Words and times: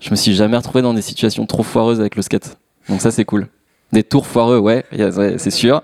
Je 0.00 0.10
me 0.10 0.16
suis 0.16 0.34
jamais 0.34 0.56
retrouvé 0.56 0.82
dans 0.82 0.94
des 0.94 1.02
situations 1.02 1.46
trop 1.46 1.62
foireuses 1.62 2.00
avec 2.00 2.16
le 2.16 2.22
skate. 2.22 2.56
Donc 2.88 3.00
ça, 3.00 3.10
c'est 3.10 3.24
cool. 3.24 3.48
Des 3.92 4.02
tours 4.02 4.26
foireux, 4.26 4.58
ouais, 4.58 4.84
c'est 5.36 5.50
sûr. 5.50 5.82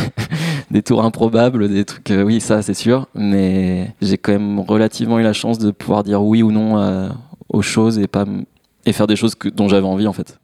des 0.70 0.82
tours 0.82 1.04
improbables, 1.04 1.68
des 1.68 1.84
trucs, 1.84 2.10
euh, 2.10 2.22
oui, 2.22 2.40
ça, 2.40 2.62
c'est 2.62 2.74
sûr. 2.74 3.06
Mais 3.14 3.92
j'ai 4.00 4.18
quand 4.18 4.32
même 4.32 4.60
relativement 4.60 5.18
eu 5.18 5.22
la 5.22 5.32
chance 5.32 5.58
de 5.58 5.70
pouvoir 5.70 6.04
dire 6.04 6.22
oui 6.22 6.42
ou 6.42 6.52
non 6.52 7.10
aux 7.48 7.62
choses 7.62 7.98
et 7.98 8.06
pas 8.06 8.24
et 8.86 8.92
faire 8.92 9.06
des 9.06 9.16
choses 9.16 9.34
dont 9.54 9.68
j'avais 9.68 9.86
envie 9.86 10.06
en 10.06 10.12
fait. 10.12 10.39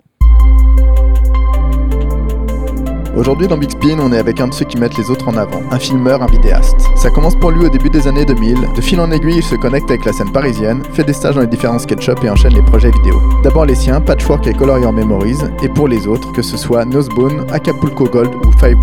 Aujourd'hui 3.16 3.48
dans 3.48 3.56
Big 3.56 3.70
Spin, 3.70 3.98
on 3.98 4.12
est 4.12 4.18
avec 4.18 4.42
un 4.42 4.48
de 4.48 4.52
ceux 4.52 4.66
qui 4.66 4.76
mettent 4.76 4.98
les 4.98 5.10
autres 5.10 5.26
en 5.26 5.38
avant, 5.38 5.62
un 5.70 5.78
filmeur, 5.78 6.22
un 6.22 6.26
vidéaste. 6.26 6.76
Ça 6.96 7.08
commence 7.08 7.34
pour 7.34 7.50
lui 7.50 7.64
au 7.64 7.70
début 7.70 7.88
des 7.88 8.06
années 8.06 8.26
2000. 8.26 8.68
De 8.76 8.80
fil 8.82 9.00
en 9.00 9.10
aiguille, 9.10 9.38
il 9.38 9.42
se 9.42 9.54
connecte 9.54 9.88
avec 9.88 10.04
la 10.04 10.12
scène 10.12 10.30
parisienne, 10.30 10.82
fait 10.92 11.02
des 11.02 11.14
stages 11.14 11.34
dans 11.34 11.40
les 11.40 11.46
différents 11.46 11.78
sketchups 11.78 12.22
et 12.24 12.28
enchaîne 12.28 12.52
les 12.52 12.60
projets 12.62 12.90
vidéo. 12.90 13.18
D'abord 13.42 13.64
les 13.64 13.74
siens, 13.74 14.02
Patchwork 14.02 14.46
et 14.46 14.52
Color 14.52 14.80
Your 14.80 14.92
Memories, 14.92 15.38
et 15.62 15.68
pour 15.70 15.88
les 15.88 16.06
autres, 16.06 16.30
que 16.32 16.42
ce 16.42 16.58
soit 16.58 16.84
Nosebone, 16.84 17.46
Acapulco 17.52 18.04
Gold 18.04 18.34
ou 18.34 18.52
Five. 18.58 18.76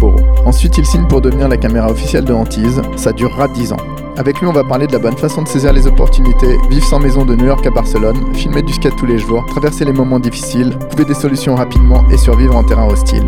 Ensuite, 0.46 0.80
il 0.80 0.86
signe 0.88 1.06
pour 1.06 1.22
devenir 1.22 1.48
la 1.48 1.58
caméra 1.58 1.92
officielle 1.92 2.26
de 2.26 2.34
Hantise. 2.34 2.82
Ça 2.96 3.14
durera 3.14 3.48
10 3.48 3.74
ans. 3.74 3.78
Avec 4.18 4.40
lui, 4.40 4.48
on 4.48 4.52
va 4.52 4.64
parler 4.64 4.88
de 4.88 4.94
la 4.94 5.00
bonne 5.00 5.18
façon 5.18 5.44
de 5.44 5.48
saisir 5.48 5.74
les 5.74 5.86
opportunités, 5.86 6.58
vivre 6.72 6.86
sans 6.86 7.00
maison 7.00 7.24
de 7.24 7.36
New 7.36 7.46
York 7.46 7.66
à 7.68 7.70
Barcelone, 7.70 8.34
filmer 8.34 8.64
du 8.64 8.74
skate 8.74 8.96
tous 8.96 9.06
les 9.06 9.20
jours, 9.20 9.46
traverser 9.46 9.86
les 9.86 9.94
moments 9.94 10.20
difficiles, 10.20 10.76
trouver 10.90 11.06
des 11.06 11.14
solutions 11.14 11.54
rapidement 11.54 12.04
et 12.10 12.18
survivre 12.18 12.56
en 12.56 12.64
terrain 12.64 12.88
hostile. 12.88 13.26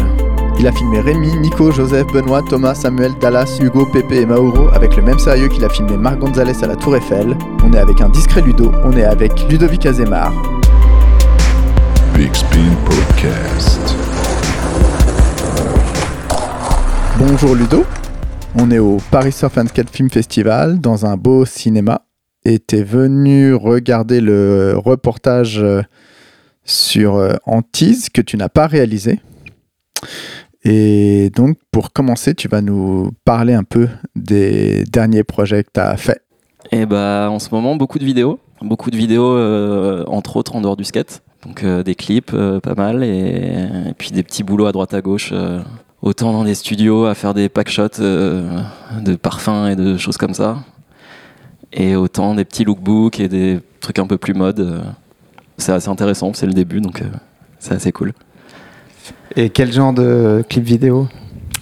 Il 0.58 0.68
a 0.68 0.72
filmé 0.72 1.02
Rémi, 1.02 1.36
Nico, 1.40 1.70
Joseph, 1.72 2.08
Benoît, 2.14 2.41
Thomas, 2.50 2.76
Samuel, 2.76 3.13
Dallas, 3.20 3.59
Hugo, 3.62 3.86
Pepe 3.86 4.13
et 4.13 4.26
Mauro 4.26 4.70
avec 4.70 4.96
le 4.96 5.02
même 5.02 5.20
sérieux 5.20 5.50
qu'il 5.50 5.66
a 5.66 5.70
filmé 5.70 5.98
Marc 5.98 6.20
Gonzalez 6.20 6.63
à 6.63 6.68
la 6.68 6.76
Tour 6.77 6.96
Eiffel. 6.96 7.36
On 7.63 7.73
est 7.73 7.77
avec 7.77 8.00
un 8.00 8.08
discret 8.09 8.41
Ludo, 8.41 8.72
on 8.86 8.96
est 8.96 9.04
avec 9.04 9.32
Ludovic 9.49 9.86
Azemar. 9.86 10.32
Big 12.16 12.34
Spin 12.34 12.73
Podcast. 12.86 13.96
Bonjour 17.20 17.55
Ludo, 17.55 17.84
on 18.55 18.71
est 18.71 18.80
au 18.80 18.98
Paris 19.12 19.34
Surf 19.34 19.58
and 19.58 19.68
Skate 19.68 19.90
Film 19.90 20.10
Festival 20.10 20.80
dans 20.80 21.05
un 21.05 21.18
beau 21.18 21.46
cinéma 21.46 22.04
et 22.46 22.60
t'es 22.60 22.84
venu 22.84 23.54
regarder 23.54 24.21
le 24.21 24.76
reportage 24.77 25.60
euh, 25.62 25.82
sur 26.63 27.15
euh, 27.15 27.34
Antise 27.46 28.10
que 28.10 28.21
tu 28.21 28.37
n'as 28.37 28.49
pas 28.49 28.68
réalisé. 28.68 29.20
Et 30.66 31.30
donc, 31.35 31.58
pour 31.71 31.94
commencer, 31.94 32.34
tu 32.34 32.48
vas 32.48 32.62
nous 32.62 33.12
parler 33.24 33.54
un 33.54 33.63
peu 33.63 33.88
des 34.16 34.84
derniers 34.85 35.24
projets 35.24 35.63
que 35.63 35.70
tu 35.71 35.80
as 35.80 35.96
faits. 35.96 36.24
Et 36.71 36.82
eh 36.82 36.85
bah, 36.88 37.30
en 37.30 37.38
ce 37.38 37.49
moment, 37.52 37.76
beaucoup 37.76 37.99
de 37.99 38.04
vidéos. 38.04 38.40
Beaucoup 38.62 38.90
de 38.90 38.98
vidéos, 38.98 39.38
euh, 39.38 40.04
entre 40.08 40.38
autres 40.38 40.55
en 40.55 40.62
dehors 40.62 40.76
du 40.76 40.84
skate. 40.84 41.21
Donc, 41.46 41.63
euh, 41.63 41.84
des 41.84 41.93
clips, 41.93 42.32
euh, 42.34 42.60
pas 42.60 42.74
mal. 42.74 43.04
Et, 43.04 43.93
puis 43.99 44.10
des 44.10 44.24
petits 44.24 44.43
boulots 44.43 44.66
à 44.66 44.71
droite 44.71 44.96
à 44.96 45.02
gauche. 45.02 45.32
autant 46.02 46.34
dans 46.34 46.43
des 46.43 46.55
studios 46.55 47.05
à 47.05 47.13
faire 47.13 47.36
des 47.36 47.48
pack 47.48 47.70
shots 47.70 47.99
de 47.99 49.16
parfums 49.21 49.68
et 49.71 49.76
de 49.76 49.98
choses 49.98 50.18
comme 50.18 50.34
ça. 50.34 50.58
Et 51.74 51.96
autant 51.96 52.34
des 52.34 52.46
petits 52.46 52.63
lookbooks 52.63 53.20
et 53.20 53.27
des 53.27 53.60
trucs 53.82 53.99
un 53.99 54.08
peu 54.08 54.18
plus 54.18 54.34
mode. 54.34 54.84
c'est 55.58 55.74
assez 55.74 55.90
intéressant, 55.90 56.34
c'est 56.34 56.48
le 56.48 56.54
début, 56.54 56.82
donc 56.82 57.04
c'est 57.60 57.74
assez 57.76 57.91
cool. 57.91 58.13
Et 59.35 59.49
quel 59.49 59.71
genre 59.71 59.93
de 59.93 60.43
clip 60.48 60.63
vidéo 60.63 61.07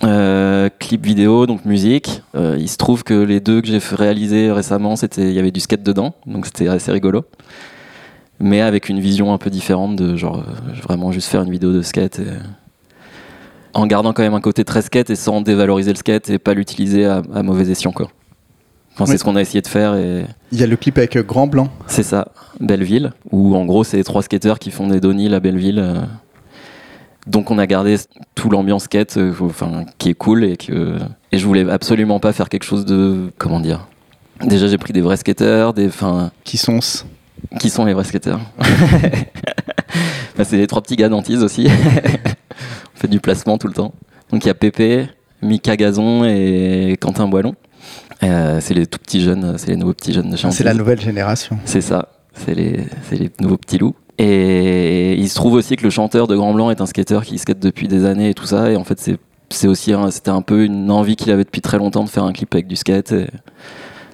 euh, 0.03 0.69
clip 0.80 1.06
vidéo, 1.06 1.45
donc 1.45 1.66
musique. 1.66 2.23
Euh, 2.36 2.58
il 2.59 2.67
se 2.67 2.78
trouve 2.78 3.03
que 3.03 3.14
les 3.14 3.39
deux 3.39 3.61
que 3.61 3.67
j'ai 3.67 3.80
réalisés 3.80 4.52
récemment, 4.52 4.95
c'était 4.95 5.30
il 5.30 5.33
y 5.33 5.39
avait 5.39 5.52
du 5.52 5.59
skate 5.59 5.84
dedans, 5.84 6.14
donc 6.25 6.45
c'était 6.45 6.67
assez 6.67 6.91
rigolo. 6.91 7.23
Mais 8.39 8.59
avec 8.59 8.89
une 8.89 9.00
vision 9.00 9.34
un 9.34 9.38
peu 9.38 9.50
différente 9.50 9.95
de 9.95 10.17
genre 10.17 10.39
euh, 10.39 10.81
vraiment 10.81 11.11
juste 11.11 11.30
faire 11.30 11.44
une 11.44 11.52
vidéo 11.52 11.72
de 11.72 11.81
skate 11.81 12.19
en 13.73 13.88
gardant 13.88 14.11
quand 14.14 14.23
même 14.23 14.34
un 14.34 14.41
côté 14.41 14.66
très 14.66 14.81
skate 14.81 15.09
et 15.09 15.16
sans 15.16 15.41
dévaloriser 15.41 15.91
le 15.91 15.97
skate 15.97 16.30
et 16.30 16.39
pas 16.39 16.53
l'utiliser 16.53 17.06
à, 17.06 17.22
mauvais 17.44 17.69
escient 17.69 17.91
quoi. 17.91 18.09
C'est 19.06 19.18
ce 19.18 19.23
qu'on 19.23 19.35
a 19.35 19.41
essayé 19.41 19.62
de 19.62 19.68
faire. 19.68 19.96
Et... 19.96 20.25
Il 20.52 20.59
y 20.59 20.63
a 20.63 20.68
le 20.68 20.75
clip 20.75 21.00
avec 21.00 21.18
Grand 21.18 21.47
Blanc. 21.47 21.69
C'est 21.88 22.03
ça, 22.03 22.28
Belleville, 22.59 23.12
où 23.31 23.56
en 23.56 23.66
gros 23.66 23.84
c'est 23.84 23.97
les 23.97 24.03
trois 24.03 24.22
skateurs 24.22 24.59
qui 24.59 24.69
font 24.69 24.88
des 24.88 25.00
Donny 25.00 25.34
à 25.34 25.40
Belleville. 25.40 26.07
Donc 27.28 27.51
on 27.51 27.57
a 27.57 27.66
gardé 27.67 27.95
tout 28.35 28.50
l'ambiance 28.50 28.84
skate, 28.84 29.17
euh, 29.17 29.34
enfin 29.41 29.85
qui 29.97 30.09
est 30.09 30.13
cool 30.13 30.44
et 30.44 30.57
que 30.57 30.97
et 31.31 31.38
je 31.38 31.45
voulais 31.45 31.69
absolument 31.69 32.19
pas 32.19 32.34
faire 32.34 32.50
quelque 32.50 32.66
chose 32.66 32.85
de 32.85 33.31
comment 33.38 33.59
dire? 33.59 33.88
Déjà 34.41 34.67
j'ai 34.67 34.78
pris 34.78 34.94
des 34.94 35.01
vrais 35.01 35.17
skateurs, 35.17 35.73
des 35.73 35.88
enfin 35.88 36.31
qui 36.44 36.57
sont 36.57 36.79
qui 37.59 37.69
sont 37.69 37.85
les 37.85 37.94
vrais 37.94 38.03
skateurs. 38.03 38.41
c'est 40.44 40.57
les 40.57 40.67
trois 40.67 40.81
petits 40.81 40.97
gars 40.97 41.09
d'Antise 41.09 41.44
aussi. 41.44 41.67
on 42.95 43.00
fait 43.00 43.07
du 43.07 43.19
placement 43.19 43.57
tout 43.57 43.67
le 43.67 43.73
temps. 43.73 43.94
Donc 44.31 44.44
il 44.44 44.47
y 44.47 44.51
a 44.51 44.55
Pépé, 44.55 45.07
Mika 45.41 45.78
Gazon 45.78 46.25
et 46.25 46.97
Quentin 47.00 47.28
Boilon. 47.28 47.55
Euh, 48.23 48.59
c'est 48.61 48.73
les 48.73 48.85
tout 48.85 49.00
petits 49.00 49.22
jeunes, 49.22 49.57
c'est 49.57 49.69
les 49.69 49.75
nouveaux 49.75 49.94
petits 49.94 50.13
jeunes 50.13 50.29
de 50.29 50.38
ah, 50.41 50.51
C'est 50.51 50.63
la 50.63 50.73
nouvelle 50.73 51.00
génération. 51.00 51.57
C'est 51.66 51.81
ça, 51.81 52.09
c'est 52.34 52.55
les, 52.55 52.85
les 53.11 53.31
nouveaux 53.40 53.57
petits 53.57 53.78
loups. 53.78 53.95
Et 54.18 55.16
il 55.16 55.28
se 55.29 55.35
trouve 55.35 55.53
aussi 55.53 55.75
que 55.75 55.84
le 55.84 55.90
chanteur 55.90 56.28
de 56.28 56.35
Grand 56.35 56.53
Blanc 56.53 56.69
est 56.69 56.81
un 56.81 56.85
skateur 56.85 57.24
qui 57.24 57.38
skate 57.38 57.59
depuis 57.59 57.88
des 57.88 58.06
années 58.06 58.29
et 58.29 58.34
tout 58.34 58.46
ça. 58.46 58.72
Et 58.72 58.75
en 58.75 58.84
fait, 58.84 59.00
c'est 59.50 59.68
aussi 59.68 59.94
c'était 60.12 60.29
un 60.29 60.41
peu 60.41 60.66
une 60.66 60.91
envie 60.91 61.16
qu'il 61.16 61.31
avait 61.31 61.44
depuis 61.44 61.62
très 61.62 61.78
longtemps 61.78 62.03
de 62.03 62.09
faire 62.09 62.23
un 62.23 62.34
clip 62.34 62.53
avec 62.53 62.68
du 62.68 62.75
skate. 62.75 63.12
Et 63.12 63.28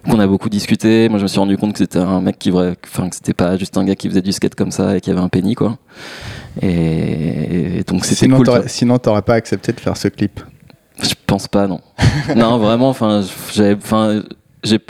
on 0.06 0.20
a 0.20 0.28
beaucoup 0.28 0.50
discuté. 0.50 1.10
Moi, 1.10 1.18
je 1.20 1.24
me 1.24 1.28
suis 1.28 1.40
rendu 1.40 1.58
compte 1.58 1.74
que 1.74 1.80
c'était 1.80 2.00
un 2.00 2.22
mec 2.22 2.40
qui, 2.40 2.52
enfin, 2.52 3.10
que 3.10 3.16
c'était 3.16 3.34
pas 3.34 3.58
juste 3.58 3.78
un 3.78 3.84
gars 3.84 3.96
qui 3.96 4.08
faisait 4.08 4.22
du 4.22 4.32
skate 4.32 4.56
comme 4.56 4.72
ça 4.72 4.98
et 4.98 5.02
qui 5.02 5.12
avait 5.12 5.20
un 5.20 5.30
penny, 5.30 5.56
quoi. 5.56 5.78
Et, 6.62 7.84
donc 7.86 8.06
c'était 8.06 8.28
cool. 8.28 8.48
sinon, 8.68 8.98
t'aurais 8.98 9.22
pas 9.22 9.36
accepté 9.36 9.74
de 9.74 9.80
faire 9.80 9.98
ce 9.98 10.08
clip? 10.08 10.40
Je 11.02 11.14
pense 11.26 11.48
pas, 11.48 11.68
non. 11.68 11.80
non, 12.36 12.58
vraiment. 12.58 12.90
Enfin, 12.90 13.22
j'ai, 13.54 13.78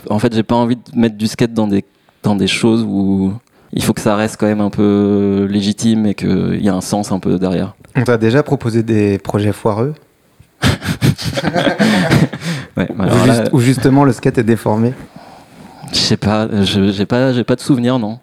en 0.10 0.20
fait, 0.20 0.34
j'ai 0.34 0.44
pas 0.44 0.56
envie 0.56 0.76
de 0.76 0.82
mettre 0.96 1.16
du 1.16 1.28
skate 1.28 1.54
dans 1.54 1.68
des 1.68 1.84
dans 2.22 2.36
des 2.36 2.48
choses 2.48 2.84
où 2.84 3.34
il 3.72 3.84
faut 3.84 3.94
que 3.94 4.02
ça 4.02 4.16
reste 4.16 4.38
quand 4.40 4.48
même 4.48 4.62
un 4.62 4.70
peu 4.70 5.48
légitime 5.50 6.06
et 6.06 6.16
qu'il 6.16 6.64
y 6.64 6.70
a 6.70 6.74
un 6.74 6.82
sens 6.82 7.12
un 7.12 7.20
peu 7.20 7.38
derrière. 7.38 7.76
On 7.96 8.04
t'a 8.04 8.18
déjà 8.18 8.44
proposé 8.44 8.84
des 8.84 9.18
projets 9.18 9.54
foireux 9.54 9.94
ouais, 12.78 12.88
Ou 13.54 13.60
justement 13.60 14.04
le 14.04 14.12
skate 14.12 14.40
est 14.40 14.44
déformé 14.44 14.94
Je 15.92 15.98
sais 15.98 16.18
pas, 16.18 16.48
j'ai 16.64 17.06
pas, 17.06 17.34
j'ai 17.34 17.44
pas 17.44 17.56
de 17.56 17.62
souvenir, 17.62 17.98
non. 18.00 18.20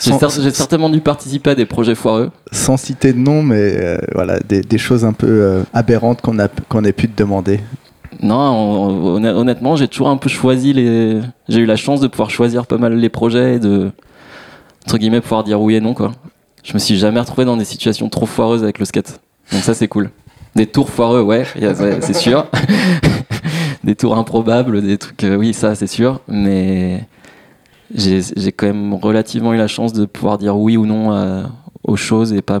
J'ai, 0.00 0.50
certainement 0.52 0.90
dû 0.90 1.00
participer 1.00 1.50
à 1.50 1.54
des 1.54 1.66
projets 1.66 1.96
foireux. 1.96 2.30
Sans 2.52 2.76
citer 2.76 3.12
de 3.12 3.18
nom, 3.18 3.42
mais 3.42 3.76
euh, 3.76 3.98
voilà, 4.14 4.38
des, 4.38 4.78
choses 4.78 5.04
un 5.04 5.12
peu 5.12 5.26
euh, 5.26 5.62
aberrantes 5.74 6.20
qu'on 6.20 6.36
qu'on 6.68 6.84
ait 6.84 6.92
pu 6.92 7.08
te 7.08 7.20
demander. 7.20 7.58
Non, 8.22 9.16
honnêtement, 9.16 9.76
j'ai 9.76 9.88
toujours 9.88 10.08
un 10.08 10.16
peu 10.16 10.28
choisi 10.28 10.72
les. 10.72 11.20
J'ai 11.48 11.60
eu 11.60 11.66
la 11.66 11.76
chance 11.76 12.00
de 12.00 12.06
pouvoir 12.06 12.30
choisir 12.30 12.66
pas 12.66 12.78
mal 12.78 12.94
les 12.94 13.08
projets 13.08 13.54
et 13.54 13.58
de 13.58 13.90
entre 14.84 14.98
guillemets, 14.98 15.20
pouvoir 15.20 15.44
dire 15.44 15.60
oui 15.60 15.74
et 15.74 15.80
non, 15.80 15.94
quoi. 15.94 16.12
Je 16.64 16.74
me 16.74 16.78
suis 16.78 16.98
jamais 16.98 17.20
retrouvé 17.20 17.44
dans 17.44 17.56
des 17.56 17.64
situations 17.64 18.08
trop 18.08 18.26
foireuses 18.26 18.62
avec 18.62 18.78
le 18.78 18.84
skate. 18.84 19.20
Donc 19.52 19.62
ça, 19.62 19.74
c'est 19.74 19.88
cool. 19.88 20.10
Des 20.54 20.66
tours 20.66 20.90
foireux, 20.90 21.22
ouais, 21.22 21.44
c'est 22.00 22.14
sûr. 22.14 22.46
des 23.84 23.94
tours 23.94 24.16
improbables, 24.16 24.82
des 24.82 24.98
trucs, 24.98 25.24
euh, 25.24 25.36
oui, 25.36 25.54
ça, 25.54 25.74
c'est 25.74 25.86
sûr. 25.86 26.20
Mais 26.28 27.06
j'ai 27.94 28.52
quand 28.52 28.66
même 28.66 28.94
relativement 28.94 29.54
eu 29.54 29.56
la 29.56 29.68
chance 29.68 29.92
de 29.92 30.04
pouvoir 30.04 30.36
dire 30.38 30.56
oui 30.56 30.76
ou 30.76 30.84
non 30.84 31.48
aux 31.84 31.96
choses 31.96 32.32
et 32.32 32.42
pas 32.42 32.58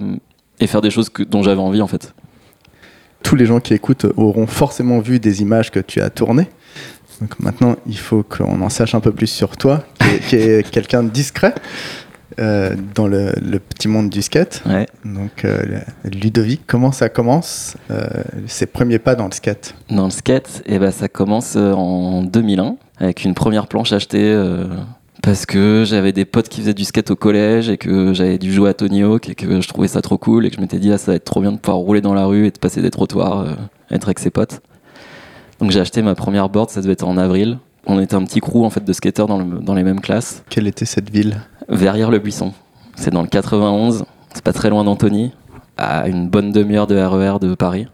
et 0.60 0.66
faire 0.66 0.80
des 0.80 0.90
choses 0.90 1.08
que, 1.08 1.22
dont 1.22 1.42
j'avais 1.42 1.60
envie, 1.60 1.82
en 1.82 1.86
fait. 1.86 2.14
Tous 3.22 3.36
les 3.36 3.46
gens 3.46 3.60
qui 3.60 3.74
écoutent 3.74 4.06
auront 4.16 4.46
forcément 4.46 5.00
vu 5.00 5.20
des 5.20 5.42
images 5.42 5.70
que 5.70 5.80
tu 5.80 6.00
as 6.00 6.10
tournées. 6.10 6.48
Donc 7.20 7.38
maintenant, 7.40 7.76
il 7.86 7.98
faut 7.98 8.22
qu'on 8.22 8.60
en 8.60 8.68
sache 8.68 8.94
un 8.94 9.00
peu 9.00 9.12
plus 9.12 9.26
sur 9.26 9.56
toi, 9.56 9.84
qui 10.28 10.36
est 10.36 10.68
quelqu'un 10.70 11.02
de 11.02 11.10
discret. 11.10 11.54
Euh, 12.38 12.76
dans 12.94 13.08
le, 13.08 13.32
petit 13.58 13.88
monde 13.88 14.10
du 14.10 14.22
skate. 14.22 14.62
Donc, 15.04 15.44
euh, 15.44 15.80
Ludovic, 16.04 16.60
comment 16.66 16.92
ça 16.92 17.08
commence 17.08 17.76
euh, 17.90 18.06
ses 18.46 18.66
premiers 18.66 19.00
pas 19.00 19.16
dans 19.16 19.26
le 19.26 19.32
skate? 19.32 19.74
Dans 19.90 20.04
le 20.04 20.10
skate, 20.10 20.62
eh 20.66 20.78
ben, 20.78 20.92
ça 20.92 21.08
commence 21.08 21.56
en 21.56 22.22
2001 22.22 22.76
avec 23.00 23.24
une 23.24 23.34
première 23.34 23.66
planche 23.66 23.92
achetée 23.92 24.40
parce 25.22 25.46
que 25.46 25.84
j'avais 25.84 26.12
des 26.12 26.24
potes 26.24 26.48
qui 26.48 26.60
faisaient 26.60 26.74
du 26.74 26.84
skate 26.84 27.10
au 27.10 27.16
collège 27.16 27.68
et 27.68 27.76
que 27.76 28.12
j'avais 28.14 28.38
dû 28.38 28.52
jouer 28.52 28.70
à 28.70 28.74
Tony 28.74 29.02
Hawk 29.02 29.28
et 29.28 29.34
que 29.34 29.60
je 29.60 29.68
trouvais 29.68 29.88
ça 29.88 30.00
trop 30.00 30.16
cool 30.16 30.46
et 30.46 30.50
que 30.50 30.56
je 30.56 30.60
m'étais 30.60 30.78
dit 30.78 30.92
ah, 30.92 30.98
ça 30.98 31.12
va 31.12 31.16
être 31.16 31.24
trop 31.24 31.40
bien 31.40 31.50
de 31.50 31.58
pouvoir 31.58 31.78
rouler 31.78 32.00
dans 32.00 32.14
la 32.14 32.26
rue 32.26 32.46
et 32.46 32.50
de 32.52 32.58
passer 32.58 32.82
des 32.82 32.90
trottoirs, 32.90 33.46
être 33.90 34.06
avec 34.06 34.20
ses 34.20 34.30
potes. 34.30 34.60
Donc 35.58 35.72
j'ai 35.72 35.80
acheté 35.80 36.02
ma 36.02 36.14
première 36.14 36.48
board, 36.48 36.70
ça 36.70 36.80
devait 36.80 36.92
être 36.92 37.06
en 37.06 37.16
avril. 37.16 37.58
On 37.88 37.98
était 38.00 38.14
un 38.14 38.24
petit 38.24 38.40
crew 38.40 38.64
en 38.64 38.70
fait 38.70 38.84
de 38.84 38.92
skateurs 38.92 39.26
dans, 39.26 39.42
dans 39.42 39.74
les 39.74 39.82
mêmes 39.82 40.00
classes. 40.00 40.44
Quelle 40.50 40.66
était 40.66 40.84
cette 40.84 41.08
ville? 41.08 41.40
Verrières-le-Buisson. 41.68 42.52
C'est 42.96 43.10
dans 43.10 43.22
le 43.22 43.28
91, 43.28 44.04
c'est 44.34 44.44
pas 44.44 44.52
très 44.52 44.68
loin 44.68 44.84
d'Antony, 44.84 45.32
à 45.78 46.06
une 46.08 46.28
bonne 46.28 46.52
demi-heure 46.52 46.86
de 46.86 46.96
RER 46.96 47.36
e 47.36 47.38
de 47.38 47.54
Paris. 47.54 47.86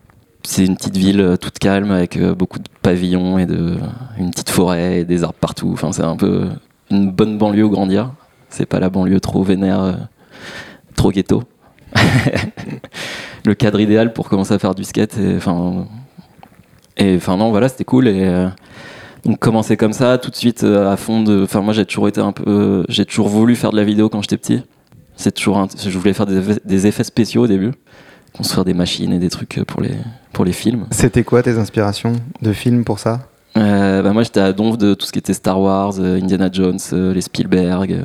C'est 0.42 0.64
une 0.64 0.76
petite 0.76 0.96
ville 0.96 1.20
euh, 1.20 1.36
toute 1.36 1.58
calme 1.58 1.90
avec 1.90 2.16
euh, 2.16 2.34
beaucoup 2.34 2.58
de 2.58 2.68
pavillons 2.82 3.38
et 3.38 3.46
de, 3.46 3.76
une 4.18 4.30
petite 4.30 4.50
forêt 4.50 5.00
et 5.00 5.04
des 5.04 5.22
arbres 5.22 5.38
partout. 5.40 5.70
Enfin, 5.72 5.92
c'est 5.92 6.02
un 6.02 6.16
peu 6.16 6.48
une 6.90 7.10
bonne 7.10 7.38
banlieue 7.38 7.64
au 7.64 7.70
grandir. 7.70 8.12
C'est 8.50 8.66
pas 8.66 8.80
la 8.80 8.90
banlieue 8.90 9.20
trop 9.20 9.42
vénère 9.42 9.80
euh, 9.80 9.92
trop 10.96 11.12
ghetto. 11.12 11.44
le 13.44 13.54
cadre 13.54 13.80
idéal 13.80 14.12
pour 14.12 14.28
commencer 14.28 14.54
à 14.54 14.58
faire 14.58 14.74
du 14.74 14.84
skate. 14.84 15.16
Et 15.18 15.36
enfin, 15.36 15.86
et 16.96 17.16
enfin 17.16 17.36
non, 17.36 17.50
voilà, 17.50 17.68
c'était 17.68 17.84
cool. 17.84 18.08
Et 18.08 18.48
donc 19.24 19.38
commencer 19.38 19.76
comme 19.76 19.92
ça, 19.92 20.18
tout 20.18 20.30
de 20.30 20.36
suite 20.36 20.64
euh, 20.64 20.90
à 20.92 20.96
fond 20.96 21.22
de. 21.22 21.42
Enfin, 21.44 21.60
moi 21.60 21.72
j'ai 21.72 21.84
toujours 21.86 22.08
été 22.08 22.20
un 22.20 22.32
peu. 22.32 22.84
j'ai 22.88 23.04
toujours 23.06 23.28
voulu 23.28 23.56
faire 23.56 23.70
de 23.70 23.76
la 23.76 23.84
vidéo 23.84 24.08
quand 24.08 24.20
j'étais 24.22 24.36
petit. 24.36 24.62
C'est 25.16 25.32
toujours. 25.32 25.58
un- 25.58 25.68
je 25.86 25.98
voulais 25.98 26.12
faire 26.12 26.26
des 26.26 26.36
effets, 26.38 26.60
des 26.64 26.86
effets 26.86 27.04
spéciaux 27.04 27.44
au 27.44 27.46
début, 27.46 27.72
construire 28.36 28.64
des 28.64 28.74
machines 28.74 29.12
et 29.12 29.18
des 29.18 29.30
trucs 29.30 29.60
pour 29.66 29.80
les 29.80 29.92
pour 30.32 30.44
les 30.44 30.52
films. 30.52 30.86
C'était 30.90 31.22
quoi 31.24 31.42
tes 31.42 31.56
inspirations 31.58 32.12
de 32.42 32.52
films 32.52 32.84
pour 32.84 32.98
ça? 32.98 33.20
Euh, 33.56 34.02
bah, 34.02 34.12
moi 34.12 34.24
j'étais 34.24 34.40
à 34.40 34.52
donf 34.52 34.76
de 34.78 34.94
tout 34.94 35.06
ce 35.06 35.12
qui 35.12 35.20
était 35.20 35.32
Star 35.34 35.60
Wars, 35.60 35.94
euh, 36.00 36.20
Indiana 36.20 36.48
Jones, 36.52 36.78
euh, 36.92 37.14
les 37.14 37.20
Spielberg. 37.20 37.92
euh, 37.92 38.02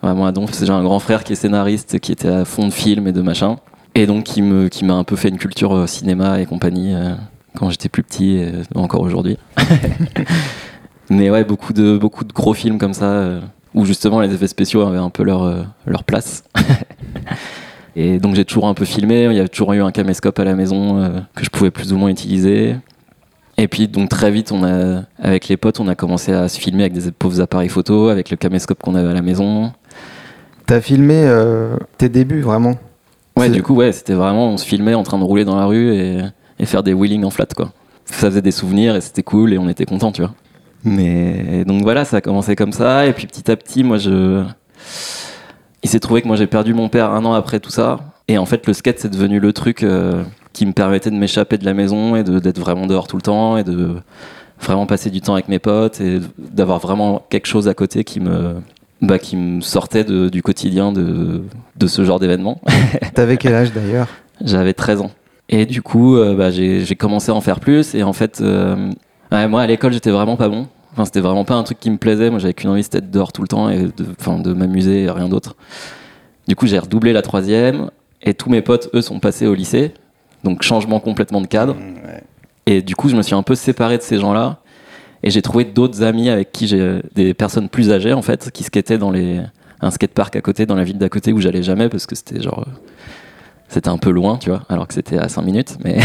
vraiment 0.00 0.26
à 0.26 0.32
donf. 0.32 0.50
J'ai 0.64 0.70
un 0.70 0.84
grand 0.84 1.00
frère 1.00 1.24
qui 1.24 1.32
est 1.32 1.36
scénariste, 1.36 1.98
qui 1.98 2.12
était 2.12 2.28
à 2.28 2.44
fond 2.44 2.66
de 2.68 2.72
films 2.72 3.08
et 3.08 3.12
de 3.12 3.20
machin. 3.20 3.56
Et 3.96 4.06
donc 4.06 4.22
qui 4.22 4.42
me 4.42 4.68
qui 4.68 4.84
m'a 4.84 4.94
un 4.94 5.02
peu 5.02 5.16
fait 5.16 5.28
une 5.28 5.38
culture 5.38 5.74
euh, 5.74 5.86
cinéma 5.88 6.40
et 6.40 6.46
compagnie 6.46 6.94
euh, 6.94 7.14
quand 7.56 7.70
j'étais 7.70 7.88
plus 7.88 8.02
petit 8.02 8.36
et 8.36 8.46
euh, 8.46 8.62
encore 8.74 9.02
aujourd'hui. 9.02 9.38
Mais 11.10 11.30
ouais, 11.30 11.44
beaucoup 11.44 11.72
de, 11.72 11.96
beaucoup 11.96 12.24
de 12.24 12.32
gros 12.32 12.54
films 12.54 12.78
comme 12.78 12.92
ça, 12.92 13.06
euh, 13.06 13.40
où 13.74 13.84
justement 13.84 14.20
les 14.20 14.32
effets 14.32 14.46
spéciaux 14.46 14.82
avaient 14.82 14.98
un 14.98 15.10
peu 15.10 15.22
leur, 15.22 15.42
euh, 15.42 15.62
leur 15.86 16.04
place. 16.04 16.44
Et 17.96 18.18
donc 18.18 18.34
j'ai 18.34 18.44
toujours 18.44 18.68
un 18.68 18.74
peu 18.74 18.84
filmé, 18.84 19.24
il 19.24 19.36
y 19.36 19.40
a 19.40 19.48
toujours 19.48 19.72
eu 19.72 19.82
un 19.82 19.90
caméscope 19.90 20.38
à 20.38 20.44
la 20.44 20.54
maison 20.54 21.24
que 21.34 21.44
je 21.44 21.50
pouvais 21.50 21.72
plus 21.72 21.92
ou 21.92 21.96
moins 21.96 22.10
utiliser. 22.10 22.76
Et 23.56 23.66
puis 23.66 23.88
donc 23.88 24.08
très 24.08 24.30
vite, 24.30 24.52
on 24.52 24.62
a, 24.62 25.02
avec 25.18 25.48
les 25.48 25.56
potes, 25.56 25.80
on 25.80 25.88
a 25.88 25.96
commencé 25.96 26.32
à 26.32 26.48
se 26.48 26.60
filmer 26.60 26.84
avec 26.84 26.92
des 26.92 27.10
pauvres 27.10 27.40
appareils 27.40 27.68
photo, 27.68 28.08
avec 28.08 28.30
le 28.30 28.36
caméscope 28.36 28.80
qu'on 28.80 28.94
avait 28.94 29.08
à 29.08 29.14
la 29.14 29.22
maison. 29.22 29.72
T'as 30.68 30.82
filmé 30.82 31.22
euh, 31.24 31.78
tes 31.96 32.10
débuts 32.10 32.42
vraiment? 32.42 32.74
Ouais, 33.38 33.48
du 33.48 33.62
coup, 33.62 33.74
ouais, 33.74 33.90
c'était 33.92 34.12
vraiment, 34.12 34.50
on 34.50 34.58
se 34.58 34.66
filmait 34.66 34.92
en 34.92 35.02
train 35.02 35.18
de 35.18 35.24
rouler 35.24 35.46
dans 35.46 35.56
la 35.56 35.64
rue 35.64 35.94
et, 35.94 36.20
et 36.58 36.66
faire 36.66 36.82
des 36.82 36.92
wheelings 36.92 37.24
en 37.24 37.30
flat, 37.30 37.46
quoi. 37.56 37.72
Ça 38.06 38.28
faisait 38.30 38.42
des 38.42 38.50
souvenirs 38.50 38.96
et 38.96 39.00
c'était 39.00 39.22
cool 39.22 39.52
et 39.52 39.58
on 39.58 39.68
était 39.68 39.84
contents, 39.84 40.12
tu 40.12 40.22
vois. 40.22 40.34
Mais 40.84 41.64
donc 41.66 41.82
voilà, 41.82 42.04
ça 42.04 42.18
a 42.18 42.20
commencé 42.20 42.56
comme 42.56 42.72
ça. 42.72 43.06
Et 43.06 43.12
puis 43.12 43.26
petit 43.26 43.50
à 43.50 43.56
petit, 43.56 43.82
moi, 43.84 43.98
je. 43.98 44.42
Il 45.82 45.88
s'est 45.90 46.00
trouvé 46.00 46.22
que 46.22 46.26
moi, 46.26 46.36
j'ai 46.36 46.46
perdu 46.46 46.74
mon 46.74 46.88
père 46.88 47.10
un 47.12 47.24
an 47.24 47.32
après 47.34 47.60
tout 47.60 47.70
ça. 47.70 47.98
Et 48.26 48.36
en 48.38 48.46
fait, 48.46 48.66
le 48.66 48.72
skate, 48.72 48.98
c'est 48.98 49.08
devenu 49.08 49.40
le 49.40 49.52
truc 49.52 49.82
euh, 49.82 50.22
qui 50.52 50.66
me 50.66 50.72
permettait 50.72 51.10
de 51.10 51.16
m'échapper 51.16 51.56
de 51.58 51.64
la 51.64 51.74
maison 51.74 52.16
et 52.16 52.24
de- 52.24 52.38
d'être 52.38 52.58
vraiment 52.58 52.86
dehors 52.86 53.06
tout 53.06 53.16
le 53.16 53.22
temps 53.22 53.56
et 53.56 53.64
de 53.64 53.94
vraiment 54.60 54.86
passer 54.86 55.10
du 55.10 55.20
temps 55.20 55.34
avec 55.34 55.48
mes 55.48 55.58
potes 55.60 56.00
et 56.00 56.20
d'avoir 56.38 56.78
vraiment 56.80 57.24
quelque 57.30 57.46
chose 57.46 57.68
à 57.68 57.74
côté 57.74 58.04
qui 58.04 58.20
me. 58.20 58.54
Bah, 59.00 59.20
qui 59.20 59.36
me 59.36 59.60
sortait 59.60 60.02
de- 60.02 60.28
du 60.28 60.42
quotidien 60.42 60.90
de, 60.92 61.42
de 61.76 61.86
ce 61.86 62.04
genre 62.04 62.18
d'événement. 62.18 62.60
T'avais 63.14 63.36
quel 63.36 63.54
âge 63.54 63.72
d'ailleurs? 63.72 64.08
J'avais 64.44 64.72
13 64.74 65.00
ans. 65.02 65.10
Et 65.48 65.64
du 65.66 65.80
coup, 65.82 66.16
euh, 66.16 66.34
bah, 66.34 66.50
j'ai 66.50 66.96
commencé 66.96 67.30
à 67.30 67.34
en 67.34 67.40
faire 67.40 67.60
plus. 67.60 67.94
Et 67.94 68.02
en 68.02 68.12
fait, 68.12 68.40
euh, 68.40 68.90
ouais, 69.32 69.48
moi, 69.48 69.62
à 69.62 69.66
l'école, 69.66 69.92
j'étais 69.92 70.10
vraiment 70.10 70.36
pas 70.36 70.48
bon. 70.48 70.66
Enfin, 70.92 71.04
c'était 71.04 71.20
vraiment 71.20 71.44
pas 71.44 71.54
un 71.54 71.62
truc 71.62 71.78
qui 71.80 71.90
me 71.90 71.96
plaisait. 71.96 72.28
Moi, 72.30 72.38
j'avais 72.38 72.54
qu'une 72.54 72.70
envie, 72.70 72.82
c'était 72.82 73.00
d'être 73.00 73.10
dehors 73.10 73.32
tout 73.32 73.42
le 73.42 73.48
temps 73.48 73.68
et 73.70 73.84
de, 73.84 74.42
de 74.42 74.52
m'amuser 74.52 75.04
et 75.04 75.10
rien 75.10 75.28
d'autre. 75.28 75.56
Du 76.46 76.56
coup, 76.56 76.66
j'ai 76.66 76.78
redoublé 76.78 77.12
la 77.12 77.22
troisième. 77.22 77.90
Et 78.22 78.34
tous 78.34 78.50
mes 78.50 78.62
potes, 78.62 78.90
eux, 78.94 79.00
sont 79.00 79.20
passés 79.20 79.46
au 79.46 79.54
lycée. 79.54 79.94
Donc, 80.44 80.62
changement 80.62 81.00
complètement 81.00 81.40
de 81.40 81.46
cadre. 81.46 81.76
Et 82.66 82.82
du 82.82 82.94
coup, 82.96 83.08
je 83.08 83.16
me 83.16 83.22
suis 83.22 83.34
un 83.34 83.42
peu 83.42 83.54
séparé 83.54 83.96
de 83.96 84.02
ces 84.02 84.18
gens-là. 84.18 84.58
Et 85.22 85.30
j'ai 85.30 85.42
trouvé 85.42 85.64
d'autres 85.64 86.02
amis 86.02 86.28
avec 86.28 86.52
qui 86.52 86.66
j'ai 86.66 87.00
des 87.14 87.32
personnes 87.34 87.68
plus 87.68 87.90
âgées, 87.90 88.12
en 88.12 88.22
fait, 88.22 88.50
qui 88.50 88.64
skataient 88.64 88.98
dans 88.98 89.10
les, 89.10 89.40
un 89.80 89.90
skatepark 89.90 90.36
à 90.36 90.40
côté, 90.40 90.66
dans 90.66 90.74
la 90.74 90.84
ville 90.84 90.98
d'à 90.98 91.08
côté 91.08 91.32
où 91.32 91.40
j'allais 91.40 91.62
jamais 91.62 91.88
parce 91.88 92.06
que 92.06 92.14
c'était 92.14 92.40
genre. 92.40 92.64
euh, 92.66 92.70
C'était 93.68 93.88
un 93.90 93.98
peu 93.98 94.10
loin, 94.10 94.38
tu 94.38 94.50
vois, 94.50 94.62
alors 94.68 94.88
que 94.88 94.94
c'était 94.94 95.18
à 95.18 95.28
5 95.28 95.42
minutes. 95.42 95.76
Mais 95.84 95.98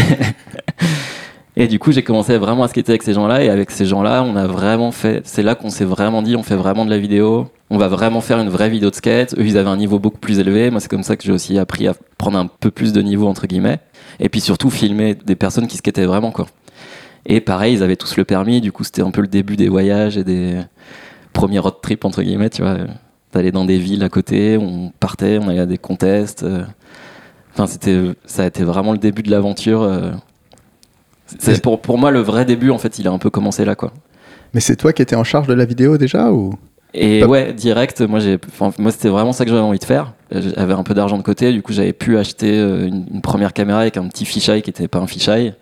et 1.56 1.66
du 1.66 1.78
coup, 1.78 1.92
j'ai 1.92 2.02
commencé 2.02 2.36
vraiment 2.36 2.64
à 2.64 2.68
skater 2.68 2.92
avec 2.92 3.02
ces 3.02 3.14
gens-là. 3.14 3.42
Et 3.42 3.48
avec 3.48 3.70
ces 3.70 3.86
gens-là, 3.86 4.22
on 4.22 4.36
a 4.36 4.46
vraiment 4.46 4.92
fait. 4.92 5.22
C'est 5.24 5.42
là 5.42 5.54
qu'on 5.54 5.70
s'est 5.70 5.84
vraiment 5.84 6.20
dit 6.22 6.36
on 6.36 6.42
fait 6.42 6.56
vraiment 6.56 6.84
de 6.84 6.90
la 6.90 6.98
vidéo. 6.98 7.48
On 7.70 7.78
va 7.78 7.88
vraiment 7.88 8.20
faire 8.20 8.38
une 8.38 8.50
vraie 8.50 8.68
vidéo 8.68 8.90
de 8.90 8.94
skate. 8.94 9.34
Eux, 9.38 9.46
ils 9.46 9.56
avaient 9.56 9.70
un 9.70 9.76
niveau 9.76 9.98
beaucoup 9.98 10.18
plus 10.18 10.38
élevé. 10.38 10.70
Moi, 10.70 10.80
c'est 10.80 10.90
comme 10.90 11.02
ça 11.02 11.16
que 11.16 11.24
j'ai 11.24 11.32
aussi 11.32 11.58
appris 11.58 11.88
à 11.88 11.94
prendre 12.18 12.38
un 12.38 12.46
peu 12.46 12.70
plus 12.70 12.92
de 12.92 13.00
niveau, 13.00 13.26
entre 13.26 13.46
guillemets. 13.46 13.78
Et 14.20 14.28
puis 14.28 14.40
surtout, 14.40 14.68
filmer 14.70 15.14
des 15.14 15.36
personnes 15.36 15.66
qui 15.66 15.78
skataient 15.78 16.04
vraiment, 16.04 16.30
quoi. 16.32 16.46
Et 17.26 17.40
pareil, 17.40 17.74
ils 17.74 17.82
avaient 17.82 17.96
tous 17.96 18.16
le 18.16 18.24
permis. 18.24 18.60
Du 18.60 18.70
coup, 18.72 18.84
c'était 18.84 19.02
un 19.02 19.10
peu 19.10 19.22
le 19.22 19.28
début 19.28 19.56
des 19.56 19.68
voyages 19.68 20.18
et 20.18 20.24
des 20.24 20.60
premiers 21.32 21.58
road 21.58 21.74
trips, 21.82 22.04
entre 22.04 22.22
guillemets, 22.22 22.50
tu 22.50 22.62
vois. 22.62 22.76
D'aller 23.32 23.50
dans 23.50 23.64
des 23.64 23.78
villes 23.78 24.04
à 24.04 24.08
côté, 24.08 24.58
on 24.58 24.92
partait, 25.00 25.38
on 25.42 25.48
allait 25.48 25.60
à 25.60 25.66
des 25.66 25.78
contests. 25.78 26.42
euh. 26.42 26.64
Enfin, 27.54 27.66
c'était, 27.66 27.98
ça 28.26 28.42
a 28.42 28.46
été 28.46 28.64
vraiment 28.64 28.92
le 28.92 28.98
début 28.98 29.22
de 29.22 29.30
l'aventure. 29.30 29.82
euh. 29.82 30.10
C'est 31.38 31.62
pour, 31.62 31.80
pour 31.80 31.98
moi 31.98 32.10
le 32.10 32.20
vrai 32.20 32.44
début, 32.44 32.70
en 32.70 32.78
fait, 32.78 32.98
il 32.98 33.08
a 33.08 33.10
un 33.10 33.18
peu 33.18 33.30
commencé 33.30 33.64
là, 33.64 33.74
quoi. 33.74 33.92
Mais 34.52 34.60
c'est 34.60 34.76
toi 34.76 34.92
qui 34.92 35.02
étais 35.02 35.16
en 35.16 35.24
charge 35.24 35.46
de 35.48 35.54
la 35.54 35.64
vidéo 35.64 35.96
déjà 35.98 36.30
ou? 36.32 36.52
Et 36.96 37.24
ouais, 37.24 37.52
direct, 37.52 38.02
moi, 38.02 38.20
j'ai, 38.20 38.38
moi 38.78 38.92
c'était 38.92 39.08
vraiment 39.08 39.32
ça 39.32 39.44
que 39.44 39.50
j'avais 39.50 39.62
envie 39.62 39.80
de 39.80 39.84
faire. 39.84 40.12
Euh, 40.32 40.40
J'avais 40.56 40.74
un 40.74 40.84
peu 40.84 40.94
d'argent 40.94 41.18
de 41.18 41.24
côté, 41.24 41.52
du 41.52 41.60
coup 41.60 41.72
j'avais 41.72 41.92
pu 41.92 42.16
acheter 42.16 42.56
euh, 42.56 42.86
une, 42.86 43.06
une 43.14 43.20
première 43.20 43.52
caméra 43.52 43.80
avec 43.80 43.96
un 43.96 44.06
petit 44.06 44.24
fisheye 44.24 44.62
qui 44.62 44.70
était 44.70 44.86
pas 44.86 45.00
un 45.00 45.08
fisheye 45.08 45.54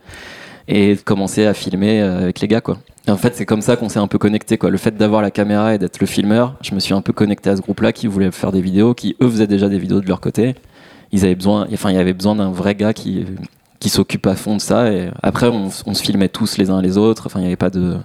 et 0.69 0.95
commencer 1.03 1.47
à 1.47 1.55
filmer 1.55 2.03
avec 2.03 2.41
les 2.41 2.49
gars, 2.49 2.61
quoi. 2.61 2.77
Et 3.09 3.11
en 3.11 3.17
fait, 3.17 3.35
c'est 3.35 3.47
comme 3.47 3.62
ça 3.62 3.77
qu'on 3.77 3.88
s'est 3.88 3.99
un 3.99 4.06
peu 4.09 4.19
connecté, 4.19 4.59
quoi. 4.59 4.69
Le 4.69 4.77
fait 4.77 4.95
d'avoir 4.95 5.23
la 5.23 5.31
caméra 5.31 5.75
et 5.75 5.79
d'être 5.79 6.00
le 6.00 6.06
filmeur, 6.06 6.56
je 6.61 6.75
me 6.75 6.81
suis 6.81 6.93
un 6.93 7.00
peu 7.00 7.15
connecté 7.15 7.49
à 7.49 7.56
ce 7.56 7.62
groupe-là 7.62 7.93
qui 7.93 8.06
voulait 8.09 8.31
faire 8.31 8.53
des 8.53 8.61
vidéos, 8.61 8.93
qui 8.93 9.17
eux 9.23 9.29
faisaient 9.29 9.47
déjà 9.47 9.69
des 9.71 9.79
vidéos 9.79 10.00
de 10.03 10.06
leur 10.09 10.21
côté. 10.21 10.55
Ils 11.12 11.25
avaient 11.25 11.35
besoin, 11.35 11.67
enfin, 11.73 11.91
il 11.91 11.97
y 11.97 11.99
avait 11.99 12.14
besoin 12.14 12.35
d'un 12.35 12.50
vrai 12.50 12.75
gars 12.75 12.93
qui 12.93 13.25
qui 13.79 13.88
s'occupe 13.88 14.26
à 14.26 14.35
fond 14.35 14.56
de 14.56 14.61
ça. 14.61 14.93
Et 14.93 15.11
après, 15.23 15.49
on, 15.49 15.69
on 15.87 15.94
se 15.94 16.03
filmait 16.03 16.29
tous 16.29 16.56
les 16.56 16.70
uns 16.70 16.81
les 16.81 16.97
autres. 16.97 17.26
Enfin, 17.26 17.41
il 17.41 17.43
n'y 17.43 17.49
avait 17.49 17.56
pas 17.56 17.70
de 17.70 17.97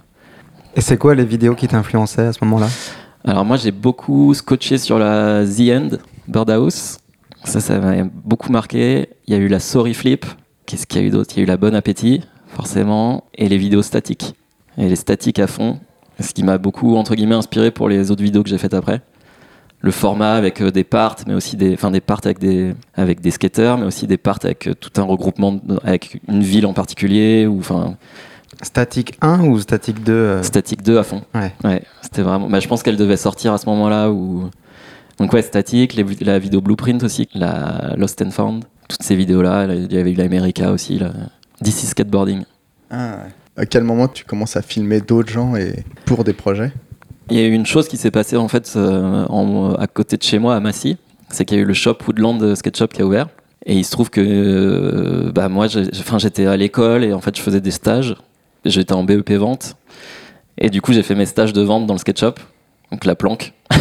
Et 0.75 0.81
c'est 0.81 0.98
quoi 0.98 1.15
les 1.15 1.25
vidéos 1.25 1.56
qui 1.56 1.68
t'influençaient 1.68 2.27
à 2.27 2.33
ce 2.33 2.44
moment-là? 2.44 2.68
Alors 3.25 3.44
moi 3.44 3.57
j'ai 3.57 3.71
beaucoup 3.71 4.33
scotché 4.33 4.77
sur 4.77 5.00
la 5.00 5.44
The 5.44 5.69
End, 5.71 5.89
Birdhouse. 6.27 7.00
Ça, 7.44 7.59
ça 7.59 7.80
m'a 7.80 8.04
beaucoup 8.04 8.51
marqué. 8.51 9.09
Il 9.27 9.33
y 9.33 9.38
a 9.38 9.39
eu 9.39 9.48
la 9.48 9.59
Sorry 9.59 9.94
Flip. 9.94 10.25
Qu'est-ce 10.65 10.86
qu'il 10.86 11.01
y 11.01 11.04
a 11.04 11.07
eu 11.07 11.09
d'autre? 11.09 11.31
Il 11.36 11.38
y 11.38 11.39
a 11.42 11.44
eu 11.44 11.48
la 11.48 11.57
Bonne 11.57 11.75
Appétit, 11.75 12.21
forcément. 12.48 13.24
Et 13.33 13.50
les 13.50 13.57
vidéos 13.57 13.81
statiques. 13.81 14.36
Et 14.77 14.88
les 14.88 14.95
statiques 14.95 15.39
à 15.39 15.48
fond. 15.48 15.80
Ce 16.19 16.33
qui 16.33 16.44
m'a 16.44 16.57
beaucoup, 16.57 16.95
entre 16.95 17.15
guillemets, 17.15 17.36
inspiré 17.36 17.71
pour 17.71 17.89
les 17.89 18.12
autres 18.12 18.24
vidéos 18.24 18.44
que 18.44 18.50
j'ai 18.50 18.57
faites 18.57 18.74
après. 18.74 19.01
Le 19.81 19.91
format 19.91 20.33
avec 20.33 20.59
euh, 20.62 20.71
des 20.71 20.83
parts, 20.83 21.18
mais 21.27 21.33
aussi 21.35 21.56
des, 21.56 21.74
enfin 21.74 21.91
des 21.91 22.01
parts 22.01 22.21
avec 22.25 22.39
des, 22.39 22.74
avec 22.95 23.21
des 23.21 23.29
skaters, 23.31 23.77
mais 23.77 23.85
aussi 23.85 24.07
des 24.07 24.18
parts 24.18 24.40
avec 24.44 24.68
euh, 24.68 24.73
tout 24.73 24.99
un 24.99 25.04
regroupement, 25.06 25.52
de- 25.54 25.80
avec 25.83 26.19
une 26.28 26.42
ville 26.42 26.66
en 26.66 26.73
particulier, 26.73 27.45
ou 27.45 27.59
enfin 27.59 27.95
Statique 28.63 29.16
1 29.21 29.42
ou 29.45 29.59
Statique 29.59 30.04
2 30.04 30.11
euh, 30.13 30.44
Statique 30.44 30.81
2 30.81 30.97
à 30.97 31.04
fond. 31.04 31.21
Ouais. 31.35 31.54
Ouais, 31.63 31.83
c'était 32.02 32.23
vraiment. 32.23 32.49
Bah, 32.49 32.59
je 32.59 32.68
pense 32.68 32.81
qu'elle 32.81 32.97
devait 32.97 33.18
sortir 33.18 33.54
à 33.54 33.59
ce 33.59 33.68
moment-là. 33.68 34.09
Où... 34.09 34.49
Donc, 35.19 35.31
ouais, 35.33 35.44
Statique, 35.44 35.94
les 35.94 36.04
vi- 36.04 36.23
la 36.23 36.40
vidéo 36.40 36.59
Blueprint 36.61 37.04
aussi, 37.04 37.30
la 37.35 37.94
Lost 37.97 38.19
and 38.23 38.31
Found, 38.31 38.66
toutes 38.87 39.04
ces 39.04 39.16
vidéos-là. 39.16 39.68
là, 39.68 39.75
Il 39.75 39.94
y 39.94 39.97
avait 39.99 40.11
eu 40.11 40.16
l'America 40.16 40.71
aussi, 40.71 40.97
là. 40.97 41.11
DC 41.61 41.85
Skateboarding. 41.85 42.44
À 43.56 43.66
quel 43.69 43.83
moment 43.83 44.07
tu 44.07 44.23
commences 44.25 44.56
à 44.57 44.61
filmer 44.63 45.02
d'autres 45.02 45.31
gens 45.31 45.56
et 45.56 45.83
pour 46.06 46.23
des 46.23 46.33
projets? 46.33 46.71
Il 47.30 47.38
y 47.38 47.42
a 47.42 47.46
eu 47.46 47.52
une 47.52 47.66
chose 47.66 47.88
qui 47.88 47.98
s'est 47.98 48.12
passée 48.12 48.38
en 48.38 48.48
fait 48.48 48.74
euh, 48.76 49.26
en- 49.28 49.74
à 49.76 49.88
côté 49.88 50.16
de 50.18 50.24
chez 50.24 50.40
moi 50.40 50.56
à 50.56 50.60
Massy, 50.60 50.98
c'est 51.30 51.44
qu'il 51.46 51.57
y 51.57 51.60
a 51.60 51.64
eu 51.64 51.68
le 51.68 51.74
shop 51.74 51.98
Woodland 52.07 52.56
Skate 52.56 52.78
Shop 52.78 52.88
qui 52.88 53.02
a 53.02 53.06
ouvert. 53.06 53.28
Et 53.66 53.76
il 53.76 53.84
se 53.84 53.92
trouve 53.92 54.10
que 54.10 54.22
euh, 54.22 55.31
bah, 55.34 55.50
moi, 55.50 55.68
j'étais 55.68 56.46
à 56.46 56.56
l'école 56.56 57.04
et 57.04 57.12
en 57.12 57.19
fait, 57.19 57.36
je 57.36 57.42
faisais 57.42 57.60
des 57.60 57.72
stages. 57.72 58.16
J'étais 58.64 58.94
en 58.94 59.04
BEP 59.04 59.31
vente. 59.34 59.76
Et 60.57 60.69
du 60.69 60.81
coup, 60.81 60.94
j'ai 60.94 61.04
fait 61.04 61.16
mes 61.16 61.26
stages 61.26 61.52
de 61.52 61.62
vente 61.62 61.86
dans 61.86 61.94
le 61.94 62.00
skate 62.00 62.19
shop. 62.19 62.36
Donc 62.92 63.04
la 63.04 63.16
planque. 63.16 63.54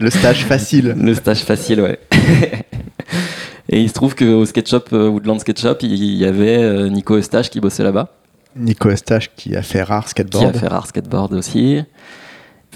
Le 0.00 0.10
stage 0.10 0.44
facile. 0.44 0.96
Le 0.98 1.14
stage 1.14 1.42
facile, 1.42 1.80
ouais. 1.80 2.00
Et 3.68 3.80
il 3.80 3.88
se 3.88 3.94
trouve 3.94 4.14
qu'au 4.14 4.44
skate 4.44 4.68
shop, 4.68 4.82
euh, 4.92 5.08
Woodland 5.08 5.38
Skate 5.38 5.60
Shop, 5.60 5.76
il 5.82 5.94
y 5.94 6.24
avait 6.26 6.58
euh, 6.62 6.88
Nico 6.88 7.16
Eustache 7.16 7.48
qui 7.48 7.60
bossait 7.60 7.82
là-bas, 7.84 8.08
Nico 8.56 8.88
Eustache 8.88 9.30
qui 9.34 9.56
a 9.56 9.62
fait 9.62 9.82
rare 9.82 10.04
qui 10.04 10.08
a 10.08 10.24
skateboard. 10.24 10.56
fait 10.56 10.68
rare 10.68 10.86
skateboard 10.86 11.32
aussi. 11.34 11.82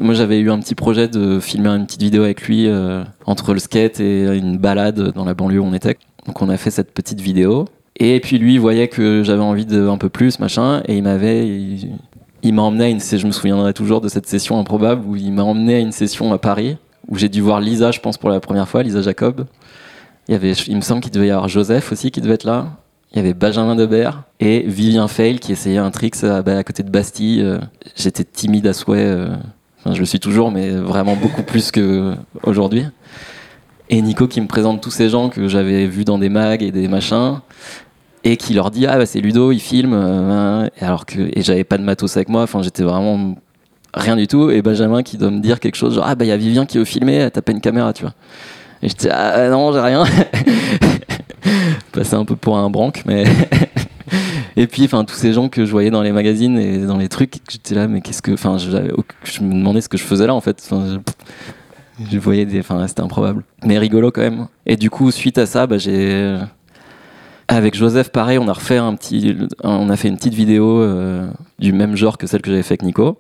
Moi, 0.00 0.14
j'avais 0.14 0.38
eu 0.38 0.50
un 0.50 0.60
petit 0.60 0.74
projet 0.74 1.08
de 1.08 1.40
filmer 1.40 1.70
une 1.70 1.86
petite 1.86 2.02
vidéo 2.02 2.22
avec 2.22 2.42
lui 2.42 2.68
euh, 2.68 3.02
entre 3.26 3.52
le 3.52 3.58
skate 3.58 3.98
et 3.98 4.24
une 4.36 4.56
balade 4.56 5.12
dans 5.12 5.24
la 5.24 5.34
banlieue 5.34 5.58
où 5.58 5.64
on 5.64 5.74
était. 5.74 5.96
Donc, 6.26 6.40
on 6.40 6.48
a 6.48 6.56
fait 6.56 6.70
cette 6.70 6.92
petite 6.92 7.20
vidéo. 7.20 7.64
Et 7.96 8.20
puis, 8.20 8.38
lui, 8.38 8.58
voyait 8.58 8.86
que 8.86 9.22
j'avais 9.24 9.42
envie 9.42 9.66
de 9.66 9.88
un 9.88 9.98
peu 9.98 10.08
plus, 10.08 10.38
machin, 10.38 10.82
et 10.86 10.96
il 10.96 11.02
m'avait. 11.02 11.48
Il, 11.48 11.98
il 12.44 12.54
m'a 12.54 12.62
emmené 12.62 12.84
à 12.84 12.88
une. 12.88 13.00
Je 13.00 13.26
me 13.26 13.32
souviendrai 13.32 13.74
toujours 13.74 14.00
de 14.00 14.08
cette 14.08 14.28
session 14.28 14.60
improbable 14.60 15.04
où 15.04 15.16
il 15.16 15.32
m'a 15.32 15.42
emmené 15.42 15.74
à 15.74 15.78
une 15.80 15.90
session 15.90 16.32
à 16.32 16.38
Paris 16.38 16.76
où 17.08 17.16
j'ai 17.16 17.28
dû 17.28 17.40
voir 17.40 17.60
Lisa, 17.60 17.90
je 17.90 18.00
pense, 18.00 18.18
pour 18.18 18.30
la 18.30 18.40
première 18.40 18.68
fois, 18.68 18.82
Lisa 18.82 19.02
Jacob. 19.02 19.46
Il, 20.28 20.32
y 20.32 20.34
avait, 20.34 20.52
il 20.52 20.76
me 20.76 20.82
semble 20.82 21.00
qu'il 21.00 21.10
devait 21.10 21.28
y 21.28 21.30
avoir 21.30 21.48
Joseph 21.48 21.90
aussi 21.90 22.10
qui 22.10 22.20
devait 22.20 22.34
être 22.34 22.44
là. 22.44 22.76
Il 23.12 23.16
y 23.16 23.20
avait 23.20 23.34
Benjamin 23.34 23.74
Debert 23.74 24.22
et 24.38 24.60
Vivien 24.66 25.08
Fail 25.08 25.38
qui 25.38 25.52
essayait 25.52 25.78
un 25.78 25.90
trick 25.90 26.22
à, 26.24 26.42
bah, 26.42 26.58
à 26.58 26.64
côté 26.64 26.82
de 26.82 26.90
Bastille. 26.90 27.42
Euh, 27.42 27.58
J'étais 27.96 28.24
timide 28.24 28.66
à 28.66 28.72
souhait. 28.72 29.04
euh, 29.04 29.28
je 29.90 29.98
le 29.98 30.04
suis 30.04 30.20
toujours, 30.20 30.50
mais 30.50 30.70
vraiment 30.70 31.16
beaucoup 31.16 31.42
plus 31.42 31.70
qu'aujourd'hui. 31.72 32.84
Et 33.88 34.02
Nico 34.02 34.28
qui 34.28 34.40
me 34.42 34.46
présente 34.46 34.82
tous 34.82 34.90
ces 34.90 35.08
gens 35.08 35.30
que 35.30 35.48
j'avais 35.48 35.86
vus 35.86 36.04
dans 36.04 36.18
des 36.18 36.28
mags 36.28 36.62
et 36.62 36.70
des 36.70 36.88
machins. 36.88 37.40
Et 38.24 38.36
qui 38.36 38.52
leur 38.52 38.70
dit 38.70 38.84
ah 38.86 38.98
bah 38.98 39.06
c'est 39.06 39.20
Ludo 39.20 39.52
il 39.52 39.60
filme 39.60 39.94
euh, 39.94 40.68
et 40.78 40.84
alors 40.84 41.06
que 41.06 41.20
et 41.32 41.40
j'avais 41.40 41.62
pas 41.62 41.78
de 41.78 41.84
matos 41.84 42.16
avec 42.16 42.28
moi 42.28 42.42
enfin 42.42 42.62
j'étais 42.62 42.82
vraiment 42.82 43.36
rien 43.94 44.16
du 44.16 44.26
tout 44.26 44.50
et 44.50 44.60
Benjamin 44.60 45.04
qui 45.04 45.16
doit 45.16 45.30
me 45.30 45.38
dire 45.38 45.60
quelque 45.60 45.76
chose 45.76 45.94
genre 45.94 46.04
ah 46.06 46.16
bah 46.16 46.24
il 46.24 46.28
y 46.28 46.32
a 46.32 46.36
Vivien 46.36 46.66
qui 46.66 46.78
veut 46.78 46.84
filmer 46.84 47.30
t'as 47.32 47.42
pas 47.42 47.52
une 47.52 47.60
caméra 47.60 47.92
tu 47.92 48.02
vois 48.02 48.14
et 48.82 48.88
j'étais 48.88 49.08
ah 49.10 49.48
non 49.48 49.72
j'ai 49.72 49.78
rien 49.80 50.04
passé 51.92 52.14
un 52.14 52.24
peu 52.24 52.36
pour 52.36 52.58
un 52.58 52.70
branque 52.70 53.02
mais 53.06 53.24
et 54.56 54.66
puis 54.66 54.84
enfin 54.84 55.04
tous 55.04 55.14
ces 55.14 55.32
gens 55.32 55.48
que 55.48 55.64
je 55.64 55.70
voyais 55.70 55.90
dans 55.90 56.02
les 56.02 56.12
magazines 56.12 56.58
et 56.58 56.78
dans 56.78 56.96
les 56.96 57.08
trucs 57.08 57.36
j'étais 57.50 57.74
là 57.74 57.88
mais 57.88 58.00
qu'est-ce 58.00 58.22
que 58.22 58.32
enfin 58.32 58.58
je, 58.58 58.70
me 59.42 59.54
demandais 59.54 59.80
ce 59.80 59.88
que 59.88 59.98
je 59.98 60.04
faisais 60.04 60.26
là 60.26 60.34
en 60.34 60.40
fait 60.40 60.68
je 62.10 62.18
voyais 62.18 62.46
des 62.46 62.60
enfin 62.60 62.86
c'était 62.86 63.02
improbable 63.02 63.44
mais 63.64 63.78
rigolo 63.78 64.10
quand 64.10 64.22
même 64.22 64.46
et 64.66 64.76
du 64.76 64.90
coup 64.90 65.10
suite 65.10 65.38
à 65.38 65.46
ça 65.46 65.66
bah, 65.66 65.78
j'ai 65.78 66.38
avec 67.48 67.74
Joseph, 67.74 68.10
pareil, 68.10 68.36
on 68.36 68.46
a 68.46 68.52
refait 68.52 68.76
un 68.76 68.94
petit, 68.94 69.34
on 69.64 69.88
a 69.88 69.96
fait 69.96 70.08
une 70.08 70.18
petite 70.18 70.34
vidéo 70.34 70.82
euh, 70.82 71.26
du 71.58 71.72
même 71.72 71.96
genre 71.96 72.18
que 72.18 72.26
celle 72.26 72.42
que 72.42 72.50
j'avais 72.50 72.62
fait 72.62 72.74
avec 72.74 72.82
Nico. 72.82 73.16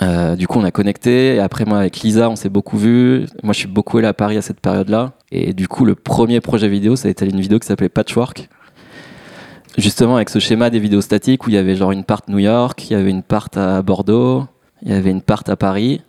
Euh, 0.00 0.34
du 0.34 0.46
coup, 0.48 0.58
on 0.58 0.64
a 0.64 0.70
connecté. 0.70 1.34
Et 1.34 1.40
après, 1.40 1.66
moi, 1.66 1.78
avec 1.78 2.00
Lisa, 2.00 2.30
on 2.30 2.36
s'est 2.36 2.48
beaucoup 2.48 2.78
vu. 2.78 3.26
Moi, 3.42 3.52
je 3.52 3.58
suis 3.58 3.68
beaucoup 3.68 3.98
allé 3.98 4.06
à 4.06 4.14
Paris 4.14 4.38
à 4.38 4.42
cette 4.42 4.60
période-là. 4.60 5.12
Et 5.32 5.52
du 5.52 5.68
coup, 5.68 5.84
le 5.84 5.94
premier 5.94 6.40
projet 6.40 6.68
vidéo, 6.68 6.96
ça 6.96 7.08
a 7.08 7.10
été 7.10 7.24
une 7.24 7.40
vidéo 7.40 7.58
qui 7.58 7.66
s'appelait 7.66 7.88
Patchwork. 7.88 8.48
Justement, 9.78 10.16
avec 10.16 10.30
ce 10.30 10.38
schéma 10.38 10.70
des 10.70 10.80
vidéos 10.80 11.00
statiques 11.00 11.46
où 11.46 11.50
il 11.50 11.54
y 11.54 11.58
avait 11.58 11.76
genre 11.76 11.92
une 11.92 12.04
part 12.04 12.22
New 12.28 12.38
York, 12.38 12.90
il 12.90 12.94
y 12.94 12.96
avait 12.96 13.10
une 13.10 13.22
part 13.22 13.48
à 13.54 13.82
Bordeaux, 13.82 14.46
il 14.82 14.90
y 14.90 14.94
avait 14.94 15.10
une 15.10 15.22
part 15.22 15.44
à 15.46 15.56
Paris. 15.56 16.02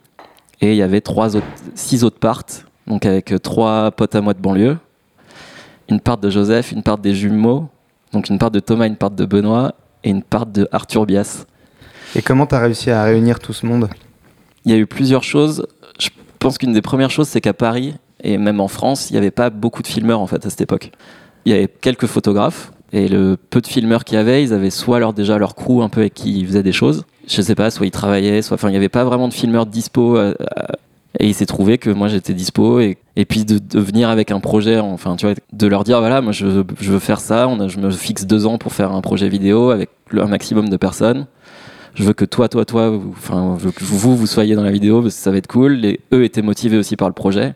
Et 0.61 0.71
il 0.71 0.77
y 0.77 0.81
avait 0.81 1.01
trois 1.01 1.35
autres, 1.35 1.47
six 1.75 2.03
autres 2.03 2.19
parts. 2.19 2.43
Donc, 2.87 3.05
avec 3.05 3.33
trois 3.41 3.91
potes 3.91 4.15
à 4.15 4.21
moi 4.21 4.33
de 4.33 4.39
banlieue 4.39 4.77
une 5.91 5.99
part 5.99 6.17
de 6.17 6.29
Joseph, 6.29 6.71
une 6.71 6.83
part 6.83 6.97
des 6.97 7.13
jumeaux, 7.13 7.67
donc 8.13 8.29
une 8.29 8.39
part 8.39 8.51
de 8.51 8.59
Thomas, 8.59 8.87
une 8.87 8.95
part 8.95 9.11
de 9.11 9.25
Benoît 9.25 9.75
et 10.03 10.09
une 10.09 10.23
part 10.23 10.45
de 10.45 10.67
Arthur 10.71 11.05
Bias. 11.05 11.45
Et 12.15 12.21
comment 12.21 12.47
tu 12.47 12.55
as 12.55 12.59
réussi 12.59 12.89
à 12.89 13.03
réunir 13.03 13.39
tout 13.39 13.53
ce 13.53 13.65
monde? 13.65 13.89
Il 14.65 14.71
y 14.71 14.75
a 14.75 14.77
eu 14.77 14.87
plusieurs 14.87 15.23
choses. 15.23 15.67
Je 15.99 16.09
pense 16.39 16.57
qu'une 16.57 16.73
des 16.73 16.81
premières 16.81 17.11
choses, 17.11 17.27
c'est 17.27 17.41
qu'à 17.41 17.53
Paris 17.53 17.95
et 18.23 18.37
même 18.37 18.59
en 18.59 18.67
France, 18.67 19.09
il 19.09 19.13
n'y 19.13 19.17
avait 19.17 19.31
pas 19.31 19.49
beaucoup 19.49 19.81
de 19.81 19.87
filmeurs 19.87 20.19
en 20.19 20.27
fait 20.27 20.45
à 20.45 20.49
cette 20.49 20.61
époque. 20.61 20.91
Il 21.45 21.51
y 21.51 21.55
avait 21.55 21.67
quelques 21.67 22.05
photographes 22.05 22.71
et 22.93 23.07
le 23.07 23.37
peu 23.37 23.61
de 23.61 23.67
filmeurs 23.67 24.03
qu'il 24.03 24.17
y 24.17 24.19
avait, 24.19 24.43
ils 24.43 24.53
avaient 24.53 24.69
soit 24.69 24.99
leur, 24.99 25.13
déjà 25.13 25.37
leur 25.37 25.55
crew 25.55 25.81
un 25.81 25.89
peu 25.89 26.01
avec 26.01 26.13
qui 26.13 26.39
ils 26.39 26.45
faisaient 26.45 26.63
des 26.63 26.71
choses. 26.71 27.05
Je 27.27 27.41
sais 27.41 27.55
pas, 27.55 27.71
soit 27.71 27.85
ils 27.85 27.91
travaillaient, 27.91 28.41
soit 28.41 28.55
enfin 28.55 28.67
il 28.69 28.71
n'y 28.71 28.77
avait 28.77 28.89
pas 28.89 29.03
vraiment 29.03 29.27
de 29.27 29.33
filmeurs 29.33 29.65
dispo 29.65 30.17
à, 30.17 30.33
à, 30.55 30.67
et 31.19 31.27
il 31.27 31.33
s'est 31.33 31.45
trouvé 31.45 31.77
que 31.77 31.89
moi 31.89 32.07
j'étais 32.07 32.33
dispo 32.33 32.79
et, 32.79 32.97
et 33.15 33.25
puis 33.25 33.43
de, 33.43 33.59
venir 33.77 34.09
avec 34.09 34.31
un 34.31 34.39
projet, 34.39 34.79
enfin 34.79 35.15
tu 35.17 35.25
vois, 35.25 35.35
de 35.51 35.67
leur 35.67 35.83
dire 35.83 35.99
voilà, 35.99 36.21
moi 36.21 36.31
je, 36.31 36.45
veux 36.45 36.99
faire 36.99 37.19
ça, 37.19 37.47
on 37.47 37.59
a, 37.59 37.67
je 37.67 37.79
me 37.79 37.91
fixe 37.91 38.25
deux 38.25 38.45
ans 38.45 38.57
pour 38.57 38.73
faire 38.73 38.91
un 38.93 39.01
projet 39.01 39.27
vidéo 39.27 39.71
avec 39.71 39.89
un 40.13 40.27
maximum 40.27 40.69
de 40.69 40.77
personnes. 40.77 41.27
Je 41.93 42.03
veux 42.05 42.13
que 42.13 42.23
toi, 42.23 42.47
toi, 42.47 42.63
toi, 42.63 42.89
vous, 42.89 43.13
enfin, 43.17 43.57
que 43.59 43.83
vous, 43.83 44.15
vous 44.15 44.25
soyez 44.25 44.55
dans 44.55 44.63
la 44.63 44.71
vidéo 44.71 45.01
parce 45.01 45.15
que 45.15 45.21
ça 45.21 45.29
va 45.29 45.37
être 45.37 45.47
cool. 45.47 45.73
Les, 45.73 45.99
eux 46.13 46.23
étaient 46.23 46.41
motivés 46.41 46.77
aussi 46.77 46.95
par 46.95 47.09
le 47.09 47.13
projet 47.13 47.53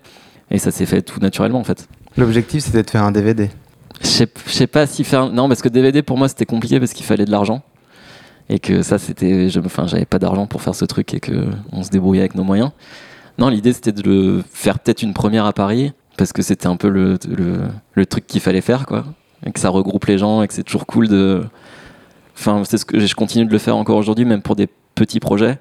et 0.51 0.57
ça 0.57 0.71
s'est 0.71 0.85
fait 0.85 1.01
tout 1.01 1.19
naturellement 1.19 1.59
en 1.59 1.63
fait. 1.63 1.87
L'objectif 2.17 2.63
c'était 2.63 2.83
de 2.83 2.89
faire 2.89 3.03
un 3.03 3.11
DVD. 3.11 3.49
Je 4.01 4.25
sais, 4.47 4.67
pas 4.67 4.87
si 4.87 5.03
faire. 5.03 5.31
Non, 5.31 5.47
parce 5.47 5.61
que 5.61 5.69
DVD 5.69 6.01
pour 6.01 6.17
moi 6.17 6.27
c'était 6.27 6.45
compliqué 6.45 6.79
parce 6.79 6.93
qu'il 6.93 7.05
fallait 7.05 7.25
de 7.25 7.31
l'argent 7.31 7.63
et 8.49 8.59
que 8.59 8.81
ça 8.81 8.97
c'était. 8.97 9.47
Enfin, 9.57 9.87
j'avais 9.87 10.05
pas 10.05 10.19
d'argent 10.19 10.47
pour 10.47 10.61
faire 10.61 10.75
ce 10.75 10.85
truc 10.85 11.13
et 11.13 11.19
que 11.19 11.47
on 11.71 11.83
se 11.83 11.89
débrouillait 11.89 12.21
avec 12.21 12.35
nos 12.35 12.43
moyens. 12.43 12.71
Non, 13.37 13.49
l'idée 13.49 13.73
c'était 13.73 13.91
de 13.91 14.01
le 14.03 14.43
faire 14.49 14.79
peut-être 14.79 15.01
une 15.01 15.13
première 15.13 15.45
à 15.45 15.53
Paris, 15.53 15.91
parce 16.17 16.31
que 16.31 16.41
c'était 16.41 16.67
un 16.67 16.77
peu 16.77 16.89
le, 16.89 17.17
le, 17.27 17.59
le 17.93 18.05
truc 18.05 18.27
qu'il 18.27 18.41
fallait 18.41 18.61
faire, 18.61 18.85
quoi. 18.85 19.05
Et 19.45 19.51
que 19.51 19.59
ça 19.59 19.69
regroupe 19.69 20.05
les 20.05 20.17
gens 20.17 20.41
et 20.41 20.47
que 20.47 20.53
c'est 20.53 20.63
toujours 20.63 20.85
cool 20.85 21.07
de. 21.07 21.43
Enfin, 22.37 22.63
c'est 22.65 22.77
ce 22.77 22.85
que 22.85 22.99
je 22.99 23.15
continue 23.15 23.45
de 23.45 23.51
le 23.51 23.57
faire 23.57 23.75
encore 23.75 23.97
aujourd'hui, 23.97 24.25
même 24.25 24.41
pour 24.41 24.55
des 24.55 24.67
petits 24.95 25.19
projets. 25.19 25.59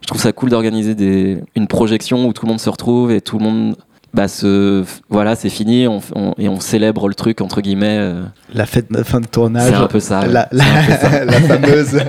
Je 0.00 0.08
trouve 0.08 0.20
ça 0.20 0.32
cool 0.32 0.50
d'organiser 0.50 0.94
des... 0.94 1.38
une 1.54 1.68
projection 1.68 2.26
où 2.26 2.32
tout 2.32 2.44
le 2.44 2.50
monde 2.50 2.60
se 2.60 2.68
retrouve 2.68 3.12
et 3.12 3.20
tout 3.20 3.38
le 3.38 3.44
monde. 3.44 3.76
Bah, 4.14 4.28
se... 4.28 4.84
Voilà, 5.08 5.36
c'est 5.36 5.48
fini 5.48 5.88
on, 5.88 6.00
on, 6.14 6.34
et 6.38 6.48
on 6.48 6.60
célèbre 6.60 7.08
le 7.08 7.14
truc, 7.14 7.40
entre 7.40 7.60
guillemets. 7.60 7.96
Euh... 7.98 8.22
La 8.52 8.66
fête 8.66 8.92
de 8.92 9.02
fin 9.02 9.20
de 9.20 9.26
tournage. 9.26 9.70
C'est 9.70 9.74
un 9.74 9.86
peu 9.86 10.00
ça. 10.00 10.26
La, 10.26 10.48
la, 10.52 10.64
ça. 10.98 11.24
la 11.24 11.40
fameuse. 11.40 12.00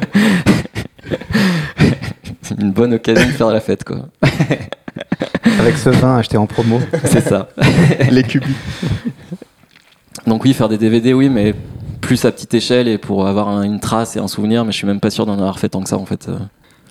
c'est 2.42 2.58
une 2.60 2.72
bonne 2.72 2.94
occasion 2.96 3.26
de 3.26 3.32
faire 3.32 3.50
la 3.50 3.62
fête, 3.62 3.86
quoi. 3.86 4.08
Avec 5.60 5.78
ce 5.78 5.90
vin 5.90 6.18
acheté 6.18 6.36
en 6.38 6.46
promo. 6.46 6.82
C'est 7.06 7.22
ça. 7.22 7.50
Les 8.10 8.24
cubis. 8.24 8.56
Donc 10.28 10.44
oui, 10.44 10.54
faire 10.54 10.70
des 10.70 10.78
DVD, 10.78 11.14
oui, 11.14 11.30
mais 11.30 11.56
plus 12.02 12.26
à 12.26 12.32
petite 12.32 12.54
échelle 12.54 12.90
et 12.90 12.98
pour 12.98 13.28
avoir 13.28 13.48
un, 13.48 13.64
une 13.64 13.80
trace 13.80 14.18
et 14.18 14.20
un 14.20 14.28
souvenir, 14.28 14.66
mais 14.66 14.72
je 14.74 14.78
suis 14.78 14.88
même 14.88 15.00
pas 15.00 15.10
sûr 15.10 15.26
d'en 15.26 15.34
avoir 15.34 15.58
fait 15.60 15.70
tant 15.70 15.82
que 15.82 15.90
ça 15.90 15.98
en 15.98 16.06
fait. 16.06 16.30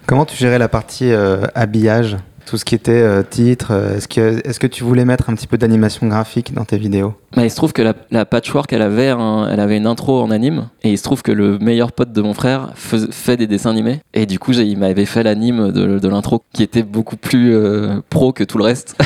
Comment 0.07 0.25
tu 0.25 0.37
gérais 0.37 0.59
la 0.59 0.69
partie 0.69 1.13
euh, 1.13 1.47
habillage? 1.55 2.17
Tout 2.47 2.59
ce 2.59 2.65
qui 2.65 2.75
était 2.75 2.93
euh, 2.93 3.23
titre, 3.23 3.69
euh, 3.71 3.97
est-ce 3.97 4.09
que, 4.09 4.47
est 4.47 4.59
que 4.59 4.67
tu 4.67 4.85
voulais 4.85 5.05
mettre 5.05 5.31
un 5.31 5.35
petit 5.35 5.47
peu 5.47 5.59
d'animation 5.59 6.07
graphique 6.07 6.53
dans 6.55 6.65
tes 6.65 6.79
vidéos? 6.79 7.15
Bah, 7.35 7.45
Il 7.45 7.51
se 7.51 7.57
trouve 7.57 7.73
que 7.73 7.83
la, 8.11 8.25
Patchwork, 8.25 8.73
elle 8.73 8.83
avait, 8.83 9.15
elle 9.51 9.61
avait 9.61 9.77
une 9.77 9.87
intro 9.87 10.21
en 10.21 10.31
anime, 10.31 10.69
et 10.83 10.91
il 10.91 10.99
se 10.99 11.03
trouve 11.03 11.23
que 11.23 11.33
le 11.33 11.59
meilleur 11.59 11.93
pote 11.93 12.13
de 12.13 12.21
mon 12.21 12.35
frère 12.35 12.73
fait 12.75 13.37
des 13.37 13.47
dessins 13.47 13.71
animés, 13.71 14.01
et 14.15 14.27
du 14.27 14.39
coup 14.39 14.53
il 14.53 14.79
m'avait 14.79 15.07
fait 15.07 15.23
l'anime 15.23 15.73
de, 15.73 16.09
l'intro, 16.09 16.43
qui 16.53 16.63
était 16.63 16.83
beaucoup 16.83 17.17
plus 17.17 17.55
euh, 17.55 18.01
pro 18.11 18.33
que 18.33 18.45
tout 18.45 18.59
le 18.59 18.65
reste. 18.65 18.97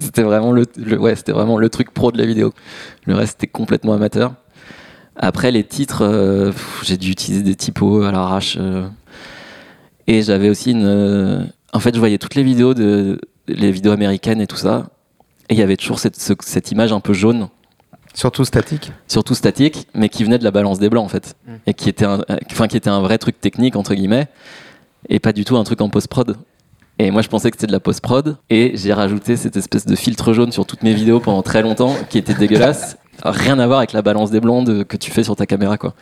c'était 0.00 0.22
vraiment 0.22 0.52
le, 0.52 0.66
ouais, 0.98 1.16
c'était 1.16 1.32
vraiment 1.32 1.58
le 1.58 1.68
truc 1.70 1.92
pro 1.92 2.12
de 2.12 2.18
la 2.18 2.26
vidéo. 2.26 2.52
Le 3.06 3.14
reste 3.14 3.42
était 3.42 3.50
complètement 3.50 3.94
amateur. 3.94 4.34
Après 5.16 5.50
les 5.50 5.64
titres, 5.64 6.52
j'ai 6.84 6.96
dû 6.96 7.10
utiliser 7.10 7.42
des 7.42 7.56
typos 7.56 8.04
à 8.04 8.12
l'arrache. 8.12 8.56
Et 10.08 10.22
j'avais 10.22 10.48
aussi 10.48 10.72
une. 10.72 10.84
Euh, 10.84 11.44
en 11.72 11.78
fait, 11.78 11.94
je 11.94 12.00
voyais 12.00 12.18
toutes 12.18 12.34
les 12.34 12.42
vidéos 12.42 12.74
de 12.74 13.20
les 13.46 13.70
vidéos 13.70 13.92
américaines 13.92 14.40
et 14.40 14.48
tout 14.48 14.56
ça. 14.56 14.88
Et 15.48 15.54
il 15.54 15.60
y 15.60 15.62
avait 15.62 15.76
toujours 15.76 16.00
cette, 16.00 16.16
ce, 16.16 16.32
cette 16.40 16.72
image 16.72 16.92
un 16.92 17.00
peu 17.00 17.12
jaune. 17.12 17.48
Surtout 18.14 18.44
statique. 18.44 18.90
Surtout 19.06 19.34
statique, 19.34 19.86
mais 19.94 20.08
qui 20.08 20.24
venait 20.24 20.38
de 20.38 20.44
la 20.44 20.50
balance 20.50 20.80
des 20.80 20.88
blancs 20.88 21.04
en 21.04 21.08
fait, 21.08 21.36
mm. 21.46 21.52
et 21.66 21.74
qui 21.74 21.88
était 21.88 22.04
un, 22.04 22.20
enfin 22.50 22.66
qui 22.66 22.76
était 22.76 22.90
un 22.90 23.00
vrai 23.00 23.18
truc 23.18 23.40
technique 23.40 23.76
entre 23.76 23.94
guillemets, 23.94 24.26
et 25.08 25.20
pas 25.20 25.32
du 25.32 25.44
tout 25.44 25.56
un 25.56 25.64
truc 25.64 25.80
en 25.80 25.88
post 25.88 26.08
prod. 26.08 26.36
Et 26.98 27.10
moi, 27.10 27.22
je 27.22 27.28
pensais 27.28 27.50
que 27.50 27.56
c'était 27.56 27.68
de 27.68 27.72
la 27.72 27.80
post-prod. 27.80 28.38
Et 28.50 28.72
j'ai 28.74 28.92
rajouté 28.92 29.36
cette 29.36 29.56
espèce 29.56 29.86
de 29.86 29.94
filtre 29.94 30.32
jaune 30.32 30.50
sur 30.50 30.66
toutes 30.66 30.82
mes 30.82 30.92
vidéos 30.92 31.20
pendant 31.20 31.42
très 31.42 31.62
longtemps, 31.62 31.94
qui 32.10 32.18
était 32.18 32.34
dégueulasse. 32.34 32.98
Rien 33.22 33.58
à 33.58 33.66
voir 33.66 33.78
avec 33.78 33.92
la 33.92 34.02
balance 34.02 34.30
des 34.30 34.40
blancs 34.40 34.66
de, 34.66 34.82
que 34.82 34.96
tu 34.96 35.10
fais 35.10 35.22
sur 35.22 35.36
ta 35.36 35.46
caméra, 35.46 35.78
quoi. 35.78 35.94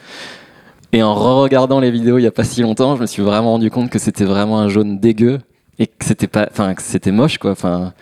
Et 0.92 1.02
en 1.02 1.14
re-regardant 1.14 1.80
les 1.80 1.90
vidéos 1.90 2.18
il 2.18 2.22
y 2.22 2.26
a 2.26 2.32
pas 2.32 2.44
si 2.44 2.62
longtemps, 2.62 2.96
je 2.96 3.02
me 3.02 3.06
suis 3.06 3.22
vraiment 3.22 3.52
rendu 3.52 3.70
compte 3.70 3.90
que 3.90 3.98
c'était 3.98 4.24
vraiment 4.24 4.60
un 4.60 4.68
jaune 4.68 4.98
dégueu 4.98 5.40
et 5.78 5.86
que 5.86 6.04
c'était 6.04 6.26
pas, 6.26 6.48
enfin 6.50 6.74
que 6.74 6.82
c'était 6.82 7.12
moche, 7.12 7.38
quoi. 7.38 7.50
Enfin, 7.50 7.92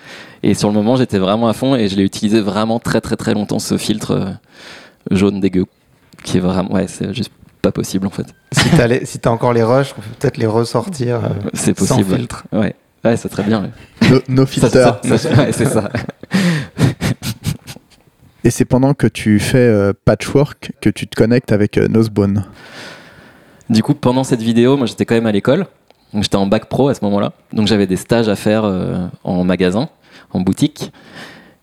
et 0.43 0.55
sur 0.55 0.69
le 0.69 0.75
moment, 0.75 0.97
j'étais 0.97 1.19
vraiment 1.19 1.49
à 1.49 1.53
fond 1.55 1.75
et 1.75 1.89
je 1.89 1.97
l'ai 1.97 2.05
utilisé 2.05 2.41
vraiment 2.41 2.79
très 2.79 3.01
très 3.01 3.17
très 3.17 3.35
longtemps 3.35 3.59
ce 3.59 3.79
filtre 3.79 4.11
euh, 4.13 4.31
jaune 5.11 5.41
dégueu, 5.41 5.65
qui 6.23 6.37
est 6.37 6.41
vraiment, 6.41 6.73
ouais, 6.73 6.87
c'est 6.87 7.13
juste 7.15 7.33
pas 7.63 7.73
possible 7.73 8.07
en 8.07 8.11
fait. 8.11 8.27
Si 8.53 8.69
t'as 8.71 8.87
les, 8.87 9.05
si 9.07 9.19
encore 9.27 9.53
les 9.53 9.63
rushs, 9.63 9.95
on 9.99 10.01
peut 10.03 10.09
peut-être 10.21 10.37
les 10.37 10.47
ressortir. 10.47 11.17
Euh, 11.17 11.29
c'est 11.55 11.75
possible. 11.75 12.05
Sans 12.11 12.17
filtre. 12.17 12.45
Ouais. 12.53 12.77
Ouais, 13.05 13.17
c'est 13.19 13.29
très 13.29 13.43
bien. 13.43 13.63
Ouais. 13.63 14.11
No, 14.11 14.21
no 14.29 14.47
filter. 14.47 14.93
ouais, 15.05 15.53
c'est 15.53 15.67
ça. 15.67 15.91
Et 18.45 18.51
c'est 18.51 18.67
pendant 18.67 18.93
que 18.93 19.07
tu 19.07 19.41
fais 19.41 19.57
euh, 19.57 19.95
patchwork 20.05 20.73
que 20.83 20.91
tu 20.91 21.07
te 21.07 21.17
connectes 21.17 21.51
avec 21.51 21.79
euh, 21.79 21.89
Nosebone. 21.89 22.45
Du 23.71 23.83
coup, 23.83 23.95
pendant 23.95 24.23
cette 24.23 24.43
vidéo, 24.43 24.77
moi 24.77 24.87
j'étais 24.87 25.07
quand 25.07 25.15
même 25.15 25.27
à 25.27 25.33
l'école. 25.33 25.67
J'étais 26.13 26.37
en 26.37 26.47
bac 26.47 26.67
pro 26.67 26.89
à 26.89 26.95
ce 26.95 27.03
moment-là. 27.07 27.33
Donc 27.55 27.67
j'avais 27.67 27.87
des 27.87 27.97
stages 27.97 28.29
à 28.29 28.37
faire 28.37 28.65
euh, 28.65 29.07
en 29.25 29.45
magasin, 29.45 29.89
en 30.31 30.41
boutique. 30.41 30.93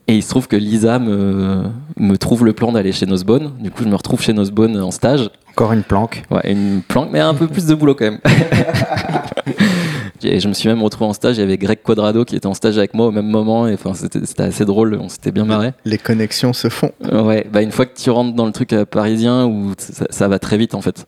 Et 0.07 0.15
il 0.15 0.23
se 0.23 0.29
trouve 0.29 0.47
que 0.47 0.55
Lisa 0.55 0.97
me, 0.97 1.65
me 1.97 2.17
trouve 2.17 2.43
le 2.43 2.53
plan 2.53 2.71
d'aller 2.71 2.91
chez 2.91 3.05
Nosebone. 3.05 3.53
Du 3.59 3.69
coup, 3.69 3.83
je 3.83 3.87
me 3.87 3.95
retrouve 3.95 4.19
chez 4.19 4.33
Nosebone 4.33 4.81
en 4.81 4.89
stage. 4.89 5.29
Encore 5.51 5.73
une 5.73 5.83
planque. 5.83 6.23
Ouais, 6.31 6.51
une 6.51 6.81
planque, 6.81 7.09
mais 7.11 7.19
un 7.19 7.35
peu 7.35 7.47
plus 7.47 7.67
de 7.67 7.75
boulot 7.75 7.93
quand 7.93 8.05
même. 8.05 8.19
et 10.23 10.39
je 10.39 10.47
me 10.47 10.53
suis 10.53 10.69
même 10.69 10.81
retrouvé 10.81 11.09
en 11.09 11.13
stage. 11.13 11.37
Il 11.37 11.41
y 11.41 11.43
avait 11.43 11.57
Greg 11.57 11.81
Quadrado 11.81 12.25
qui 12.25 12.35
était 12.35 12.47
en 12.47 12.53
stage 12.53 12.77
avec 12.77 12.93
moi 12.93 13.07
au 13.07 13.11
même 13.11 13.27
moment. 13.27 13.67
Et 13.67 13.73
enfin, 13.73 13.93
c'était 13.93 14.43
assez 14.43 14.65
drôle. 14.65 14.97
On 15.01 15.09
s'était 15.09 15.31
bien 15.31 15.45
marré. 15.45 15.73
Les 15.85 15.97
connexions 15.97 16.53
se 16.53 16.69
font. 16.69 16.91
Ouais, 17.11 17.47
bah 17.51 17.61
une 17.61 17.71
fois 17.71 17.85
que 17.85 17.97
tu 17.97 18.09
rentres 18.09 18.33
dans 18.33 18.45
le 18.45 18.51
truc 18.51 18.75
parisien, 18.89 19.45
où 19.45 19.73
ça, 19.77 20.05
ça 20.09 20.27
va 20.27 20.39
très 20.39 20.57
vite 20.57 20.75
en 20.75 20.81
fait. 20.81 21.05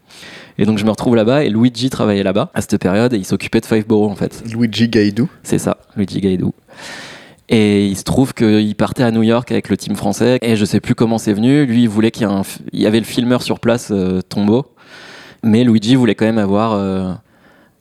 Et 0.57 0.65
donc 0.65 0.77
je 0.77 0.85
me 0.85 0.89
retrouve 0.89 1.15
là-bas 1.15 1.43
et 1.43 1.49
Luigi 1.49 1.89
travaillait 1.89 2.23
là-bas 2.23 2.51
à 2.53 2.61
cette 2.61 2.77
période 2.77 3.13
et 3.13 3.17
il 3.17 3.25
s'occupait 3.25 3.59
de 3.59 3.65
Five 3.65 3.87
Borough 3.87 4.11
en 4.11 4.15
fait. 4.15 4.43
Luigi 4.45 4.87
Gaidou. 4.87 5.29
C'est 5.43 5.57
ça, 5.57 5.77
Luigi 5.95 6.21
Gaidou. 6.21 6.53
Et 7.49 7.87
il 7.87 7.97
se 7.97 8.03
trouve 8.03 8.33
qu'il 8.33 8.75
partait 8.75 9.03
à 9.03 9.11
New 9.11 9.23
York 9.23 9.51
avec 9.51 9.69
le 9.69 9.77
team 9.77 9.95
français 9.95 10.39
et 10.41 10.55
je 10.55 10.65
sais 10.65 10.79
plus 10.79 10.95
comment 10.95 11.17
c'est 11.17 11.33
venu. 11.33 11.65
Lui, 11.65 11.83
il 11.83 11.89
voulait 11.89 12.11
qu'il 12.11 12.27
y, 12.27 12.29
ait 12.29 12.33
un, 12.33 12.43
y 12.71 12.85
avait 12.85 12.99
le 12.99 13.05
filmeur 13.05 13.41
sur 13.41 13.59
place, 13.59 13.89
euh, 13.91 14.21
Tombeau, 14.21 14.65
mais 15.43 15.63
Luigi 15.63 15.95
voulait 15.95 16.15
quand 16.15 16.25
même 16.25 16.37
avoir 16.37 16.73
euh, 16.73 17.11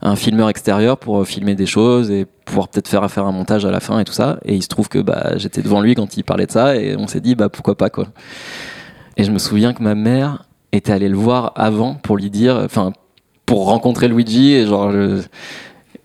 un 0.03 0.17
filmeur 0.17 0.49
extérieur 0.49 0.99
pour 0.99 1.27
filmer 1.27 1.55
des 1.55 1.67
choses 1.67 2.11
et 2.11 2.27
pouvoir 2.45 2.69
peut-être 2.69 2.89
faire 2.89 3.09
faire 3.11 3.25
un 3.25 3.33
montage 3.33 3.65
à 3.65 3.71
la 3.71 3.81
fin 3.81 4.01
et 4.01 4.05
tout 4.05 4.13
ça. 4.13 4.39
Et 4.45 4.55
il 4.55 4.63
se 4.63 4.69
trouve 4.69 4.89
que 4.89 4.99
bah, 4.99 5.37
j'étais 5.37 5.63
devant 5.63 5.81
lui 5.81 5.95
quand 5.95 6.17
il 6.17 6.25
parlait 6.25 6.47
de 6.47 6.51
ça 6.51 6.77
et 6.77 6.97
on 6.97 7.07
s'est 7.07 7.21
dit 7.21 7.35
bah 7.35 7.49
pourquoi 7.49 7.77
pas 7.77 7.89
quoi. 7.89 8.09
Et 9.17 9.25
je 9.25 9.31
me 9.31 9.39
souviens 9.39 9.73
que 9.73 9.83
ma 9.83 9.95
mère 9.95 10.45
était 10.73 10.93
allée 10.93 11.09
le 11.09 11.17
voir 11.17 11.53
avant 11.55 11.95
pour 11.95 12.17
lui 12.17 12.31
dire, 12.31 12.61
enfin 12.65 12.93
pour 13.47 13.67
rencontrer 13.67 14.09
Luigi 14.09 14.55
et 14.55 14.67
genre 14.67 14.93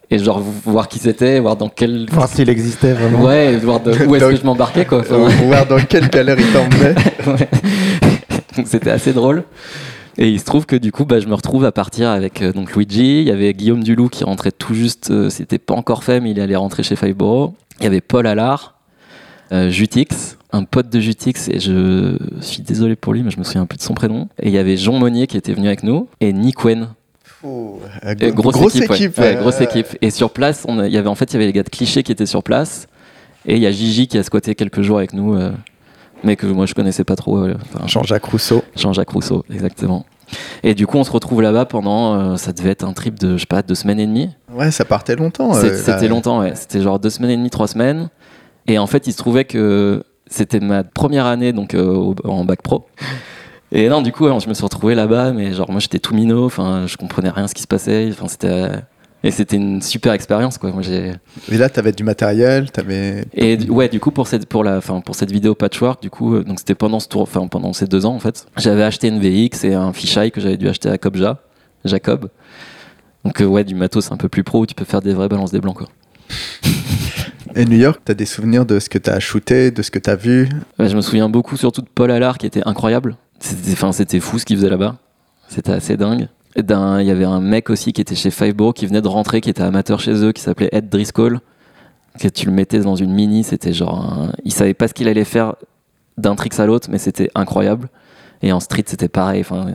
et 0.09 0.19
genre 0.19 0.39
voir 0.39 0.87
qui 0.87 0.99
c'était, 0.99 1.39
voir 1.39 1.55
dans 1.55 1.69
quel 1.69 2.07
voir 2.11 2.27
s'il 2.27 2.49
existait 2.49 2.93
vraiment. 2.93 3.23
Ouais, 3.23 3.55
voir 3.57 3.79
de, 3.79 3.91
où 4.05 4.15
est-ce 4.15 4.25
que 4.25 4.35
je 4.35 4.43
m'embarquais 4.43 4.85
quoi. 4.85 5.01
voir 5.01 5.65
dans 5.65 5.79
quelle 5.79 6.09
galère 6.09 6.37
il 6.39 6.45
t'emmenait. 6.53 6.95
Donc 8.55 8.67
c'était 8.67 8.91
assez 8.91 9.13
drôle. 9.13 9.43
Et 10.19 10.29
il 10.29 10.39
se 10.39 10.45
trouve 10.45 10.65
que 10.65 10.75
du 10.75 10.91
coup, 10.91 11.05
bah, 11.05 11.19
je 11.19 11.27
me 11.27 11.35
retrouve 11.35 11.65
à 11.65 11.71
partir 11.71 12.09
avec 12.09 12.41
euh, 12.41 12.51
donc 12.51 12.75
Luigi. 12.75 13.21
Il 13.21 13.27
y 13.27 13.31
avait 13.31 13.53
Guillaume 13.53 13.83
Dulou 13.83 14.09
qui 14.09 14.23
rentrait 14.23 14.51
tout 14.51 14.73
juste, 14.73 15.11
euh, 15.11 15.29
c'était 15.29 15.59
pas 15.59 15.75
encore 15.75 16.03
fait, 16.03 16.19
mais 16.19 16.31
il 16.31 16.39
allait 16.39 16.55
rentrer 16.55 16.83
chez 16.83 16.95
Fiveboro. 16.95 17.53
Il 17.79 17.83
y 17.83 17.87
avait 17.87 18.01
Paul 18.01 18.25
Allard, 18.25 18.79
euh, 19.51 19.69
Jutix, 19.69 20.37
un 20.51 20.63
pote 20.63 20.89
de 20.89 20.99
Jutix, 20.99 21.47
et 21.49 21.59
je 21.59 22.17
suis 22.41 22.63
désolé 22.63 22.95
pour 22.95 23.13
lui, 23.13 23.21
mais 23.21 23.29
je 23.29 23.37
me 23.37 23.43
souviens 23.43 23.67
plus 23.67 23.77
de 23.77 23.83
son 23.83 23.93
prénom. 23.93 24.27
Et 24.41 24.47
il 24.47 24.53
y 24.53 24.57
avait 24.57 24.77
Jean 24.77 24.97
Monnier 24.97 25.27
qui 25.27 25.37
était 25.37 25.53
venu 25.53 25.67
avec 25.67 25.83
nous, 25.83 26.07
et 26.19 26.33
Nick 26.33 26.65
Wen. 26.65 26.89
grosse, 28.31 28.75
équipe, 28.75 29.21
grosse 29.21 29.61
équipe. 29.61 29.95
Et 30.01 30.09
sur 30.09 30.31
place, 30.31 30.65
on 30.67 30.83
y 30.83 30.97
avait 30.97 31.07
en 31.07 31.15
fait, 31.15 31.25
il 31.25 31.33
y 31.33 31.35
avait 31.35 31.45
les 31.45 31.53
gars 31.53 31.63
de 31.63 31.69
clichés 31.69 32.01
qui 32.01 32.11
étaient 32.11 32.25
sur 32.25 32.41
place, 32.41 32.87
et 33.45 33.55
il 33.55 33.61
y 33.61 33.67
a 33.67 33.71
Gigi 33.71 34.07
qui 34.07 34.17
a 34.17 34.23
squatté 34.23 34.55
quelques 34.55 34.81
jours 34.81 34.97
avec 34.97 35.13
nous 35.13 35.37
mais 36.23 36.35
que 36.35 36.45
moi 36.45 36.65
je 36.65 36.73
connaissais 36.73 37.03
pas 37.03 37.15
trop. 37.15 37.39
Euh, 37.39 37.55
Jean-Jacques 37.85 38.25
Rousseau. 38.25 38.63
Jean-Jacques 38.75 39.09
Rousseau, 39.09 39.43
exactement. 39.51 40.05
Et 40.63 40.75
du 40.75 40.87
coup, 40.87 40.97
on 40.97 41.03
se 41.03 41.11
retrouve 41.11 41.41
là-bas 41.41 41.65
pendant, 41.65 42.15
euh, 42.15 42.35
ça 42.35 42.51
devait 42.51 42.71
être 42.71 42.83
un 42.83 42.93
trip 42.93 43.17
de, 43.17 43.37
je 43.37 43.41
sais 43.41 43.45
pas, 43.45 43.61
deux 43.61 43.75
semaines 43.75 43.99
et 43.99 44.07
demie. 44.07 44.29
Ouais, 44.51 44.71
ça 44.71 44.83
partait 44.83 45.15
longtemps. 45.15 45.55
Euh, 45.55 45.77
c'était 45.77 46.09
longtemps, 46.09 46.39
ouais. 46.39 46.53
C'était 46.55 46.81
genre 46.81 46.99
deux 46.99 47.09
semaines 47.09 47.31
et 47.31 47.37
demie, 47.37 47.49
trois 47.49 47.67
semaines. 47.67 48.09
Et 48.67 48.77
en 48.77 48.87
fait, 48.87 49.07
il 49.07 49.13
se 49.13 49.17
trouvait 49.17 49.45
que 49.45 50.03
c'était 50.29 50.59
ma 50.59 50.83
première 50.83 51.25
année 51.25 51.53
donc 51.53 51.75
en 52.25 52.43
bac 52.43 52.61
pro. 52.61 52.85
Et 53.71 53.87
non, 53.87 54.01
du 54.01 54.11
coup, 54.11 54.27
je 54.27 54.49
me 54.49 54.53
suis 54.53 54.63
retrouvé 54.63 54.95
là-bas, 54.95 55.31
mais 55.31 55.53
genre 55.53 55.71
moi 55.71 55.79
j'étais 55.79 55.99
tout 55.99 56.13
minot, 56.13 56.45
enfin 56.45 56.85
je 56.87 56.97
comprenais 56.97 57.29
rien 57.29 57.47
ce 57.47 57.53
qui 57.53 57.61
se 57.61 57.67
passait. 57.67 58.09
Enfin 58.11 58.27
c'était 58.27 58.69
et 59.23 59.31
c'était 59.31 59.55
une 59.55 59.81
super 59.81 60.13
expérience, 60.13 60.57
quoi. 60.57 60.71
Moi, 60.71 60.83
j'ai. 60.83 61.13
Et 61.51 61.57
là, 61.57 61.69
tu 61.69 61.79
avais 61.79 61.91
du 61.91 62.03
matériel, 62.03 62.71
t'avais. 62.71 63.25
Et 63.33 63.57
ouais, 63.69 63.89
du 63.89 63.99
coup, 63.99 64.11
pour 64.11 64.27
cette 64.27 64.45
pour 64.45 64.63
la, 64.63 64.79
fin, 64.79 65.01
pour 65.01 65.15
cette 65.15 65.31
vidéo 65.31 65.55
patchwork, 65.55 66.01
du 66.01 66.09
coup, 66.09 66.35
euh, 66.35 66.43
donc 66.43 66.59
c'était 66.59 66.75
pendant 66.75 66.99
ce 66.99 67.07
tour, 67.07 67.23
enfin 67.23 67.47
pendant 67.47 67.73
ces 67.73 67.87
deux 67.87 68.05
ans 68.05 68.13
en 68.13 68.19
fait, 68.19 68.45
j'avais 68.57 68.83
acheté 68.83 69.07
une 69.07 69.19
VX 69.19 69.63
et 69.63 69.73
un 69.73 69.91
fisheye 69.91 70.31
que 70.31 70.39
j'avais 70.39 70.57
dû 70.57 70.69
acheter 70.69 70.89
à 70.89 70.97
Cobja, 70.97 71.41
Jacob. 71.83 72.29
Donc 73.25 73.41
euh, 73.41 73.45
ouais, 73.45 73.63
du 73.63 73.73
matos 73.73 74.11
un 74.11 74.17
peu 74.17 74.29
plus 74.29 74.43
pro 74.43 74.61
où 74.61 74.65
tu 74.67 74.75
peux 74.75 74.85
faire 74.85 75.01
des 75.01 75.13
vraies 75.13 75.29
balances 75.29 75.51
des 75.51 75.59
blancs, 75.59 75.77
quoi. 75.77 75.87
Et 77.55 77.65
New 77.65 77.77
York, 77.77 78.01
tu 78.05 78.11
as 78.11 78.15
des 78.15 78.27
souvenirs 78.27 78.67
de 78.67 78.79
ce 78.79 78.87
que 78.87 78.99
tu 78.99 79.09
as 79.09 79.19
shooté, 79.19 79.71
de 79.71 79.81
ce 79.81 79.89
que 79.89 79.97
tu 79.97 80.09
as 80.11 80.15
vu 80.15 80.47
Je 80.77 80.95
me 80.95 81.01
souviens 81.01 81.27
beaucoup 81.27 81.57
surtout 81.57 81.81
de 81.81 81.89
Paul 81.93 82.11
Allard 82.11 82.37
qui 82.37 82.45
était 82.45 82.61
incroyable. 82.67 83.17
C'était 83.39 84.19
fou 84.19 84.37
ce 84.37 84.45
qu'il 84.45 84.57
faisait 84.57 84.69
là-bas. 84.69 84.97
C'était 85.47 85.71
assez 85.71 85.97
dingue 85.97 86.27
il 86.55 87.05
y 87.05 87.11
avait 87.11 87.25
un 87.25 87.39
mec 87.39 87.69
aussi 87.69 87.93
qui 87.93 88.01
était 88.01 88.15
chez 88.15 88.31
Fivebro 88.31 88.73
qui 88.73 88.87
venait 88.87 89.01
de 89.01 89.07
rentrer, 89.07 89.41
qui 89.41 89.49
était 89.49 89.61
amateur 89.61 89.99
chez 89.99 90.23
eux, 90.23 90.31
qui 90.31 90.41
s'appelait 90.41 90.69
Ed 90.71 90.89
Driscoll. 90.89 91.39
Tu 92.33 92.47
le 92.47 92.51
mettais 92.51 92.79
dans 92.79 92.95
une 92.95 93.13
mini, 93.13 93.43
c'était 93.43 93.73
genre. 93.73 94.31
Il 94.43 94.51
savait 94.51 94.73
pas 94.73 94.87
ce 94.87 94.93
qu'il 94.93 95.07
allait 95.07 95.23
faire 95.23 95.55
d'un 96.17 96.35
tricks 96.35 96.59
à 96.59 96.65
l'autre, 96.65 96.89
mais 96.91 96.97
c'était 96.97 97.29
incroyable. 97.35 97.89
Et 98.41 98.51
en 98.51 98.59
street, 98.59 98.85
c'était 98.87 99.07
pareil. 99.07 99.41
Enfin, 99.41 99.67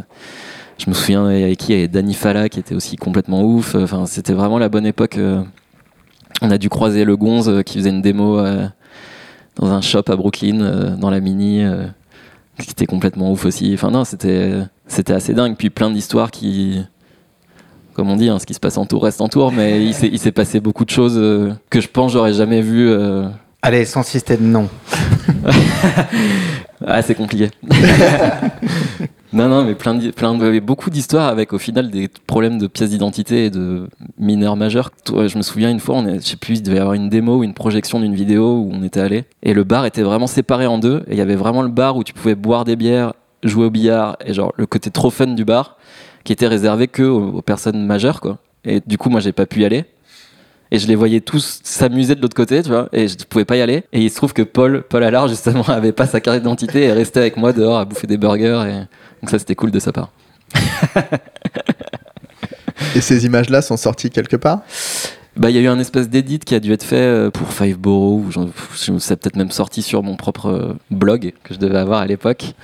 je 0.78 0.90
me 0.90 0.94
souviens 0.94 1.26
avec 1.26 1.58
qui 1.58 1.72
il 1.72 1.76
y 1.76 1.78
avait 1.78 1.88
Danny 1.88 2.14
Fala 2.14 2.48
qui 2.48 2.58
était 2.58 2.74
aussi 2.74 2.96
complètement 2.96 3.44
ouf. 3.44 3.76
Enfin, 3.76 4.06
c'était 4.06 4.32
vraiment 4.32 4.58
la 4.58 4.68
bonne 4.68 4.86
époque. 4.86 5.18
On 6.44 6.50
a 6.50 6.58
dû 6.58 6.68
croiser 6.68 7.04
le 7.04 7.16
Gonze 7.16 7.48
euh, 7.48 7.62
qui 7.62 7.78
faisait 7.78 7.90
une 7.90 8.02
démo 8.02 8.40
euh, 8.40 8.66
dans 9.56 9.70
un 9.70 9.80
shop 9.80 10.02
à 10.08 10.16
Brooklyn, 10.16 10.60
euh, 10.60 10.96
dans 10.96 11.08
la 11.08 11.20
mini 11.20 11.64
qui 12.58 12.70
était 12.70 12.86
complètement 12.86 13.32
ouf 13.32 13.44
aussi. 13.44 13.72
Enfin 13.74 13.90
non, 13.90 14.04
c'était 14.04 14.54
c'était 14.86 15.12
assez 15.12 15.34
dingue. 15.34 15.56
Puis 15.56 15.70
plein 15.70 15.90
d'histoires 15.90 16.30
qui, 16.30 16.82
comme 17.94 18.10
on 18.10 18.16
dit, 18.16 18.28
hein, 18.28 18.38
ce 18.38 18.46
qui 18.46 18.54
se 18.54 18.60
passe 18.60 18.76
en 18.78 18.86
tour 18.86 19.04
reste 19.04 19.20
en 19.20 19.28
tour. 19.28 19.52
Mais 19.52 19.84
il 19.84 20.18
s'est 20.18 20.32
passé 20.32 20.60
beaucoup 20.60 20.84
de 20.84 20.90
choses 20.90 21.16
euh, 21.16 21.52
que 21.70 21.80
je 21.80 21.88
pense 21.88 22.12
j'aurais 22.12 22.34
jamais 22.34 22.60
vu. 22.60 22.88
Euh. 22.88 23.28
Allez, 23.62 23.84
sans 23.84 24.02
système 24.02 24.42
non. 24.42 24.68
ah, 26.86 27.02
c'est 27.02 27.14
compliqué. 27.14 27.50
Non, 29.32 29.48
non, 29.48 29.64
mais 29.64 29.74
plein 29.74 29.94
de, 29.94 30.10
plein 30.10 30.34
de, 30.34 30.58
beaucoup 30.60 30.90
d'histoires 30.90 31.28
avec 31.28 31.54
au 31.54 31.58
final 31.58 31.90
des 31.90 32.08
problèmes 32.26 32.58
de 32.58 32.66
pièces 32.66 32.90
d'identité 32.90 33.46
et 33.46 33.50
de 33.50 33.88
mineurs 34.18 34.56
majeurs. 34.56 34.90
Je 35.08 35.36
me 35.36 35.42
souviens 35.42 35.70
une 35.70 35.80
fois, 35.80 35.96
on 35.96 36.06
est, 36.06 36.20
je 36.20 36.28
sais 36.28 36.36
plus, 36.36 36.58
il 36.58 36.62
devait 36.62 36.76
y 36.76 36.80
avoir 36.80 36.94
une 36.94 37.08
démo 37.08 37.38
ou 37.38 37.44
une 37.44 37.54
projection 37.54 37.98
d'une 38.00 38.14
vidéo 38.14 38.56
où 38.56 38.70
on 38.72 38.82
était 38.82 39.00
allé 39.00 39.24
et 39.42 39.54
le 39.54 39.64
bar 39.64 39.86
était 39.86 40.02
vraiment 40.02 40.26
séparé 40.26 40.66
en 40.66 40.78
deux 40.78 41.02
et 41.06 41.12
il 41.12 41.16
y 41.16 41.22
avait 41.22 41.36
vraiment 41.36 41.62
le 41.62 41.68
bar 41.68 41.96
où 41.96 42.04
tu 42.04 42.12
pouvais 42.12 42.34
boire 42.34 42.64
des 42.64 42.76
bières, 42.76 43.14
jouer 43.42 43.64
au 43.64 43.70
billard 43.70 44.16
et 44.24 44.34
genre 44.34 44.52
le 44.56 44.66
côté 44.66 44.90
trop 44.90 45.08
fun 45.08 45.28
du 45.28 45.46
bar 45.46 45.78
qui 46.24 46.32
était 46.32 46.46
réservé 46.46 46.86
que 46.86 47.02
aux, 47.02 47.42
personnes 47.42 47.84
majeures 47.86 48.20
quoi. 48.20 48.38
Et 48.64 48.80
du 48.86 48.96
coup, 48.96 49.08
moi, 49.08 49.20
j'ai 49.20 49.32
pas 49.32 49.46
pu 49.46 49.60
y 49.60 49.64
aller 49.64 49.86
et 50.72 50.78
je 50.78 50.88
les 50.88 50.94
voyais 50.94 51.20
tous 51.20 51.60
s'amuser 51.62 52.14
de 52.14 52.22
l'autre 52.22 52.34
côté, 52.34 52.62
tu 52.62 52.70
vois, 52.70 52.88
et 52.94 53.06
je 53.06 53.16
pouvais 53.28 53.44
pas 53.44 53.56
y 53.56 53.60
aller. 53.60 53.84
Et 53.92 54.00
il 54.00 54.10
se 54.10 54.16
trouve 54.16 54.32
que 54.32 54.40
Paul, 54.40 54.82
Paul 54.88 55.04
Allard, 55.04 55.28
justement, 55.28 55.62
avait 55.68 55.92
pas 55.92 56.06
sa 56.06 56.22
carte 56.22 56.38
d'identité 56.38 56.84
et 56.84 56.92
restait 56.92 57.20
avec 57.20 57.36
moi 57.36 57.52
dehors 57.52 57.78
à 57.78 57.84
bouffer 57.84 58.06
des 58.06 58.16
burgers. 58.16 58.64
Et... 58.66 58.72
Donc 59.20 59.30
ça, 59.30 59.38
c'était 59.38 59.54
cool 59.54 59.70
de 59.70 59.78
sa 59.78 59.92
part. 59.92 60.10
et 62.96 63.02
ces 63.02 63.26
images-là 63.26 63.60
sont 63.60 63.76
sorties 63.76 64.08
quelque 64.08 64.36
part? 64.36 64.62
Bah, 65.36 65.50
il 65.50 65.56
y 65.56 65.58
a 65.58 65.62
eu 65.62 65.68
un 65.68 65.78
espèce 65.78 66.08
d'édit 66.08 66.38
qui 66.38 66.54
a 66.54 66.60
dû 66.60 66.72
être 66.72 66.84
fait 66.84 66.96
euh, 66.96 67.30
pour 67.30 67.52
Fiveboro, 67.52 68.22
ou 68.22 68.30
c'est 68.74 69.16
peut-être 69.16 69.36
même 69.36 69.50
sorti 69.50 69.82
sur 69.82 70.02
mon 70.02 70.16
propre 70.16 70.46
euh, 70.46 70.72
blog 70.90 71.34
que 71.44 71.52
je 71.52 71.58
devais 71.58 71.78
avoir 71.78 72.00
à 72.00 72.06
l'époque. 72.06 72.54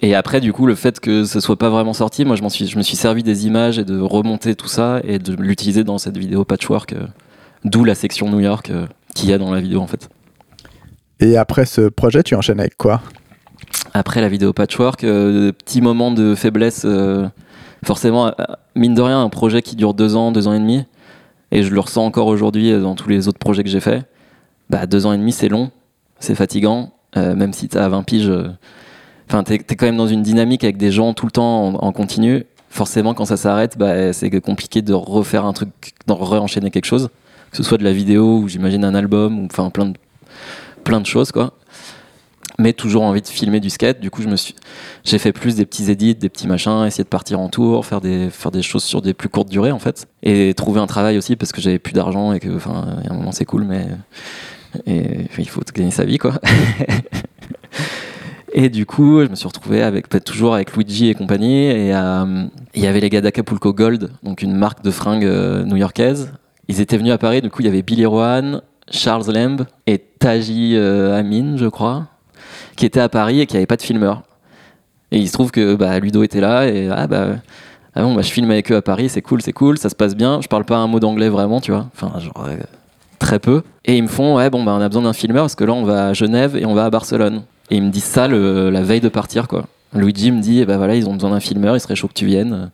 Et 0.00 0.14
après, 0.14 0.40
du 0.40 0.52
coup, 0.52 0.66
le 0.66 0.76
fait 0.76 1.00
que 1.00 1.24
ce 1.24 1.40
soit 1.40 1.58
pas 1.58 1.70
vraiment 1.70 1.92
sorti, 1.92 2.24
moi, 2.24 2.36
je, 2.36 2.48
suis, 2.50 2.68
je 2.68 2.78
me 2.78 2.82
suis 2.84 2.96
servi 2.96 3.24
des 3.24 3.46
images 3.48 3.80
et 3.80 3.84
de 3.84 3.98
remonter 4.00 4.54
tout 4.54 4.68
ça 4.68 5.00
et 5.02 5.18
de 5.18 5.34
l'utiliser 5.34 5.82
dans 5.82 5.98
cette 5.98 6.16
vidéo 6.16 6.44
patchwork. 6.44 6.94
Euh, 7.64 7.68
D'où 7.68 7.84
la 7.84 7.94
section 7.94 8.28
New 8.28 8.40
York 8.40 8.70
euh, 8.70 8.86
qu'il 9.14 9.30
y 9.30 9.32
a 9.32 9.38
dans 9.38 9.52
la 9.52 9.60
vidéo 9.60 9.80
en 9.80 9.86
fait. 9.86 10.08
Et 11.20 11.36
après 11.36 11.66
ce 11.66 11.82
projet, 11.82 12.22
tu 12.22 12.34
enchaînes 12.34 12.60
avec 12.60 12.76
quoi? 12.76 13.00
Après 13.94 14.20
la 14.20 14.28
vidéo 14.28 14.52
patchwork, 14.52 15.04
euh, 15.04 15.52
petit 15.52 15.80
moment 15.80 16.10
de 16.10 16.34
faiblesse. 16.34 16.82
Euh, 16.84 17.28
forcément, 17.84 18.32
mine 18.74 18.94
de 18.94 19.02
rien, 19.02 19.22
un 19.22 19.28
projet 19.28 19.62
qui 19.62 19.76
dure 19.76 19.94
deux 19.94 20.16
ans, 20.16 20.32
deux 20.32 20.48
ans 20.48 20.54
et 20.54 20.58
demi, 20.58 20.84
et 21.50 21.62
je 21.62 21.72
le 21.72 21.80
ressens 21.80 22.04
encore 22.04 22.28
aujourd'hui 22.28 22.78
dans 22.80 22.94
tous 22.94 23.08
les 23.08 23.28
autres 23.28 23.38
projets 23.38 23.62
que 23.62 23.68
j'ai 23.68 23.80
faits. 23.80 24.04
Bah, 24.70 24.86
deux 24.86 25.04
ans 25.04 25.12
et 25.12 25.18
demi, 25.18 25.32
c'est 25.32 25.48
long, 25.48 25.70
c'est 26.20 26.36
fatigant, 26.36 26.92
même 27.16 27.52
si 27.52 27.68
tu 27.68 27.76
as 27.76 27.88
20 27.88 28.04
piges. 28.04 28.32
Enfin, 29.28 29.42
tu 29.42 29.52
es, 29.52 29.58
quand 29.58 29.86
même 29.86 29.96
dans 29.96 30.06
une 30.06 30.22
dynamique 30.22 30.62
avec 30.62 30.76
des 30.76 30.92
gens 30.92 31.12
tout 31.12 31.26
le 31.26 31.32
temps 31.32 31.66
en, 31.66 31.74
en 31.74 31.92
continu. 31.92 32.46
Forcément, 32.70 33.14
quand 33.14 33.24
ça 33.24 33.36
s'arrête, 33.36 33.76
bah, 33.76 34.12
c'est 34.12 34.30
compliqué 34.40 34.80
de 34.80 34.94
refaire 34.94 35.44
un 35.44 35.52
truc, 35.52 35.70
de 36.06 36.12
re-enchaîner 36.12 36.70
quelque 36.70 36.86
chose 36.86 37.10
que 37.52 37.58
ce 37.58 37.62
soit 37.62 37.78
de 37.78 37.84
la 37.84 37.92
vidéo 37.92 38.38
ou 38.38 38.48
j'imagine 38.48 38.84
un 38.84 38.94
album 38.94 39.38
ou 39.38 39.46
enfin 39.46 39.70
plein 39.70 39.86
de 39.86 39.94
plein 40.82 41.00
de 41.00 41.06
choses 41.06 41.30
quoi. 41.30 41.52
Mais 42.58 42.72
toujours 42.72 43.02
envie 43.02 43.22
de 43.22 43.26
filmer 43.26 43.60
du 43.60 43.70
skate. 43.70 44.00
Du 44.00 44.10
coup 44.10 44.22
je 44.22 44.28
me 44.28 44.36
suis 44.36 44.54
j'ai 45.04 45.18
fait 45.18 45.32
plus 45.32 45.54
des 45.54 45.66
petits 45.66 45.90
edits 45.90 46.14
des 46.14 46.28
petits 46.28 46.48
machins 46.48 46.84
essayer 46.86 47.04
de 47.04 47.08
partir 47.08 47.38
en 47.40 47.48
tour 47.48 47.86
faire 47.86 48.00
des 48.00 48.30
faire 48.30 48.50
des 48.50 48.62
choses 48.62 48.82
sur 48.82 49.02
des 49.02 49.14
plus 49.14 49.28
courtes 49.28 49.50
durées 49.50 49.72
en 49.72 49.78
fait. 49.78 50.08
Et 50.22 50.54
trouver 50.54 50.80
un 50.80 50.86
travail 50.86 51.18
aussi 51.18 51.36
parce 51.36 51.52
que 51.52 51.60
j'avais 51.60 51.78
plus 51.78 51.92
d'argent 51.92 52.32
et 52.32 52.40
que 52.40 52.56
enfin 52.56 52.98
a 53.06 53.12
un 53.12 53.14
moment 53.14 53.32
c'est 53.32 53.44
cool 53.44 53.64
mais 53.64 53.86
il 54.86 55.48
faut 55.48 55.60
gagner 55.74 55.90
sa 55.90 56.04
vie 56.04 56.18
quoi. 56.18 56.34
Et 58.54 58.68
du 58.68 58.84
coup, 58.84 59.22
je 59.22 59.28
me 59.28 59.34
suis 59.34 59.46
retrouvé 59.46 59.82
avec 59.82 60.08
toujours 60.24 60.54
avec 60.54 60.76
Luigi 60.76 61.08
et 61.08 61.14
compagnie. 61.14 61.64
Et 61.68 61.94
euh, 61.94 62.44
il 62.74 62.82
y 62.82 62.86
avait 62.86 63.00
les 63.00 63.08
gars 63.08 63.22
d'Acapulco 63.22 63.72
Gold, 63.72 64.10
donc 64.22 64.42
une 64.42 64.54
marque 64.54 64.82
de 64.84 64.90
fringues 64.90 65.24
euh, 65.24 65.64
new-yorkaise, 65.64 66.32
ils 66.72 66.80
étaient 66.80 66.96
venus 66.96 67.12
à 67.12 67.18
Paris, 67.18 67.42
du 67.42 67.50
coup 67.50 67.60
il 67.60 67.66
y 67.66 67.68
avait 67.68 67.82
Billy 67.82 68.06
Rohan, 68.06 68.62
Charles 68.90 69.30
Lamb 69.30 69.66
et 69.86 69.98
Taji 69.98 70.72
euh, 70.74 71.18
Amin, 71.18 71.56
je 71.58 71.66
crois, 71.66 72.06
qui 72.76 72.86
étaient 72.86 73.00
à 73.00 73.10
Paris 73.10 73.40
et 73.40 73.46
qui 73.46 73.54
n'avaient 73.54 73.66
pas 73.66 73.76
de 73.76 73.82
filmeur. 73.82 74.22
Et 75.10 75.18
il 75.18 75.28
se 75.28 75.34
trouve 75.34 75.50
que 75.50 75.74
bah, 75.74 75.98
Ludo 75.98 76.22
était 76.22 76.40
là 76.40 76.66
et 76.66 76.88
ah 76.88 77.06
bah, 77.06 77.26
ah 77.94 78.02
bah, 78.02 78.22
je 78.22 78.30
filme 78.30 78.50
avec 78.50 78.72
eux 78.72 78.76
à 78.76 78.80
Paris, 78.80 79.10
c'est 79.10 79.20
cool, 79.20 79.42
c'est 79.42 79.52
cool, 79.52 79.76
ça 79.76 79.90
se 79.90 79.94
passe 79.94 80.16
bien. 80.16 80.40
Je 80.40 80.48
parle 80.48 80.64
pas 80.64 80.78
un 80.78 80.86
mot 80.86 80.98
d'anglais 80.98 81.28
vraiment, 81.28 81.60
tu 81.60 81.72
vois, 81.72 81.90
enfin 81.94 82.18
genre 82.18 82.46
euh, 82.48 82.56
très 83.18 83.38
peu. 83.38 83.62
Et 83.84 83.98
ils 83.98 84.02
me 84.02 84.08
font 84.08 84.36
ouais 84.36 84.48
bon 84.48 84.64
bah 84.64 84.72
on 84.74 84.80
a 84.80 84.88
besoin 84.88 85.02
d'un 85.02 85.12
filmeur 85.12 85.42
parce 85.42 85.54
que 85.54 85.64
là 85.64 85.74
on 85.74 85.84
va 85.84 86.08
à 86.08 86.12
Genève 86.14 86.56
et 86.56 86.64
on 86.64 86.72
va 86.72 86.86
à 86.86 86.90
Barcelone. 86.90 87.42
Et 87.70 87.76
ils 87.76 87.82
me 87.82 87.90
disent 87.90 88.04
ça 88.04 88.28
la 88.28 88.82
veille 88.82 89.00
de 89.00 89.10
partir 89.10 89.46
quoi. 89.46 89.66
Luigi 89.94 90.32
me 90.32 90.40
dit, 90.40 90.64
bah 90.64 90.78
voilà, 90.78 90.94
ils 90.94 91.06
ont 91.06 91.12
besoin 91.12 91.30
d'un 91.30 91.40
filmeur, 91.40 91.76
il 91.76 91.80
serait 91.80 91.96
chaud 91.96 92.08
que 92.08 92.14
tu 92.14 92.24
viennes. 92.24 92.70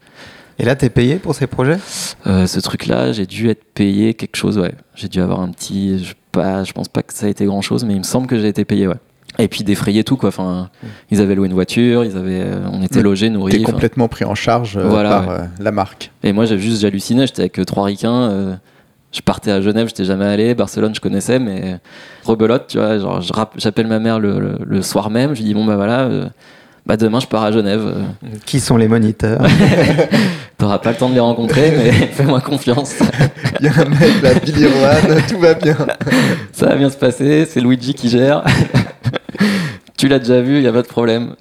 Et 0.59 0.65
là, 0.65 0.75
t'es 0.75 0.91
payé 0.91 1.17
pour 1.17 1.35
ces 1.35 1.47
projets? 1.47 1.79
Euh, 2.27 2.47
Ce 2.47 2.61
truc-là, 2.61 3.13
j'ai 3.13 3.27
dû 3.27 3.49
être 3.49 3.63
payé 3.75 4.15
quelque 4.15 4.37
chose, 4.37 4.59
ouais. 4.59 4.75
J'ai 4.95 5.09
dû 5.09 5.21
avoir 5.21 5.41
un 5.41 5.51
petit. 5.51 6.05
Je, 6.05 6.15
pas, 6.33 6.65
je 6.65 6.73
pense 6.73 6.89
pas 6.89 7.03
que 7.03 7.15
ça 7.15 7.27
a 7.27 7.29
été 7.29 7.45
grand-chose, 7.45 7.85
mais 7.85 7.95
il 7.95 7.99
me 8.01 8.05
semble 8.05 8.27
que 8.27 8.39
j'ai 8.39 8.49
été 8.49 8.65
payé, 8.65 8.89
ouais. 8.89 8.97
Et 9.39 9.47
puis 9.47 9.63
défrayer 9.63 10.03
tout, 10.03 10.17
quoi. 10.17 10.31
Enfin, 10.31 10.69
mm. 10.83 10.87
ils 11.13 11.21
avaient 11.21 11.35
loué 11.37 11.47
une 11.47 11.55
voiture, 11.55 12.05
ils 12.05 12.17
avaient, 12.17 12.41
euh, 12.41 12.67
on 12.73 12.83
était 12.83 13.03
logés, 13.03 13.31
nourris. 13.31 13.53
T'es 13.53 13.63
complètement 13.63 14.09
pris 14.09 14.25
en 14.25 14.35
charge 14.35 14.77
euh, 14.77 14.91
par 14.91 15.49
la 15.61 15.71
marque. 15.71 16.11
Et 16.25 16.33
moi, 16.33 16.45
j'ai 16.45 16.59
juste, 16.59 16.81
j'hallucinais. 16.81 17.27
J'étais 17.27 17.43
avec 17.43 17.65
trois 17.67 17.85
ricains 17.85 18.59
je 19.11 19.23
partais 19.23 19.51
à 19.51 19.63
Genève, 19.63 19.89
j'étais 19.89 20.05
jamais 20.05 20.27
allé. 20.27 20.55
Barcelone, 20.55 20.95
je 20.95 21.01
connaissais, 21.01 21.39
mais 21.39 21.79
rebelote, 22.25 22.67
tu 22.69 22.77
vois. 22.79 22.99
Genre, 22.99 23.23
j'appelle 23.57 23.87
ma 23.87 23.99
mère 23.99 24.21
le, 24.21 24.39
le- 24.39 24.59
le 24.63 24.83
soir 24.83 25.09
même. 25.09 25.33
Je 25.35 25.39
lui 25.39 25.47
dis 25.47 25.55
bon 25.55 25.65
bah 25.65 25.77
voilà, 25.77 26.09
bah 26.89 26.97
demain 26.97 27.21
je 27.21 27.27
pars 27.27 27.43
à 27.45 27.53
Genève. 27.53 27.83
Euh, 27.85 28.03
Qui 28.47 28.59
sont 28.61 28.77
les 28.79 28.89
moniteurs 28.89 29.43
T'auras 30.59 30.79
pas 30.79 30.91
le 30.91 30.97
temps 30.97 31.09
de 31.09 31.15
les 31.15 31.21
rencontrer, 31.21 31.71
mais 31.77 31.93
fais-moi 31.93 32.41
confiance. 32.41 32.95
Il 33.61 33.67
y 33.67 33.69
a 33.69 33.73
un 33.81 33.85
mec 33.85 34.23
là, 34.23 34.35
Billy 34.35 34.67
Rohan, 34.67 35.21
tout 35.29 35.39
va 35.39 35.55
bien. 35.55 35.77
Ça 36.53 36.67
va 36.67 36.75
bien 36.77 36.91
se 36.91 36.97
passer. 36.97 37.47
C'est 37.49 37.61
Luigi 37.61 37.95
qui 37.95 38.09
gère. 38.09 38.43
tu 39.97 40.09
l'as 40.09 40.19
déjà 40.19 40.41
vu, 40.41 40.57
il 40.57 40.63
y 40.63 40.67
a 40.67 40.73
pas 40.73 40.83
de 40.83 40.89
problème. 40.89 41.35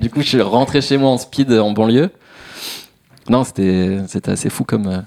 du 0.00 0.08
coup, 0.10 0.20
je 0.20 0.28
suis 0.28 0.40
rentré 0.42 0.80
chez 0.82 0.98
moi 0.98 1.10
en 1.10 1.18
speed 1.18 1.50
en 1.52 1.72
banlieue. 1.72 2.10
Non, 3.28 3.42
c'était 3.42 3.98
c'était 4.06 4.30
assez 4.32 4.50
fou 4.50 4.64
comme. 4.64 4.86
euh, 4.86 4.98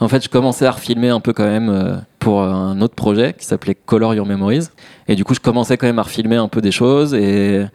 En 0.00 0.08
fait, 0.08 0.24
je 0.24 0.28
commençais 0.28 0.66
à 0.66 0.72
refilmer 0.72 1.10
un 1.10 1.20
peu 1.20 1.32
quand 1.32 1.46
même 1.46 1.68
euh, 1.68 1.96
pour 2.18 2.42
un 2.42 2.80
autre 2.80 2.94
projet 2.94 3.34
qui 3.38 3.44
s'appelait 3.46 3.74
Color 3.76 4.14
Your 4.14 4.26
Memories. 4.26 4.68
Et 5.06 5.14
du 5.14 5.24
coup, 5.24 5.34
je 5.34 5.40
commençais 5.40 5.76
quand 5.76 5.86
même 5.86 5.98
à 6.00 6.02
refilmer 6.02 6.36
un 6.36 6.48
peu 6.48 6.60
des 6.60 6.72
choses 6.72 7.14
et, 7.14 7.66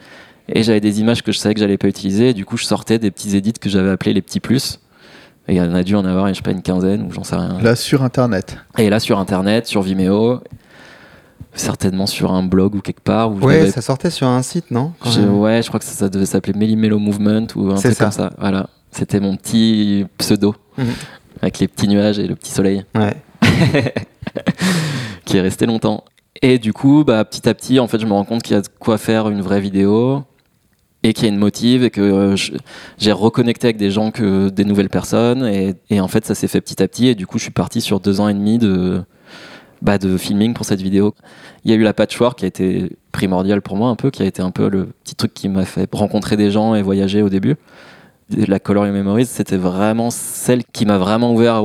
et 0.50 0.64
j'avais 0.64 0.80
des 0.82 1.00
images 1.02 1.22
que 1.24 1.32
je 1.32 1.38
savais 1.38 1.54
que 1.54 1.60
j'allais 1.60 1.78
pas 1.78 1.88
utiliser. 1.88 2.30
Et 2.30 2.34
du 2.34 2.46
coup, 2.46 2.58
je 2.58 2.66
sortais 2.66 3.00
des 3.00 3.12
petits 3.12 3.36
edits 3.36 3.54
que 3.54 3.70
j'avais 3.70 3.90
appelés 3.90 4.14
les 4.14 4.22
petits 4.22 4.40
plus. 4.40 4.80
Et 5.48 5.54
il 5.54 5.58
y 5.58 5.62
en 5.62 5.74
a 5.74 5.84
dû 5.84 5.96
en 5.96 6.06
avoir, 6.06 6.28
je 6.30 6.34
sais 6.34 6.42
pas, 6.42 6.52
une 6.52 6.62
quinzaine 6.62 7.04
ou 7.04 7.12
j'en 7.12 7.24
sais 7.24 7.36
rien. 7.36 7.58
Là, 7.62 7.76
sur 7.76 8.04
Internet. 8.04 8.58
Et 8.78 8.90
là, 8.90 9.00
sur 9.00 9.18
Internet, 9.20 9.66
sur 9.68 9.82
Vimeo, 9.82 10.40
certainement 11.54 12.06
sur 12.06 12.32
un 12.32 12.44
blog 12.44 12.76
ou 12.76 12.82
quelque 12.82 13.02
part. 13.02 13.32
Où 13.32 13.40
Ouais, 13.40 13.70
ça 13.72 13.82
sortait 13.82 14.10
sur 14.12 14.28
un 14.28 14.42
site, 14.42 14.72
non 14.72 14.94
je- 15.06 15.22
ouais, 15.22 15.62
je 15.64 15.68
crois 15.68 15.80
que 15.80 15.86
ça, 15.86 15.94
ça 15.94 16.10
devait 16.10 16.26
s'appeler 16.26 16.76
Mellow 16.76 17.00
Movement 17.00 17.48
ou 17.56 17.72
un 17.72 17.76
truc 17.76 17.94
ça. 17.94 18.04
comme 18.06 18.12
ça. 18.12 18.32
Voilà, 18.40 18.70
c'était 18.92 19.20
mon 19.20 19.36
petit 19.36 20.06
pseudo 20.18 20.56
Mhm. 20.78 20.86
avec 21.42 21.60
les 21.60 21.68
petits 21.68 21.88
nuages 21.88 22.20
et 22.20 22.28
le 22.28 22.36
petit 22.36 22.52
soleil 22.52 22.86
Ouais. 22.96 23.16
qui 25.26 25.38
est 25.38 25.42
resté 25.42 25.66
longtemps. 25.66 26.04
Et 26.42 26.58
du 26.60 26.74
coup, 26.74 27.04
bah, 27.06 27.24
petit 27.26 27.48
à 27.50 27.54
petit, 27.54 27.80
en 27.80 27.88
fait, 27.88 28.00
je 28.00 28.06
me 28.06 28.14
rends 28.14 28.24
compte 28.26 28.44
qu'il 28.44 28.56
y 28.56 28.60
a 28.60 28.62
de 28.62 28.68
quoi 28.80 28.98
faire 28.98 29.28
une 29.30 29.42
vraie 29.42 29.60
vidéo 29.62 30.24
et 31.04 31.14
qu'il 31.14 31.26
y 31.26 31.28
a 31.28 31.34
une 31.34 31.40
motive 31.40 31.84
et 31.84 31.90
que 31.90 32.02
euh, 32.02 32.36
j'ai 32.98 33.12
reconnecté 33.12 33.68
avec 33.68 33.78
des 33.78 33.92
gens 33.92 34.12
que 34.12 34.50
des 34.50 34.66
nouvelles 34.66 34.90
personnes 34.90 35.46
et, 35.90 36.00
en 36.00 36.08
fait 36.08 36.26
ça 36.26 36.36
s'est 36.36 36.48
fait 36.48 36.62
petit 36.62 36.82
à 36.82 36.88
petit 36.88 37.08
et 37.08 37.16
du 37.16 37.26
coup 37.26 37.38
je 37.38 37.44
suis 37.44 37.52
parti 37.52 37.82
sur 37.82 38.00
deux 38.00 38.20
ans 38.20 38.28
et 38.28 38.34
demi 38.34 38.58
de 38.58 39.02
bah, 39.82 39.98
de 39.98 40.16
filming 40.16 40.54
pour 40.54 40.64
cette 40.64 40.82
vidéo. 40.82 41.16
Il 41.66 41.72
y 41.72 41.74
a 41.74 41.78
eu 41.78 41.82
la 41.82 41.94
patchwork 41.94 42.38
qui 42.38 42.46
a 42.46 42.48
été 42.48 42.92
primordiale 43.12 43.64
pour 43.64 43.78
moi 43.78 43.90
un 43.90 43.96
peu, 43.96 44.12
qui 44.12 44.22
a 44.22 44.26
été 44.28 44.44
un 44.44 44.52
peu 44.52 44.70
le 44.70 44.90
petit 45.04 45.16
truc 45.16 45.34
qui 45.34 45.50
m'a 45.50 45.66
fait 45.66 45.90
rencontrer 45.92 46.38
des 46.38 46.52
gens 46.52 46.76
et 46.76 46.84
voyager 46.84 47.24
au 47.24 47.30
début. 47.30 47.56
La 48.30 48.60
Color 48.60 48.86
Your 48.86 48.94
Memories, 48.94 49.26
c'était 49.26 49.58
vraiment 49.58 50.10
celle 50.10 50.64
qui 50.64 50.86
m'a 50.86 50.98
vraiment 50.98 51.34
ouvert 51.34 51.64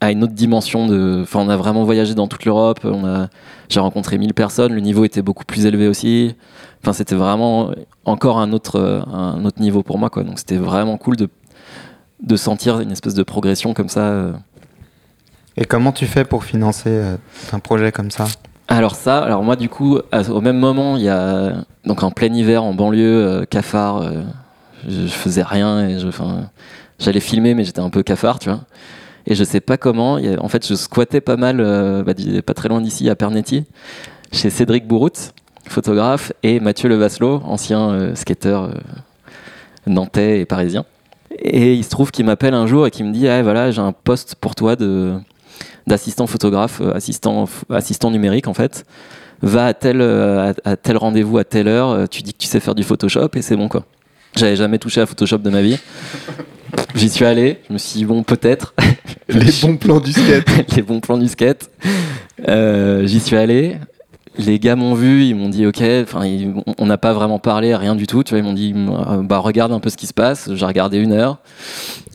à 0.00 0.10
une 0.10 0.24
autre 0.24 0.32
dimension. 0.32 0.86
Enfin, 1.22 1.40
on 1.40 1.48
a 1.48 1.56
vraiment 1.56 1.84
voyagé 1.84 2.14
dans 2.14 2.26
toute 2.26 2.44
l'Europe. 2.44 2.80
J'ai 3.68 3.80
rencontré 3.80 4.18
1000 4.18 4.34
personnes. 4.34 4.72
Le 4.72 4.80
niveau 4.80 5.04
était 5.04 5.22
beaucoup 5.22 5.44
plus 5.44 5.66
élevé 5.66 5.86
aussi. 5.86 6.34
Enfin, 6.82 6.92
c'était 6.92 7.14
vraiment 7.14 7.70
encore 8.04 8.38
un 8.38 8.52
autre, 8.52 8.76
euh, 8.80 9.00
un 9.12 9.44
autre 9.44 9.60
niveau 9.60 9.82
pour 9.82 9.98
moi, 9.98 10.10
quoi. 10.10 10.24
Donc, 10.24 10.38
c'était 10.38 10.56
vraiment 10.56 10.96
cool 10.98 11.16
de, 11.16 11.28
de 12.22 12.36
sentir 12.36 12.80
une 12.80 12.90
espèce 12.90 13.14
de 13.14 13.22
progression 13.22 13.72
comme 13.74 13.88
ça. 13.88 14.00
euh. 14.00 14.32
Et 15.56 15.64
comment 15.64 15.92
tu 15.92 16.06
fais 16.06 16.24
pour 16.24 16.44
financer 16.44 16.90
euh, 16.90 17.16
un 17.52 17.58
projet 17.60 17.92
comme 17.92 18.10
ça? 18.10 18.26
Alors 18.68 18.94
ça, 18.94 19.18
alors 19.22 19.42
moi 19.42 19.56
du 19.56 19.68
coup, 19.68 19.98
au 20.30 20.40
même 20.40 20.56
moment, 20.56 20.96
il 20.96 21.02
y 21.02 21.08
a 21.08 21.64
donc 21.84 22.02
en 22.02 22.10
plein 22.10 22.32
hiver 22.32 22.62
en 22.62 22.72
banlieue, 22.72 23.44
cafard, 23.50 24.02
je, 24.88 25.06
faisais 25.08 25.42
rien 25.42 25.86
et 25.88 25.98
je, 25.98 26.06
enfin, 26.08 26.48
j'allais 26.98 27.20
filmer, 27.20 27.54
mais 27.54 27.64
j'étais 27.64 27.80
un 27.80 27.90
peu 27.90 28.02
cafard, 28.02 28.38
tu 28.38 28.48
vois. 28.48 28.60
Et 29.26 29.34
je 29.34 29.44
sais 29.44 29.60
pas 29.60 29.76
comment, 29.76 30.16
a- 30.16 30.40
en 30.40 30.48
fait, 30.48 30.66
je 30.66 30.74
squattais 30.74 31.20
pas 31.20 31.36
mal, 31.36 31.60
euh, 31.60 32.02
bah, 32.02 32.12
pas 32.46 32.54
très 32.54 32.68
loin 32.68 32.80
d'ici, 32.80 33.10
à 33.10 33.14
Pernetti, 33.16 33.64
chez 34.32 34.48
Cédric 34.50 34.86
Bourout, 34.86 35.32
photographe, 35.68 36.32
et 36.42 36.60
Mathieu 36.60 36.88
Levasselot, 36.88 37.42
ancien 37.44 37.90
euh, 37.90 38.14
skater 38.14 38.48
euh, 38.48 38.74
nantais 39.86 40.40
et 40.40 40.44
parisien. 40.44 40.84
Et 41.38 41.74
il 41.74 41.84
se 41.84 41.90
trouve 41.90 42.10
qu'il 42.10 42.26
m'appelle 42.26 42.54
un 42.54 42.66
jour 42.66 42.86
et 42.86 42.90
qu'il 42.90 43.06
me 43.06 43.12
dit, 43.12 43.28
ah 43.28 43.42
voilà, 43.42 43.70
j'ai 43.70 43.80
un 43.80 43.92
poste 43.92 44.34
pour 44.36 44.54
toi 44.54 44.76
de 44.76 45.14
d'assistant 45.86 46.28
photographe, 46.28 46.80
euh, 46.80 46.94
assistant, 46.94 47.48
assistant 47.70 48.10
numérique 48.10 48.46
en 48.46 48.54
fait. 48.54 48.84
Va 49.42 49.66
à 49.66 49.74
tel, 49.74 50.00
à, 50.00 50.54
à 50.64 50.76
tel 50.76 50.96
rendez-vous 50.96 51.38
à 51.38 51.44
telle 51.44 51.66
heure, 51.66 52.08
tu 52.08 52.22
dis 52.22 52.32
que 52.32 52.38
tu 52.38 52.46
sais 52.46 52.60
faire 52.60 52.76
du 52.76 52.84
Photoshop 52.84 53.30
et 53.34 53.42
c'est 53.42 53.56
bon 53.56 53.68
quoi. 53.68 53.84
J'avais 54.36 54.54
jamais 54.54 54.78
touché 54.78 55.00
à 55.00 55.06
Photoshop 55.06 55.38
de 55.38 55.50
ma 55.50 55.62
vie. 55.62 55.78
J'y 56.94 57.08
suis 57.08 57.24
allé, 57.24 57.58
je 57.68 57.72
me 57.72 57.78
suis 57.78 57.98
dit 57.98 58.04
bon 58.04 58.22
peut-être. 58.22 58.74
Les 59.28 59.52
bons 59.62 59.76
plans 59.76 60.00
du 60.00 60.12
skate. 60.12 60.48
les 60.76 60.82
bons 60.82 61.00
plans 61.00 61.18
du 61.18 61.28
skate. 61.28 61.70
Euh, 62.48 63.06
J'y 63.06 63.20
suis 63.20 63.36
allé. 63.36 63.76
Les 64.38 64.58
gars 64.58 64.76
m'ont 64.76 64.94
vu, 64.94 65.24
ils 65.24 65.34
m'ont 65.34 65.48
dit 65.48 65.66
ok. 65.66 65.82
On 66.78 66.86
n'a 66.86 66.98
pas 66.98 67.12
vraiment 67.12 67.38
parlé, 67.38 67.74
rien 67.74 67.94
du 67.94 68.06
tout. 68.06 68.22
Tu 68.22 68.30
vois, 68.30 68.38
ils 68.38 68.44
m'ont 68.44 68.54
dit 68.54 68.74
euh, 68.74 69.22
bah 69.22 69.38
regarde 69.38 69.72
un 69.72 69.80
peu 69.80 69.90
ce 69.90 69.96
qui 69.96 70.06
se 70.06 70.14
passe. 70.14 70.50
J'ai 70.54 70.64
regardé 70.64 70.98
une 70.98 71.12
heure. 71.12 71.38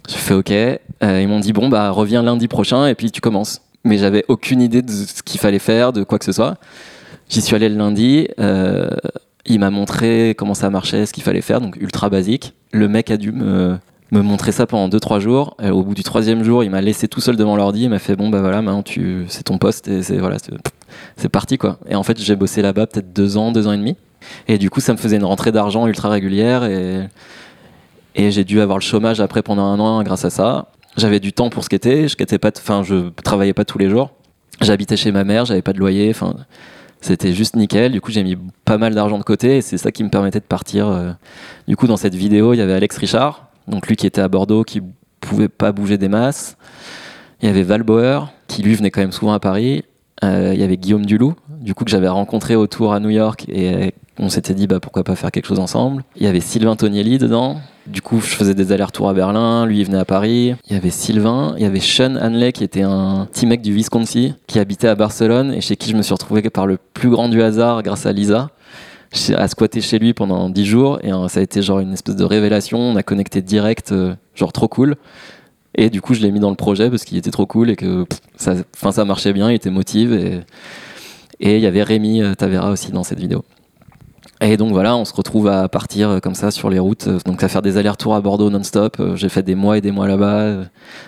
J'ai 0.08 0.18
fait 0.18 0.34
ok. 0.34 0.52
Euh, 0.52 1.22
ils 1.22 1.28
m'ont 1.28 1.40
dit 1.40 1.54
bon 1.54 1.70
bah 1.70 1.92
reviens 1.92 2.24
lundi 2.24 2.48
prochain 2.48 2.88
et 2.88 2.96
puis 2.96 3.12
tu 3.12 3.22
commences. 3.22 3.62
Mais 3.84 3.98
j'avais 3.98 4.26
aucune 4.28 4.62
idée 4.62 4.82
de 4.82 4.92
ce 4.92 5.22
qu'il 5.24 5.40
fallait 5.40 5.60
faire, 5.60 5.94
de 5.94 6.04
quoi 6.04 6.18
que 6.20 6.26
ce 6.26 6.32
soit. 6.32 6.58
J'y 7.30 7.42
suis 7.42 7.56
allé 7.56 7.70
le 7.70 7.76
lundi. 7.76 8.28
euh, 8.40 8.90
il 9.50 9.60
m'a 9.60 9.70
montré 9.70 10.36
comment 10.38 10.54
ça 10.54 10.70
marchait, 10.70 11.06
ce 11.06 11.14
qu'il 11.14 11.24
fallait 11.24 11.42
faire, 11.42 11.62
donc 11.62 11.78
ultra 11.78 12.10
basique. 12.10 12.54
Le 12.72 12.88
mec 12.90 13.10
a 13.12 13.18
dû 13.18 13.32
me, 13.32 13.78
me 14.12 14.22
montrer 14.22 14.52
ça 14.52 14.65
pendant 14.65 14.96
2-3 14.96 15.20
jours. 15.20 15.58
Au 15.63 15.84
bout 15.84 15.96
du 15.96 16.04
troisième 16.04 16.43
jour, 16.43 16.63
il 16.63 16.70
m'a 16.70 16.82
laissé 16.82 17.08
tout 17.08 17.22
seul 17.22 17.36
devant 17.36 17.56
l'ordi. 17.56 17.84
Il 17.84 17.89
m'a 17.89 18.00
fait 18.00 18.15
bon 18.15 18.30
bah 18.30 18.41
voilà, 18.41 18.62
maintenant 18.62 18.84
tu, 18.84 19.26
c'est 19.28 19.43
ton 19.43 19.58
poste 19.58 19.88
et 19.88 20.02
c'est 20.04 20.17
voilà, 20.17 20.38
c'est, 21.17 21.30
parti 21.30 21.58
quoi. 21.58 21.78
Et 21.89 21.96
en 21.96 22.04
fait, 22.04 22.22
j'ai 22.22 22.36
bossé 22.36 22.62
là-bas 22.62 22.88
peut-être 22.88 23.13
deux 23.13 23.38
ans, 23.38 23.52
deux 23.52 23.67
ans 23.67 23.74
et 23.74 23.78
demi. 23.78 23.96
Et 24.48 24.58
du 24.58 24.70
coup, 24.70 24.80
ça 24.80 24.93
me 24.93 24.98
faisait 24.98 25.17
une 25.17 25.26
rentrée 25.26 25.52
d'argent 25.52 25.88
ultra 25.88 26.10
régulière 26.10 26.63
et 26.63 27.08
et 28.15 28.32
j'ai 28.32 28.43
dû 28.43 28.60
avoir 28.62 28.80
le 28.80 28.84
chômage 28.84 29.22
après 29.22 29.43
pendant 29.43 29.65
un 29.65 29.80
an 29.80 30.02
grâce 30.04 30.26
à 30.26 30.32
ça. 30.32 30.67
J'avais 30.98 31.20
du 31.20 31.32
temps 31.34 31.50
pour 31.52 31.63
skater, 31.63 32.04
je 32.04 32.08
skatais 32.08 32.39
pas, 32.39 32.50
enfin 32.58 32.82
je 32.84 33.10
travaillais 33.24 33.54
pas 33.54 33.63
tous 33.65 33.78
les 33.78 33.89
jours. 33.89 34.12
J'habitais 34.60 34.98
chez 34.98 35.12
ma 35.12 35.24
mère, 35.24 35.46
j'avais 35.46 35.62
pas 35.62 35.74
de 35.74 35.78
loyer, 35.78 36.10
enfin 36.10 36.34
c'était 37.02 37.34
juste 37.34 37.56
nickel. 37.56 37.91
Du 37.91 38.02
coup, 38.02 38.12
j'ai 38.12 38.24
mis 38.24 38.38
pas 38.65 38.78
mal 38.78 38.96
d'argent 38.96 39.20
de 39.20 39.24
côté 39.24 39.58
et 39.58 39.62
c'est 39.62 39.78
ça 39.78 39.91
qui 39.91 40.04
me 40.04 40.10
permettait 40.10 40.39
de 40.39 40.46
partir. 40.46 40.88
euh. 40.88 41.12
Du 41.67 41.76
coup, 41.76 41.88
dans 41.88 41.98
cette 41.98 42.15
vidéo, 42.15 42.54
il 42.54 42.58
y 42.58 42.62
avait 42.62 42.74
Alex 42.74 42.98
Richard, 42.98 43.47
donc 43.68 43.88
lui 43.88 43.96
qui 43.96 44.08
était 44.08 44.22
à 44.22 44.28
Bordeaux, 44.28 44.64
qui 44.64 44.82
pouvait 45.20 45.50
pas 45.50 45.72
bouger 45.72 45.98
des 45.98 46.10
masses. 46.10 46.58
Il 47.42 47.48
y 47.48 47.50
avait 47.50 47.64
Val 47.64 47.84
Bauer, 47.84 48.32
qui 48.48 48.64
lui 48.64 48.76
venait 48.76 48.92
quand 48.92 49.02
même 49.02 49.12
souvent 49.12 49.34
à 49.34 49.40
Paris. 49.40 49.84
Euh, 50.24 50.52
il 50.54 50.60
y 50.60 50.64
avait 50.64 50.78
Guillaume 50.78 51.06
Dulou, 51.06 51.36
du 51.50 51.76
coup 51.76 51.84
que 51.84 51.92
j'avais 51.92 52.08
rencontré 52.08 52.56
au 52.56 52.66
tour 52.66 52.92
à 52.92 53.00
New 53.00 53.12
York 53.12 53.46
et 53.50 53.74
euh, 53.76 53.90
on 54.18 54.30
s'était 54.30 54.56
dit 54.56 54.66
bah 54.66 54.80
pourquoi 54.80 55.04
pas 55.04 55.16
faire 55.16 55.32
quelque 55.32 55.46
chose 55.46 55.60
ensemble. 55.60 56.04
Il 56.16 56.24
y 56.24 56.28
avait 56.28 56.40
Sylvain 56.40 56.76
Tonielli 56.76 57.20
dedans. 57.20 57.58
Du 57.86 58.02
coup, 58.02 58.20
je 58.20 58.36
faisais 58.36 58.56
des 58.56 58.72
allers-retours 58.72 59.10
à 59.10 59.14
Berlin, 59.14 59.68
lui 59.68 59.80
il 59.80 59.86
venait 59.86 60.00
à 60.00 60.06
Paris. 60.06 60.56
Il 60.68 60.74
y 60.74 60.76
avait 60.76 60.90
Sylvain, 60.90 61.54
il 61.58 61.64
y 61.64 61.66
avait 61.66 61.80
Sean 61.80 62.16
Hanley 62.16 62.52
qui 62.52 62.64
était 62.64 62.82
un 62.82 63.28
petit 63.32 63.46
mec 63.46 63.62
du 63.62 63.72
Wisconsin 63.74 64.32
qui 64.48 64.58
habitait 64.58 64.88
à 64.88 64.96
Barcelone 64.96 65.54
et 65.54 65.62
chez 65.62 65.76
qui 65.76 65.92
je 65.92 65.96
me 65.96 66.02
suis 66.02 66.14
retrouvé 66.14 66.42
par 66.50 66.66
le 66.66 66.80
plus 66.96 67.10
grand 67.10 67.30
du 67.30 67.44
hasard 67.44 67.84
grâce 67.84 68.08
à 68.08 68.12
Lisa 68.12 68.50
À 69.36 69.48
squatter 69.48 69.82
chez 69.82 70.00
lui 70.00 70.13
pendant 70.13 70.50
10 70.50 70.65
jours 70.65 71.00
et 71.02 71.13
euh, 71.13 71.28
ça 71.28 71.39
a 71.39 71.43
été 71.43 71.62
genre 71.62 71.80
une 71.80 71.93
espèce 71.93 72.15
de 72.15 72.26
révélation. 72.26 72.78
On 72.78 72.96
a 72.98 73.04
connecté 73.04 73.41
direct, 73.41 73.91
euh, 73.91 74.15
genre 74.36 74.52
trop 74.52 74.67
cool. 74.67 74.96
Et 75.76 75.89
du 75.89 76.02
coup, 76.02 76.13
je 76.13 76.22
l'ai 76.22 76.32
mis 76.32 76.39
dans 76.39 76.50
le 76.50 76.56
projet 76.56 76.89
parce 76.89 77.06
qu'il 77.06 77.17
était 77.17 77.32
trop 77.32 77.46
cool 77.46 77.70
et 77.70 77.76
que 77.76 78.04
pff, 78.04 78.20
ça, 78.36 79.06
marchait 79.06 79.32
bien, 79.32 79.50
il 79.50 79.56
était 79.56 79.70
motivé. 79.70 80.41
Et 81.39 81.56
il 81.56 81.62
y 81.62 81.67
avait 81.67 81.84
Rémi 81.84 82.22
euh, 82.22 82.34
Tavera 82.34 82.70
aussi 82.70 82.91
dans 82.91 83.04
cette 83.04 83.20
vidéo. 83.20 83.46
Et 84.41 84.58
donc 84.58 84.72
voilà, 84.72 84.96
on 84.96 85.06
se 85.06 85.13
retrouve 85.13 85.48
à 85.48 85.67
partir 85.67 86.20
comme 86.22 86.36
ça 86.36 86.52
sur 86.52 86.70
les 86.70 86.78
routes, 86.78 87.10
donc 87.26 87.41
à 87.43 87.48
faire 87.48 87.63
des 87.63 87.78
allers-retours 87.78 88.13
à 88.13 88.22
Bordeaux 88.22 88.52
non-stop. 88.52 89.02
J'ai 89.15 89.30
fait 89.30 89.41
des 89.41 89.56
mois 89.56 89.78
et 89.78 89.82
des 89.82 89.91
mois 89.91 90.08
là-bas. 90.08 90.65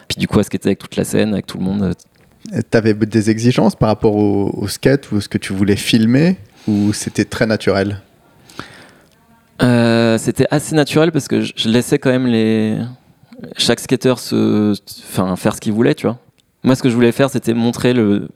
Puis 0.08 0.18
du 0.18 0.28
coup, 0.28 0.40
à 0.40 0.44
skater 0.44 0.70
avec 0.70 0.80
toute 0.80 0.96
la 0.96 1.04
scène, 1.04 1.34
avec 1.34 1.46
tout 1.46 1.60
le 1.60 1.64
monde. 1.64 1.94
T'avais 2.72 2.96
des 2.96 3.30
exigences 3.30 3.76
par 3.76 3.90
rapport 3.90 4.16
au, 4.16 4.50
au 4.56 4.68
skate 4.68 5.12
ou 5.12 5.22
ce 5.22 5.30
que 5.30 5.38
tu 5.38 5.54
voulais 5.54 5.76
filmer? 5.76 6.38
Ou 6.68 6.94
c'était 6.94 7.26
très 7.26 7.46
naturel 7.46 8.02
Euh, 9.62 10.18
C'était 10.18 10.48
assez 10.52 10.76
naturel 10.76 11.12
parce 11.12 11.28
que 11.28 11.42
je, 11.42 11.70
laissais 11.70 12.00
quand 12.00 12.10
même 12.10 12.28
les 12.28 12.78
chaque 13.58 13.80
skater 13.80 14.16
se, 14.18 14.74
faire 15.38 15.56
ce 15.56 15.62
qu'il 15.62 15.74
voulait, 15.74 15.96
tu 15.96 16.08
vois. 16.08 16.20
Moi, 16.64 16.76
ce 16.76 16.84
que 16.84 16.90
je 16.90 16.96
voulais 16.96 17.14
faire, 17.14 17.30
c'était 17.30 17.54
montrer 17.54 17.94
le, 17.94 18.28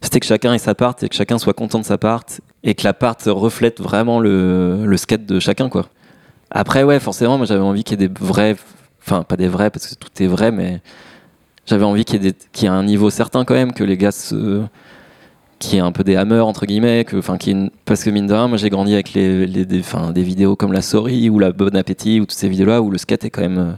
c'était 0.00 0.20
que 0.20 0.26
chacun 0.26 0.52
ait 0.54 0.58
sa 0.58 0.74
part 0.74 0.94
et 1.02 1.08
que 1.08 1.14
chacun 1.14 1.38
soit 1.38 1.54
content 1.54 1.80
de 1.80 1.84
sa 1.84 1.98
part 1.98 2.24
et 2.62 2.74
que 2.74 2.84
la 2.84 2.92
part 2.92 3.16
reflète 3.26 3.80
vraiment 3.80 4.20
le, 4.20 4.84
le 4.86 4.96
skate 4.96 5.26
de 5.26 5.40
chacun, 5.40 5.68
quoi. 5.68 5.88
Après, 6.50 6.84
ouais, 6.84 7.00
forcément, 7.00 7.36
moi, 7.36 7.46
j'avais 7.46 7.62
envie 7.62 7.82
qu'il 7.82 8.00
y 8.00 8.04
ait 8.04 8.08
des 8.08 8.14
vrais, 8.20 8.56
enfin 9.02 9.24
pas 9.24 9.36
des 9.36 9.48
vrais 9.48 9.70
parce 9.70 9.88
que 9.88 9.94
tout 9.94 10.22
est 10.22 10.28
vrai, 10.28 10.52
mais 10.52 10.80
j'avais 11.66 11.84
envie 11.84 12.04
qu'il 12.04 12.24
y 12.24 12.26
y 12.28 12.64
ait 12.64 12.68
un 12.68 12.84
niveau 12.84 13.10
certain 13.10 13.44
quand 13.44 13.54
même 13.54 13.72
que 13.72 13.82
les 13.82 13.96
gars 13.96 14.12
se 14.12 14.62
qui 15.68 15.76
est 15.76 15.80
un 15.80 15.92
peu 15.92 16.04
des 16.04 16.16
hammers 16.16 16.46
entre 16.46 16.66
guillemets 16.66 17.04
que 17.04 17.16
enfin 17.16 17.36
qui 17.38 17.50
est 17.50 17.52
une- 17.52 17.70
parce 17.84 18.04
que 18.04 18.10
mine 18.10 18.26
de 18.26 18.32
rien 18.34 18.48
moi 18.48 18.56
j'ai 18.58 18.70
grandi 18.70 18.94
avec 18.94 19.12
les, 19.14 19.46
les- 19.46 19.64
des, 19.66 19.82
vidéos 20.22 20.56
comme 20.56 20.72
la 20.72 20.82
Sorry 20.82 21.28
ou 21.30 21.38
la 21.38 21.52
Bon 21.52 21.74
Appétit 21.76 22.20
ou 22.20 22.24
toutes 22.26 22.38
ces 22.38 22.48
vidéos 22.48 22.66
là 22.66 22.80
où 22.82 22.90
le 22.90 22.98
skate 22.98 23.24
est 23.24 23.30
quand 23.30 23.42
même 23.42 23.58
euh, 23.58 23.72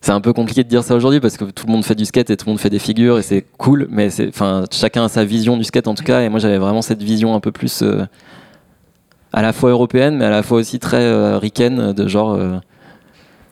c'est 0.00 0.12
un 0.12 0.20
peu 0.20 0.32
compliqué 0.32 0.62
de 0.62 0.68
dire 0.68 0.84
ça 0.84 0.94
aujourd'hui 0.94 1.18
parce 1.20 1.36
que 1.36 1.44
tout 1.46 1.66
le 1.66 1.72
monde 1.72 1.84
fait 1.84 1.94
du 1.96 2.04
skate 2.04 2.30
et 2.30 2.36
tout 2.36 2.46
le 2.46 2.52
monde 2.52 2.60
fait 2.60 2.70
des 2.70 2.78
figures 2.78 3.18
et 3.18 3.22
c'est 3.22 3.44
cool, 3.58 3.88
mais 3.90 4.08
c'est, 4.10 4.28
enfin, 4.28 4.64
chacun 4.70 5.04
a 5.04 5.08
sa 5.08 5.24
vision 5.24 5.56
du 5.56 5.64
skate 5.64 5.88
en 5.88 5.94
tout 5.96 6.04
cas. 6.04 6.20
Et 6.20 6.28
moi, 6.28 6.38
j'avais 6.38 6.58
vraiment 6.58 6.80
cette 6.82 7.02
vision 7.02 7.34
un 7.34 7.40
peu 7.40 7.50
plus 7.50 7.82
euh, 7.82 8.04
à 9.32 9.42
la 9.42 9.52
fois 9.52 9.70
européenne, 9.70 10.16
mais 10.16 10.24
à 10.26 10.30
la 10.30 10.44
fois 10.44 10.58
aussi 10.58 10.78
très 10.78 11.02
euh, 11.02 11.38
ricaine, 11.38 11.92
de 11.92 12.06
genre 12.06 12.34
euh, 12.34 12.58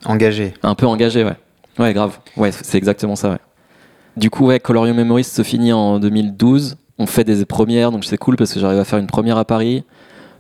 Engagé. 0.05 0.55
un 0.63 0.77
peu 0.77 0.87
engagé, 0.87 1.25
ouais. 1.25 1.37
Ouais, 1.79 1.93
grave. 1.93 2.19
Ouais, 2.37 2.53
c'est 2.53 2.79
exactement 2.79 3.17
ça, 3.17 3.31
ouais. 3.31 3.39
Du 4.17 4.31
coup, 4.31 4.47
ouais, 4.47 4.61
Colorium 4.61 4.97
Memories 4.97 5.25
se 5.25 5.43
finit 5.43 5.73
en 5.73 5.99
2012. 5.99 6.77
On 6.99 7.07
fait 7.07 7.25
des 7.25 7.45
premières, 7.45 7.91
donc 7.91 8.05
c'est 8.05 8.17
cool 8.17 8.37
parce 8.37 8.53
que 8.53 8.61
j'arrive 8.61 8.79
à 8.79 8.85
faire 8.85 8.99
une 8.99 9.09
première 9.09 9.37
à 9.37 9.45
Paris. 9.45 9.85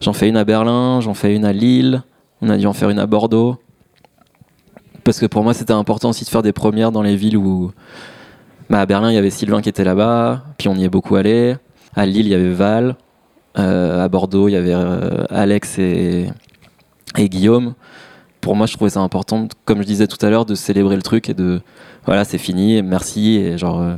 J'en 0.01 0.13
fais 0.13 0.29
une 0.29 0.37
à 0.37 0.45
Berlin, 0.45 1.01
j'en 1.01 1.15
fais 1.15 1.35
une 1.35 1.45
à 1.45 1.53
Lille. 1.53 2.03
On 2.43 2.49
a 2.49 2.57
dû 2.57 2.67
en 2.67 2.73
faire 2.73 2.91
une 2.91 2.99
à 2.99 3.07
Bordeaux. 3.07 3.57
Parce 5.03 5.19
que 5.19 5.27
pour 5.27 5.43
moi, 5.43 5.53
c'était 5.53 5.73
important 5.73 6.11
aussi 6.11 6.25
de 6.25 6.31
faire 6.31 6.43
des 6.43 6.53
premières 6.53 6.93
dans 6.93 7.03
les 7.03 7.17
villes 7.17 7.37
où. 7.37 7.73
Bah, 8.71 8.81
à 8.81 8.87
Berlin, 8.87 9.11
il 9.11 9.15
y 9.15 9.19
avait 9.19 9.31
Sylvain 9.31 9.61
qui 9.61 9.69
était 9.69 9.85
là-bas, 9.85 10.45
puis 10.57 10.69
on 10.69 10.75
y 10.75 10.85
est 10.85 10.89
beaucoup 10.89 11.17
allé. 11.17 11.57
À 11.95 12.07
Lille, 12.07 12.27
il 12.27 12.31
y 12.31 12.35
avait 12.35 12.51
Val. 12.51 12.97
Euh, 13.59 14.05
à 14.05 14.09
Bordeaux, 14.09 14.49
il 14.49 14.53
y 14.53 14.57
avait 14.57 14.75
euh, 14.75 15.25
Alex 15.31 15.79
et, 15.79 16.27
Guillaume. 17.17 17.75
Pour 18.41 18.57
moi, 18.57 18.67
je 18.67 18.75
trouvais 18.75 18.91
ça 18.91 19.01
important, 19.01 19.49
comme 19.65 19.79
je 19.79 19.87
disais 19.87 20.07
tout 20.07 20.25
à 20.25 20.31
l'heure, 20.31 20.45
de 20.45 20.55
célébrer 20.55 20.97
le 20.97 21.03
truc 21.03 21.29
et 21.29 21.35
de. 21.35 21.61
Voilà, 22.07 22.25
c'est 22.25 22.39
fini, 22.39 22.83
merci. 22.83 23.37
Et 23.37 23.59
genre. 23.59 23.81
euh, 23.81 23.97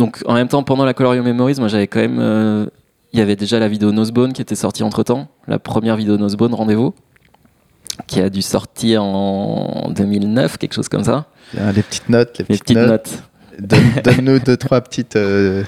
Donc, 0.00 0.22
en 0.26 0.34
même 0.34 0.48
temps, 0.48 0.62
pendant 0.62 0.84
la 0.84 0.94
Colorium 0.94 1.24
Memories, 1.24 1.56
moi, 1.58 1.68
j'avais 1.68 1.86
quand 1.86 2.00
même. 2.00 2.18
euh, 2.20 2.66
Il 3.12 3.18
y 3.18 3.22
avait 3.22 3.36
déjà 3.36 3.58
la 3.58 3.68
vidéo 3.68 3.92
Nosebone 3.92 4.32
qui 4.32 4.40
était 4.42 4.54
sortie 4.56 4.82
entre 4.82 5.02
temps. 5.02 5.28
La 5.46 5.58
première 5.58 5.96
vidéo 5.96 6.16
Nosebone, 6.16 6.54
rendez-vous. 6.54 6.94
Qui 8.06 8.20
a 8.20 8.30
dû 8.30 8.40
sortir 8.40 9.04
en 9.04 9.90
2009, 9.94 10.56
quelque 10.58 10.72
chose 10.72 10.88
comme 10.88 11.04
ça. 11.04 11.26
Bien, 11.52 11.70
les 11.72 11.82
petites 11.82 12.08
notes, 12.08 12.38
les 12.38 12.44
Les 12.48 12.58
petites, 12.58 12.62
petites 12.64 12.76
notes. 12.78 12.88
notes. 12.88 13.68
Donne- 13.68 13.80
Donne-nous 14.04 14.38
deux, 14.38 14.56
trois 14.56 14.80
petites 14.80 15.16
euh, 15.16 15.64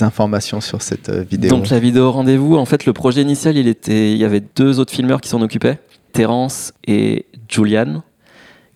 informations 0.00 0.60
sur 0.60 0.82
cette 0.82 1.08
euh, 1.08 1.22
vidéo. 1.28 1.50
Donc 1.50 1.68
la 1.70 1.80
vidéo 1.80 2.12
rendez-vous, 2.12 2.56
en 2.56 2.64
fait, 2.64 2.86
le 2.86 2.92
projet 2.92 3.22
initial, 3.22 3.56
il 3.56 3.66
était, 3.66 4.12
il 4.12 4.18
y 4.18 4.24
avait 4.24 4.42
deux 4.54 4.78
autres 4.78 4.92
filmeurs 4.92 5.20
qui 5.20 5.28
s'en 5.28 5.42
occupaient, 5.42 5.80
Terence 6.12 6.72
et 6.86 7.26
Julian, 7.48 8.02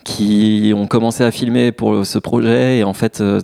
qui 0.07 0.73
ont 0.75 0.87
commencé 0.87 1.25
à 1.25 1.31
filmer 1.31 1.73
pour 1.73 2.07
ce 2.07 2.19
projet. 2.19 2.79
Et 2.79 2.85
en 2.85 2.95
fait, 2.95 3.21
euh, 3.21 3.40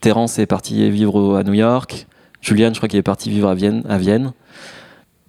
Terence 0.00 0.38
est 0.38 0.46
parti 0.46 0.90
vivre 0.90 1.36
à 1.36 1.42
New 1.42 1.54
York. 1.54 2.06
Julian, 2.40 2.70
je 2.72 2.78
crois 2.78 2.88
qu'il 2.88 2.98
est 2.98 3.02
parti 3.02 3.30
vivre 3.30 3.48
à 3.48 3.54
Vienne. 3.54 3.82
À 3.88 3.98
Vienne. 3.98 4.32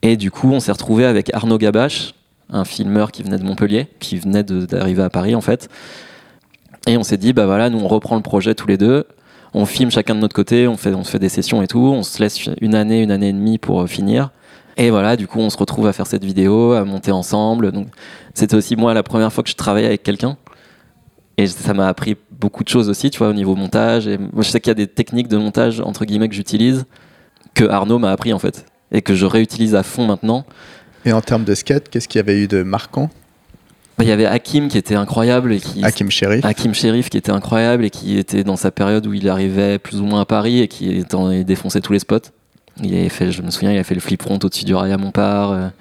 Et 0.02 0.16
du 0.16 0.32
coup, 0.32 0.52
on 0.52 0.60
s'est 0.60 0.72
retrouvé 0.72 1.06
avec 1.06 1.34
Arnaud 1.34 1.58
Gabache, 1.58 2.14
un 2.50 2.66
filmeur 2.66 3.12
qui 3.12 3.24
venait 3.24 3.40
de 3.40 3.44
Montpellier, 3.44 3.88
qui 4.00 4.18
venait 4.18 4.44
d'arriver 4.44 5.04
à 5.04 5.10
Paris 5.10 5.36
en 5.36 5.42
fait. 5.42 5.70
Et 6.88 6.98
on 6.98 7.04
s'est 7.04 7.18
dit, 7.18 7.34
bah 7.34 7.48
voilà, 7.48 7.70
nous 7.70 7.80
on 7.80 7.88
reprend 7.88 8.16
le 8.16 8.22
projet 8.22 8.54
tous 8.54 8.68
les 8.68 8.78
deux 8.78 9.06
on 9.56 9.66
filme 9.66 9.90
chacun 9.90 10.16
de 10.16 10.20
notre 10.20 10.36
côté, 10.36 10.68
on 10.68 10.76
fait, 10.76 10.94
on 10.94 11.06
fait 11.06 11.18
des 11.18 11.30
sessions 11.30 11.64
et 11.64 11.68
tout, 11.68 11.80
on 11.80 12.04
se 12.04 12.22
laisse 12.22 12.50
une 12.60 12.76
année, 12.76 13.02
une 13.02 13.12
année 13.12 13.30
et 13.30 13.34
demie 13.34 13.58
pour 13.58 13.82
euh, 13.82 13.88
finir. 13.88 14.32
Et 14.76 14.90
voilà, 14.90 15.16
du 15.16 15.28
coup, 15.28 15.40
on 15.40 15.50
se 15.50 15.56
retrouve 15.56 15.88
à 15.88 15.94
faire 15.94 16.08
cette 16.08 16.26
vidéo, 16.26 16.74
à 16.74 16.84
monter 16.84 17.12
ensemble. 17.12 17.72
C'était 18.34 18.56
aussi 18.56 18.76
moi 18.76 18.94
la 18.94 19.04
première 19.04 19.32
fois 19.32 19.46
que 19.46 19.50
je 19.50 19.56
travaillais 19.56 19.88
avec 19.88 20.04
quelqu'un. 20.04 20.36
Et 21.38 21.48
ça 21.48 21.74
m'a 21.74 21.88
appris 21.88 22.16
beaucoup 22.32 22.64
de 22.64 22.70
choses 22.70 22.90
aussi, 22.90 23.10
tu 23.10 23.18
vois, 23.18 23.30
au 23.30 23.34
niveau 23.34 23.56
montage. 23.56 24.08
Et 24.08 24.18
moi, 24.18 24.42
je 24.42 24.50
sais 24.50 24.60
qu'il 24.60 24.70
y 24.70 24.72
a 24.72 24.76
des 24.76 24.88
techniques 24.88 25.28
de 25.28 25.38
montage, 25.38 25.82
entre 25.82 26.06
guillemets, 26.06 26.30
que 26.30 26.36
j'utilise, 26.36 26.86
que 27.54 27.66
Arnaud 27.66 28.00
m'a 28.00 28.12
appris, 28.12 28.32
en 28.32 28.40
fait. 28.40 28.66
Et 28.92 29.02
que 29.02 29.16
je 29.16 29.26
réutilise 29.26 29.76
à 29.76 29.84
fond 29.84 30.06
maintenant. 30.06 30.46
Et 31.04 31.12
en 31.12 31.22
termes 31.22 31.44
de 31.44 31.54
skate, 31.54 31.90
qu'est-ce 31.90 32.08
qu'il 32.08 32.20
y 32.20 32.24
avait 32.24 32.40
eu 32.42 32.48
de 32.48 32.64
marquant? 32.64 33.10
Il 34.00 34.08
y 34.08 34.12
avait 34.12 34.26
Hakim 34.26 34.68
qui 34.68 34.78
était 34.78 34.96
incroyable 34.96 35.54
et 35.54 35.60
qui, 35.60 35.84
Hakim 35.84 36.12
Sherif. 36.12 36.44
Hakim 36.44 36.74
Sherif 36.74 37.10
qui 37.10 37.18
était 37.18 37.32
incroyable 37.32 37.86
et 37.86 37.90
qui 37.90 38.18
était 38.18 38.44
dans 38.44 38.58
sa 38.58 38.70
période 38.70 39.08
où 39.08 39.14
il 39.14 39.30
arrivait 39.30 39.80
plus 39.80 40.02
ou 40.02 40.06
moins 40.06 40.22
à 40.22 40.26
Paris 40.26 40.60
et 40.60 40.68
qui 40.68 40.98
était 40.98 41.44
défonçait 41.46 41.80
tous 41.80 41.94
les 41.94 42.00
spots. 42.00 42.18
Il 42.84 42.94
avait 42.94 43.08
fait, 43.08 43.32
je 43.32 43.42
me 43.42 43.50
souviens, 43.52 43.72
il 43.72 43.78
a 43.78 43.86
fait 43.86 43.96
le 43.96 44.02
flip 44.02 44.22
front 44.22 44.38
au-dessus 44.44 44.66
du 44.66 44.76
à 44.76 44.98
Montpart. 44.98 45.72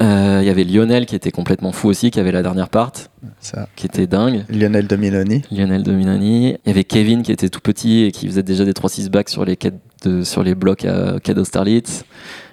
Euh, 0.00 0.38
euh, 0.38 0.42
il 0.42 0.46
y 0.46 0.50
avait 0.50 0.64
Lionel 0.64 1.06
qui 1.06 1.14
était 1.16 1.30
complètement 1.30 1.72
fou 1.72 1.88
aussi, 1.88 2.10
qui 2.10 2.20
avait 2.20 2.32
la 2.32 2.42
dernière 2.42 2.68
part, 2.68 2.92
Ça. 3.40 3.68
qui 3.76 3.86
était 3.86 4.06
dingue. 4.06 4.44
Lionel 4.48 4.86
Domiloni. 4.86 5.42
Lionel 5.50 5.82
Dominani. 5.82 6.48
Il 6.64 6.68
y 6.68 6.70
avait 6.70 6.84
Kevin 6.84 7.22
qui 7.22 7.32
était 7.32 7.48
tout 7.48 7.60
petit 7.60 8.04
et 8.04 8.12
qui 8.12 8.26
faisait 8.26 8.42
déjà 8.42 8.64
des 8.64 8.72
3-6 8.72 9.08
backs 9.08 9.28
sur 9.28 9.44
les, 9.44 9.58
de, 10.04 10.22
sur 10.22 10.42
les 10.42 10.54
blocs 10.54 10.84
à 10.84 11.18
Quai 11.22 11.34
d'Austerlitz, 11.34 12.04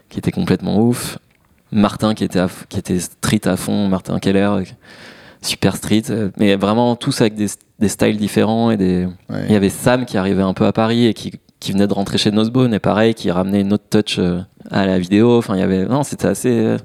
qui 0.10 0.20
était 0.20 0.32
complètement 0.32 0.80
ouf. 0.80 1.20
Martin 1.72 2.14
qui 2.14 2.24
était, 2.24 2.40
à 2.40 2.48
qui 2.70 2.80
était 2.80 3.00
street 3.00 3.42
à 3.46 3.58
fond, 3.58 3.88
Martin 3.88 4.20
Keller, 4.20 4.64
super 5.42 5.76
street. 5.76 6.04
Mais 6.38 6.56
vraiment 6.56 6.96
tous 6.96 7.20
avec 7.22 7.36
des, 7.36 7.48
des 7.80 7.90
styles 7.90 8.18
différents. 8.18 8.72
Et 8.72 8.78
des... 8.78 9.08
Ouais. 9.30 9.44
Il 9.48 9.52
y 9.52 9.56
avait 9.56 9.70
Sam 9.70 10.06
qui 10.06 10.18
arrivait 10.18 10.44
un 10.44 10.54
peu 10.54 10.66
à 10.66 10.72
Paris 10.72 11.06
et 11.06 11.14
qui, 11.14 11.34
qui 11.60 11.74
venait 11.74 11.88
de 11.88 11.94
rentrer 11.94 12.18
chez 12.18 12.32
Nosebone 12.32 12.74
et 12.74 12.80
pareil, 12.80 13.14
qui 13.14 13.30
ramenait 13.30 13.62
une 13.62 13.74
autre 13.74 13.86
touch 13.90 14.20
euh, 14.20 14.40
à 14.72 14.86
la 14.86 14.98
vidéo. 15.00 15.38
Enfin, 15.38 15.56
il 15.56 15.60
y 15.60 15.64
avait... 15.64 15.86
Non, 15.86 16.04
c'était 16.04 16.28
assez 16.28 16.52
euh, 16.52 16.78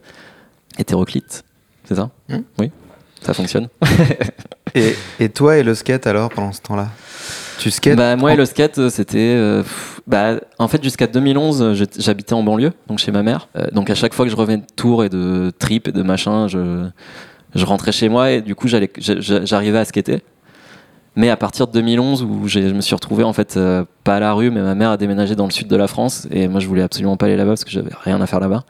hétéroclite, 0.78 1.44
c'est 1.84 1.94
ça? 1.96 2.10
Hmm. 2.28 2.40
Oui, 2.58 2.70
ça 3.22 3.34
fonctionne. 3.34 3.68
Et, 4.76 4.94
et 5.18 5.28
toi 5.30 5.56
et 5.56 5.64
le 5.64 5.74
skate 5.74 6.06
alors 6.06 6.28
pendant 6.30 6.52
ce 6.52 6.60
temps-là? 6.60 6.88
Tu 7.58 7.72
skates 7.72 7.96
Bah, 7.96 8.14
moi, 8.14 8.30
en- 8.30 8.34
et 8.34 8.36
le 8.36 8.46
skate, 8.46 8.78
euh, 8.78 8.88
c'était. 8.88 9.18
euh, 9.36 9.64
bah, 10.06 10.36
en 10.60 10.68
fait, 10.68 10.80
jusqu'à 10.82 11.08
2011, 11.08 11.60
euh, 11.60 11.74
j'étais- 11.74 12.00
j'habitais 12.00 12.34
en 12.34 12.44
banlieue, 12.44 12.72
donc 12.86 13.00
chez 13.00 13.10
ma 13.10 13.24
mère. 13.24 13.48
Euh, 13.56 13.66
donc, 13.72 13.90
à 13.90 13.96
chaque 13.96 14.14
fois 14.14 14.24
que 14.26 14.30
je 14.30 14.36
revenais 14.36 14.58
de 14.58 14.66
tours 14.76 15.02
et 15.02 15.08
de 15.08 15.50
trip 15.58 15.88
et 15.88 15.92
de 15.92 16.02
machin, 16.02 16.46
je, 16.46 16.86
je 17.56 17.64
rentrais 17.66 17.90
chez 17.90 18.08
moi 18.08 18.30
et 18.30 18.42
du 18.42 18.54
coup, 18.54 18.68
j'arrivais 18.68 19.78
à 19.78 19.84
skater. 19.84 20.22
Mais 21.16 21.28
à 21.30 21.36
partir 21.36 21.66
de 21.66 21.72
2011, 21.72 22.22
où 22.22 22.46
je 22.46 22.60
me 22.60 22.80
suis 22.80 22.94
retrouvé, 22.94 23.24
en 23.24 23.32
fait, 23.32 23.56
euh, 23.56 23.84
pas 24.04 24.16
à 24.16 24.20
la 24.20 24.32
rue, 24.34 24.52
mais 24.52 24.62
ma 24.62 24.76
mère 24.76 24.90
a 24.90 24.96
déménagé 24.96 25.34
dans 25.34 25.46
le 25.46 25.50
sud 25.50 25.66
de 25.66 25.74
la 25.76 25.88
France 25.88 26.28
et 26.30 26.46
moi, 26.46 26.60
je 26.60 26.68
voulais 26.68 26.82
absolument 26.82 27.16
pas 27.16 27.26
aller 27.26 27.36
là-bas 27.36 27.50
parce 27.50 27.64
que 27.64 27.70
j'avais 27.72 27.90
rien 28.04 28.20
à 28.20 28.26
faire 28.28 28.38
là-bas. 28.38 28.62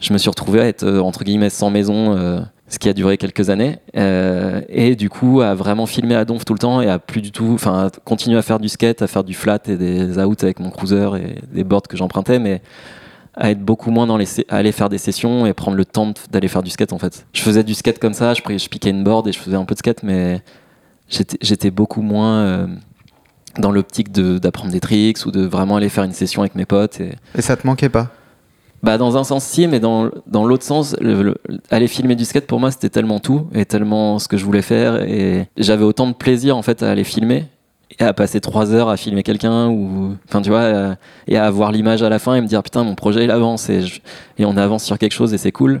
Je 0.00 0.12
me 0.12 0.18
suis 0.18 0.28
retrouvé 0.30 0.60
à 0.60 0.66
être, 0.66 0.82
euh, 0.84 1.00
entre 1.00 1.24
guillemets, 1.24 1.50
sans 1.50 1.70
maison. 1.70 2.16
euh, 2.16 2.40
ce 2.66 2.78
qui 2.78 2.88
a 2.88 2.94
duré 2.94 3.18
quelques 3.18 3.50
années, 3.50 3.78
euh, 3.94 4.62
et 4.70 4.96
du 4.96 5.10
coup 5.10 5.42
à 5.42 5.54
vraiment 5.54 5.84
filmer 5.84 6.14
à 6.14 6.24
donf 6.24 6.46
tout 6.46 6.54
le 6.54 6.58
temps 6.58 6.80
et 6.80 6.88
à 6.88 6.98
plus 6.98 7.20
du 7.20 7.30
tout, 7.30 7.50
enfin 7.52 7.90
continuer 8.04 8.38
à 8.38 8.42
faire 8.42 8.58
du 8.58 8.70
skate, 8.70 9.02
à 9.02 9.06
faire 9.06 9.22
du 9.22 9.34
flat 9.34 9.58
et 9.68 9.76
des 9.76 10.18
outs 10.18 10.34
avec 10.42 10.58
mon 10.60 10.70
cruiser 10.70 11.08
et 11.18 11.54
des 11.54 11.62
boards 11.62 11.82
que 11.82 11.96
j'empruntais, 11.98 12.38
mais 12.38 12.62
à 13.34 13.50
être 13.50 13.60
beaucoup 13.60 13.90
moins 13.90 14.06
dans 14.06 14.16
les, 14.16 14.26
à 14.48 14.56
aller 14.56 14.72
faire 14.72 14.88
des 14.88 14.96
sessions 14.98 15.44
et 15.44 15.52
prendre 15.52 15.76
le 15.76 15.84
temps 15.84 16.14
d'aller 16.32 16.48
faire 16.48 16.62
du 16.62 16.70
skate 16.70 16.94
en 16.94 16.98
fait. 16.98 17.26
Je 17.34 17.42
faisais 17.42 17.62
du 17.62 17.74
skate 17.74 17.98
comme 17.98 18.14
ça, 18.14 18.32
je, 18.32 18.40
je 18.40 18.68
piquais 18.68 18.90
une 18.90 19.04
board 19.04 19.28
et 19.28 19.32
je 19.32 19.38
faisais 19.38 19.56
un 19.56 19.66
peu 19.66 19.74
de 19.74 19.78
skate, 19.80 20.02
mais 20.02 20.42
j'étais 21.42 21.70
beaucoup 21.70 22.00
moins 22.02 22.66
dans 23.58 23.70
l'optique 23.70 24.10
d'apprendre 24.10 24.72
des 24.72 24.80
tricks 24.80 25.18
ou 25.26 25.30
de 25.30 25.42
vraiment 25.42 25.76
aller 25.76 25.90
faire 25.90 26.04
une 26.04 26.12
session 26.12 26.40
avec 26.40 26.54
mes 26.54 26.64
potes. 26.64 26.98
Et, 27.00 27.12
Et 27.36 27.42
ça 27.42 27.56
te 27.56 27.66
manquait 27.66 27.90
pas? 27.90 28.10
Bah, 28.84 28.98
dans 28.98 29.16
un 29.16 29.24
sens, 29.24 29.44
si, 29.44 29.66
mais 29.66 29.80
dans, 29.80 30.10
dans 30.26 30.46
l'autre 30.46 30.62
sens, 30.64 30.94
le- 31.00 31.22
le- 31.22 31.36
aller 31.70 31.88
filmer 31.88 32.14
du 32.16 32.24
skate 32.24 32.46
pour 32.46 32.60
moi, 32.60 32.70
c'était 32.70 32.90
tellement 32.90 33.18
tout 33.18 33.46
et 33.54 33.64
tellement 33.64 34.18
ce 34.18 34.28
que 34.28 34.36
je 34.36 34.44
voulais 34.44 34.62
faire. 34.62 35.02
Et 35.08 35.46
j'avais 35.56 35.84
autant 35.84 36.06
de 36.06 36.12
plaisir 36.12 36.56
en 36.56 36.62
fait 36.62 36.82
à 36.82 36.90
aller 36.90 37.04
filmer 37.04 37.46
et 37.98 38.02
à 38.02 38.12
passer 38.12 38.40
trois 38.40 38.72
heures 38.72 38.88
à 38.88 38.96
filmer 38.96 39.22
quelqu'un 39.22 39.68
ou, 39.68 40.16
enfin, 40.28 40.42
tu 40.42 40.50
vois, 40.50 40.58
euh, 40.60 40.94
et 41.28 41.36
à 41.36 41.44
avoir 41.46 41.70
l'image 41.72 42.02
à 42.02 42.08
la 42.08 42.18
fin 42.18 42.34
et 42.34 42.40
me 42.40 42.46
dire 42.46 42.62
putain, 42.62 42.82
mon 42.84 42.94
projet 42.94 43.24
il 43.24 43.30
avance 43.30 43.68
et, 43.70 43.84
et 44.38 44.44
on 44.44 44.56
avance 44.56 44.84
sur 44.84 44.98
quelque 44.98 45.12
chose 45.12 45.32
et 45.34 45.38
c'est 45.38 45.52
cool. 45.52 45.80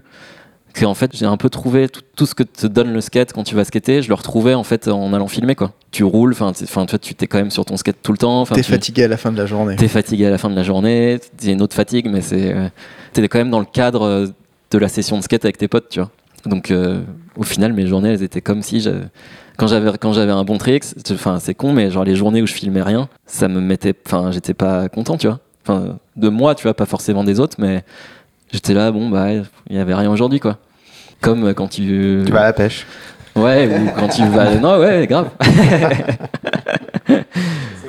Que 0.74 0.84
en 0.84 0.94
fait, 0.94 1.12
j'ai 1.14 1.24
un 1.24 1.36
peu 1.36 1.48
trouvé 1.50 1.88
tout, 1.88 2.00
tout 2.16 2.26
ce 2.26 2.34
que 2.34 2.42
te 2.42 2.66
donne 2.66 2.92
le 2.92 3.00
skate 3.00 3.32
quand 3.32 3.44
tu 3.44 3.54
vas 3.54 3.64
skater, 3.64 4.02
je 4.02 4.08
le 4.08 4.14
retrouvais 4.14 4.54
en 4.54 4.64
fait 4.64 4.88
en 4.88 5.12
allant 5.14 5.28
filmer 5.28 5.54
quoi. 5.54 5.72
Tu 5.92 6.02
roules, 6.02 6.32
enfin, 6.32 6.52
tu 6.52 6.64
enfin, 6.64 6.84
t'es 6.84 7.26
quand 7.28 7.38
même 7.38 7.52
sur 7.52 7.64
ton 7.64 7.76
skate 7.76 7.98
tout 8.02 8.10
le 8.10 8.18
temps. 8.18 8.44
T'es 8.44 8.56
tu- 8.56 8.72
fatigué 8.72 9.04
à 9.04 9.08
la 9.08 9.16
fin 9.16 9.30
de 9.30 9.36
la 9.38 9.46
journée. 9.46 9.76
T'es 9.76 9.86
fatigué 9.86 10.26
à 10.26 10.30
la 10.30 10.38
fin 10.38 10.50
de 10.50 10.56
la 10.56 10.64
journée, 10.64 11.20
t'as 11.36 11.52
une 11.52 11.62
autre 11.62 11.76
fatigue, 11.76 12.08
mais 12.10 12.20
c'est 12.22 12.52
euh, 12.52 12.68
t'es 13.12 13.26
quand 13.28 13.38
même 13.38 13.50
dans 13.50 13.60
le 13.60 13.66
cadre 13.66 14.02
euh, 14.02 14.26
de 14.72 14.78
la 14.78 14.88
session 14.88 15.16
de 15.16 15.22
skate 15.22 15.44
avec 15.44 15.58
tes 15.58 15.68
potes, 15.68 15.88
tu 15.90 16.00
vois. 16.00 16.10
Donc 16.44 16.72
euh, 16.72 17.02
au 17.36 17.44
final, 17.44 17.72
mes 17.72 17.86
journées, 17.86 18.10
elles 18.10 18.24
étaient 18.24 18.40
comme 18.42 18.60
si 18.62 18.84
quand 19.56 19.68
j'avais 19.68 19.96
quand 19.96 20.12
j'avais 20.12 20.32
un 20.32 20.42
bon 20.42 20.58
trick, 20.58 20.82
enfin 21.12 21.38
c'est 21.38 21.54
con, 21.54 21.72
mais 21.72 21.92
genre 21.92 22.04
les 22.04 22.16
journées 22.16 22.42
où 22.42 22.46
je 22.48 22.52
filmais 22.52 22.82
rien, 22.82 23.08
ça 23.26 23.46
me 23.46 23.60
mettait, 23.60 23.94
enfin 24.06 24.32
j'étais 24.32 24.54
pas 24.54 24.88
content, 24.88 25.16
tu 25.16 25.28
vois. 25.28 25.38
Enfin 25.64 25.98
de 26.16 26.28
moi, 26.28 26.56
tu 26.56 26.64
vois, 26.64 26.74
pas 26.74 26.84
forcément 26.84 27.22
des 27.22 27.38
autres, 27.38 27.56
mais 27.60 27.84
j'étais 28.54 28.74
là, 28.74 28.90
bon 28.92 29.08
bah 29.10 29.32
il 29.32 29.76
y 29.76 29.78
avait 29.78 29.94
rien 29.94 30.10
aujourd'hui, 30.10 30.40
quoi. 30.40 30.58
Comme 31.20 31.44
euh, 31.44 31.54
quand 31.54 31.68
tu 31.68 32.22
Tu 32.24 32.32
vas 32.32 32.40
à 32.40 32.44
la 32.44 32.52
pêche. 32.52 32.86
Ouais, 33.36 33.68
ou 33.68 33.90
quand 33.98 34.08
tu 34.08 34.24
vas. 34.28 34.54
Non, 34.60 34.78
ouais, 34.78 35.06
grave. 35.06 35.30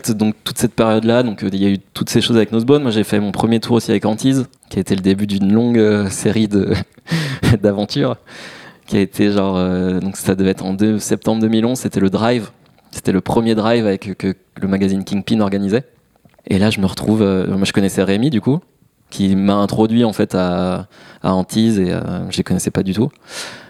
donc 0.09 0.35
toute 0.43 0.57
cette 0.57 0.73
période-là, 0.73 1.23
donc 1.23 1.43
euh, 1.43 1.49
il 1.51 1.61
y 1.61 1.65
a 1.65 1.69
eu 1.69 1.79
toutes 1.79 2.09
ces 2.09 2.21
choses 2.21 2.37
avec 2.37 2.51
Nosebone. 2.51 2.81
Moi, 2.81 2.91
j'ai 2.91 3.03
fait 3.03 3.19
mon 3.19 3.31
premier 3.31 3.59
tour 3.59 3.75
aussi 3.75 3.91
avec 3.91 4.05
Antise, 4.05 4.45
qui 4.69 4.77
a 4.77 4.81
été 4.81 4.95
le 4.95 5.01
début 5.01 5.27
d'une 5.27 5.51
longue 5.51 5.79
euh, 5.79 6.09
série 6.09 6.47
de 6.47 6.73
d'aventures, 7.61 8.17
qui 8.87 8.97
a 8.97 9.01
été 9.01 9.31
genre 9.31 9.55
euh, 9.57 9.99
donc 9.99 10.17
ça 10.17 10.35
devait 10.35 10.51
être 10.51 10.65
en 10.65 10.75
septembre 10.99 11.41
2011. 11.41 11.77
C'était 11.77 11.99
le 11.99 12.09
Drive. 12.09 12.51
C'était 12.91 13.11
le 13.11 13.21
premier 13.21 13.55
Drive 13.55 13.85
avec 13.85 14.17
que 14.17 14.33
le 14.61 14.67
magazine 14.67 15.03
Kingpin 15.03 15.41
organisait. 15.41 15.83
Et 16.47 16.59
là, 16.59 16.69
je 16.69 16.79
me 16.79 16.85
retrouve. 16.85 17.21
euh, 17.21 17.47
moi, 17.47 17.65
je 17.65 17.73
connaissais 17.73 18.03
Rémi 18.03 18.29
du 18.29 18.41
coup, 18.41 18.59
qui 19.15 19.35
m'a 19.35 19.55
introduit 19.55 20.03
en 20.03 20.13
fait 20.13 20.35
à, 20.35 20.87
à 21.23 21.33
Antise 21.33 21.79
et 21.79 21.91
euh, 21.91 22.29
je 22.29 22.37
les 22.37 22.43
connaissais 22.43 22.71
pas 22.71 22.83
du 22.83 22.93
tout 22.93 23.09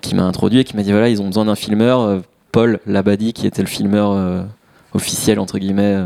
qui 0.02 0.16
m'a 0.16 0.24
introduit 0.24 0.60
et 0.60 0.64
qui 0.64 0.76
m'a 0.76 0.84
dit 0.84 0.92
voilà 0.92 1.10
ils 1.10 1.22
ont 1.22 1.28
besoin 1.28 1.46
d'un 1.46 1.56
filmeur 1.56 2.02
euh, 2.02 2.20
Paul 2.56 2.80
Labadie, 2.86 3.34
qui 3.34 3.48
était 3.48 3.62
le 3.62 3.68
filmeur 3.68 4.12
euh, 4.12 4.42
officiel, 4.94 5.42
entre 5.42 5.60
guillemets, 5.60 6.06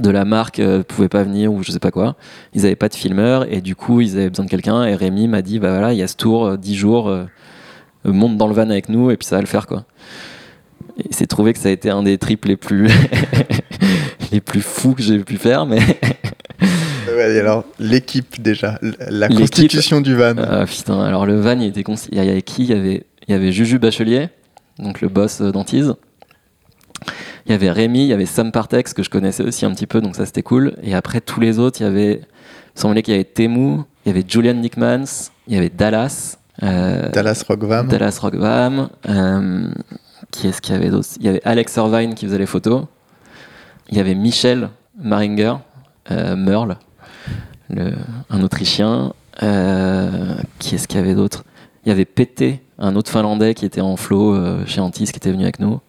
de 0.00 0.08
la 0.08 0.24
marque, 0.24 0.60
euh, 0.60 0.82
pouvait 0.82 1.10
pas 1.10 1.24
venir 1.24 1.52
ou 1.52 1.62
je 1.62 1.70
sais 1.70 1.78
pas 1.78 1.90
quoi. 1.90 2.16
Ils 2.54 2.64
avaient 2.64 2.74
pas 2.74 2.88
de 2.88 2.94
filmeur 2.94 3.44
et 3.52 3.60
du 3.60 3.76
coup, 3.76 4.00
ils 4.00 4.16
avaient 4.16 4.30
besoin 4.30 4.46
de 4.46 4.50
quelqu'un. 4.50 4.84
Et 4.84 4.94
Rémi 4.94 5.28
m'a 5.28 5.42
dit, 5.42 5.58
bah 5.58 5.68
voilà, 5.68 5.92
il 5.92 5.98
y 5.98 6.02
a 6.02 6.08
ce 6.08 6.16
tour, 6.16 6.46
euh, 6.46 6.56
10 6.56 6.74
jours, 6.74 7.14
monte 8.06 8.38
dans 8.38 8.48
le 8.48 8.54
van 8.54 8.70
avec 8.70 8.88
nous 8.88 9.10
et 9.10 9.18
puis 9.18 9.26
ça 9.26 9.36
va 9.36 9.42
le 9.42 9.46
faire, 9.46 9.66
quoi. 9.66 9.84
Et 10.96 11.08
c'est 11.10 11.26
trouvé 11.26 11.52
que 11.52 11.58
ça 11.58 11.68
a 11.68 11.72
été 11.72 11.90
un 11.90 12.02
des 12.02 12.16
trips 12.16 12.46
les 12.46 12.56
plus, 12.56 12.88
les 14.32 14.40
plus 14.40 14.62
fous 14.62 14.94
que 14.94 15.02
j'ai 15.02 15.18
pu 15.18 15.36
faire, 15.36 15.66
mais 15.66 15.80
Ouais, 17.14 17.34
et 17.34 17.40
alors, 17.40 17.64
l'équipe 17.78 18.40
déjà, 18.40 18.78
la 19.08 19.28
constitution 19.28 20.00
du 20.00 20.14
van. 20.14 20.34
Ah, 20.38 20.64
putain, 20.66 21.00
alors 21.02 21.26
le 21.26 21.40
van, 21.40 21.58
il 21.58 21.66
était 21.68 21.82
consti- 21.82 22.08
il 22.12 22.18
y 22.18 22.28
avait 22.30 22.42
qui? 22.42 22.64
Il 22.64 22.70
y 22.70 22.72
avait, 22.74 23.06
il 23.28 23.32
y 23.32 23.34
avait 23.34 23.52
Juju 23.52 23.78
Bachelier, 23.78 24.28
donc 24.78 25.00
le 25.00 25.08
boss 25.08 25.40
euh, 25.40 25.50
d'Antise. 25.52 25.94
Il 27.46 27.52
y 27.52 27.54
avait 27.54 27.70
Rémi, 27.70 28.04
il 28.04 28.06
y 28.08 28.12
avait 28.12 28.26
Sam 28.26 28.52
Partex, 28.52 28.94
que 28.94 29.02
je 29.02 29.10
connaissais 29.10 29.42
aussi 29.42 29.64
un 29.66 29.72
petit 29.72 29.86
peu, 29.88 30.00
donc 30.00 30.14
ça 30.14 30.24
c'était 30.26 30.42
cool. 30.44 30.74
Et 30.82 30.94
après, 30.94 31.20
tous 31.20 31.40
les 31.40 31.58
autres, 31.58 31.80
il 31.80 31.84
y 31.84 31.86
avait. 31.86 32.20
Il 32.76 32.80
semblait 32.80 33.02
qu'il 33.02 33.12
y 33.12 33.16
avait 33.16 33.24
Temu, 33.24 33.80
il 34.04 34.08
y 34.08 34.10
avait 34.10 34.24
Julian 34.26 34.54
Nickmans, 34.54 35.30
il 35.48 35.54
y 35.54 35.58
avait 35.58 35.68
Dallas. 35.68 36.38
euh, 36.62 37.10
Dallas 37.10 37.42
Rockvam. 37.46 37.88
Dallas 37.88 38.18
Rockvam. 38.22 38.88
euh, 39.08 39.68
qui 40.30 40.46
est-ce 40.48 40.62
qu'il 40.62 40.74
y 40.74 40.78
avait 40.78 40.88
d'autre? 40.88 41.08
Il 41.20 41.26
y 41.26 41.28
avait 41.28 41.42
Alex 41.44 41.76
Irvine 41.76 42.14
qui 42.14 42.24
faisait 42.26 42.38
les 42.38 42.46
photos. 42.46 42.84
Il 43.90 43.98
y 43.98 44.00
avait 44.00 44.14
Michel 44.14 44.70
Maringer, 44.98 45.54
euh, 46.10 46.36
Merle, 46.36 46.76
le- 47.72 47.92
un 48.30 48.42
Autrichien. 48.42 49.12
Euh, 49.42 50.34
qui 50.58 50.74
est-ce 50.74 50.86
qu'il 50.86 50.98
y 51.00 51.02
avait 51.02 51.14
d'autre? 51.14 51.44
Il 51.84 51.88
y 51.88 51.92
avait 51.92 52.04
Pété, 52.04 52.60
un 52.78 52.94
autre 52.96 53.10
Finlandais 53.10 53.54
qui 53.54 53.64
était 53.64 53.80
en 53.80 53.96
flow 53.96 54.34
euh, 54.34 54.64
chez 54.66 54.80
Antis, 54.80 55.06
qui 55.06 55.16
était 55.16 55.32
venu 55.32 55.42
avec 55.44 55.58
nous. 55.58 55.80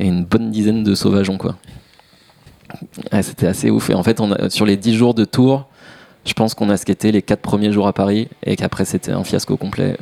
Et 0.00 0.06
une 0.06 0.24
bonne 0.24 0.50
dizaine 0.50 0.82
de 0.82 0.94
sauvageons, 0.94 1.38
quoi. 1.38 1.56
Ouais, 3.12 3.22
C'était 3.22 3.46
assez 3.46 3.70
ouf. 3.70 3.90
Et 3.90 3.94
en 3.94 4.02
fait, 4.02 4.20
on 4.20 4.32
a- 4.32 4.50
sur 4.50 4.66
les 4.66 4.76
10 4.76 4.94
jours 4.94 5.14
de 5.14 5.24
tour, 5.24 5.66
je 6.24 6.32
pense 6.32 6.54
qu'on 6.54 6.70
a 6.70 6.76
skaté 6.76 7.12
les 7.12 7.22
4 7.22 7.40
premiers 7.40 7.72
jours 7.72 7.86
à 7.86 7.92
Paris 7.92 8.28
et 8.44 8.56
qu'après, 8.56 8.84
c'était 8.84 9.12
un 9.12 9.22
fiasco 9.24 9.56
complet. 9.56 9.96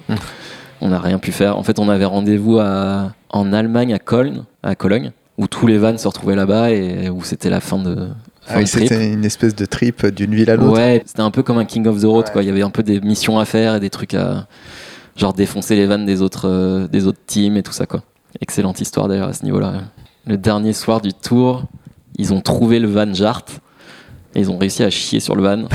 On 0.81 0.89
n'a 0.89 0.99
rien 1.01 1.19
pu 1.19 1.33
faire. 1.33 1.59
En 1.59 1.63
fait, 1.63 1.79
on 1.79 1.89
avait 1.91 2.05
rendez-vous 2.07 2.59
en 2.59 3.53
Allemagne, 3.53 3.93
à 3.93 3.99
Cologne, 3.99 4.43
à 4.63 4.75
Cologne, 4.75 5.13
où 5.37 5.47
tous 5.47 5.67
les 5.67 5.77
vannes 5.79 5.99
se 5.99 6.09
retrouvaient 6.09 6.37
là-bas 6.37 6.71
et 6.71 7.11
où 7.11 7.23
c'était 7.25 7.51
la 7.51 7.61
fin 7.61 7.79
de, 7.79 8.09
Ah 8.53 8.59
oui, 8.59 8.67
c'était 8.67 9.13
une 9.13 9.25
espèce 9.25 9.55
de 9.55 9.65
trip 9.65 10.07
d'une 10.07 10.35
ville 10.35 10.51
à 10.51 10.57
l'autre. 10.57 10.77
Ouais, 10.77 11.03
c'était 11.07 11.21
un 11.23 11.31
peu 11.31 11.43
comme 11.43 11.59
un 11.59 11.65
King 11.65 11.87
of 11.87 12.01
the 12.01 12.05
Road, 12.05 12.27
Ouais. 12.27 12.33
quoi. 12.33 12.43
Il 12.43 12.47
y 12.47 12.51
avait 12.51 12.63
un 12.63 12.71
peu 12.71 12.83
des 12.83 13.01
missions 13.01 13.39
à 13.39 13.45
faire 13.45 13.77
et 13.77 13.81
des 13.81 13.91
trucs 13.91 14.15
à 14.15 14.47
genre 15.17 15.33
défoncer 15.33 15.77
les 15.77 15.87
vannes 15.87 16.07
des 16.07 16.23
autres, 16.23 16.49
euh, 16.49 16.87
des 16.89 17.07
autres 17.07 17.21
teams 17.27 17.57
et 17.57 17.63
tout 17.63 17.73
ça, 17.73 17.87
quoi. 17.87 18.03
Excellente 18.41 18.81
histoire 18.81 19.09
d'ailleurs 19.09 19.29
à 19.29 19.33
ce 19.33 19.45
niveau-là. 19.45 19.73
Le 20.27 20.37
dernier 20.37 20.73
soir 20.73 21.01
du 21.01 21.13
tour, 21.13 21.65
ils 22.17 22.33
ont 22.33 22.41
trouvé 22.41 22.79
le 22.79 22.89
van 22.89 23.13
Jart 23.13 23.45
et 24.35 24.41
ils 24.41 24.51
ont 24.51 24.59
réussi 24.59 24.83
à 24.85 24.91
chier 24.91 25.21
sur 25.21 25.35
le 25.37 25.43
van 25.43 25.65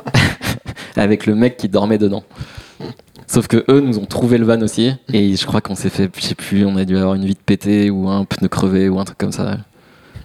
avec 0.96 1.26
le 1.26 1.34
mec 1.34 1.56
qui 1.56 1.68
dormait 1.68 1.98
dedans. 1.98 2.22
Sauf 3.26 3.46
que 3.46 3.64
eux 3.68 3.80
nous 3.80 3.98
ont 3.98 4.06
trouvé 4.06 4.38
le 4.38 4.44
van 4.44 4.60
aussi 4.62 4.92
et 5.12 5.36
je 5.36 5.46
crois 5.46 5.60
qu'on 5.60 5.74
s'est 5.76 5.90
fait, 5.90 6.10
je 6.16 6.22
sais 6.22 6.34
plus, 6.34 6.64
on 6.66 6.76
a 6.76 6.84
dû 6.84 6.96
avoir 6.96 7.14
une 7.14 7.24
vitre 7.24 7.42
pétée 7.44 7.88
ou 7.90 8.08
un 8.08 8.24
pneu 8.24 8.48
crevé 8.48 8.88
ou 8.88 8.98
un 8.98 9.04
truc 9.04 9.18
comme 9.18 9.30
ça. 9.32 9.58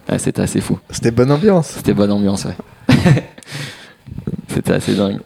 Ouais, 0.08 0.18
c'était 0.18 0.42
assez 0.42 0.60
fou. 0.60 0.78
C'était 0.90 1.10
bonne 1.10 1.30
ambiance. 1.30 1.68
C'était 1.68 1.94
bonne 1.94 2.12
ambiance, 2.12 2.44
ouais. 2.44 2.54
C'était 4.48 4.72
assez 4.72 4.94
dingue. 4.94 5.20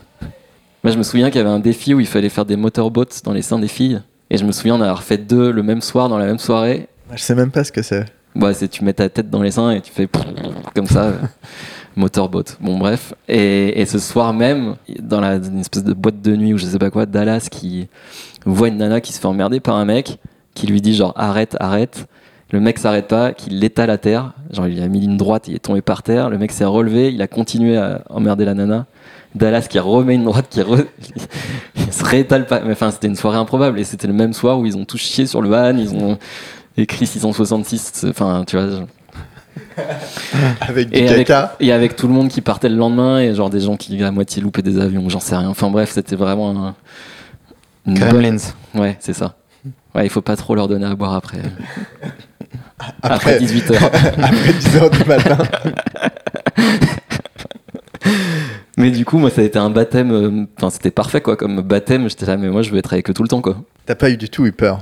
Moi, 0.82 0.92
je 0.92 0.98
me 0.98 1.02
souviens 1.02 1.28
qu'il 1.30 1.38
y 1.38 1.44
avait 1.44 1.50
un 1.54 1.58
défi 1.60 1.92
où 1.94 2.00
il 2.00 2.06
fallait 2.06 2.30
faire 2.30 2.46
des 2.46 2.56
motorboats 2.56 3.04
dans 3.24 3.32
les 3.32 3.42
seins 3.42 3.58
des 3.58 3.68
filles. 3.68 4.00
Et 4.30 4.38
je 4.38 4.44
me 4.44 4.52
souviens 4.52 4.78
d'en 4.78 4.84
avoir 4.84 5.02
fait 5.02 5.18
deux 5.18 5.50
le 5.50 5.62
même 5.62 5.80
soir, 5.82 6.08
dans 6.08 6.16
la 6.18 6.24
même 6.26 6.38
soirée. 6.38 6.88
Je 7.14 7.20
sais 7.20 7.34
même 7.34 7.50
pas 7.50 7.64
ce 7.64 7.72
que 7.72 7.82
c'est. 7.82 8.06
Bah, 8.34 8.54
c'est 8.54 8.68
tu 8.68 8.84
mets 8.84 8.92
ta 8.92 9.08
tête 9.08 9.28
dans 9.28 9.42
les 9.42 9.50
seins 9.50 9.72
et 9.72 9.80
tu 9.80 9.92
fais 9.92 10.08
comme 10.74 10.86
ça. 10.86 11.02
euh, 11.04 11.18
motorboat. 11.96 12.44
Bon, 12.60 12.78
bref. 12.78 13.12
Et, 13.28 13.80
et 13.80 13.86
ce 13.86 13.98
soir 13.98 14.32
même, 14.32 14.76
dans 15.00 15.20
la, 15.20 15.34
une 15.34 15.58
espèce 15.60 15.84
de 15.84 15.92
boîte 15.92 16.22
de 16.22 16.36
nuit 16.36 16.54
ou 16.54 16.58
je 16.58 16.64
sais 16.64 16.78
pas 16.78 16.90
quoi, 16.90 17.06
Dallas 17.06 17.48
qui 17.50 17.88
voit 18.46 18.68
une 18.68 18.78
nana 18.78 19.00
qui 19.00 19.12
se 19.12 19.20
fait 19.20 19.26
emmerder 19.26 19.60
par 19.60 19.76
un 19.76 19.84
mec 19.84 20.18
qui 20.54 20.66
lui 20.66 20.80
dit 20.80 20.94
genre 20.94 21.12
arrête, 21.16 21.56
arrête. 21.60 22.06
Le 22.52 22.60
mec 22.60 22.78
s'arrête 22.78 23.06
pas, 23.08 23.32
qu'il 23.32 23.60
l'étale 23.60 23.90
à 23.90 23.98
terre. 23.98 24.32
Genre, 24.50 24.66
il 24.66 24.82
a 24.82 24.88
mis 24.88 25.04
une 25.04 25.16
droite, 25.16 25.46
il 25.46 25.54
est 25.54 25.60
tombé 25.60 25.82
par 25.82 26.02
terre. 26.02 26.30
Le 26.30 26.38
mec 26.38 26.50
s'est 26.50 26.64
relevé, 26.64 27.12
il 27.12 27.22
a 27.22 27.28
continué 27.28 27.76
à 27.76 28.02
emmerder 28.10 28.44
la 28.44 28.54
nana. 28.54 28.86
Dallas 29.36 29.68
qui 29.70 29.78
remet 29.78 30.16
une 30.16 30.24
droite, 30.24 30.46
qui 30.50 30.60
re- 30.60 30.86
il 31.76 31.92
se 31.92 32.04
réétale 32.04 32.46
pas. 32.46 32.60
Mais 32.60 32.72
enfin, 32.72 32.90
c'était 32.90 33.06
une 33.06 33.14
soirée 33.14 33.36
improbable. 33.38 33.78
Et 33.78 33.84
c'était 33.84 34.08
le 34.08 34.12
même 34.12 34.32
soir 34.32 34.58
où 34.58 34.66
ils 34.66 34.76
ont 34.76 34.84
tous 34.84 34.98
chié 34.98 35.26
sur 35.26 35.40
le 35.42 35.48
van, 35.48 35.76
ils 35.76 35.94
ont 35.94 36.18
écrit 36.76 37.06
666. 37.06 38.06
Enfin, 38.08 38.42
tu 38.46 38.56
vois. 38.56 38.66
Avec 40.60 40.90
du 40.90 40.96
Et 40.98 41.08
avec, 41.08 41.26
caca. 41.28 41.56
et 41.60 41.72
avec 41.72 41.96
tout 41.96 42.06
le 42.08 42.12
monde 42.14 42.28
qui 42.28 42.40
partait 42.40 42.68
le 42.68 42.76
lendemain 42.76 43.18
et 43.20 43.34
genre 43.34 43.50
des 43.50 43.60
gens 43.60 43.76
qui 43.76 44.02
à 44.02 44.10
moitié 44.10 44.40
loupaient 44.42 44.62
des 44.62 44.78
avions, 44.80 45.08
j'en 45.08 45.20
sais 45.20 45.36
rien. 45.36 45.48
Enfin 45.48 45.70
bref, 45.70 45.90
c'était 45.92 46.16
vraiment 46.16 46.50
un, 46.50 46.74
une 47.86 47.94
bonne- 47.98 48.08
Gremlins. 48.10 48.36
Ouais, 48.74 48.96
c'est 49.00 49.12
ça. 49.12 49.34
Ouais, 49.94 50.06
il 50.06 50.08
faut 50.10 50.20
pas 50.22 50.36
trop 50.36 50.54
leur 50.54 50.68
donner 50.68 50.86
à 50.86 50.94
boire 50.94 51.14
après. 51.14 51.38
Après, 53.02 53.34
Après, 53.34 53.38
18h. 53.38 53.76
après 54.22 54.52
10h 54.52 54.90
du 55.02 55.08
matin. 55.08 55.38
mais 58.76 58.90
du 58.90 59.04
coup, 59.04 59.18
moi, 59.18 59.30
ça 59.30 59.42
a 59.42 59.44
été 59.44 59.58
un 59.58 59.70
baptême. 59.70 60.10
euh, 60.12 60.44
Enfin, 60.56 60.70
c'était 60.70 60.90
parfait, 60.90 61.20
quoi. 61.20 61.36
Comme 61.36 61.60
baptême, 61.60 62.08
j'étais 62.08 62.26
là, 62.26 62.36
mais 62.36 62.48
moi, 62.48 62.62
je 62.62 62.70
veux 62.70 62.78
être 62.78 62.92
avec 62.92 63.10
eux 63.10 63.14
tout 63.14 63.22
le 63.22 63.28
temps, 63.28 63.42
quoi. 63.42 63.56
T'as 63.86 63.94
pas 63.94 64.10
eu 64.10 64.16
du 64.16 64.28
tout 64.28 64.46
eu 64.46 64.52
peur? 64.52 64.80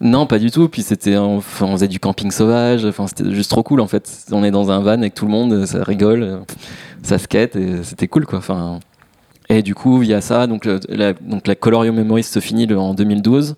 Non, 0.00 0.26
pas 0.26 0.38
du 0.38 0.50
tout. 0.50 0.68
Puis 0.68 0.82
c'était, 0.82 1.16
enfin, 1.16 1.66
on 1.66 1.72
faisait 1.72 1.88
du 1.88 1.98
camping 1.98 2.30
sauvage. 2.30 2.84
Enfin, 2.84 3.06
c'était 3.06 3.32
juste 3.34 3.50
trop 3.50 3.62
cool, 3.62 3.80
en 3.80 3.86
fait. 3.86 4.08
On 4.30 4.44
est 4.44 4.50
dans 4.50 4.70
un 4.70 4.80
van 4.80 4.92
avec 5.00 5.14
tout 5.14 5.24
le 5.24 5.30
monde, 5.32 5.64
ça 5.66 5.82
rigole, 5.82 6.22
euh, 6.22 6.36
ça 7.02 7.18
skate, 7.18 7.56
et 7.56 7.82
c'était 7.82 8.06
cool, 8.08 8.26
quoi. 8.26 8.38
Enfin. 8.38 8.80
Et 9.48 9.62
du 9.62 9.74
coup, 9.74 10.02
il 10.02 10.08
y 10.10 10.14
a 10.14 10.20
ça. 10.20 10.46
Donc, 10.46 10.66
le- 10.66 10.78
la, 10.90 11.14
donc 11.14 11.46
la 11.46 11.54
Colorio 11.54 11.90
Memories 11.92 12.24
se 12.24 12.38
finit 12.38 12.66
le- 12.66 12.78
en 12.78 12.92
2012. 12.92 13.56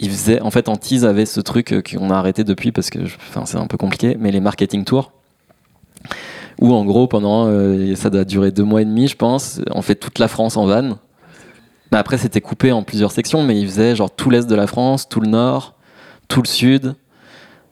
Il 0.00 0.10
faisait, 0.10 0.40
en 0.40 0.50
fait, 0.50 0.68
Antise 0.68 1.04
avait 1.04 1.26
ce 1.26 1.40
truc 1.40 1.72
euh, 1.72 1.82
qu'on 1.82 2.10
a 2.10 2.16
arrêté 2.16 2.44
depuis 2.44 2.72
parce 2.72 2.90
que, 2.90 3.00
enfin, 3.00 3.44
c'est 3.46 3.58
un 3.58 3.66
peu 3.66 3.76
compliqué. 3.76 4.16
Mais 4.18 4.30
les 4.30 4.40
marketing 4.40 4.84
tours, 4.84 5.12
où 6.60 6.72
en 6.72 6.84
gros, 6.84 7.06
pendant, 7.06 7.46
euh, 7.46 7.94
ça 7.94 8.10
doit 8.10 8.24
durer 8.24 8.50
deux 8.50 8.64
mois 8.64 8.82
et 8.82 8.84
demi, 8.84 9.08
je 9.08 9.16
pense. 9.16 9.60
On 9.72 9.82
fait 9.82 9.94
toute 9.94 10.18
la 10.18 10.28
France 10.28 10.56
en 10.56 10.66
van. 10.66 10.98
Mais 11.90 11.98
après, 11.98 12.18
c'était 12.18 12.40
coupé 12.40 12.72
en 12.72 12.82
plusieurs 12.82 13.12
sections, 13.12 13.42
mais 13.42 13.58
il 13.58 13.66
faisait 13.66 13.96
genre 13.96 14.10
tout 14.10 14.30
l'est 14.30 14.46
de 14.46 14.54
la 14.54 14.66
France, 14.66 15.08
tout 15.08 15.20
le 15.20 15.28
nord, 15.28 15.74
tout 16.28 16.42
le 16.42 16.48
sud. 16.48 16.94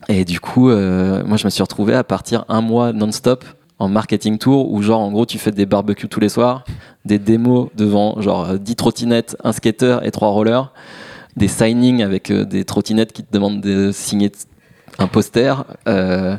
Et 0.09 0.25
du 0.25 0.41
coup, 0.41 0.71
euh, 0.71 1.23
moi, 1.25 1.37
je 1.37 1.45
me 1.45 1.51
suis 1.51 1.62
retrouvé 1.62 1.95
à 1.95 2.05
partir 2.05 2.45
un 2.49 2.61
mois 2.61 2.93
non-stop 2.93 3.45
en 3.79 3.89
marketing 3.89 4.39
tour 4.39 4.73
où 4.73 4.81
genre 4.83 5.01
en 5.01 5.11
gros 5.11 5.27
tu 5.27 5.39
fais 5.39 5.51
des 5.51 5.67
barbecues 5.67 6.09
tous 6.09 6.21
les 6.21 6.31
soirs, 6.31 6.65
des 7.05 7.19
démos 7.19 7.69
devant 7.77 8.21
genre 8.21 8.51
euh, 8.51 8.57
10 8.57 8.77
trottinettes, 8.77 9.37
un 9.45 9.53
skater 9.53 9.99
et 10.03 10.11
trois 10.11 10.29
rollers, 10.29 10.73
des 11.37 11.49
signings 11.49 12.03
avec 12.03 12.31
euh, 12.31 12.44
des 12.44 12.64
trottinettes 12.64 13.12
qui 13.12 13.22
te 13.22 13.33
demandent 13.33 13.61
de 13.61 13.90
signer 13.92 14.33
un 14.99 15.07
poster, 15.07 15.64
euh, 15.87 16.37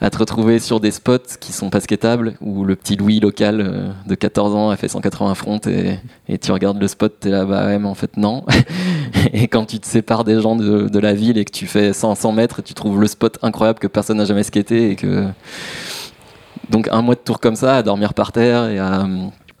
à 0.00 0.10
te 0.10 0.16
retrouver 0.16 0.60
sur 0.60 0.80
des 0.80 0.92
spots 0.92 1.36
qui 1.40 1.52
sont 1.52 1.68
pas 1.68 1.80
skatables 1.80 2.34
où 2.40 2.64
le 2.64 2.76
petit 2.76 2.96
Louis 2.96 3.20
local 3.20 3.60
euh, 3.60 3.90
de 4.06 4.14
14 4.14 4.54
ans 4.54 4.70
a 4.70 4.76
fait 4.76 4.88
180 4.88 5.34
fronts 5.34 5.60
et, 5.66 5.98
et 6.28 6.38
tu 6.38 6.52
regardes 6.52 6.80
le 6.80 6.88
spot, 6.88 7.16
t'es 7.20 7.30
là 7.30 7.44
bah 7.44 7.66
ouais 7.66 7.78
mais 7.78 7.88
en 7.88 7.94
fait 7.94 8.16
non. 8.16 8.44
et 9.32 9.48
quand 9.48 9.66
tu 9.66 9.80
te 9.80 9.86
sépares 9.86 10.24
des 10.24 10.40
gens 10.40 10.56
de, 10.56 10.88
de 10.88 10.98
la 10.98 11.12
ville 11.12 11.36
et 11.36 11.44
que 11.44 11.52
tu 11.52 11.66
fais 11.66 11.92
100, 11.92 12.14
100 12.14 12.32
mètres, 12.32 12.62
tu 12.62 12.74
trouves 12.74 13.00
le 13.00 13.08
spot 13.08 13.38
incroyable 13.42 13.78
que 13.78 13.88
personne 13.88 14.18
n'a 14.18 14.24
jamais 14.24 14.44
skaté 14.44 14.90
et 14.90 14.96
que 14.96 15.26
donc 16.70 16.88
un 16.92 17.02
mois 17.02 17.16
de 17.16 17.20
tour 17.20 17.40
comme 17.40 17.56
ça, 17.56 17.76
à 17.76 17.82
dormir 17.82 18.14
par 18.14 18.30
terre 18.32 18.68
et 18.68 18.78
à 18.78 19.06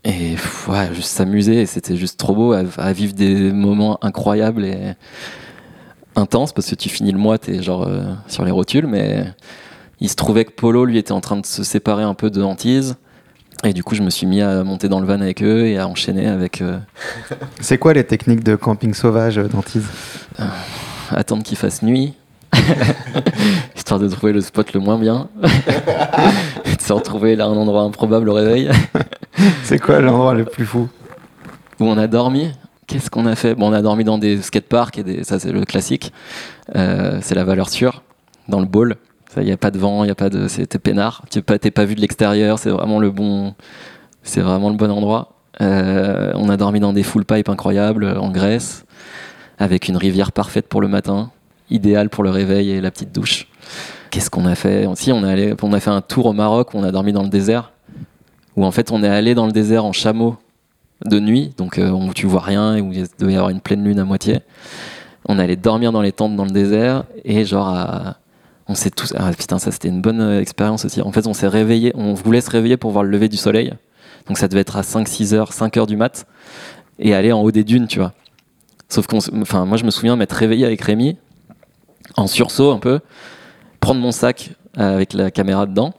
et 0.04 0.36
ouais, 0.68 0.94
juste 0.94 1.10
s'amuser. 1.10 1.66
C'était 1.66 1.96
juste 1.96 2.18
trop 2.18 2.34
beau 2.34 2.52
à, 2.52 2.62
à 2.78 2.92
vivre 2.92 3.12
des 3.12 3.52
moments 3.52 3.98
incroyables 4.02 4.64
et 4.64 4.94
intenses 6.16 6.52
parce 6.52 6.68
que 6.68 6.74
tu 6.74 6.88
finis 6.88 7.12
le 7.12 7.18
mois, 7.18 7.38
t'es 7.38 7.62
genre 7.62 7.86
euh, 7.86 8.02
sur 8.26 8.44
les 8.44 8.50
rotules. 8.50 8.86
Mais 8.86 9.26
il 10.00 10.08
se 10.08 10.16
trouvait 10.16 10.44
que 10.44 10.52
Polo, 10.52 10.84
lui, 10.84 10.98
était 10.98 11.12
en 11.12 11.20
train 11.20 11.36
de 11.36 11.46
se 11.46 11.62
séparer 11.62 12.02
un 12.02 12.14
peu 12.14 12.30
de 12.30 12.42
Antise. 12.42 12.96
Et 13.62 13.74
du 13.74 13.84
coup, 13.84 13.94
je 13.94 14.02
me 14.02 14.08
suis 14.08 14.26
mis 14.26 14.40
à 14.40 14.64
monter 14.64 14.88
dans 14.88 15.00
le 15.00 15.06
van 15.06 15.20
avec 15.20 15.42
eux 15.42 15.66
et 15.66 15.76
à 15.76 15.86
enchaîner 15.86 16.26
avec 16.26 16.62
euh, 16.62 16.78
C'est 17.60 17.76
quoi 17.76 17.92
les 17.92 18.04
techniques 18.04 18.42
de 18.42 18.56
camping 18.56 18.94
sauvage 18.94 19.36
euh, 19.36 19.48
d'Antise 19.48 19.86
attendre 21.10 21.42
qu'il 21.42 21.58
fasse 21.58 21.82
nuit. 21.82 22.14
Histoire 23.76 24.00
de 24.00 24.08
trouver 24.08 24.32
le 24.32 24.40
spot 24.40 24.72
le 24.72 24.80
moins 24.80 24.98
bien. 24.98 25.28
De 25.42 26.80
se 26.80 26.92
retrouver 26.92 27.36
là 27.36 27.46
un 27.46 27.56
endroit 27.56 27.82
improbable 27.82 28.28
au 28.28 28.34
réveil. 28.34 28.70
C'est 29.62 29.78
quoi 29.78 30.00
l'endroit 30.00 30.34
le 30.34 30.44
plus 30.44 30.64
fou? 30.64 30.88
Où 31.78 31.84
on 31.84 31.96
a 31.98 32.06
dormi. 32.06 32.50
Qu'est-ce 32.86 33.10
qu'on 33.10 33.26
a 33.26 33.36
fait? 33.36 33.54
Bon, 33.54 33.70
on 33.70 33.72
a 33.72 33.82
dormi 33.82 34.02
dans 34.04 34.18
des 34.18 34.42
skateparks 34.42 34.98
et 34.98 35.02
des, 35.04 35.24
ça 35.24 35.38
c'est 35.38 35.52
le 35.52 35.64
classique. 35.64 36.12
Euh, 36.74 37.18
c'est 37.22 37.34
la 37.34 37.44
valeur 37.44 37.68
sûre 37.68 38.02
dans 38.48 38.60
le 38.60 38.66
bowl. 38.66 38.96
Il 39.36 39.44
n'y 39.44 39.52
a 39.52 39.56
pas 39.56 39.70
de 39.70 39.78
vent, 39.78 40.02
il 40.02 40.08
y 40.08 40.10
a 40.10 40.16
pas 40.16 40.28
de, 40.28 40.48
c'était 40.48 40.80
peinard. 40.80 41.22
Tu 41.30 41.38
n'es 41.38 41.42
pas, 41.42 41.58
t'es 41.58 41.70
pas 41.70 41.84
vu 41.84 41.94
de 41.94 42.00
l'extérieur. 42.00 42.58
C'est 42.58 42.70
vraiment 42.70 42.98
le 42.98 43.10
bon, 43.10 43.54
c'est 44.24 44.40
vraiment 44.40 44.70
le 44.70 44.76
bon 44.76 44.90
endroit. 44.90 45.34
Euh, 45.60 46.32
on 46.34 46.48
a 46.48 46.56
dormi 46.56 46.80
dans 46.80 46.92
des 46.92 47.04
full 47.04 47.24
pipes 47.24 47.48
incroyables 47.48 48.06
en 48.18 48.30
Grèce, 48.30 48.84
avec 49.58 49.88
une 49.88 49.96
rivière 49.96 50.32
parfaite 50.32 50.68
pour 50.68 50.80
le 50.80 50.88
matin. 50.88 51.30
Idéal 51.70 52.10
pour 52.10 52.24
le 52.24 52.30
réveil 52.30 52.70
et 52.70 52.80
la 52.80 52.90
petite 52.90 53.12
douche. 53.12 53.46
Qu'est-ce 54.10 54.30
qu'on 54.30 54.46
a 54.46 54.54
fait? 54.54 54.86
On, 54.86 54.92
a 55.72 55.80
fait 55.80 55.90
un 55.90 56.00
tour 56.00 56.26
au 56.26 56.32
Maroc 56.32 56.74
où 56.74 56.78
on 56.78 56.82
a 56.82 56.90
dormi 56.90 57.12
dans 57.12 57.22
le 57.22 57.28
désert. 57.28 57.72
Où 58.56 58.64
en 58.64 58.70
fait, 58.72 58.90
on 58.90 59.02
est 59.02 59.08
allé 59.08 59.34
dans 59.34 59.46
le 59.46 59.52
désert 59.52 59.84
en 59.84 59.92
chameau 59.92 60.36
de 61.04 61.20
nuit, 61.20 61.52
donc 61.56 61.78
euh, 61.78 61.90
où 61.90 62.12
tu 62.12 62.26
vois 62.26 62.42
rien 62.42 62.76
et 62.76 62.80
où 62.80 62.92
il 62.92 63.06
devait 63.18 63.32
y 63.32 63.36
avoir 63.36 63.50
une 63.50 63.60
pleine 63.60 63.84
lune 63.84 63.98
à 63.98 64.04
moitié. 64.04 64.40
On 65.26 65.38
allait 65.38 65.56
dormir 65.56 65.92
dans 65.92 66.02
les 66.02 66.12
tentes 66.12 66.36
dans 66.36 66.44
le 66.44 66.50
désert 66.50 67.04
et 67.24 67.44
genre 67.44 68.16
on 68.70 68.74
s'est 68.76 68.90
tous 68.90 69.12
ah 69.18 69.32
putain 69.32 69.58
ça 69.58 69.72
c'était 69.72 69.88
une 69.88 70.00
bonne 70.00 70.20
euh, 70.20 70.40
expérience 70.40 70.84
aussi. 70.84 71.02
En 71.02 71.12
fait, 71.12 71.26
on 71.26 71.34
s'est 71.34 71.48
réveillé, 71.48 71.92
on 71.96 72.14
voulait 72.14 72.40
se 72.40 72.50
réveiller 72.50 72.76
pour 72.76 72.92
voir 72.92 73.04
le 73.04 73.10
lever 73.10 73.28
du 73.28 73.36
soleil. 73.36 73.72
Donc 74.28 74.38
ça 74.38 74.46
devait 74.46 74.60
être 74.60 74.76
à 74.76 74.82
5 74.82 75.08
6 75.08 75.34
heures, 75.34 75.52
5 75.52 75.76
heures 75.76 75.86
du 75.86 75.96
mat 75.96 76.24
et 76.98 77.14
aller 77.14 77.32
en 77.32 77.40
haut 77.42 77.50
des 77.50 77.64
dunes, 77.64 77.88
tu 77.88 77.98
vois. 77.98 78.12
Sauf 78.88 79.06
qu'on 79.08 79.18
enfin 79.40 79.64
moi 79.64 79.76
je 79.76 79.84
me 79.84 79.90
souviens 79.90 80.14
m'être 80.14 80.32
réveillé 80.32 80.64
avec 80.64 80.80
Rémi 80.82 81.16
en 82.16 82.26
sursaut 82.26 82.72
un 82.72 82.78
peu, 82.78 83.00
prendre 83.80 84.00
mon 84.00 84.12
sac 84.12 84.50
euh, 84.78 84.94
avec 84.94 85.12
la 85.12 85.30
caméra 85.30 85.66
dedans 85.66 85.94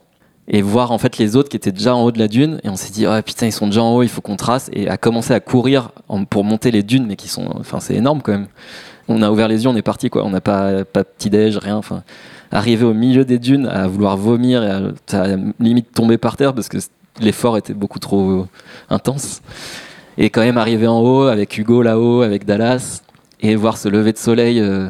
et 0.47 0.61
voir 0.61 0.91
en 0.91 0.97
fait 0.97 1.17
les 1.17 1.35
autres 1.35 1.49
qui 1.49 1.57
étaient 1.57 1.71
déjà 1.71 1.95
en 1.95 2.03
haut 2.03 2.11
de 2.11 2.19
la 2.19 2.27
dune 2.27 2.59
et 2.63 2.69
on 2.69 2.75
s'est 2.75 2.91
dit 2.91 3.05
ah 3.05 3.21
putain 3.21 3.47
ils 3.47 3.51
sont 3.51 3.67
déjà 3.67 3.83
en 3.83 3.95
haut 3.95 4.03
il 4.03 4.09
faut 4.09 4.21
qu'on 4.21 4.35
trace 4.35 4.69
et 4.73 4.89
à 4.89 4.97
commencer 4.97 5.33
à 5.33 5.39
courir 5.39 5.91
pour 6.29 6.43
monter 6.43 6.71
les 6.71 6.83
dunes 6.83 7.05
mais 7.07 7.15
qui 7.15 7.27
sont 7.27 7.47
enfin 7.59 7.79
c'est 7.79 7.95
énorme 7.95 8.21
quand 8.21 8.33
même. 8.33 8.47
On 9.07 9.21
a 9.21 9.31
ouvert 9.31 9.47
les 9.47 9.63
yeux 9.63 9.69
on 9.69 9.75
est 9.75 9.81
parti 9.81 10.09
quoi. 10.09 10.23
On 10.25 10.29
n'a 10.29 10.41
pas 10.41 10.83
pas 10.83 11.03
petit 11.03 11.29
déj 11.29 11.57
rien 11.57 11.77
enfin. 11.77 12.03
Arrivé 12.51 12.85
au 12.85 12.93
milieu 12.93 13.23
des 13.23 13.39
dunes 13.39 13.65
à 13.67 13.87
vouloir 13.87 14.17
vomir 14.17 14.63
et 14.63 14.69
à, 14.69 15.23
à 15.23 15.37
limite 15.59 15.93
tomber 15.93 16.17
par 16.17 16.35
terre 16.35 16.53
parce 16.53 16.67
que 16.67 16.77
l'effort 17.21 17.57
était 17.57 17.73
beaucoup 17.73 17.99
trop 17.99 18.45
intense. 18.89 19.41
Et 20.17 20.29
quand 20.29 20.41
même 20.41 20.57
arriver 20.57 20.87
en 20.87 20.99
haut 20.99 21.23
avec 21.23 21.57
Hugo 21.57 21.81
là-haut 21.81 22.21
avec 22.21 22.45
Dallas 22.45 23.01
et 23.39 23.55
voir 23.55 23.77
ce 23.77 23.87
lever 23.87 24.11
de 24.11 24.17
soleil 24.17 24.59
euh, 24.59 24.89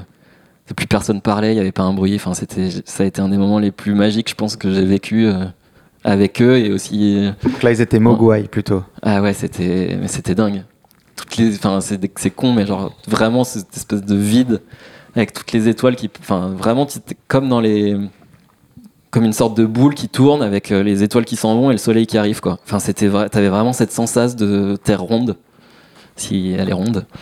plus 0.73 0.87
personne 0.87 1.21
parlait, 1.21 1.51
il 1.51 1.55
n'y 1.55 1.59
avait 1.59 1.71
pas 1.71 1.83
un 1.83 1.93
bruit. 1.93 2.15
Enfin, 2.15 2.33
c'était, 2.33 2.69
ça 2.85 3.03
a 3.03 3.05
été 3.05 3.21
un 3.21 3.29
des 3.29 3.37
moments 3.37 3.59
les 3.59 3.71
plus 3.71 3.93
magiques, 3.93 4.29
je 4.29 4.35
pense, 4.35 4.55
que 4.55 4.73
j'ai 4.73 4.85
vécu 4.85 5.25
euh, 5.25 5.45
avec 6.03 6.41
eux 6.41 6.57
et 6.57 6.71
aussi. 6.71 7.29
Donc 7.43 7.63
là, 7.63 7.71
ils 7.71 7.81
étaient 7.81 7.99
Mogwai 7.99 8.43
plutôt. 8.43 8.83
Ah 9.01 9.21
ouais, 9.21 9.33
c'était, 9.33 9.97
c'était 10.07 10.35
dingue. 10.35 10.63
Toutes 11.15 11.37
les, 11.37 11.55
enfin, 11.55 11.79
c'est, 11.81 12.29
con, 12.31 12.53
mais 12.53 12.65
genre 12.65 12.95
vraiment 13.07 13.43
cette 13.43 13.75
espèce 13.75 14.03
de 14.03 14.15
vide 14.15 14.61
avec 15.15 15.33
toutes 15.33 15.51
les 15.51 15.67
étoiles 15.67 15.95
qui, 15.95 16.09
enfin, 16.19 16.53
vraiment, 16.57 16.87
comme 17.27 17.49
dans 17.49 17.59
les, 17.59 17.97
comme 19.11 19.25
une 19.25 19.33
sorte 19.33 19.57
de 19.57 19.65
boule 19.65 19.93
qui 19.93 20.07
tourne 20.07 20.41
avec 20.41 20.71
euh, 20.71 20.81
les 20.83 21.03
étoiles 21.03 21.25
qui 21.25 21.35
s'en 21.35 21.55
vont 21.55 21.69
et 21.69 21.73
le 21.73 21.77
soleil 21.77 22.07
qui 22.07 22.17
arrive, 22.17 22.39
quoi. 22.39 22.59
Enfin, 22.63 22.79
c'était 22.79 23.07
vrai, 23.07 23.29
t'avais 23.29 23.49
vraiment 23.49 23.73
cette 23.73 23.91
sensation 23.91 24.37
de 24.37 24.77
terre 24.77 25.01
ronde, 25.01 25.35
si 26.15 26.55
elle 26.57 26.69
est 26.69 26.73
ronde. 26.73 27.05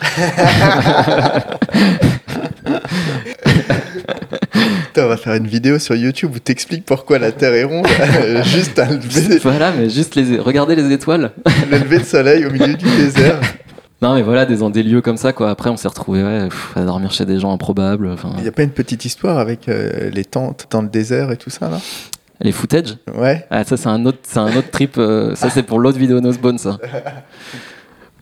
Putain, 4.52 5.04
on 5.04 5.08
va 5.08 5.16
faire 5.16 5.34
une 5.34 5.46
vidéo 5.46 5.78
sur 5.78 5.94
YouTube 5.94 6.32
où 6.34 6.38
t'expliques 6.38 6.84
pourquoi 6.84 7.18
la 7.18 7.32
Terre 7.32 7.54
est 7.54 7.64
ronde, 7.64 7.86
juste 8.44 8.78
à 8.78 8.86
lever, 8.86 9.38
voilà, 9.38 9.72
mais 9.72 9.88
juste 9.88 10.14
les, 10.16 10.38
regardez 10.38 10.74
les 10.74 10.92
étoiles. 10.92 11.30
le 11.70 11.78
lever 11.78 11.98
de 11.98 12.04
soleil 12.04 12.44
au 12.44 12.50
milieu 12.50 12.74
du 12.74 12.84
désert. 12.96 13.40
Non, 14.02 14.14
mais 14.14 14.22
voilà, 14.22 14.46
des, 14.46 14.56
des 14.70 14.82
lieux 14.82 15.02
comme 15.02 15.18
ça, 15.18 15.32
quoi. 15.32 15.50
Après, 15.50 15.68
on 15.68 15.76
s'est 15.76 15.88
retrouvés 15.88 16.22
ouais, 16.22 16.48
pff, 16.48 16.72
à 16.74 16.82
dormir 16.84 17.12
chez 17.12 17.26
des 17.26 17.38
gens 17.38 17.52
improbables. 17.52 18.16
Il 18.38 18.42
n'y 18.42 18.48
a 18.48 18.52
pas 18.52 18.62
une 18.62 18.70
petite 18.70 19.04
histoire 19.04 19.38
avec 19.38 19.68
euh, 19.68 20.10
les 20.10 20.24
tentes 20.24 20.66
dans 20.70 20.80
le 20.80 20.88
désert 20.88 21.30
et 21.30 21.36
tout 21.36 21.50
ça, 21.50 21.68
là? 21.68 21.78
Les 22.40 22.52
footage? 22.52 22.96
Ouais. 23.14 23.46
Ah, 23.50 23.62
ça, 23.64 23.76
c'est 23.76 23.88
un 23.88 24.06
autre, 24.06 24.18
c'est 24.22 24.38
un 24.38 24.56
autre 24.56 24.70
trip. 24.70 24.96
euh, 24.96 25.34
ça, 25.34 25.50
c'est 25.50 25.62
pour 25.62 25.78
l'autre 25.78 25.98
vidéo 25.98 26.20
Nosebone, 26.20 26.56
ça. 26.56 26.78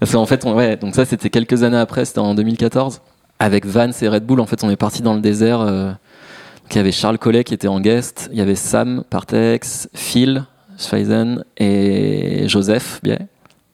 Parce 0.01 0.12
qu'en 0.12 0.26
fait, 0.26 0.44
on, 0.44 0.55
ouais, 0.55 0.76
donc 0.76 0.94
ça, 0.94 1.05
c'était 1.05 1.30
quelques 1.30 1.62
années 1.62 1.76
après, 1.76 2.05
c'était 2.05 2.20
en 2.20 2.34
2014. 2.34 3.01
Avec 3.40 3.66
Vance 3.66 4.03
et 4.03 4.09
Red 4.09 4.24
Bull, 4.24 4.40
en 4.40 4.46
fait, 4.46 4.64
on 4.64 4.70
est 4.70 4.76
parti 4.76 5.03
dans 5.03 5.14
le 5.14 5.20
désert. 5.20 5.61
euh, 5.61 5.90
donc, 5.90 6.74
il 6.74 6.76
y 6.76 6.80
avait 6.80 6.92
Charles 6.92 7.18
Collet 7.18 7.44
qui 7.44 7.55
était 7.55 7.68
en 7.68 7.80
guest. 7.80 8.28
Il 8.32 8.38
y 8.38 8.40
avait 8.42 8.55
Sam 8.55 9.05
Partex, 9.09 9.88
Phil 9.94 10.44
Schweisen 10.76 11.44
et 11.57 12.44
Joseph 12.46 13.01
Biet. 13.03 13.18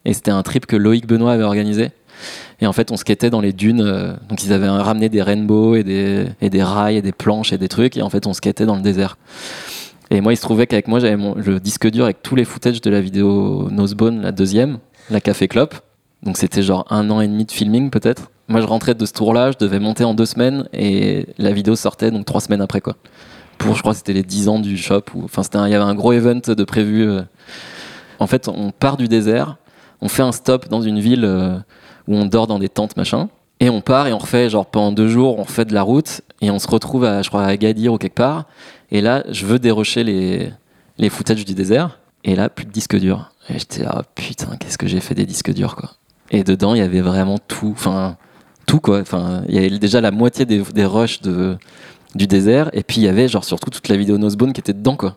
Et 0.05 0.13
c'était 0.13 0.31
un 0.31 0.43
trip 0.43 0.67
que 0.67 0.77
Loïc 0.77 1.07
Benoît 1.07 1.33
avait 1.33 1.45
organisé. 1.45 1.91
Et 2.61 2.67
en 2.67 2.73
fait, 2.73 2.93
on 2.93 2.97
skatait 2.97 3.31
dans 3.31 3.41
les 3.41 3.53
dunes. 3.53 3.83
euh, 3.83 4.15
donc, 4.29 4.45
ils 4.45 4.53
avaient 4.53 4.69
ramené 4.69 5.09
des 5.09 5.23
rainbows 5.23 5.75
et 5.75 5.83
des, 5.83 6.27
et 6.41 6.51
des 6.51 6.63
rails 6.63 6.97
et 6.97 7.03
des 7.03 7.13
planches 7.13 7.53
et 7.53 7.59
des 7.59 7.69
trucs. 7.69 7.97
Et 7.97 8.03
en 8.03 8.11
fait, 8.11 8.27
on 8.27 8.33
skatait 8.33 8.67
dans 8.67 8.77
le 8.77 8.83
désert. 8.83 9.17
Et 10.11 10.21
moi, 10.21 10.33
il 10.33 10.37
se 10.37 10.43
trouvait 10.43 10.67
qu'avec 10.67 10.87
moi, 10.87 11.01
j'avais 11.01 11.17
le 11.17 11.59
disque 11.59 11.91
dur 11.91 12.05
avec 12.05 12.23
tous 12.23 12.37
les 12.37 12.45
footages 12.45 12.81
de 12.81 12.91
la 12.91 13.01
vidéo 13.01 13.69
Nosebone, 13.71 14.21
la 14.23 14.33
deuxième, 14.33 14.79
la 15.11 15.21
Café 15.21 15.49
Clop. 15.49 15.75
Donc, 16.25 16.39
c'était 16.39 16.63
genre 16.63 16.87
un 16.91 17.11
an 17.11 17.21
et 17.21 17.29
demi 17.29 17.45
de 17.45 17.53
filming, 17.53 17.91
peut-être. 17.91 18.31
Moi, 18.49 18.61
je 18.61 18.67
rentrais 18.67 18.95
de 18.95 19.07
ce 19.07 19.13
tour-là, 19.13 19.53
je 19.53 19.59
devais 19.59 19.79
monter 19.79 20.05
en 20.05 20.15
deux 20.15 20.27
semaines 20.27 20.69
et 20.73 21.27
la 21.39 21.53
vidéo 21.53 21.77
sortait 21.77 22.11
donc 22.11 22.25
trois 22.27 22.41
semaines 22.41 22.61
après, 22.63 22.81
quoi. 22.81 22.97
Pour, 23.59 23.75
je 23.75 23.81
crois, 23.83 23.95
c'était 23.95 24.13
les 24.13 24.23
10 24.23 24.49
ans 24.49 24.59
du 24.59 24.77
shop. 24.77 25.03
Ou, 25.15 25.25
enfin, 25.25 25.43
il 25.67 25.71
y 25.71 25.75
avait 25.75 25.85
un 25.85 25.95
gros 25.95 26.13
event 26.13 26.41
de 26.47 26.65
prévu. 26.65 27.09
euh. 27.09 27.23
En 28.19 28.27
fait, 28.27 28.49
on 28.49 28.71
part 28.71 28.97
du 28.97 29.09
désert, 29.09 29.57
on 30.01 30.09
fait 30.09 30.23
un 30.23 30.33
stop 30.33 30.69
dans 30.69 30.83
une 30.83 30.99
ville 31.01 31.25
euh, 31.25 31.57
où 32.09 32.17
on 32.17 32.27
dort 32.27 32.47
dans 32.47 32.59
des 32.59 32.69
tentes, 32.69 32.97
machin. 32.97 33.29
Et 33.61 33.71
on 33.71 33.81
part 33.81 34.07
et 34.07 34.13
on 34.13 34.19
refait, 34.19 34.51
genre 34.51 34.67
pendant 34.67 34.93
deux 34.93 35.09
jours, 35.09 35.39
on 35.39 35.45
refait 35.45 35.65
de 35.65 35.73
la 35.75 35.83
route 35.83 36.21
et 36.41 36.51
on 36.51 36.59
se 36.59 36.69
retrouve 36.69 37.05
à, 37.05 37.23
je 37.23 37.29
crois, 37.29 37.45
à 37.45 37.49
Agadir 37.49 37.93
ou 37.93 37.99
quelque 37.99 38.15
part. 38.15 38.45
Et 38.91 39.01
là, 39.01 39.25
je 39.31 39.47
veux 39.47 39.59
dérocher 39.59 40.05
les, 40.05 40.51
les 40.99 41.09
footages 41.09 41.45
du 41.45 41.55
désert. 41.55 41.99
Et 42.25 42.35
là, 42.35 42.49
plus 42.49 42.65
de 42.65 42.71
disque 42.71 42.99
dur. 42.99 43.31
Et 43.49 43.59
j'étais 43.59 43.83
là, 43.85 43.97
oh, 43.99 44.03
putain, 44.15 44.57
qu'est-ce 44.59 44.79
que 44.79 44.87
j'ai 44.87 45.01
fait 45.01 45.15
des 45.15 45.27
disques 45.27 45.53
durs, 45.53 45.77
quoi. 45.77 45.91
Et 46.35 46.43
dedans, 46.43 46.75
il 46.75 46.79
y 46.79 46.83
avait 46.83 47.01
vraiment 47.01 47.39
tout. 47.39 47.71
Enfin, 47.73 48.17
tout, 48.67 48.81
quoi. 48.81 48.99
Enfin, 48.99 49.43
il 49.49 49.55
y 49.55 49.59
avait 49.59 49.71
déjà 49.79 50.01
la 50.01 50.11
moitié 50.11 50.45
des, 50.45 50.63
des 50.75 50.85
rushs 50.85 51.23
de, 51.23 51.57
du 52.17 52.27
désert. 52.27 52.71
Et 52.73 52.83
puis, 52.83 52.97
il 52.97 53.05
y 53.05 53.09
avait, 53.09 53.29
genre, 53.29 53.45
surtout 53.45 53.71
toute 53.71 53.89
la 53.89 53.97
vidéo 53.97 54.19
Nosebone 54.19 54.53
qui 54.53 54.61
était 54.61 54.73
dedans, 54.73 54.97
quoi. 54.97 55.17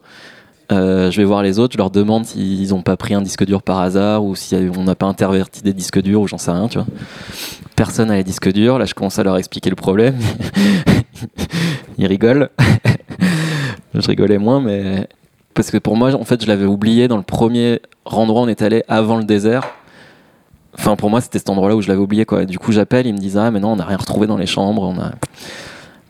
Euh, 0.72 1.10
je 1.10 1.18
vais 1.18 1.24
voir 1.24 1.44
les 1.44 1.60
autres, 1.60 1.74
je 1.74 1.78
leur 1.78 1.90
demande 1.90 2.26
s'ils 2.26 2.74
ont 2.76 2.82
pas 2.82 2.98
pris 2.98 3.14
un 3.14 3.22
disque 3.22 3.46
dur 3.46 3.64
par 3.64 3.80
hasard 3.80 4.26
ou 4.26 4.36
si 4.36 4.54
on 4.76 4.84
n'a 4.84 4.96
pas 4.96 5.06
interverti 5.06 5.62
des 5.62 5.72
disques 5.72 6.02
durs 6.02 6.20
ou 6.20 6.28
j'en 6.28 6.38
sais 6.38 6.52
rien, 6.52 6.68
tu 6.68 6.78
vois. 6.78 6.88
Personne 7.76 8.10
n'a 8.10 8.18
les 8.18 8.24
disques 8.24 8.52
durs. 8.52 8.78
Là, 8.78 8.86
je 8.86 8.94
commence 8.94 9.18
à 9.18 9.24
leur 9.24 9.38
expliquer 9.38 9.70
le 9.70 9.76
problème. 9.76 10.16
Ils 11.98 12.06
rigolent. 12.06 12.50
je 13.96 14.08
rigolais 14.08 14.38
moins, 14.38 14.60
mais 14.60 15.08
parce 15.54 15.72
que 15.72 15.78
pour 15.78 15.96
moi, 15.96 16.14
en 16.14 16.26
fait, 16.26 16.44
je 16.44 16.48
l'avais 16.48 16.66
oublié 16.66 17.08
dans 17.08 17.18
le 17.18 17.24
premier 17.24 17.80
endroit 18.06 18.42
où 18.42 18.46
on 18.46 18.48
est 18.48 18.62
allé 18.62 18.84
avant 18.88 19.18
le 19.18 19.24
désert. 19.24 19.64
Enfin, 20.78 20.96
pour 20.96 21.10
moi, 21.10 21.22
c'était 21.22 21.40
cet 21.40 21.50
endroit-là 21.50 21.76
où 21.76 21.82
je 21.82 21.88
l'avais 21.88 22.00
oublié, 22.00 22.26
quoi. 22.26 22.46
Du 22.46 22.60
coup, 22.60 22.72
j'appelle, 22.72 23.08
ils 23.08 23.14
me 23.14 23.18
disent 23.18 23.38
ah, 23.38 23.52
mais 23.52 23.60
non, 23.60 23.74
on 23.74 23.76
n'a 23.78 23.86
rien 23.86 23.98
retrouvé 23.98 24.28
dans 24.28 24.38
les 24.38 24.46
chambres, 24.46 24.84
on 24.84 25.00
a 25.00 25.12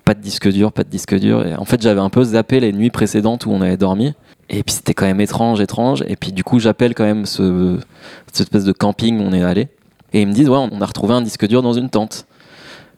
pas 0.04 0.14
de 0.14 0.22
disque 0.22 0.50
dur, 0.50 0.72
pas 0.72 0.84
de 0.84 0.90
disque 0.90 1.16
dur. 1.20 1.46
Et 1.46 1.56
en 1.56 1.66
fait, 1.66 1.82
j'avais 1.82 2.00
un 2.00 2.10
peu 2.10 2.24
zappé 2.24 2.60
les 2.60 2.72
nuits 2.72 2.92
précédentes 2.92 3.46
où 3.46 3.52
on 3.52 3.62
avait 3.62 3.78
dormi. 3.78 4.14
Et 4.50 4.64
puis 4.64 4.76
c'était 4.76 4.94
quand 4.94 5.06
même 5.06 5.20
étrange, 5.20 5.60
étrange. 5.60 6.04
Et 6.08 6.16
puis 6.16 6.32
du 6.32 6.44
coup, 6.44 6.60
j'appelle 6.60 6.96
quand 6.96 7.04
même 7.04 7.26
ce, 7.26 7.78
cette 8.28 8.42
espèce 8.42 8.64
de 8.64 8.72
camping 8.72 9.20
où 9.20 9.24
on 9.24 9.34
est 9.34 9.44
allé. 9.44 9.68
Et 10.14 10.22
ils 10.22 10.28
me 10.28 10.34
disent, 10.34 10.50
ouais, 10.50 10.58
on 10.72 10.82
a 10.82 10.86
retrouvé 10.86 11.14
un 11.14 11.22
disque 11.22 11.46
dur 11.48 11.62
dans 11.62 11.74
une 11.74 11.90
tente. 11.90 12.26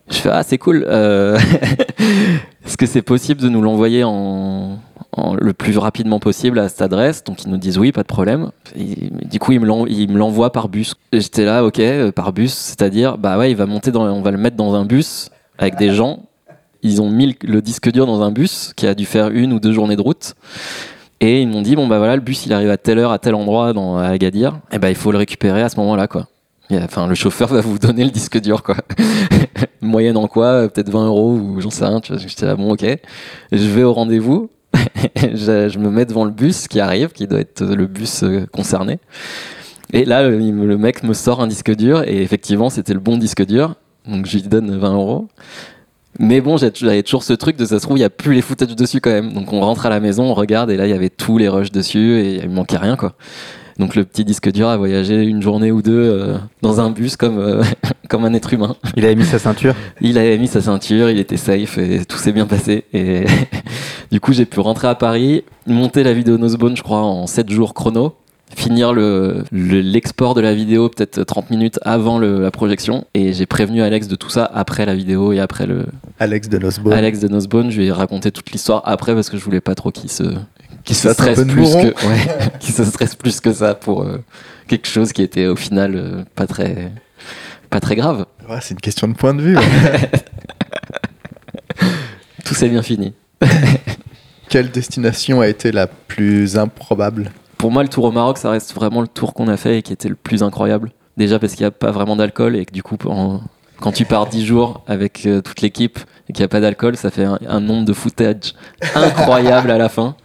Je 0.09 0.15
fais, 0.17 0.29
ah, 0.29 0.43
c'est 0.43 0.57
cool. 0.57 0.85
Euh, 0.87 1.37
Est-ce 2.65 2.77
que 2.77 2.85
c'est 2.85 3.01
possible 3.01 3.41
de 3.41 3.49
nous 3.49 3.61
l'envoyer 3.61 4.03
en, 4.03 4.79
le 5.17 5.53
plus 5.53 5.77
rapidement 5.77 6.19
possible 6.19 6.59
à 6.59 6.69
cette 6.69 6.81
adresse 6.81 7.23
Donc 7.23 7.43
ils 7.43 7.49
nous 7.49 7.57
disent, 7.57 7.77
oui, 7.77 7.91
pas 7.91 8.03
de 8.03 8.07
problème. 8.07 8.51
Du 8.75 9.39
coup, 9.39 9.51
ils 9.51 9.59
me 9.59 10.17
l'envoient 10.17 10.51
par 10.51 10.69
bus. 10.69 10.95
J'étais 11.13 11.45
là, 11.45 11.63
ok, 11.65 11.79
euh, 11.79 12.11
par 12.11 12.31
bus, 12.33 12.53
c'est-à-dire, 12.53 13.17
bah 13.17 13.37
ouais, 13.37 13.51
il 13.51 13.57
va 13.57 13.65
monter 13.65 13.91
on 13.95 14.21
va 14.21 14.31
le 14.31 14.37
mettre 14.37 14.55
dans 14.55 14.75
un 14.75 14.85
bus 14.85 15.29
avec 15.57 15.75
des 15.77 15.91
gens. 15.91 16.19
Ils 16.81 17.01
ont 17.01 17.09
mis 17.09 17.35
le- 17.43 17.61
disque 17.61 17.91
dur 17.91 18.05
dans 18.05 18.21
un 18.21 18.31
bus 18.31 18.73
qui 18.75 18.87
a 18.87 18.95
dû 18.95 19.05
faire 19.05 19.29
une 19.29 19.51
ou 19.51 19.59
deux 19.59 19.73
journées 19.73 19.95
de 19.97 20.01
route. 20.01 20.35
Et 21.19 21.41
ils 21.41 21.47
m'ont 21.47 21.61
dit, 21.61 21.75
bon 21.75 21.87
bah 21.87 21.97
voilà, 21.97 22.15
le 22.15 22.21
bus 22.21 22.45
il 22.45 22.53
arrive 22.53 22.69
à 22.69 22.77
telle 22.77 22.99
heure, 22.99 23.11
à 23.11 23.19
tel 23.19 23.35
endroit 23.35 23.73
à 24.01 24.07
Agadir. 24.07 24.59
Et 24.71 24.79
ben 24.79 24.87
il 24.89 24.95
faut 24.95 25.11
le 25.11 25.17
récupérer 25.17 25.61
à 25.61 25.67
ce 25.69 25.75
moment-là, 25.77 26.07
quoi. 26.07 26.27
Enfin, 26.71 27.07
le 27.07 27.15
chauffeur 27.15 27.47
va 27.53 27.61
vous 27.61 27.79
donner 27.79 28.05
le 28.05 28.11
disque 28.11 28.39
dur, 28.39 28.63
quoi. 28.63 28.75
Moyenne 29.81 30.17
en 30.17 30.27
quoi 30.27 30.45
euh, 30.45 30.67
Peut-être 30.69 30.89
20 30.89 31.07
euros 31.07 31.33
ou 31.33 31.59
j'en 31.61 31.69
sais 31.71 31.85
rien. 31.85 31.99
Tu 31.99 32.13
vois, 32.13 32.21
j'étais 32.21 32.45
là, 32.45 32.55
bon, 32.55 32.71
ok. 32.73 32.85
Je 33.51 33.67
vais 33.67 33.83
au 33.83 33.93
rendez-vous. 33.93 34.49
je, 35.15 35.77
me 35.77 35.89
mets 35.89 36.05
devant 36.05 36.25
le 36.25 36.31
bus 36.31 36.67
qui 36.67 36.79
arrive, 36.79 37.09
qui 37.09 37.27
doit 37.27 37.39
être 37.39 37.63
le 37.63 37.87
bus 37.87 38.23
euh, 38.23 38.45
concerné. 38.51 38.99
Et 39.93 40.05
là, 40.05 40.29
me- 40.29 40.65
le 40.65 40.77
mec 40.77 41.03
me 41.03 41.13
sort 41.13 41.41
un 41.41 41.47
disque 41.47 41.75
dur 41.75 42.03
et 42.07 42.21
effectivement, 42.21 42.69
c'était 42.69 42.93
le 42.93 42.99
bon 42.99 43.17
disque 43.17 43.45
dur. 43.45 43.75
Donc 44.07 44.25
je 44.25 44.37
lui 44.37 44.43
donne 44.43 44.77
20 44.77 44.93
euros. 44.93 45.27
Mais 46.17 46.41
bon, 46.41 46.57
j'avais 46.57 47.03
toujours 47.03 47.23
ce 47.23 47.33
truc 47.33 47.55
de 47.55 47.65
ça 47.65 47.79
se 47.79 47.83
trouve, 47.83 47.97
il 47.97 48.01
n'y 48.01 48.05
a 48.05 48.09
plus 48.09 48.33
les 48.33 48.41
footages 48.41 48.75
dessus 48.75 48.99
quand 48.99 49.11
même. 49.11 49.33
Donc 49.33 49.53
on 49.53 49.61
rentre 49.61 49.85
à 49.85 49.89
la 49.89 49.99
maison, 49.99 50.23
on 50.23 50.33
regarde 50.33 50.71
et 50.71 50.77
là, 50.77 50.85
il 50.85 50.89
y 50.89 50.93
avait 50.93 51.09
tous 51.09 51.37
les 51.37 51.47
rushs 51.47 51.71
dessus 51.71 52.19
et 52.19 52.43
il 52.43 52.49
manquait 52.49 52.77
rien 52.77 52.95
quoi. 52.95 53.13
Donc 53.79 53.95
le 53.95 54.03
petit 54.03 54.25
disque 54.25 54.51
dur 54.51 54.67
a 54.67 54.75
voyagé 54.77 55.23
une 55.23 55.41
journée 55.41 55.71
ou 55.71 55.81
deux 55.81 55.91
euh, 55.97 56.37
dans 56.61 56.81
un 56.81 56.89
bus 56.91 57.15
comme, 57.15 57.39
euh, 57.39 57.63
comme 58.09 58.25
un 58.25 58.33
être 58.33 58.53
humain. 58.53 58.75
Il 58.97 59.05
avait 59.05 59.15
mis 59.15 59.23
sa 59.25 59.39
ceinture. 59.39 59.73
Il 60.01 60.17
avait 60.17 60.37
mis 60.37 60.47
sa 60.47 60.61
ceinture, 60.61 61.09
il 61.09 61.17
était 61.17 61.37
safe 61.37 61.77
et 61.77 62.03
tout 62.05 62.17
s'est 62.17 62.33
bien 62.33 62.45
passé. 62.45 62.83
Et 62.93 63.23
du 64.11 64.19
coup, 64.19 64.33
j'ai 64.33 64.45
pu 64.45 64.59
rentrer 64.59 64.87
à 64.89 64.95
Paris, 64.95 65.43
monter 65.65 66.03
la 66.03 66.13
vidéo 66.13 66.37
Nosebone, 66.37 66.75
je 66.75 66.83
crois, 66.83 67.01
en 67.01 67.25
7 67.25 67.49
jours 67.49 67.73
chrono. 67.73 68.15
finir 68.55 68.93
le, 68.93 69.43
le- 69.51 69.79
l'export 69.79 70.33
de 70.33 70.41
la 70.41 70.53
vidéo 70.55 70.89
peut-être 70.89 71.23
30 71.23 71.49
minutes 71.51 71.79
avant 71.83 72.17
le- 72.19 72.41
la 72.41 72.51
projection. 72.51 73.05
Et 73.13 73.31
j'ai 73.31 73.45
prévenu 73.45 73.81
Alex 73.81 74.07
de 74.09 74.15
tout 74.15 74.29
ça 74.29 74.43
après 74.53 74.85
la 74.85 74.95
vidéo 74.95 75.31
et 75.31 75.39
après 75.39 75.67
le 75.67 75.85
Alex 76.19 76.49
de 76.49 76.57
Nosbone. 76.57 76.91
Alex 76.91 77.19
de 77.19 77.27
Nosebone. 77.29 77.69
Je 77.71 77.77
lui 77.79 77.87
ai 77.87 77.91
raconté 77.93 78.31
toute 78.31 78.51
l'histoire 78.51 78.81
après 78.85 79.13
parce 79.13 79.29
que 79.29 79.37
je 79.37 79.43
voulais 79.45 79.61
pas 79.61 79.75
trop 79.75 79.91
qu'il 79.91 80.09
se 80.11 80.23
qu'il 80.89 80.95
se 80.95 81.13
stresse 81.13 81.39
plus 81.43 81.55
mouron. 81.61 81.81
que 81.83 82.07
ouais, 82.07 82.51
qu'il 82.59 82.73
se 82.73 82.83
stresse 82.83 83.13
plus 83.15 83.39
que 83.41 83.53
ça 83.53 83.75
pour 83.75 84.01
euh, 84.03 84.23
quelque 84.67 84.87
chose 84.87 85.13
qui 85.13 85.21
était 85.21 85.45
au 85.45 85.55
final 85.55 85.93
euh, 85.95 86.23
pas 86.35 86.47
très 86.47 86.91
pas 87.69 87.79
très 87.79 87.95
grave. 87.95 88.25
Ouais, 88.49 88.57
c'est 88.61 88.73
une 88.73 88.79
question 88.81 89.07
de 89.07 89.13
point 89.13 89.35
de 89.35 89.41
vue. 89.43 89.55
ouais. 89.57 89.63
Tout 92.45 92.55
s'est 92.55 92.69
bien 92.69 92.81
fini. 92.81 93.13
Quelle 94.49 94.71
destination 94.71 95.41
a 95.41 95.47
été 95.47 95.71
la 95.71 95.85
plus 95.85 96.57
improbable? 96.57 97.31
Pour 97.59 97.71
moi, 97.71 97.83
le 97.83 97.89
tour 97.89 98.05
au 98.05 98.11
Maroc, 98.11 98.37
ça 98.39 98.49
reste 98.49 98.73
vraiment 98.73 99.01
le 99.01 99.07
tour 99.07 99.33
qu'on 99.33 99.47
a 99.47 99.57
fait 99.57 99.77
et 99.77 99.81
qui 99.83 99.93
était 99.93 100.09
le 100.09 100.15
plus 100.15 100.41
incroyable. 100.41 100.91
Déjà 101.17 101.37
parce 101.37 101.53
qu'il 101.53 101.63
n'y 101.63 101.67
a 101.67 101.71
pas 101.71 101.91
vraiment 101.91 102.15
d'alcool 102.15 102.55
et 102.55 102.65
que 102.65 102.71
du 102.71 102.81
coup, 102.81 102.97
en- 103.05 103.41
quand 103.79 103.91
tu 103.91 104.05
pars 104.05 104.27
10 104.27 104.45
jours 104.45 104.83
avec 104.87 105.25
euh, 105.25 105.41
toute 105.41 105.61
l'équipe 105.61 105.99
et 106.27 106.33
qu'il 106.33 106.41
n'y 106.41 106.45
a 106.45 106.49
pas 106.49 106.61
d'alcool, 106.61 106.95
ça 106.97 107.11
fait 107.11 107.25
un, 107.25 107.37
un 107.47 107.59
nombre 107.59 107.85
de 107.85 107.93
footage 107.93 108.53
incroyable 108.95 109.69
à 109.69 109.77
la 109.77 109.89
fin. 109.89 110.15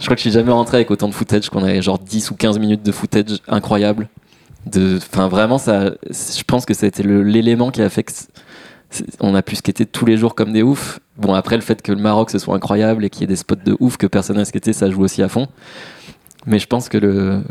Je 0.00 0.04
crois 0.04 0.16
que 0.16 0.20
je 0.20 0.28
suis 0.28 0.30
jamais 0.30 0.52
rentré 0.52 0.78
avec 0.78 0.90
autant 0.90 1.08
de 1.08 1.14
footage 1.14 1.48
qu'on 1.48 1.62
avait 1.62 1.80
genre 1.82 1.98
10 1.98 2.30
ou 2.30 2.34
15 2.34 2.58
minutes 2.58 2.82
de 2.82 2.92
footage 2.92 3.38
incroyable. 3.48 4.08
De, 4.66 4.96
enfin, 4.96 5.28
vraiment, 5.28 5.58
ça, 5.58 5.92
je 6.10 6.42
pense 6.46 6.64
que 6.66 6.74
ça 6.74 6.86
a 6.86 6.88
été 6.88 7.02
l'élément 7.02 7.70
qui 7.70 7.82
a 7.82 7.88
fait 7.90 8.02
que 8.02 8.12
on 9.20 9.34
a 9.34 9.42
pu 9.42 9.56
skater 9.56 9.86
tous 9.86 10.06
les 10.06 10.16
jours 10.16 10.34
comme 10.34 10.52
des 10.52 10.62
oufs. 10.62 11.00
Bon, 11.16 11.34
après, 11.34 11.56
le 11.56 11.62
fait 11.62 11.82
que 11.82 11.90
le 11.92 12.00
Maroc 12.00 12.30
ce 12.30 12.38
soit 12.38 12.54
incroyable 12.54 13.04
et 13.04 13.10
qu'il 13.10 13.22
y 13.22 13.24
ait 13.24 13.28
des 13.28 13.36
spots 13.36 13.56
de 13.56 13.76
ouf 13.80 13.96
que 13.96 14.06
personne 14.06 14.36
n'a 14.36 14.44
skaté, 14.44 14.72
ça 14.72 14.90
joue 14.90 15.02
aussi 15.02 15.22
à 15.22 15.28
fond. 15.28 15.48
Mais 16.46 16.58
je 16.58 16.66
pense 16.66 16.88
que 16.88 16.98
le, 16.98 17.42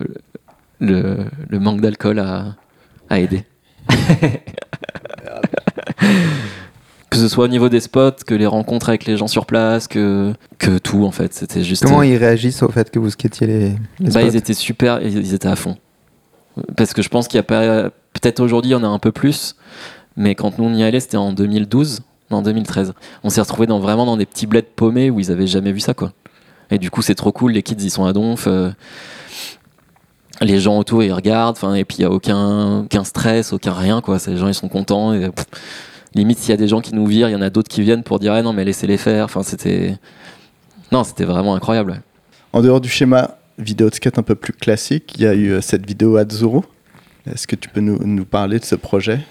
le, 0.80 1.26
le 1.50 1.60
manque 1.60 1.82
d'alcool 1.82 2.20
a, 2.20 2.56
a 3.10 3.20
aidé. 3.20 3.46
que 7.14 7.20
ce 7.20 7.28
soit 7.28 7.46
au 7.46 7.48
niveau 7.48 7.70
des 7.70 7.80
spots, 7.80 8.24
que 8.26 8.34
les 8.36 8.46
rencontres 8.48 8.90
avec 8.90 9.06
les 9.06 9.18
gens 9.18 9.28
sur 9.28 9.46
place, 9.46 9.88
que, 9.88 10.34
que 10.58 10.78
tout 10.78 11.06
en 11.06 11.12
fait. 11.12 11.34
C'était 11.34 11.64
juste. 11.64 11.84
Comment 11.84 12.04
ils 12.04 12.18
réagissent 12.18 12.64
au 12.64 12.70
fait 12.70 12.90
que 12.92 13.00
vous 13.00 13.10
skatiez 13.10 13.48
les, 13.48 13.60
les 13.70 13.76
Bah, 14.00 14.10
spots 14.12 14.20
ils 14.22 14.36
étaient 14.36 14.54
super, 14.54 15.02
ils, 15.02 15.18
ils 15.18 15.34
étaient 15.34 15.48
à 15.48 15.56
fond. 15.56 15.78
Parce 16.78 16.94
que 16.94 17.02
je 17.02 17.10
pense 17.10 17.28
qu'il 17.28 17.38
y 17.38 17.40
a 17.40 17.44
pas. 17.44 17.90
Peut-être 18.14 18.40
aujourd'hui, 18.40 18.72
il 18.72 18.74
y 18.74 18.76
en 18.76 18.84
a 18.84 18.88
un 18.88 19.00
peu 19.00 19.12
plus. 19.12 19.56
Mais 20.16 20.36
quand 20.36 20.60
nous 20.60 20.66
on 20.66 20.74
y 20.76 20.84
allait, 20.84 21.00
c'était 21.00 21.18
en 21.18 21.34
2012, 21.34 22.02
non, 22.30 22.38
en 22.38 22.42
2013. 22.44 22.94
On 23.24 23.30
s'est 23.30 23.42
retrouvés 23.42 23.66
dans, 23.66 23.80
vraiment 23.80 24.06
dans 24.06 24.18
des 24.18 24.28
petits 24.28 24.46
bleds 24.46 24.62
paumés 24.76 25.10
où 25.10 25.20
ils 25.20 25.32
avaient 25.32 25.48
jamais 25.48 25.72
vu 25.72 25.80
ça, 25.80 25.94
quoi. 25.96 26.12
Et 26.70 26.78
du 26.78 26.92
coup, 26.92 27.02
c'est 27.02 27.16
trop 27.16 27.32
cool. 27.32 27.54
Les 27.54 27.64
kids, 27.64 27.78
ils 27.80 27.90
sont 27.90 28.06
à 28.06 28.14
donf. 28.14 28.46
euh, 28.48 28.72
les 30.42 30.60
gens 30.60 30.78
autour, 30.78 31.04
ils 31.04 31.12
regardent. 31.14 31.58
Et 31.76 31.86
puis, 31.86 31.98
il 32.00 32.02
n'y 32.02 32.06
a 32.06 32.12
aucun, 32.12 32.80
aucun 32.82 33.04
stress, 33.04 33.54
aucun 33.54 33.74
rien, 33.74 34.02
quoi. 34.02 34.18
Les 34.28 34.38
gens, 34.38 34.48
ils 34.48 34.54
sont 34.54 34.70
contents. 34.70 35.14
Et, 35.14 35.30
pff, 35.30 35.46
limite, 36.16 36.40
s'il 36.40 36.52
y 36.52 36.54
a 36.54 36.58
des 36.58 36.68
gens 36.68 36.82
qui 36.82 36.94
nous 36.96 37.06
virent, 37.06 37.30
il 37.30 37.34
y 37.34 37.36
en 37.36 37.42
a 37.42 37.50
d'autres 37.50 37.70
qui 37.70 37.82
viennent 37.82 38.04
pour 38.04 38.20
dire, 38.20 38.34
ah 38.34 38.42
non, 38.42 38.54
mais 38.54 38.64
laissez-les 38.66 38.98
faire. 38.98 39.26
Enfin, 39.26 39.44
c'était. 39.44 39.98
Non, 40.92 41.04
c'était 41.04 41.26
vraiment 41.26 41.56
incroyable. 41.56 41.92
ouais. 41.92 42.00
En 42.54 42.62
dehors 42.62 42.82
du 42.82 42.90
schéma 42.90 43.32
vidéo 43.58 43.90
de 43.90 43.96
skate 43.96 44.18
un 44.20 44.24
peu 44.24 44.36
plus 44.36 44.54
classique, 44.54 45.14
il 45.18 45.22
y 45.24 45.28
a 45.28 45.34
eu 45.34 45.52
euh, 45.52 45.62
cette 45.62 45.86
vidéo 45.86 46.18
Azzurro. 46.18 46.64
Est-ce 47.32 47.48
que 47.48 47.56
tu 47.56 47.70
peux 47.70 47.82
nous, 47.82 47.98
nous 48.04 48.26
parler 48.26 48.60
de 48.60 48.66
ce 48.66 48.76
projet? 48.76 49.22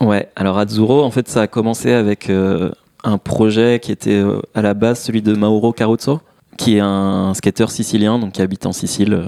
Ouais, 0.00 0.28
alors 0.34 0.58
Azzurro, 0.58 1.02
en 1.02 1.10
fait, 1.10 1.28
ça 1.28 1.42
a 1.42 1.46
commencé 1.46 1.92
avec 1.92 2.30
euh, 2.30 2.70
un 3.04 3.18
projet 3.18 3.78
qui 3.80 3.92
était 3.92 4.10
euh, 4.22 4.40
à 4.54 4.62
la 4.62 4.74
base 4.74 5.00
celui 5.00 5.22
de 5.22 5.34
Mauro 5.34 5.72
Caruzzo, 5.72 6.20
qui 6.56 6.76
est 6.76 6.80
un 6.80 7.32
skateur 7.34 7.70
sicilien, 7.70 8.18
donc 8.18 8.32
qui 8.32 8.42
habite 8.42 8.66
en 8.66 8.72
Sicile. 8.72 9.14
euh. 9.14 9.26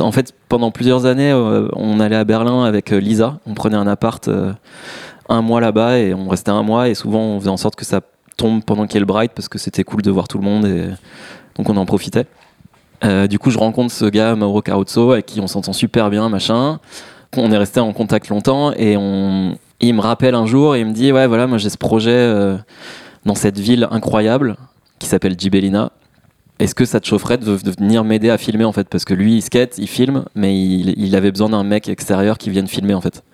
En 0.00 0.10
fait, 0.12 0.32
pendant 0.48 0.70
plusieurs 0.70 1.04
années, 1.06 1.30
euh, 1.32 1.68
on 1.74 2.00
allait 2.00 2.16
à 2.16 2.24
Berlin 2.24 2.64
avec 2.64 2.92
euh, 2.92 2.98
Lisa, 3.00 3.40
on 3.46 3.54
prenait 3.54 3.76
un 3.76 3.86
appart 3.86 4.26
euh, 4.28 4.52
un 5.28 5.42
mois 5.42 5.60
là-bas 5.60 5.98
et 5.98 6.14
on 6.14 6.28
restait 6.28 6.50
un 6.50 6.62
mois 6.62 6.88
et 6.88 6.94
souvent 6.94 7.20
on 7.20 7.38
faisait 7.40 7.50
en 7.50 7.56
sorte 7.56 7.76
que 7.76 7.84
ça 7.84 8.00
tombe 8.36 8.62
pendant 8.64 8.86
qu'il 8.86 8.94
y 8.94 8.96
ait 8.98 9.00
le 9.00 9.06
Bright 9.06 9.32
parce 9.34 9.48
que 9.48 9.58
c'était 9.58 9.84
cool 9.84 10.02
de 10.02 10.10
voir 10.10 10.28
tout 10.28 10.38
le 10.38 10.44
monde 10.44 10.66
et 10.66 10.88
donc 11.56 11.68
on 11.68 11.76
en 11.76 11.86
profitait. 11.86 12.26
Euh, 13.04 13.26
du 13.26 13.38
coup, 13.38 13.50
je 13.50 13.58
rencontre 13.58 13.92
ce 13.92 14.04
gars, 14.04 14.34
Mauro 14.36 14.62
Caruzzo, 14.62 15.12
avec 15.12 15.26
qui 15.26 15.40
on 15.40 15.46
s'entend 15.46 15.72
super 15.72 16.08
bien, 16.08 16.28
machin. 16.28 16.78
On 17.36 17.50
est 17.50 17.56
resté 17.56 17.80
en 17.80 17.92
contact 17.92 18.28
longtemps 18.28 18.72
et 18.72 18.96
on, 18.96 19.56
il 19.80 19.94
me 19.94 20.00
rappelle 20.00 20.34
un 20.34 20.46
jour 20.46 20.76
et 20.76 20.80
il 20.80 20.86
me 20.86 20.92
dit 20.92 21.12
Ouais, 21.12 21.26
voilà, 21.26 21.46
moi 21.46 21.58
j'ai 21.58 21.70
ce 21.70 21.78
projet 21.78 22.10
euh, 22.10 22.56
dans 23.24 23.34
cette 23.34 23.58
ville 23.58 23.88
incroyable 23.90 24.56
qui 24.98 25.08
s'appelle 25.08 25.34
Gibellina. 25.38 25.90
Est-ce 26.62 26.76
que 26.76 26.84
ça 26.84 27.00
te 27.00 27.08
chaufferait 27.08 27.38
de, 27.38 27.58
venir 27.80 28.04
m'aider 28.04 28.30
à 28.30 28.38
filmer 28.38 28.62
en 28.64 28.70
fait? 28.70 28.86
Parce 28.88 29.04
que 29.04 29.14
lui 29.14 29.34
il 29.34 29.42
skate, 29.42 29.78
il 29.78 29.88
filme, 29.88 30.26
mais 30.36 30.56
il, 30.56 31.16
avait 31.16 31.32
besoin 31.32 31.48
d'un 31.48 31.64
mec 31.64 31.88
extérieur 31.88 32.38
qui 32.38 32.50
vienne 32.50 32.68
filmer 32.68 32.94
en 32.94 33.00
fait. 33.00 33.24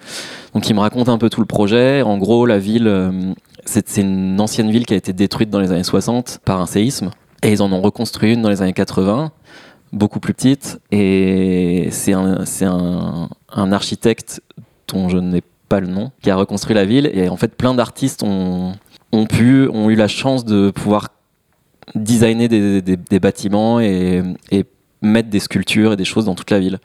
Donc 0.55 0.67
il 0.71 0.75
me 0.75 0.81
raconte 0.81 1.11
un 1.11 1.19
peu 1.19 1.29
tout 1.29 1.43
le 1.43 1.47
projet. 1.47 2.01
En 2.01 2.17
gros, 2.17 2.47
la 2.47 2.59
ville, 2.59 2.89
euh, 2.89 3.35
c'est 3.67 3.99
une 3.99 4.41
ancienne 4.41 4.71
ville 4.71 4.87
qui 4.87 4.95
a 4.95 4.97
été 4.97 5.13
détruite 5.13 5.51
dans 5.51 5.61
les 5.61 5.73
années 5.73 5.85
60 5.85 6.41
par 6.43 6.59
un 6.59 6.65
séisme. 6.65 7.11
Et 7.43 7.53
ils 7.53 7.61
en 7.61 7.71
ont 7.71 7.83
reconstruit 7.83 8.33
une 8.33 8.41
dans 8.41 8.49
les 8.49 8.63
années 8.63 8.73
80, 8.73 9.31
beaucoup 9.93 10.21
plus 10.21 10.33
petite. 10.33 10.81
Et 10.91 11.89
c'est 11.91 12.15
un, 12.15 12.45
un, 12.63 13.29
un 13.53 13.73
architecte 13.73 14.41
dont 14.91 15.11
je 15.11 15.19
n'ai 15.19 15.43
pas 15.69 15.81
le 15.81 15.89
nom 15.89 16.13
qui 16.23 16.31
a 16.31 16.37
reconstruit 16.37 16.75
la 16.75 16.87
ville. 16.87 17.11
Et 17.13 17.29
en 17.29 17.37
fait, 17.37 17.55
plein 17.59 17.75
d'artistes 17.75 18.23
ont, 18.23 18.73
ont 19.13 19.27
ont 19.31 19.91
eu 19.91 19.97
la 19.97 20.09
chance 20.09 20.47
de 20.47 20.71
pouvoir 20.71 21.09
designer 21.95 22.49
des, 22.49 23.21
bâtiments 23.21 23.81
et, 23.81 24.23
et 24.51 24.65
mettre 25.03 25.29
des 25.29 25.41
sculptures 25.41 25.93
et 25.93 25.97
des 25.97 26.05
choses 26.05 26.25
dans 26.25 26.35
toute 26.35 26.51
la 26.51 26.59
ville. 26.59 26.79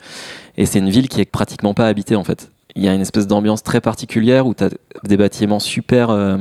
Et 0.58 0.66
c'est 0.66 0.80
une 0.80 0.89
ville 0.89 1.10
qui 1.10 1.22
est 1.22 1.26
pratiquement 1.26 1.74
pas 1.74 1.88
habitée 1.88 2.16
en 2.16 2.24
fait. 2.24 2.51
Il 2.76 2.84
y 2.84 2.88
a 2.88 2.93
une 2.93 3.01
espèce 3.01 3.28
d'ambiance 3.28 3.64
très 3.64 3.82
particulière 3.82 4.47
où 4.47 4.54
tu 4.54 4.64
as 4.64 4.70
des 5.04 5.18
bâtiments 5.18 5.60
super. 5.60 6.10
euh, 6.10 6.38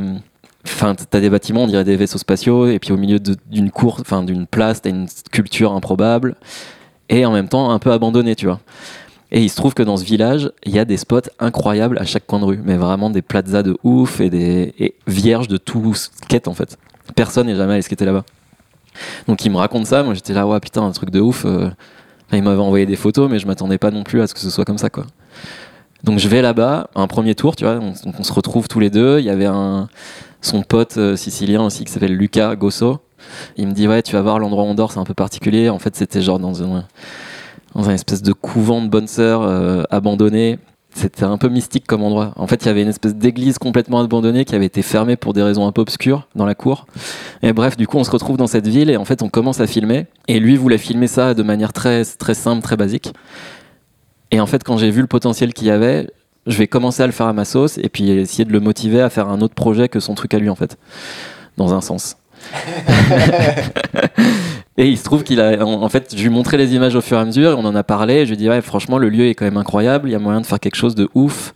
Enfin, 0.64 0.94
t'as 0.94 1.20
des 1.20 1.30
bâtiments, 1.30 1.64
on 1.64 1.66
dirait 1.66 1.84
des 1.84 1.96
vaisseaux 1.96 2.18
spatiaux, 2.18 2.68
et 2.68 2.78
puis 2.78 2.92
au 2.92 2.96
milieu 2.96 3.18
d'une 3.18 3.70
cour, 3.70 3.98
enfin 4.00 4.22
d'une 4.22 4.46
place, 4.46 4.80
t'as 4.80 4.90
une 4.90 5.08
sculpture 5.08 5.72
improbable, 5.72 6.36
et 7.08 7.26
en 7.26 7.32
même 7.32 7.48
temps 7.48 7.72
un 7.72 7.78
peu 7.80 7.90
abandonnée, 7.90 8.36
tu 8.36 8.46
vois. 8.46 8.60
Et 9.32 9.42
il 9.42 9.48
se 9.48 9.56
trouve 9.56 9.74
que 9.74 9.82
dans 9.82 9.96
ce 9.96 10.04
village, 10.04 10.50
il 10.64 10.72
y 10.72 10.78
a 10.78 10.84
des 10.84 10.98
spots 10.98 11.30
incroyables 11.40 11.98
à 11.98 12.04
chaque 12.04 12.26
coin 12.26 12.38
de 12.38 12.44
rue, 12.44 12.60
mais 12.62 12.76
vraiment 12.76 13.10
des 13.10 13.22
plazas 13.22 13.62
de 13.62 13.76
ouf 13.82 14.20
et 14.20 14.30
des 14.30 14.74
et 14.78 14.94
vierges 15.06 15.48
de 15.48 15.56
tout 15.56 15.94
skate 15.94 16.46
en 16.48 16.54
fait. 16.54 16.78
Personne 17.16 17.46
n'est 17.46 17.56
jamais 17.56 17.72
allé 17.72 17.82
skater 17.82 18.04
là-bas. 18.04 18.24
Donc 19.28 19.44
il 19.44 19.50
me 19.50 19.56
raconte 19.56 19.86
ça, 19.86 20.02
moi 20.02 20.14
j'étais 20.14 20.32
là, 20.32 20.46
ouais 20.46 20.60
putain, 20.60 20.82
un 20.82 20.92
truc 20.92 21.10
de 21.10 21.20
ouf. 21.20 21.44
euh. 21.44 21.70
Il 22.32 22.42
m'avait 22.42 22.62
envoyé 22.62 22.86
des 22.86 22.96
photos, 22.96 23.30
mais 23.30 23.38
je 23.38 23.46
m'attendais 23.46 23.76
pas 23.76 23.90
non 23.90 24.04
plus 24.04 24.22
à 24.22 24.26
ce 24.26 24.32
que 24.32 24.40
ce 24.40 24.48
soit 24.48 24.64
comme 24.64 24.78
ça, 24.78 24.88
quoi. 24.88 25.04
Donc 26.02 26.18
je 26.18 26.28
vais 26.28 26.42
là-bas, 26.42 26.88
un 26.94 27.06
premier 27.06 27.34
tour, 27.34 27.54
tu 27.54 27.64
vois, 27.64 27.78
on, 27.78 28.22
se 28.22 28.32
retrouve 28.32 28.68
tous 28.68 28.80
les 28.80 28.90
deux. 28.90 29.20
Il 29.20 29.24
y 29.24 29.30
avait 29.30 29.46
un, 29.46 29.88
son 30.40 30.62
pote 30.62 30.96
euh, 30.96 31.14
sicilien 31.14 31.62
aussi 31.62 31.84
qui 31.84 31.92
s'appelle 31.92 32.16
Luca 32.16 32.56
Gosso. 32.56 32.98
Il 33.56 33.68
me 33.68 33.72
dit, 33.72 33.86
ouais, 33.86 34.02
tu 34.02 34.14
vas 34.14 34.22
voir 34.22 34.38
l'endroit 34.38 34.64
où 34.64 34.66
on 34.66 34.74
dort, 34.74 34.90
c'est 34.92 34.98
un 34.98 35.04
peu 35.04 35.14
particulier. 35.14 35.68
En 35.68 35.78
fait, 35.78 35.94
c'était 35.94 36.22
genre 36.22 36.40
dans 36.40 36.62
un, 36.64 36.84
dans 37.74 37.88
un 37.88 37.94
espèce 37.94 38.22
de 38.22 38.32
couvent 38.32 38.82
de 38.82 38.88
bonnes 38.88 39.06
sœurs 39.06 39.42
euh, 39.42 39.84
abandonné. 39.90 40.58
C'était 40.94 41.24
un 41.24 41.38
peu 41.38 41.48
mystique 41.48 41.86
comme 41.86 42.02
endroit. 42.02 42.32
En 42.36 42.46
fait, 42.46 42.62
il 42.62 42.66
y 42.66 42.68
avait 42.68 42.82
une 42.82 42.88
espèce 42.88 43.14
d'église 43.14 43.58
complètement 43.58 44.00
abandonnée 44.00 44.44
qui 44.44 44.54
avait 44.54 44.66
été 44.66 44.82
fermée 44.82 45.16
pour 45.16 45.32
des 45.32 45.42
raisons 45.42 45.66
un 45.66 45.72
peu 45.72 45.80
obscures 45.80 46.28
dans 46.34 46.44
la 46.44 46.54
cour. 46.54 46.86
Et 47.42 47.52
bref, 47.52 47.76
du 47.76 47.86
coup, 47.86 47.96
on 47.96 48.04
se 48.04 48.10
retrouve 48.10 48.36
dans 48.36 48.46
cette 48.46 48.66
ville 48.66 48.90
et 48.90 48.96
en 48.96 49.04
fait, 49.04 49.22
on 49.22 49.28
commence 49.28 49.60
à 49.60 49.66
filmer. 49.66 50.06
Et 50.28 50.38
lui 50.38 50.56
voulait 50.56 50.78
filmer 50.78 51.06
ça 51.06 51.32
de 51.32 51.42
manière 51.42 51.72
très, 51.72 52.04
très 52.04 52.34
simple, 52.34 52.62
très 52.62 52.76
basique. 52.76 53.12
Et 54.30 54.40
en 54.40 54.46
fait, 54.46 54.62
quand 54.64 54.76
j'ai 54.76 54.90
vu 54.90 55.00
le 55.00 55.06
potentiel 55.06 55.54
qu'il 55.54 55.68
y 55.68 55.70
avait, 55.70 56.10
je 56.46 56.58
vais 56.58 56.66
commencer 56.66 57.02
à 57.02 57.06
le 57.06 57.12
faire 57.12 57.26
à 57.26 57.32
ma 57.32 57.46
sauce 57.46 57.78
et 57.78 57.88
puis 57.88 58.10
essayer 58.10 58.44
de 58.44 58.52
le 58.52 58.60
motiver 58.60 59.00
à 59.00 59.08
faire 59.08 59.28
un 59.28 59.40
autre 59.40 59.54
projet 59.54 59.88
que 59.88 60.00
son 60.00 60.14
truc 60.14 60.34
à 60.34 60.38
lui, 60.38 60.50
en 60.50 60.56
fait. 60.56 60.76
Dans 61.56 61.72
un 61.72 61.80
sens. 61.80 62.16
et 64.76 64.88
il 64.88 64.96
se 64.96 65.04
trouve 65.04 65.22
qu'il 65.22 65.40
a. 65.40 65.64
En 65.66 65.88
fait, 65.88 66.12
je 66.16 66.20
lui 66.20 66.26
ai 66.26 66.30
montré 66.30 66.56
les 66.56 66.74
images 66.74 66.94
au 66.96 67.00
fur 67.00 67.16
et 67.18 67.20
à 67.20 67.24
mesure, 67.24 67.56
on 67.58 67.64
en 67.64 67.74
a 67.74 67.82
parlé. 67.84 68.14
Et 68.14 68.26
je 68.26 68.30
lui 68.30 68.34
ai 68.34 68.36
dit, 68.36 68.48
ouais, 68.48 68.60
franchement, 68.62 68.98
le 68.98 69.08
lieu 69.08 69.26
est 69.26 69.34
quand 69.34 69.44
même 69.44 69.56
incroyable. 69.56 70.08
Il 70.08 70.12
y 70.12 70.14
a 70.14 70.18
moyen 70.18 70.40
de 70.40 70.46
faire 70.46 70.60
quelque 70.60 70.76
chose 70.76 70.94
de 70.94 71.08
ouf, 71.14 71.52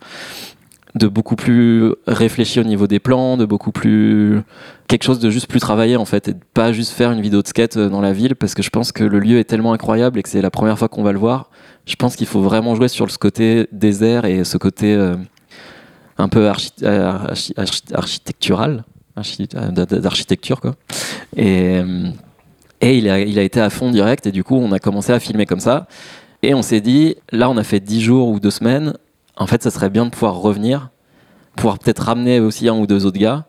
de 0.95 1.07
beaucoup 1.07 1.35
plus 1.35 1.91
réfléchi 2.07 2.59
au 2.59 2.63
niveau 2.63 2.85
des 2.87 2.99
plans, 2.99 3.37
de 3.37 3.45
beaucoup 3.45 3.71
plus. 3.71 4.41
quelque 4.87 5.03
chose 5.03 5.19
de 5.19 5.29
juste 5.29 5.47
plus 5.47 5.59
travaillé, 5.59 5.97
en 5.97 6.05
fait, 6.05 6.27
et 6.27 6.33
de 6.33 6.39
pas 6.53 6.71
juste 6.71 6.91
faire 6.91 7.11
une 7.11 7.21
vidéo 7.21 7.41
de 7.41 7.47
skate 7.47 7.77
euh, 7.77 7.89
dans 7.89 8.01
la 8.01 8.13
ville, 8.13 8.35
parce 8.35 8.53
que 8.53 8.61
je 8.63 8.69
pense 8.69 8.91
que 8.91 9.03
le 9.03 9.19
lieu 9.19 9.39
est 9.39 9.43
tellement 9.45 9.73
incroyable 9.73 10.19
et 10.19 10.23
que 10.23 10.29
c'est 10.29 10.41
la 10.41 10.51
première 10.51 10.77
fois 10.77 10.87
qu'on 10.87 11.03
va 11.03 11.11
le 11.11 11.19
voir. 11.19 11.49
Je 11.85 11.95
pense 11.95 12.15
qu'il 12.15 12.27
faut 12.27 12.41
vraiment 12.41 12.75
jouer 12.75 12.87
sur 12.87 13.09
ce 13.09 13.17
côté 13.17 13.67
désert 13.71 14.25
et 14.25 14.43
ce 14.43 14.57
côté 14.57 14.93
euh, 14.93 15.15
un 16.17 16.29
peu 16.29 16.45
euh, 16.45 16.51
archi- 16.51 16.71
archi- 16.83 17.53
architectural, 17.93 18.83
d'architecture, 19.55 20.61
quoi. 20.61 20.75
Et, 21.35 21.81
et 22.81 22.97
il, 22.97 23.09
a, 23.09 23.19
été 23.19 23.59
à 23.59 23.69
fond 23.69 23.91
direct, 23.91 24.27
et 24.27 24.31
du 24.31 24.43
coup, 24.43 24.55
on 24.55 24.71
a 24.71 24.79
commencé 24.79 25.11
à 25.11 25.19
filmer 25.19 25.45
comme 25.45 25.59
ça. 25.59 25.87
Et 26.43 26.53
on 26.53 26.61
s'est 26.61 26.81
dit, 26.81 27.15
là, 27.31 27.49
on 27.49 27.57
a 27.57 27.63
fait 27.63 27.79
10 27.79 28.01
jours 28.01 28.29
ou 28.29 28.39
2 28.39 28.51
semaines. 28.51 28.93
En 29.35 29.47
fait, 29.47 29.63
ça 29.63 29.71
serait 29.71 29.89
bien 29.89 30.05
de 30.05 30.11
pouvoir 30.11 30.35
revenir, 30.35 30.89
pouvoir 31.55 31.79
peut-être 31.79 31.99
ramener 31.99 32.39
aussi 32.39 32.67
un 32.69 32.75
ou 32.75 32.85
deux 32.85 33.05
autres 33.05 33.19
gars, 33.19 33.45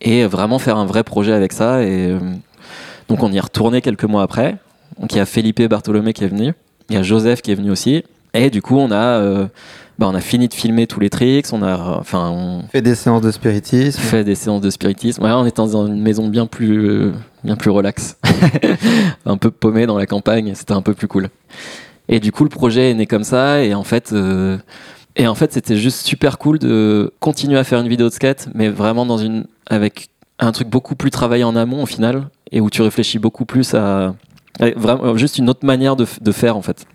et 0.00 0.26
vraiment 0.26 0.58
faire 0.58 0.76
un 0.76 0.84
vrai 0.84 1.02
projet 1.02 1.32
avec 1.32 1.52
ça. 1.52 1.82
Et 1.82 2.08
euh, 2.10 2.18
donc, 3.08 3.22
on 3.22 3.32
y 3.32 3.38
est 3.38 3.40
retourné 3.40 3.80
quelques 3.80 4.04
mois 4.04 4.22
après. 4.22 4.58
Donc, 4.98 5.12
il 5.12 5.16
y 5.16 5.20
a 5.20 5.26
Felipe 5.26 5.62
Bartolomé 5.62 6.12
qui 6.12 6.24
est 6.24 6.28
venu. 6.28 6.52
Il 6.90 6.96
y 6.96 6.98
a 6.98 7.02
Joseph 7.02 7.40
qui 7.40 7.52
est 7.52 7.54
venu 7.54 7.70
aussi. 7.70 8.04
Et 8.34 8.50
du 8.50 8.60
coup, 8.60 8.76
on 8.76 8.90
a, 8.90 8.96
euh, 8.96 9.46
bah, 10.02 10.08
on 10.08 10.16
a 10.16 10.20
fini 10.20 10.48
de 10.48 10.54
filmer 10.54 10.88
tous 10.88 10.98
les 10.98 11.10
tricks. 11.10 11.46
On 11.52 11.62
a, 11.62 11.78
enfin, 12.00 12.28
on 12.30 12.64
Fait 12.72 12.82
des 12.82 12.96
séances 12.96 13.22
de 13.22 13.30
spiritisme. 13.30 14.00
fait 14.00 14.24
des 14.24 14.34
séances 14.34 14.60
de 14.60 14.68
spiritisme. 14.68 15.22
Ouais, 15.22 15.30
on 15.30 15.46
était 15.46 15.62
dans 15.62 15.86
une 15.86 16.00
maison 16.00 16.26
bien 16.26 16.46
plus, 16.46 16.88
euh, 16.88 17.12
bien 17.44 17.54
plus 17.54 17.70
relax, 17.70 18.18
un 19.26 19.36
peu 19.36 19.52
paumé 19.52 19.86
dans 19.86 19.96
la 19.96 20.06
campagne. 20.06 20.54
C'était 20.56 20.72
un 20.72 20.82
peu 20.82 20.94
plus 20.94 21.06
cool. 21.06 21.28
Et 22.08 22.18
du 22.18 22.32
coup, 22.32 22.42
le 22.42 22.50
projet 22.50 22.90
est 22.90 22.94
né 22.94 23.06
comme 23.06 23.22
ça. 23.22 23.62
Et 23.62 23.74
en 23.74 23.84
fait, 23.84 24.12
euh, 24.12 24.58
et 25.14 25.28
en 25.28 25.36
fait, 25.36 25.52
c'était 25.52 25.76
juste 25.76 26.04
super 26.04 26.38
cool 26.38 26.58
de 26.58 27.12
continuer 27.20 27.56
à 27.56 27.62
faire 27.62 27.78
une 27.78 27.88
vidéo 27.88 28.08
de 28.08 28.12
skate, 28.12 28.48
mais 28.54 28.70
vraiment 28.70 29.06
dans 29.06 29.18
une, 29.18 29.44
avec 29.70 30.08
un 30.40 30.50
truc 30.50 30.68
beaucoup 30.68 30.96
plus 30.96 31.12
travaillé 31.12 31.44
en 31.44 31.54
amont 31.54 31.84
au 31.84 31.86
final, 31.86 32.28
et 32.50 32.60
où 32.60 32.70
tu 32.70 32.82
réfléchis 32.82 33.20
beaucoup 33.20 33.44
plus 33.44 33.72
à, 33.74 34.16
à 34.58 34.70
vraiment 34.74 35.16
juste 35.16 35.38
une 35.38 35.48
autre 35.48 35.64
manière 35.64 35.94
de, 35.94 36.06
de 36.20 36.32
faire 36.32 36.56
en 36.56 36.62
fait. 36.62 36.86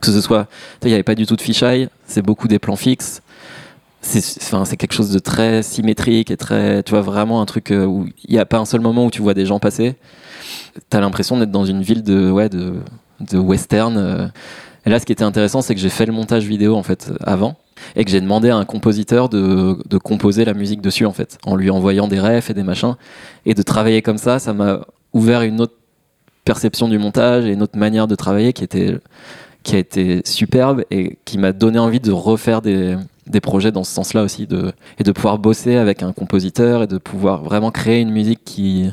Que 0.00 0.10
ce 0.12 0.20
soit, 0.20 0.46
tu 0.80 0.86
il 0.86 0.88
n'y 0.88 0.94
avait 0.94 1.02
pas 1.02 1.14
du 1.14 1.26
tout 1.26 1.36
de 1.36 1.40
fisheye, 1.40 1.88
c'est 2.06 2.22
beaucoup 2.22 2.48
des 2.48 2.58
plans 2.58 2.76
fixes. 2.76 3.20
C'est, 4.00 4.22
enfin, 4.42 4.64
c'est 4.64 4.76
quelque 4.76 4.94
chose 4.94 5.10
de 5.10 5.18
très 5.18 5.62
symétrique 5.62 6.30
et 6.30 6.36
très, 6.36 6.82
tu 6.84 6.92
vois, 6.92 7.00
vraiment 7.00 7.40
un 7.40 7.46
truc 7.46 7.72
euh, 7.72 7.84
où 7.84 8.06
il 8.24 8.32
n'y 8.32 8.38
a 8.38 8.46
pas 8.46 8.58
un 8.58 8.64
seul 8.64 8.80
moment 8.80 9.06
où 9.06 9.10
tu 9.10 9.22
vois 9.22 9.34
des 9.34 9.44
gens 9.44 9.58
passer. 9.58 9.96
T'as 10.88 11.00
l'impression 11.00 11.36
d'être 11.36 11.50
dans 11.50 11.64
une 11.64 11.82
ville 11.82 12.02
de, 12.02 12.30
ouais, 12.30 12.48
de 12.48 13.38
western. 13.38 13.96
euh. 13.96 14.28
Et 14.86 14.90
là, 14.90 15.00
ce 15.00 15.04
qui 15.04 15.12
était 15.12 15.24
intéressant, 15.24 15.60
c'est 15.62 15.74
que 15.74 15.80
j'ai 15.80 15.88
fait 15.88 16.06
le 16.06 16.12
montage 16.12 16.44
vidéo 16.44 16.76
en 16.76 16.82
fait 16.82 17.12
avant 17.22 17.56
et 17.96 18.04
que 18.04 18.10
j'ai 18.10 18.20
demandé 18.20 18.50
à 18.50 18.56
un 18.56 18.64
compositeur 18.64 19.28
de, 19.28 19.76
de 19.86 19.98
composer 19.98 20.44
la 20.44 20.54
musique 20.54 20.80
dessus 20.80 21.04
en 21.04 21.12
fait, 21.12 21.36
en 21.44 21.56
lui 21.56 21.68
envoyant 21.68 22.08
des 22.08 22.20
refs 22.20 22.50
et 22.50 22.54
des 22.54 22.62
machins. 22.62 22.94
Et 23.44 23.54
de 23.54 23.62
travailler 23.62 24.00
comme 24.00 24.18
ça, 24.18 24.38
ça 24.38 24.52
m'a 24.52 24.86
ouvert 25.12 25.42
une 25.42 25.60
autre 25.60 25.74
perception 26.44 26.88
du 26.88 26.98
montage 26.98 27.44
et 27.44 27.52
une 27.52 27.62
autre 27.62 27.76
manière 27.76 28.06
de 28.06 28.14
travailler 28.14 28.52
qui 28.52 28.64
était 28.64 28.96
qui 29.62 29.76
a 29.76 29.78
été 29.78 30.22
superbe 30.24 30.84
et 30.90 31.18
qui 31.24 31.38
m'a 31.38 31.52
donné 31.52 31.78
envie 31.78 32.00
de 32.00 32.12
refaire 32.12 32.62
des, 32.62 32.96
projets 33.42 33.72
dans 33.72 33.84
ce 33.84 33.92
sens-là 33.92 34.22
aussi 34.22 34.48
et 34.98 35.04
de 35.04 35.12
pouvoir 35.12 35.38
bosser 35.38 35.76
avec 35.76 36.02
un 36.02 36.12
compositeur 36.12 36.82
et 36.82 36.86
de 36.86 36.98
pouvoir 36.98 37.42
vraiment 37.42 37.70
créer 37.70 38.00
une 38.00 38.10
musique 38.10 38.44
qui 38.44 38.90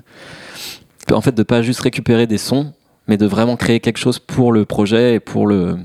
en 1.12 1.22
fait 1.22 1.34
de 1.34 1.44
pas 1.44 1.62
juste 1.62 1.82
récupérer 1.82 2.28
des 2.28 2.38
sons 2.38 2.74
mais 3.08 3.18
de 3.18 3.26
vraiment 3.26 3.56
créer 3.56 3.80
quelque 3.80 3.98
chose 3.98 4.20
pour 4.20 4.52
le 4.52 4.66
projet 4.66 5.16
et 5.16 5.20
pour 5.20 5.48
le 5.48 5.78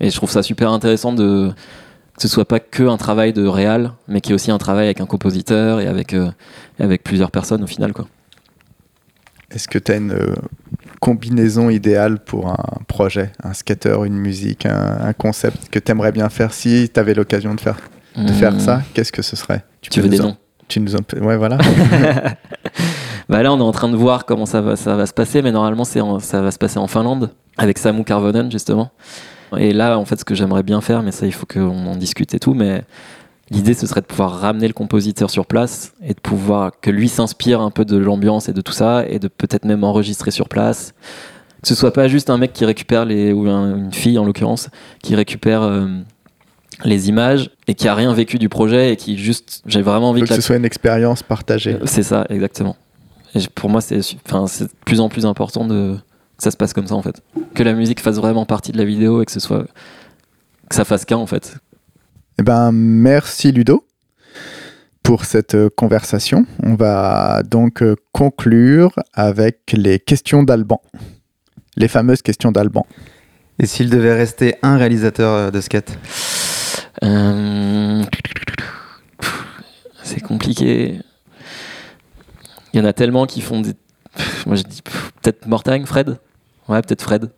et 0.00 0.10
je 0.10 0.16
trouve 0.16 0.30
ça 0.30 0.42
super 0.42 0.72
intéressant 0.72 1.12
de 1.12 1.52
que 2.16 2.22
ce 2.22 2.28
soit 2.28 2.44
pas 2.44 2.60
que 2.60 2.84
un 2.84 2.96
travail 2.96 3.32
de 3.32 3.46
réal 3.46 3.92
mais 4.08 4.20
qui 4.20 4.32
est 4.32 4.34
aussi 4.34 4.50
un 4.50 4.58
travail 4.58 4.86
avec 4.86 5.00
un 5.00 5.06
compositeur 5.06 5.80
et 5.80 5.86
avec 5.86 6.14
euh, 6.14 6.30
avec 6.78 7.02
plusieurs 7.02 7.30
personnes 7.30 7.62
au 7.62 7.66
final 7.66 7.92
quoi 7.92 8.06
Est-ce 9.54 9.68
que 9.68 9.78
tu 9.78 9.92
as 9.92 9.96
une 9.96 10.12
euh, 10.12 10.34
combinaison 11.00 11.68
idéale 11.70 12.18
pour 12.18 12.48
un 12.48 12.56
projet, 12.88 13.32
un 13.42 13.52
skater, 13.52 13.96
une 14.06 14.16
musique, 14.16 14.66
un, 14.66 14.98
un 15.00 15.12
concept 15.12 15.68
que 15.70 15.78
tu 15.78 15.90
aimerais 15.92 16.12
bien 16.12 16.28
faire 16.28 16.52
si 16.54 16.90
tu 16.92 16.98
avais 17.00 17.14
l'occasion 17.14 17.54
de 17.54 17.60
faire, 17.60 17.76
de 18.16 18.32
faire 18.32 18.60
ça 18.60 18.82
Qu'est-ce 18.94 19.12
que 19.12 19.22
ce 19.22 19.36
serait? 19.36 19.64
Tu 19.80 20.00
veux 20.00 20.08
des 20.08 20.20
en- 20.20 20.24
noms? 20.28 20.36
Tu 20.68 20.80
nous 20.80 20.94
en... 20.96 21.00
Ouais, 21.20 21.36
voilà. 21.36 21.58
Bah 23.28 23.42
là, 23.42 23.52
on 23.52 23.58
est 23.58 23.62
en 23.62 23.72
train 23.72 23.88
de 23.88 23.96
voir 23.96 24.26
comment 24.26 24.46
ça 24.46 24.60
va, 24.60 24.76
ça 24.76 24.96
va 24.96 25.06
se 25.06 25.12
passer, 25.14 25.42
mais 25.42 25.52
normalement, 25.52 25.84
c'est 25.84 26.00
en- 26.00 26.18
ça 26.18 26.42
va 26.42 26.50
se 26.50 26.58
passer 26.58 26.78
en 26.78 26.86
Finlande, 26.86 27.30
avec 27.56 27.78
Samu 27.78 28.04
Karvonen, 28.04 28.50
justement. 28.50 28.90
Et 29.56 29.72
là, 29.72 29.98
en 29.98 30.04
fait, 30.04 30.18
ce 30.18 30.24
que 30.24 30.34
j'aimerais 30.34 30.62
bien 30.62 30.80
faire, 30.80 31.02
mais 31.02 31.12
ça, 31.12 31.24
il 31.26 31.32
faut 31.32 31.46
qu'on 31.46 31.86
en 31.86 31.96
discute 31.96 32.34
et 32.34 32.38
tout, 32.40 32.52
mais 32.54 32.82
l'idée, 33.52 33.74
ce 33.74 33.86
serait 33.86 34.00
de 34.00 34.06
pouvoir 34.06 34.40
ramener 34.40 34.66
le 34.66 34.72
compositeur 34.72 35.30
sur 35.30 35.46
place 35.46 35.92
et 36.02 36.14
de 36.14 36.20
pouvoir 36.20 36.72
que 36.80 36.90
lui 36.90 37.08
s'inspire 37.08 37.60
un 37.60 37.70
peu 37.70 37.84
de 37.84 37.96
l'ambiance 37.96 38.48
et 38.48 38.52
de 38.52 38.60
tout 38.60 38.72
ça, 38.72 39.04
et 39.08 39.18
de 39.18 39.28
peut-être 39.28 39.64
même 39.64 39.84
enregistrer 39.84 40.30
sur 40.30 40.48
place. 40.48 40.94
Que 41.62 41.68
ce 41.68 41.74
soit 41.74 41.92
pas 41.92 42.08
juste 42.08 42.28
un 42.30 42.38
mec 42.38 42.52
qui 42.52 42.64
récupère 42.64 43.04
les, 43.04 43.32
ou 43.32 43.48
un- 43.48 43.76
une 43.76 43.92
fille 43.92 44.18
en 44.18 44.24
l'occurrence, 44.24 44.68
qui 45.02 45.14
récupère 45.14 45.62
euh, 45.62 45.86
les 46.84 47.08
images 47.08 47.50
et 47.68 47.74
qui 47.74 47.86
a 47.86 47.94
rien 47.94 48.12
vécu 48.12 48.38
du 48.38 48.48
projet 48.48 48.92
et 48.92 48.96
qui 48.96 49.16
juste, 49.16 49.62
j'ai 49.66 49.82
vraiment 49.82 50.10
envie 50.10 50.22
que 50.22 50.26
que 50.26 50.34
ce 50.34 50.40
soit 50.40 50.56
une 50.56 50.64
expérience 50.64 51.22
partagée. 51.22 51.74
euh, 51.74 51.80
C'est 51.84 52.02
ça, 52.02 52.26
exactement. 52.30 52.76
Et 53.34 53.40
pour 53.54 53.70
moi, 53.70 53.80
c'est 53.80 54.00
enfin, 54.26 54.46
c'est 54.48 54.64
de 54.64 54.70
plus 54.84 54.98
en 55.00 55.08
plus 55.08 55.24
important 55.24 55.64
de 55.66 55.96
que 56.36 56.42
ça 56.42 56.50
se 56.50 56.56
passe 56.56 56.72
comme 56.72 56.86
ça 56.88 56.94
en 56.96 57.02
fait. 57.02 57.22
Que 57.54 57.62
la 57.62 57.74
musique 57.74 58.00
fasse 58.00 58.16
vraiment 58.16 58.44
partie 58.44 58.72
de 58.72 58.78
la 58.78 58.84
vidéo 58.84 59.22
et 59.22 59.24
que 59.24 59.32
ce 59.32 59.38
soit 59.40 59.64
que 60.68 60.74
ça 60.74 60.84
fasse 60.84 61.04
qu'un 61.04 61.16
en 61.18 61.26
fait. 61.26 61.56
Eh 62.38 62.42
ben, 62.42 62.72
merci 62.72 63.52
Ludo 63.52 63.86
pour 65.02 65.26
cette 65.26 65.54
euh, 65.54 65.68
conversation. 65.68 66.46
On 66.62 66.74
va 66.74 67.42
donc 67.42 67.82
euh, 67.82 67.94
conclure 68.12 68.94
avec 69.12 69.74
les 69.74 69.98
questions 69.98 70.42
d'Alban. 70.42 70.80
Les 71.76 71.88
fameuses 71.88 72.22
questions 72.22 72.50
d'Alban. 72.50 72.86
Et 73.58 73.66
s'il 73.66 73.90
devait 73.90 74.14
rester 74.14 74.54
un 74.62 74.78
réalisateur 74.78 75.32
euh, 75.34 75.50
de 75.50 75.60
skate? 75.60 75.98
Euh, 77.04 78.02
C'est 80.02 80.20
compliqué. 80.20 81.00
Il 82.72 82.80
y 82.80 82.82
en 82.82 82.86
a 82.86 82.94
tellement 82.94 83.26
qui 83.26 83.42
font 83.42 83.60
des. 83.60 83.74
Moi 84.46 84.56
je 84.56 84.62
dis 84.62 84.80
peut-être 84.82 85.46
Mortagne, 85.46 85.84
Fred? 85.84 86.18
Ouais, 86.68 86.80
peut-être 86.80 87.02
Fred. 87.02 87.30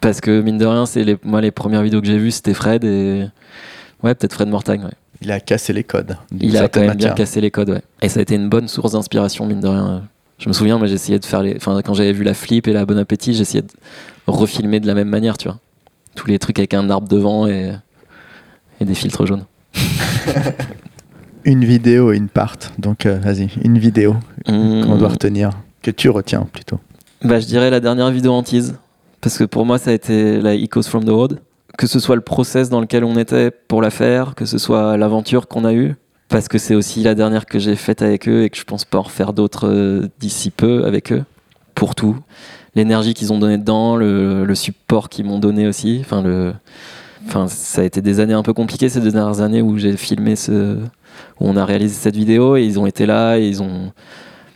Parce 0.00 0.22
que 0.22 0.40
mine 0.40 0.56
de 0.56 0.64
rien, 0.64 0.86
c'est 0.86 1.04
les... 1.04 1.18
moi 1.22 1.42
les 1.42 1.50
premières 1.50 1.82
vidéos 1.82 2.00
que 2.00 2.06
j'ai 2.06 2.18
vues, 2.18 2.30
c'était 2.30 2.54
Fred 2.54 2.82
et 2.84 3.26
ouais, 4.02 4.14
peut-être 4.14 4.32
Fred 4.34 4.48
Mortagne. 4.48 4.84
Ouais. 4.84 4.92
Il 5.20 5.30
a 5.30 5.40
cassé 5.40 5.72
les 5.72 5.84
codes. 5.84 6.16
Il 6.40 6.56
a 6.56 6.68
quand 6.68 6.80
même 6.80 6.96
bien 6.96 7.12
cassé 7.12 7.40
les 7.40 7.50
codes, 7.50 7.70
ouais. 7.70 7.82
Et 8.00 8.08
ça 8.08 8.18
a 8.18 8.22
été 8.22 8.34
une 8.34 8.48
bonne 8.48 8.68
source 8.68 8.92
d'inspiration, 8.92 9.46
mine 9.46 9.60
de 9.60 9.68
rien. 9.68 10.02
Je 10.38 10.48
me 10.48 10.52
souviens, 10.52 10.78
moi, 10.78 10.88
j'essayais 10.88 11.18
de 11.18 11.24
faire 11.24 11.42
les. 11.42 11.54
Enfin, 11.56 11.80
quand 11.84 11.94
j'avais 11.94 12.12
vu 12.12 12.24
la 12.24 12.34
flip 12.34 12.66
et 12.66 12.72
la 12.72 12.84
bon 12.84 12.98
appétit, 12.98 13.32
j'essayais 13.32 13.62
de 13.62 13.68
refilmer 14.26 14.80
de 14.80 14.86
la 14.86 14.94
même 14.94 15.08
manière, 15.08 15.38
tu 15.38 15.48
vois. 15.48 15.58
Tous 16.16 16.26
les 16.26 16.38
trucs 16.38 16.58
avec 16.58 16.74
un 16.74 16.90
arbre 16.90 17.06
devant 17.08 17.46
et, 17.46 17.72
et 18.80 18.84
des 18.84 18.94
filtres 18.94 19.24
jaunes. 19.26 19.44
Une 21.44 21.64
vidéo 21.64 22.12
et 22.12 22.16
une 22.16 22.28
part. 22.28 22.56
Donc, 22.78 23.04
euh, 23.04 23.18
vas-y, 23.18 23.48
une 23.64 23.76
vidéo 23.76 24.14
qu'on 24.46 24.96
doit 24.96 25.08
retenir. 25.08 25.50
Que 25.82 25.90
tu 25.90 26.08
retiens 26.08 26.46
plutôt. 26.52 26.78
Bah, 27.24 27.40
je 27.40 27.46
dirais 27.46 27.68
la 27.68 27.80
dernière 27.80 28.10
vidéo 28.12 28.40
tease. 28.42 28.76
Parce 29.20 29.38
que 29.38 29.44
pour 29.44 29.66
moi, 29.66 29.78
ça 29.78 29.90
a 29.90 29.92
été 29.92 30.40
la 30.40 30.54
Echoes 30.54 30.84
from 30.84 31.04
the 31.04 31.08
Road. 31.10 31.40
Que 31.78 31.86
ce 31.86 31.98
soit 31.98 32.16
le 32.16 32.22
process 32.22 32.68
dans 32.68 32.80
lequel 32.80 33.04
on 33.04 33.16
était 33.16 33.50
pour 33.50 33.82
la 33.82 33.90
faire, 33.90 34.34
que 34.34 34.44
ce 34.44 34.58
soit 34.58 34.96
l'aventure 34.96 35.48
qu'on 35.48 35.64
a 35.64 35.72
eue. 35.72 35.94
Parce 36.28 36.48
que 36.48 36.58
c'est 36.58 36.74
aussi 36.74 37.02
la 37.02 37.14
dernière 37.14 37.46
que 37.46 37.58
j'ai 37.58 37.76
faite 37.76 38.02
avec 38.02 38.28
eux 38.28 38.44
et 38.44 38.50
que 38.50 38.56
je 38.56 38.64
pense 38.64 38.84
pas 38.84 38.98
en 38.98 39.02
refaire 39.02 39.32
d'autres 39.32 39.68
euh, 39.68 40.08
d'ici 40.18 40.50
peu 40.50 40.84
avec 40.84 41.12
eux. 41.12 41.24
Pour 41.74 41.94
tout. 41.94 42.16
L'énergie 42.74 43.14
qu'ils 43.14 43.32
ont 43.32 43.38
donné 43.38 43.58
dedans, 43.58 43.96
le, 43.96 44.54
support 44.54 45.08
qu'ils 45.08 45.26
m'ont 45.26 45.38
donné 45.38 45.66
aussi. 45.66 46.02
Enfin, 46.04 47.48
ça 47.48 47.82
a 47.82 47.84
été 47.84 48.00
des 48.00 48.20
années 48.20 48.32
un 48.32 48.42
peu 48.42 48.52
compliquées 48.52 48.88
ces 48.88 49.00
deux 49.00 49.10
dernières 49.10 49.40
années 49.40 49.62
où 49.62 49.78
j'ai 49.78 49.96
filmé 49.96 50.36
ce, 50.36 50.76
où 50.76 50.78
on 51.40 51.56
a 51.56 51.64
réalisé 51.64 51.94
cette 51.94 52.16
vidéo 52.16 52.56
et 52.56 52.64
ils 52.64 52.78
ont 52.78 52.86
été 52.86 53.04
là 53.04 53.38
et 53.38 53.46
ils 53.46 53.62
ont, 53.62 53.92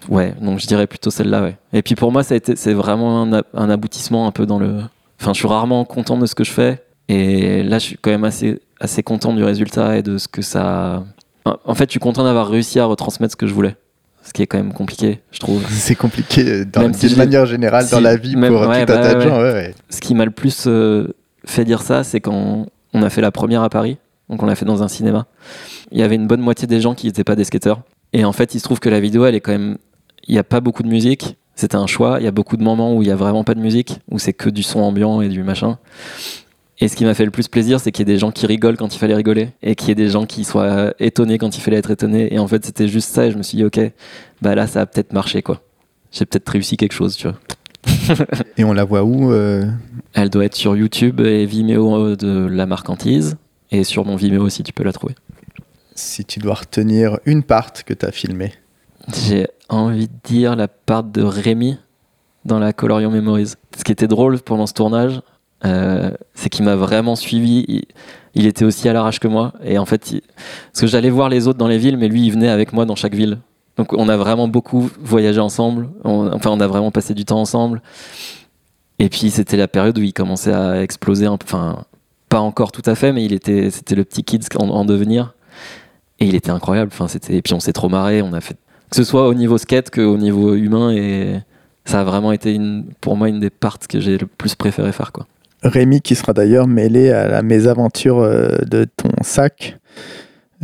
Ouais, 0.09 0.35
donc 0.41 0.61
je 0.61 0.67
dirais 0.67 0.87
plutôt 0.87 1.11
celle-là, 1.11 1.43
ouais. 1.43 1.57
Et 1.73 1.83
puis 1.83 1.95
pour 1.95 2.13
moi, 2.13 2.23
c'est 2.23 2.73
vraiment 2.73 3.23
un 3.23 3.71
aboutissement 3.71 4.27
un 4.27 4.33
peu 4.33 4.47
dans 4.47 4.59
le. 4.59 4.81
Enfin, 5.21 5.33
je 5.33 5.39
suis 5.39 5.49
rarement 5.49 5.85
content 5.85 6.19
de 6.19 6.27
ce 6.27 6.35
que 6.35 6.45
je 6.45 6.53
fais, 6.53 6.85
et 7.09 7.63
là, 7.63 7.79
je 7.79 7.85
suis 7.85 7.99
quand 8.01 8.11
même 8.11 8.25
assez, 8.25 8.61
assez 8.81 9.03
content 9.03 9.33
du 9.33 9.45
résultat 9.45 9.97
et 9.99 10.03
de 10.03 10.19
ce 10.19 10.29
que 10.29 10.43
ça. 10.43 11.05
En- 11.65 11.75
fait, 11.75 11.85
je 11.85 11.93
suis 11.93 12.01
content 12.01 12.25
d'avoir 12.25 12.49
réussi 12.49 12.81
à 12.81 12.85
retransmettre 12.87 13.33
ce 13.33 13.37
que 13.37 13.47
je 13.47 13.55
voulais, 13.55 13.77
ce 14.25 14.33
qui 14.33 14.43
est 14.43 14.47
quand 14.47 14.59
même 14.59 14.73
compliqué, 14.73 15.21
je 15.31 15.39
trouve. 15.39 15.65
C'est 15.71 15.95
compliqué 15.95 16.65
si 16.95 17.07
d'une 17.09 17.17
manière 17.17 17.47
générale 17.47 17.87
dans 17.91 18.01
la 18.01 18.17
vie 18.17 18.35
même- 18.37 18.53
pour 18.53 18.63
ouais, 18.63 18.85
tout 18.85 18.93
un 18.93 18.97
bah 18.97 19.03
tas 19.03 19.15
de 19.15 19.19
ouais, 19.21 19.29
gens. 19.29 19.37
ouais, 19.39 19.53
ouais. 19.53 19.75
Ce 19.89 20.01
qui 20.01 20.15
m'a 20.17 20.25
le 20.25 20.33
plus 20.33 20.65
euh, 20.67 21.09
fait 21.45 21.65
dire 21.65 21.83
ça, 21.83 22.03
c'est 22.03 22.21
quand 22.21 22.67
on 22.93 23.03
a 23.03 23.11
fait 23.11 23.21
la 23.21 23.31
première 23.31 23.63
à 23.63 23.71
Paris, 23.71 23.99
donc 24.29 24.43
on 24.43 24.47
l'a 24.47 24.57
fait 24.57 24.65
dans 24.65 24.83
un 24.83 24.89
cinéma. 24.89 25.27
Il 25.93 25.99
y 25.99 26.03
avait 26.03 26.17
une 26.17 26.27
bonne 26.27 26.41
moitié 26.41 26.67
des 26.67 26.81
gens 26.81 26.95
qui 26.97 27.07
n'étaient 27.07 27.23
pas 27.25 27.37
des 27.37 27.45
skateurs. 27.45 27.83
Et 28.13 28.25
en 28.25 28.33
fait, 28.33 28.55
il 28.55 28.59
se 28.59 28.65
trouve 28.65 28.81
que 28.81 28.89
la 28.89 28.99
vidéo, 28.99 29.25
elle 29.27 29.37
est 29.37 29.41
quand 29.41 29.53
même. 29.53 29.77
Il 30.27 30.33
n'y 30.33 30.39
a 30.41 30.45
pas 30.45 30.61
beaucoup 30.61 30.83
de 30.83 30.89
musique. 30.89 31.37
C'était 31.55 31.77
un 31.77 31.87
choix. 31.87 32.17
Il 32.19 32.25
y 32.25 32.27
a 32.27 32.33
beaucoup 32.33 32.57
de 32.57 32.65
moments 32.65 32.95
où 32.97 33.03
il 33.03 33.07
n'y 33.07 33.13
a 33.13 33.17
vraiment 33.17 33.45
pas 33.45 33.55
de 33.55 33.61
musique, 33.61 34.01
où 34.11 34.19
c'est 34.19 34.33
que 34.33 34.51
du 34.51 34.63
son 34.65 34.81
ambiant 34.81 35.21
et 35.21 35.29
du 35.29 35.43
machin. 35.45 35.79
Et 36.79 36.89
ce 36.89 36.97
qui 36.97 37.05
m'a 37.05 37.15
fait 37.15 37.25
le 37.25 37.31
plus 37.31 37.49
plaisir, 37.49 37.81
c'est 37.81 37.91
qu'il 37.91 38.07
y 38.07 38.11
ait 38.11 38.15
des 38.15 38.19
gens 38.19 38.31
qui 38.31 38.47
rigolent 38.47 38.77
quand 38.77 38.95
il 38.95 38.99
fallait 38.99 39.15
rigoler 39.15 39.49
et 39.63 39.75
qu'il 39.75 39.89
y 39.89 39.93
ait 39.93 39.95
des 39.95 40.09
gens 40.09 40.27
qui 40.27 40.45
soient 40.45 40.93
étonnés 40.99 41.39
quand 41.39 41.57
il 41.57 41.61
fallait 41.61 41.79
être 41.79 41.91
étonnés. 41.91 42.33
Et 42.35 42.39
en 42.39 42.47
fait, 42.47 42.65
c'était 42.65 42.89
juste 42.89 43.11
ça. 43.11 43.27
Et 43.27 43.31
je 43.31 43.39
me 43.39 43.43
suis 43.43 43.57
dit, 43.57 43.65
ok, 43.65 43.81
bah 44.43 44.55
là, 44.55 44.67
ça 44.67 44.83
a 44.83 44.87
peut-être 44.87 45.13
marché, 45.15 45.41
quoi. 45.41 45.63
J'ai 46.13 46.27
peut-être 46.27 46.49
réussi 46.49 46.77
quelque 46.77 46.93
chose, 46.93 47.17
tu 47.17 47.29
vois. 47.29 47.39
Et 48.57 48.65
on 48.65 48.73
la 48.73 48.85
voit 48.85 49.05
où 49.05 49.33
euh, 49.33 49.65
Elle 50.13 50.29
doit 50.29 50.45
être 50.45 50.55
sur 50.55 50.77
YouTube 50.77 51.21
et 51.21 51.47
Vimeo 51.47 52.15
de 52.17 52.47
la 52.47 52.67
marque 52.67 52.91
Antise. 52.91 53.37
Et 53.71 53.85
sur 53.85 54.05
mon 54.05 54.17
Vimeo 54.17 54.45
aussi, 54.45 54.63
tu 54.63 54.73
peux 54.73 54.85
la 54.85 54.93
trouver. 54.93 55.15
Si 55.95 56.25
tu 56.25 56.41
dois 56.41 56.55
retenir 56.55 57.19
une 57.25 57.43
part 57.43 57.73
que 57.73 57.95
tu 57.95 58.05
as 58.05 58.13
filmée. 58.13 58.53
J'ai 59.15 59.47
envie 59.69 60.09
de 60.09 60.15
dire 60.25 60.57
la 60.57 60.69
part 60.69 61.05
de 61.05 61.23
Rémi 61.23 61.79
dans 62.45 62.59
la 62.59 62.73
Colorion 62.73 63.11
Memories. 63.11 63.55
Ce 63.77 63.85
qui 63.85 63.93
était 63.93 64.09
drôle 64.09 64.39
pendant 64.41 64.67
ce 64.67 64.75
tournage, 64.75 65.21
euh, 65.67 66.11
c'est 66.35 66.49
qu'il 66.49 66.65
m'a 66.65 66.77
vraiment 66.77 67.17
suivi. 67.17 67.85
Il, 68.35 68.47
était 68.47 68.65
aussi 68.65 68.89
à 68.89 68.93
l'arrache 68.93 69.19
que 69.19 69.29
moi. 69.29 69.53
Et 69.65 69.79
en 69.79 69.87
fait, 69.87 70.23
parce 70.73 70.81
que 70.81 70.87
j'allais 70.87 71.11
voir 71.11 71.29
les 71.29 71.49
autres 71.49 71.59
dans 71.59 71.69
les 71.69 71.79
villes, 71.79 71.97
mais 71.97 72.09
lui, 72.09 72.27
il 72.27 72.31
venait 72.31 72.49
avec 72.49 72.73
moi 72.73 72.85
dans 72.85 72.97
chaque 72.97 73.15
ville. 73.15 73.39
Donc 73.77 73.93
on 73.93 74.09
a 74.09 74.17
vraiment 74.17 74.49
beaucoup 74.49 74.91
voyagé 75.01 75.41
ensemble. 75.41 75.89
On- 76.05 76.33
enfin, 76.33 76.51
on 76.51 76.61
a 76.61 76.67
vraiment 76.67 76.91
passé 76.91 77.15
du 77.15 77.25
temps 77.25 77.41
ensemble. 77.41 77.83
Et 78.99 79.09
puis 79.09 79.31
c'était 79.31 79.57
la 79.59 79.69
période 79.69 79.99
où 79.99 80.03
il 80.03 80.13
commençait 80.15 80.53
à 80.53 80.83
exploser, 80.83 81.29
enfin 81.29 81.85
pas 82.29 82.41
encore 82.41 82.73
tout 82.73 82.83
à 82.87 82.95
fait, 82.95 83.13
mais 83.13 83.25
il 83.25 83.33
était, 83.33 83.71
c'était 83.71 83.95
le 83.95 84.05
petit 84.05 84.25
kid 84.25 84.45
en, 84.59 84.69
en 84.71 84.85
devenir. 84.85 85.35
Et 86.19 86.27
il 86.27 86.35
était 86.35 86.51
incroyable. 86.51 86.91
Enfin 86.93 87.09
c'était, 87.09 87.35
et 87.37 87.43
puis 87.43 87.53
on 87.55 87.61
s'est 87.61 87.75
trop 87.75 87.89
marré. 87.91 88.23
On 88.23 88.33
a 88.33 88.41
fait 88.41 88.57
que 88.91 88.97
ce 88.97 89.05
soit 89.05 89.29
au 89.29 89.35
niveau 89.35 89.59
skate 89.59 89.91
qu'au 89.91 90.17
niveau 90.17 90.55
humain 90.55 90.91
et 90.93 91.41
ça 91.85 92.01
a 92.01 92.05
vraiment 92.05 92.33
été 92.33 92.59
pour 93.01 93.17
moi 93.17 93.29
une 93.29 93.41
des 93.41 93.51
parts 93.51 93.79
que 93.79 94.01
j'ai 94.01 94.19
le 94.19 94.27
plus 94.27 94.55
préféré 94.55 94.93
faire 94.93 95.13
quoi. 95.13 95.27
Rémi 95.67 96.01
qui 96.01 96.15
sera 96.15 96.33
d'ailleurs 96.33 96.67
mêlé 96.67 97.11
à 97.11 97.29
la 97.29 97.43
mésaventure 97.43 98.21
euh, 98.21 98.59
de 98.69 98.85
ton 98.85 99.11
sac 99.23 99.79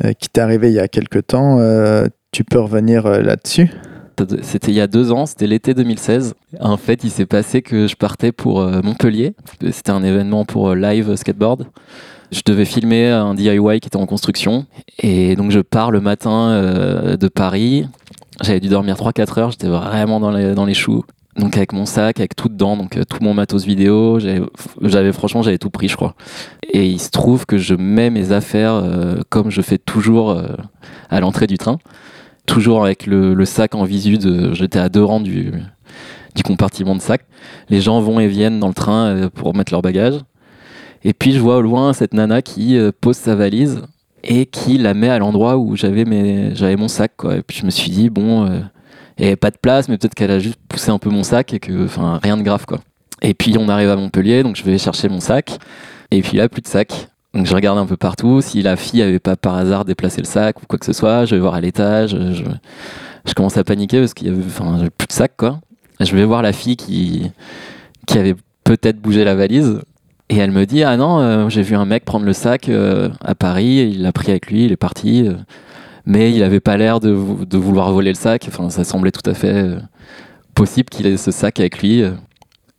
euh, 0.05 0.12
qui 0.12 0.28
t'est 0.28 0.40
arrivé 0.40 0.70
il 0.70 0.74
y 0.74 0.80
a 0.80 0.88
quelques 0.88 1.26
temps. 1.26 1.59
Euh, 1.59 2.07
tu 2.30 2.44
peux 2.44 2.61
revenir 2.61 3.09
là-dessus? 3.09 3.70
C'était 4.42 4.70
il 4.70 4.74
y 4.74 4.80
a 4.80 4.86
deux 4.86 5.11
ans, 5.11 5.26
c'était 5.26 5.46
l'été 5.46 5.74
2016. 5.74 6.34
En 6.61 6.76
fait, 6.76 7.03
il 7.03 7.11
s'est 7.11 7.26
passé 7.26 7.61
que 7.61 7.86
je 7.88 7.96
partais 7.96 8.30
pour 8.30 8.61
Montpellier. 8.61 9.34
C'était 9.70 9.90
un 9.90 10.05
événement 10.05 10.44
pour 10.44 10.74
live 10.74 11.16
skateboard. 11.16 11.66
Je 12.30 12.42
devais 12.46 12.64
filmer 12.64 13.09
un 13.09 13.34
DIY 13.34 13.80
qui 13.80 13.88
était 13.88 13.96
en 13.96 14.07
construction. 14.07 14.66
Et 14.98 15.34
donc, 15.34 15.50
je 15.50 15.61
pars 15.61 15.90
le 15.90 16.00
matin 16.00 17.16
de 17.18 17.28
Paris. 17.28 17.86
J'avais 18.42 18.61
dû 18.61 18.68
dormir 18.68 18.96
3-4 18.96 19.40
heures. 19.40 19.50
J'étais 19.50 19.68
vraiment 19.68 20.20
dans 20.20 20.30
les, 20.30 20.55
dans 20.55 20.66
les 20.66 20.74
choux. 20.74 21.05
Donc, 21.37 21.57
avec 21.57 21.72
mon 21.72 21.87
sac, 21.87 22.18
avec 22.18 22.37
tout 22.37 22.51
dedans, 22.51 22.76
donc 22.76 22.97
euh, 22.97 23.05
tout 23.05 23.22
mon 23.22 23.33
matos 23.33 23.64
vidéo. 23.64 24.18
J'avais, 24.20 25.12
franchement, 25.12 25.43
j'avais 25.43 25.59
tout 25.59 25.70
pris, 25.70 25.89
je 25.89 25.97
crois. 25.97 26.14
Et 26.72 26.87
il 26.87 27.01
se 27.01 27.11
trouve 27.11 27.47
que 27.47 27.57
je 27.57 27.74
mets 27.74 28.11
mes 28.11 28.33
affaires 28.33 28.74
euh, 28.74 29.20
comme 29.30 29.51
je 29.51 29.62
fais 29.62 29.78
toujours 29.78 30.30
euh, 30.30 30.47
à 31.11 31.20
l'entrée 31.20 31.47
du 31.47 31.59
train 31.59 31.78
toujours 32.45 32.85
avec 32.85 33.07
le, 33.07 33.45
sac 33.45 33.76
en 33.76 33.85
visu 33.85 34.18
j'étais 34.53 34.80
à 34.80 34.89
deux 34.89 35.05
rangs 35.05 35.20
du, 35.20 35.53
compartiment 36.45 36.97
de 36.97 37.01
sac 37.01 37.24
les 37.68 37.80
gens 37.80 38.01
vont 38.01 38.18
et 38.18 38.26
viennent 38.26 38.59
dans 38.59 38.66
le 38.66 38.74
train 38.74 39.28
pour 39.33 39.55
mettre 39.55 39.72
leur 39.72 39.80
bagage 39.80 40.14
et 41.05 41.12
puis 41.12 41.33
je 41.33 41.39
vois 41.39 41.59
au 41.59 41.62
loin 41.62 41.93
cette 41.93 42.14
nana 42.14 42.43
qui 42.43 42.76
pose 43.01 43.16
sa 43.16 43.37
valise 43.37 43.83
et 44.24 44.47
qui 44.47 44.76
la 44.76 44.93
met 44.93 45.09
à 45.09 45.20
l'endroit 45.20 45.57
où 45.57 45.76
j'avais 45.76 46.05
mes 46.05 46.53
j'avais 46.57 46.74
mon 46.74 46.89
sac 46.89 47.12
et 47.30 47.43
puis 47.43 47.59
je 47.59 47.64
me 47.64 47.70
suis 47.70 47.93
dit 47.93 48.11
bon 48.11 48.61
il 49.18 49.24
y 49.24 49.26
avait 49.26 49.36
pas 49.36 49.50
de 49.50 49.58
place 49.58 49.88
mais 49.88 49.98
peut-être 49.98 50.14
qu'elle 50.14 50.30
a 50.30 50.38
juste 50.38 50.58
poussé 50.68 50.90
un 50.90 50.98
peu 50.98 51.10
mon 51.10 51.22
sac 51.22 51.52
et 51.52 51.60
que 51.60 51.84
enfin 51.84 52.18
rien 52.22 52.36
de 52.36 52.42
grave 52.42 52.66
quoi 52.66 52.80
et 53.20 53.34
puis 53.34 53.56
on 53.58 53.68
arrive 53.68 53.90
à 53.90 53.96
Montpellier 53.96 54.42
donc 54.42 54.56
je 54.56 54.64
vais 54.64 54.78
chercher 54.78 55.08
mon 55.08 55.20
sac 55.20 55.58
et 56.10 56.22
puis 56.22 56.36
là 56.36 56.48
plus 56.48 56.62
de 56.62 56.68
sac 56.68 57.08
donc 57.34 57.46
je 57.46 57.54
regarde 57.54 57.78
un 57.78 57.86
peu 57.86 57.96
partout. 57.96 58.40
Si 58.40 58.62
la 58.62 58.76
fille 58.76 59.02
avait 59.02 59.18
pas 59.18 59.36
par 59.36 59.56
hasard 59.56 59.84
déplacé 59.84 60.20
le 60.20 60.26
sac 60.26 60.62
ou 60.62 60.66
quoi 60.66 60.78
que 60.78 60.84
ce 60.84 60.92
soit, 60.92 61.24
je 61.24 61.34
vais 61.34 61.40
voir 61.40 61.54
à 61.54 61.60
l'étage. 61.60 62.10
Je, 62.10 63.34
commence 63.34 63.56
à 63.56 63.64
paniquer 63.64 64.00
parce 64.00 64.14
qu'il 64.14 64.26
y 64.26 64.30
avait, 64.30 64.90
plus 64.90 65.06
de 65.06 65.12
sac 65.12 65.32
quoi. 65.36 65.60
Je 66.00 66.14
vais 66.14 66.24
voir 66.24 66.42
la 66.42 66.52
fille 66.52 66.76
qui 66.76 67.30
qui 68.06 68.18
avait 68.18 68.34
peut-être 68.64 69.00
bougé 69.00 69.24
la 69.24 69.34
valise 69.34 69.80
et 70.28 70.36
elle 70.36 70.50
me 70.50 70.66
dit 70.66 70.82
ah 70.82 70.96
non 70.96 71.20
euh, 71.20 71.48
j'ai 71.48 71.62
vu 71.62 71.76
un 71.76 71.84
mec 71.84 72.04
prendre 72.04 72.26
le 72.26 72.32
sac 72.32 72.68
euh, 72.68 73.08
à 73.24 73.34
Paris, 73.34 73.88
il 73.92 74.02
l'a 74.02 74.12
pris 74.12 74.32
avec 74.32 74.50
lui, 74.50 74.64
il 74.64 74.72
est 74.72 74.76
parti, 74.76 75.28
mais 76.07 76.32
il 76.32 76.42
avait 76.42 76.61
pas 76.61 76.76
l'air 76.76 77.00
de, 77.00 77.11
vou- 77.11 77.44
de 77.44 77.59
vouloir 77.59 77.92
voler 77.92 78.11
le 78.11 78.16
sac. 78.16 78.44
Enfin 78.48 78.70
ça 78.70 78.84
semblait 78.84 79.11
tout 79.12 79.28
à 79.28 79.34
fait 79.34 79.53
euh, 79.53 79.78
possible 80.55 80.88
qu'il 80.88 81.07
ait 81.07 81.16
ce 81.16 81.30
sac 81.30 81.61
avec 81.61 81.78
lui. 81.80 82.03
euh. 82.03 82.12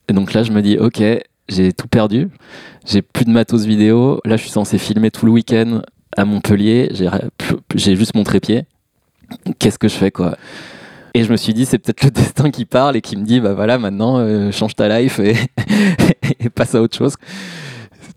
Et 0.09 0.13
donc 0.13 0.33
là 0.33 0.43
je 0.43 0.51
me 0.51 0.61
dis 0.61 0.77
ok 0.77 1.01
j'ai 1.49 1.73
tout 1.73 1.87
perdu. 1.89 2.29
J'ai 2.85 3.01
plus 3.01 3.25
de 3.25 3.29
matos 3.31 3.65
vidéo. 3.65 4.21
Là, 4.23 4.37
je 4.37 4.43
suis 4.43 4.49
censé 4.49 4.77
filmer 4.77 5.11
tout 5.11 5.25
le 5.25 5.33
week-end 5.33 5.81
à 6.15 6.23
Montpellier. 6.23 6.89
J'ai 7.75 7.95
juste 7.97 8.15
mon 8.15 8.23
trépied. 8.23 8.63
Qu'est-ce 9.59 9.77
que 9.77 9.89
je 9.89 9.93
fais, 9.93 10.09
quoi? 10.09 10.37
Et 11.13 11.25
je 11.25 11.29
me 11.31 11.35
suis 11.35 11.53
dit, 11.53 11.65
c'est 11.65 11.79
peut-être 11.79 12.01
le 12.05 12.11
destin 12.21 12.49
qui 12.49 12.63
parle 12.63 12.95
et 12.95 13.01
qui 13.01 13.17
me 13.17 13.25
dit, 13.25 13.41
bah 13.41 13.53
voilà, 13.53 13.77
maintenant, 13.77 14.19
euh, 14.19 14.51
change 14.51 14.73
ta 14.75 14.87
life 14.99 15.19
et 15.19 15.35
passe 16.55 16.75
à 16.75 16.81
autre 16.81 16.97
chose. 16.97 17.15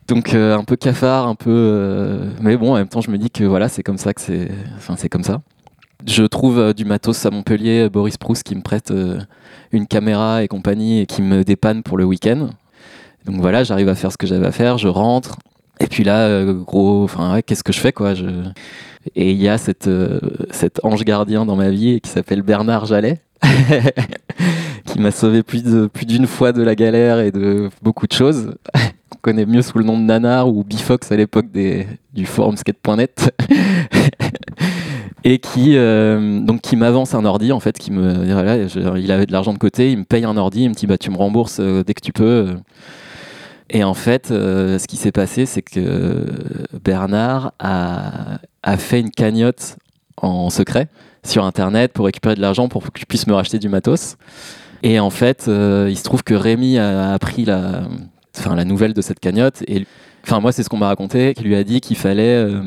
Donc, 0.06 0.34
euh, 0.34 0.56
un 0.56 0.64
peu 0.64 0.76
cafard, 0.76 1.26
un 1.26 1.34
peu. 1.34 1.50
euh, 1.50 2.30
mais 2.40 2.56
bon, 2.56 2.72
en 2.72 2.76
même 2.76 2.88
temps, 2.88 3.00
je 3.00 3.10
me 3.10 3.18
dis 3.18 3.30
que 3.30 3.44
voilà, 3.44 3.68
c'est 3.68 3.82
comme 3.82 3.98
ça 3.98 4.14
que 4.14 4.20
c'est. 4.20 4.50
Enfin, 4.76 4.94
c'est 4.96 5.08
comme 5.08 5.24
ça. 5.24 5.42
Je 6.06 6.22
trouve 6.24 6.58
euh, 6.58 6.72
du 6.72 6.84
matos 6.84 7.26
à 7.26 7.30
Montpellier, 7.30 7.88
Boris 7.88 8.16
Proust 8.16 8.44
qui 8.44 8.54
me 8.54 8.62
prête 8.62 8.92
une 9.72 9.86
caméra 9.86 10.44
et 10.44 10.48
compagnie 10.48 11.00
et 11.00 11.06
qui 11.06 11.22
me 11.22 11.42
dépanne 11.42 11.82
pour 11.82 11.98
le 11.98 12.04
week-end. 12.04 12.50
Donc 13.24 13.40
voilà, 13.40 13.64
j'arrive 13.64 13.88
à 13.88 13.96
faire 13.96 14.12
ce 14.12 14.16
que 14.16 14.26
j'avais 14.26 14.46
à 14.46 14.52
faire, 14.52 14.78
je 14.78 14.88
rentre. 14.88 15.36
Et 15.80 15.88
puis 15.88 16.04
là, 16.04 16.44
gros, 16.44 17.02
enfin, 17.04 17.34
ouais, 17.34 17.42
qu'est-ce 17.42 17.64
que 17.64 17.72
je 17.72 17.80
fais, 17.80 17.92
quoi. 17.92 18.14
Et 19.16 19.32
il 19.32 19.42
y 19.42 19.48
a 19.48 19.58
cet 19.58 19.88
ange 20.84 21.04
gardien 21.04 21.44
dans 21.44 21.56
ma 21.56 21.70
vie 21.70 22.00
qui 22.00 22.10
s'appelle 22.10 22.42
Bernard 22.42 22.86
Jallet, 22.86 23.20
qui 24.86 25.00
m'a 25.00 25.10
sauvé 25.10 25.42
plus 25.42 25.64
de 25.64 25.88
plus 25.88 26.06
d'une 26.06 26.28
fois 26.28 26.52
de 26.52 26.62
la 26.62 26.76
galère 26.76 27.18
et 27.18 27.32
de 27.32 27.68
beaucoup 27.82 28.06
de 28.06 28.12
choses. 28.12 28.54
Qu'on 29.26 29.32
connaît 29.32 29.46
mieux 29.46 29.62
sous 29.62 29.76
le 29.78 29.84
nom 29.84 29.98
de 29.98 30.04
Nanar 30.04 30.46
ou 30.46 30.62
Bifox 30.62 31.10
à 31.10 31.16
l'époque 31.16 31.46
du 31.50 32.26
forum 32.26 32.56
skate.net. 32.56 33.34
et 35.24 35.40
qui 35.40 35.76
euh, 35.76 36.46
qui 36.62 36.76
m'avance 36.76 37.12
un 37.12 37.24
ordi 37.24 37.50
en 37.50 37.58
fait 37.58 37.76
qui 37.76 37.90
me 37.90 38.24
il 38.96 39.10
avait 39.10 39.26
de 39.26 39.32
l'argent 39.32 39.52
de 39.52 39.58
côté 39.58 39.90
il 39.90 39.98
me 39.98 40.04
paye 40.04 40.24
un 40.24 40.36
ordi 40.36 40.62
il 40.62 40.68
me 40.68 40.74
dit 40.74 40.86
bah 40.86 40.96
tu 40.96 41.10
me 41.10 41.16
rembourses 41.16 41.58
euh, 41.58 41.82
dès 41.82 41.94
que 41.94 42.00
tu 42.02 42.12
peux 42.12 42.54
et 43.68 43.82
en 43.82 43.94
fait, 43.94 44.30
euh, 44.30 44.78
ce 44.78 44.86
qui 44.86 44.96
s'est 44.96 45.10
passé, 45.10 45.44
c'est 45.44 45.62
que 45.62 46.24
Bernard 46.84 47.52
a, 47.58 48.38
a 48.62 48.76
fait 48.76 49.00
une 49.00 49.10
cagnotte 49.10 49.76
en 50.18 50.50
secret 50.50 50.86
sur 51.24 51.44
Internet 51.44 51.92
pour 51.92 52.06
récupérer 52.06 52.36
de 52.36 52.40
l'argent 52.40 52.68
pour 52.68 52.92
que 52.92 53.00
je 53.00 53.06
puisse 53.06 53.26
me 53.26 53.34
racheter 53.34 53.58
du 53.58 53.68
matos. 53.68 54.18
Et 54.84 55.00
en 55.00 55.10
fait, 55.10 55.46
il 55.48 55.98
se 55.98 56.04
trouve 56.04 56.22
que 56.22 56.34
Rémi 56.34 56.78
a 56.78 57.12
appris 57.12 57.44
la, 57.44 57.88
enfin, 58.38 58.54
la 58.54 58.64
nouvelle 58.64 58.94
de 58.94 59.00
cette 59.00 59.20
cagnotte. 59.20 59.62
Et 59.66 59.86
enfin, 60.24 60.40
moi, 60.40 60.52
c'est 60.52 60.62
ce 60.62 60.68
qu'on 60.68 60.76
m'a 60.76 60.88
raconté, 60.88 61.34
qu'il 61.34 61.46
lui 61.46 61.56
a 61.56 61.64
dit 61.64 61.80
qu'il 61.80 61.96
fallait, 61.96 62.36
euh, 62.36 62.62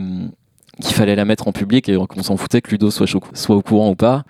qu'il 0.82 0.95
fallait 0.95 1.15
la 1.15 1.26
mettre 1.26 1.47
en 1.47 1.51
public 1.51 1.89
et 1.89 1.97
qu'on 1.97 2.24
s'en 2.24 2.38
foutait 2.38 2.61
que 2.61 2.72
Ludo 2.72 2.91
soit 2.91 3.07
au 3.49 3.61
courant 3.61 3.89
ou 3.89 3.95
pas. 3.95 4.24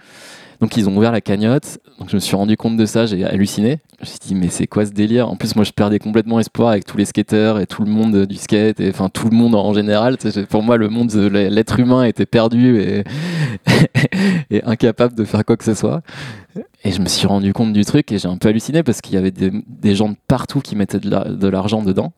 Donc 0.61 0.75
ils 0.75 0.89
ont 0.89 0.97
ouvert 0.97 1.11
la 1.11 1.21
cagnotte. 1.21 1.79
Donc 1.99 2.09
je 2.09 2.15
me 2.15 2.19
suis 2.19 2.35
rendu 2.35 2.57
compte 2.57 2.75
de 2.75 2.85
ça, 2.85 3.05
j'ai 3.05 3.23
halluciné. 3.23 3.79
Je 3.99 4.03
me 4.03 4.05
suis 4.05 4.19
dit 4.19 4.35
mais 4.35 4.49
c'est 4.49 4.67
quoi 4.67 4.85
ce 4.85 4.91
délire? 4.91 5.29
En 5.29 5.35
plus 5.35 5.55
moi 5.55 5.63
je 5.63 5.71
perdais 5.71 5.99
complètement 5.99 6.39
espoir 6.39 6.69
avec 6.69 6.85
tous 6.85 6.97
les 6.97 7.05
skateurs 7.05 7.59
et 7.59 7.65
tout 7.65 7.83
le 7.83 7.91
monde 7.91 8.25
du 8.25 8.35
skate 8.35 8.79
et 8.79 8.89
enfin 8.89 9.09
tout 9.09 9.29
le 9.29 9.35
monde 9.35 9.55
en 9.55 9.73
général. 9.73 10.17
Pour 10.49 10.63
moi 10.63 10.77
le 10.77 10.89
monde 10.89 11.07
de 11.09 11.27
l'être 11.27 11.79
humain 11.79 12.03
était 12.03 12.25
perdu 12.25 12.79
et, 14.49 14.63
incapable 14.63 15.15
de 15.15 15.23
faire 15.23 15.45
quoi 15.45 15.55
que 15.57 15.63
ce 15.63 15.73
soit. 15.73 16.01
Et 16.83 16.91
je 16.91 17.01
me 17.01 17.07
suis 17.07 17.27
rendu 17.27 17.53
compte 17.53 17.73
du 17.73 17.85
truc 17.85 18.11
et 18.11 18.17
j'ai 18.17 18.27
un 18.27 18.37
peu 18.37 18.49
halluciné 18.49 18.83
parce 18.83 19.01
qu'il 19.01 19.15
y 19.15 19.17
avait 19.17 19.31
des, 19.31 19.95
gens 19.95 20.09
de 20.09 20.15
partout 20.27 20.59
qui 20.59 20.75
mettaient 20.75 20.99
de 20.99 21.47
l'argent 21.47 21.83
dedans. 21.83 22.13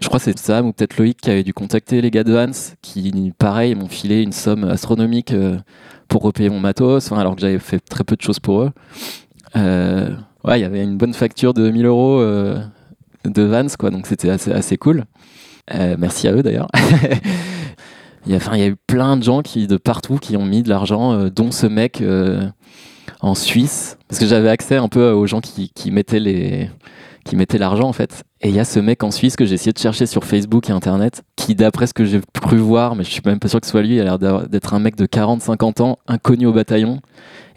Je 0.00 0.08
crois 0.08 0.18
que 0.18 0.24
c'est 0.24 0.38
Sam 0.38 0.66
ou 0.66 0.72
peut-être 0.72 0.98
Loïc 0.98 1.18
qui 1.20 1.30
avait 1.30 1.42
dû 1.42 1.52
contacter 1.52 2.00
les 2.00 2.10
gars 2.10 2.24
de 2.24 2.36
Hans 2.36 2.74
qui, 2.82 3.32
pareil, 3.38 3.74
m'ont 3.74 3.88
filé 3.88 4.22
une 4.22 4.32
somme 4.32 4.64
astronomique 4.64 5.32
euh, 5.32 5.58
pour 6.08 6.22
repayer 6.22 6.50
mon 6.50 6.60
matos, 6.60 7.10
alors 7.12 7.34
que 7.34 7.40
j'avais 7.40 7.58
fait 7.58 7.80
très 7.80 8.04
peu 8.04 8.16
de 8.16 8.22
choses 8.22 8.38
pour 8.38 8.62
eux. 8.62 8.70
Euh, 9.56 10.10
ouais, 10.44 10.58
il 10.58 10.62
y 10.62 10.66
avait 10.66 10.82
une 10.82 10.96
bonne 10.96 11.14
facture 11.14 11.54
de 11.54 11.70
1000 11.70 11.86
euros 11.86 12.20
euh, 12.20 12.58
de 13.24 13.42
Vans, 13.42 13.66
quoi, 13.78 13.90
donc 13.90 14.06
c'était 14.06 14.30
assez, 14.30 14.52
assez 14.52 14.76
cool. 14.76 15.04
Merci 15.72 16.28
à 16.28 16.32
eux 16.32 16.42
d'ailleurs. 16.42 16.68
Il 18.26 18.32
y, 18.32 18.34
a, 18.34 18.38
enfin, 18.38 18.54
il 18.54 18.60
y 18.60 18.62
a 18.62 18.68
eu 18.68 18.76
plein 18.86 19.18
de 19.18 19.22
gens 19.22 19.42
qui, 19.42 19.66
de 19.66 19.76
partout 19.76 20.16
qui 20.16 20.38
ont 20.38 20.46
mis 20.46 20.62
de 20.62 20.70
l'argent, 20.70 21.28
dont 21.28 21.50
ce 21.50 21.66
mec 21.66 22.02
en 23.20 23.34
Suisse, 23.34 23.98
parce 24.08 24.18
que 24.18 24.24
j'avais 24.24 24.48
accès 24.48 24.76
un 24.76 24.88
peu 24.88 25.10
aux 25.10 25.26
gens 25.26 25.42
qui 25.42 25.90
mettaient 25.90 26.20
les 26.20 26.70
qui 27.24 27.36
mettaient 27.36 27.58
l'argent 27.58 27.88
en 27.88 27.92
fait. 27.92 28.24
Et 28.40 28.48
il 28.48 28.54
y 28.54 28.60
a 28.60 28.64
ce 28.64 28.78
mec 28.78 29.02
en 29.02 29.10
Suisse 29.10 29.36
que 29.36 29.44
j'ai 29.44 29.54
essayé 29.54 29.72
de 29.72 29.78
chercher 29.78 30.06
sur 30.06 30.24
Facebook 30.24 30.68
et 30.68 30.72
Internet, 30.72 31.22
qui 31.36 31.54
d'après 31.54 31.86
ce 31.86 31.94
que 31.94 32.04
j'ai 32.04 32.20
cru 32.40 32.58
voir, 32.58 32.94
mais 32.94 33.04
je 33.04 33.10
suis 33.10 33.22
même 33.24 33.38
pas 33.38 33.48
sûr 33.48 33.60
que 33.60 33.66
ce 33.66 33.70
soit 33.70 33.82
lui, 33.82 33.96
il 33.96 34.00
a 34.00 34.04
l'air 34.04 34.18
d'être 34.48 34.74
un 34.74 34.78
mec 34.78 34.96
de 34.96 35.06
40-50 35.06 35.82
ans, 35.82 35.98
inconnu 36.06 36.46
au 36.46 36.52
bataillon, 36.52 37.00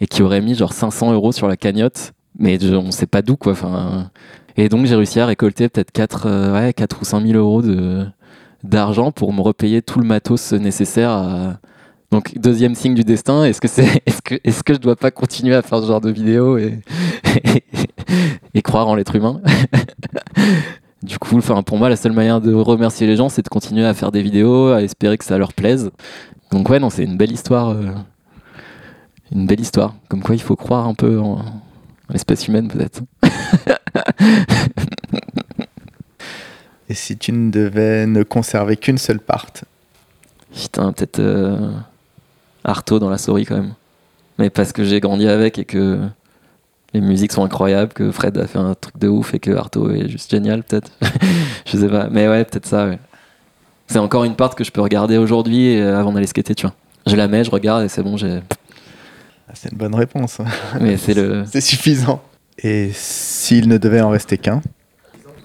et 0.00 0.06
qui 0.06 0.22
aurait 0.22 0.40
mis 0.40 0.54
genre 0.54 0.72
500 0.72 1.12
euros 1.12 1.32
sur 1.32 1.46
la 1.46 1.56
cagnotte, 1.56 2.12
mais 2.38 2.58
on 2.72 2.90
sait 2.90 3.06
pas 3.06 3.22
d'où 3.22 3.36
quoi. 3.36 3.54
Et 4.56 4.68
donc 4.68 4.86
j'ai 4.86 4.96
réussi 4.96 5.20
à 5.20 5.26
récolter 5.26 5.68
peut-être 5.68 5.92
4, 5.92 6.26
euh, 6.26 6.52
ouais, 6.54 6.72
4 6.72 7.00
ou 7.00 7.04
5 7.04 7.24
000 7.24 7.38
euros 7.38 7.62
d'argent 8.64 9.12
pour 9.12 9.32
me 9.32 9.40
repayer 9.40 9.82
tout 9.82 10.00
le 10.00 10.06
matos 10.06 10.52
nécessaire 10.52 11.10
à... 11.10 11.58
Donc 12.10 12.38
deuxième 12.38 12.74
signe 12.74 12.94
du 12.94 13.04
destin, 13.04 13.44
est-ce 13.44 13.60
que 13.60 13.68
c'est 13.68 14.02
est-ce 14.06 14.22
que 14.22 14.34
est-ce 14.42 14.64
que 14.64 14.72
je 14.72 14.78
dois 14.78 14.96
pas 14.96 15.10
continuer 15.10 15.54
à 15.54 15.62
faire 15.62 15.80
ce 15.80 15.86
genre 15.86 16.00
de 16.00 16.10
vidéos 16.10 16.58
et 18.54 18.62
croire 18.62 18.88
en 18.88 18.94
l'être 18.94 19.14
humain 19.14 19.40
Du 21.02 21.18
coup, 21.18 21.38
enfin 21.38 21.62
pour 21.62 21.78
moi 21.78 21.88
la 21.88 21.94
seule 21.96 22.12
manière 22.12 22.40
de 22.40 22.52
remercier 22.52 23.06
les 23.06 23.14
gens, 23.14 23.28
c'est 23.28 23.42
de 23.42 23.48
continuer 23.48 23.86
à 23.86 23.94
faire 23.94 24.10
des 24.10 24.20
vidéos, 24.22 24.72
à 24.72 24.82
espérer 24.82 25.16
que 25.16 25.24
ça 25.24 25.38
leur 25.38 25.52
plaise. 25.52 25.92
Donc 26.50 26.68
ouais, 26.68 26.80
non, 26.80 26.90
c'est 26.90 27.04
une 27.04 27.16
belle 27.16 27.30
histoire 27.30 27.68
euh, 27.68 27.92
une 29.30 29.46
belle 29.46 29.60
histoire, 29.60 29.94
comme 30.08 30.22
quoi 30.22 30.34
il 30.34 30.40
faut 30.40 30.56
croire 30.56 30.86
un 30.86 30.94
peu 30.94 31.20
en, 31.20 31.38
en 31.38 31.62
l'espèce 32.10 32.48
humaine 32.48 32.68
peut-être. 32.68 33.02
Et 36.88 36.94
si 36.94 37.18
tu 37.18 37.32
ne 37.32 37.50
devais 37.50 38.06
ne 38.06 38.22
conserver 38.22 38.76
qu'une 38.76 38.96
seule 38.98 39.20
part? 39.20 39.46
Putain, 40.54 40.92
peut-être 40.92 41.18
euh, 41.18 41.70
Artaud 42.64 42.98
dans 42.98 43.10
la 43.10 43.18
souris 43.18 43.44
quand 43.44 43.56
même. 43.56 43.74
Mais 44.38 44.48
parce 44.48 44.72
que 44.72 44.84
j'ai 44.84 45.00
grandi 45.00 45.28
avec 45.28 45.58
et 45.58 45.64
que 45.64 46.00
les 46.94 47.00
musiques 47.00 47.32
sont 47.32 47.44
incroyables, 47.44 47.92
que 47.92 48.10
Fred 48.10 48.36
a 48.38 48.46
fait 48.46 48.58
un 48.58 48.74
truc 48.74 48.98
de 48.98 49.08
ouf 49.08 49.34
et 49.34 49.38
que 49.38 49.50
Arto 49.50 49.90
est 49.90 50.08
juste 50.08 50.30
génial, 50.30 50.62
peut-être. 50.62 50.90
je 51.66 51.76
sais 51.76 51.88
pas. 51.88 52.08
Mais 52.10 52.28
ouais, 52.28 52.44
peut-être 52.44 52.66
ça, 52.66 52.86
ouais. 52.86 52.98
C'est 53.86 53.98
encore 53.98 54.24
une 54.24 54.36
part 54.36 54.54
que 54.54 54.64
je 54.64 54.70
peux 54.70 54.80
regarder 54.80 55.16
aujourd'hui 55.16 55.78
euh, 55.78 55.98
avant 55.98 56.12
d'aller 56.12 56.26
skater, 56.26 56.54
tu 56.54 56.66
vois. 56.66 56.74
Je 57.06 57.16
la 57.16 57.28
mets, 57.28 57.44
je 57.44 57.50
regarde 57.50 57.84
et 57.84 57.88
c'est 57.88 58.02
bon, 58.02 58.16
j'ai. 58.16 58.40
Ah, 59.48 59.52
C'est 59.54 59.72
une 59.72 59.78
bonne 59.78 59.94
réponse. 59.94 60.38
Mais 60.80 60.96
c'est 60.96 61.14
le. 61.14 61.44
C'est 61.50 61.60
suffisant. 61.60 62.22
Et 62.58 62.90
s'il 62.92 63.68
ne 63.68 63.78
devait 63.78 64.00
en 64.00 64.10
rester 64.10 64.36
qu'un 64.36 64.60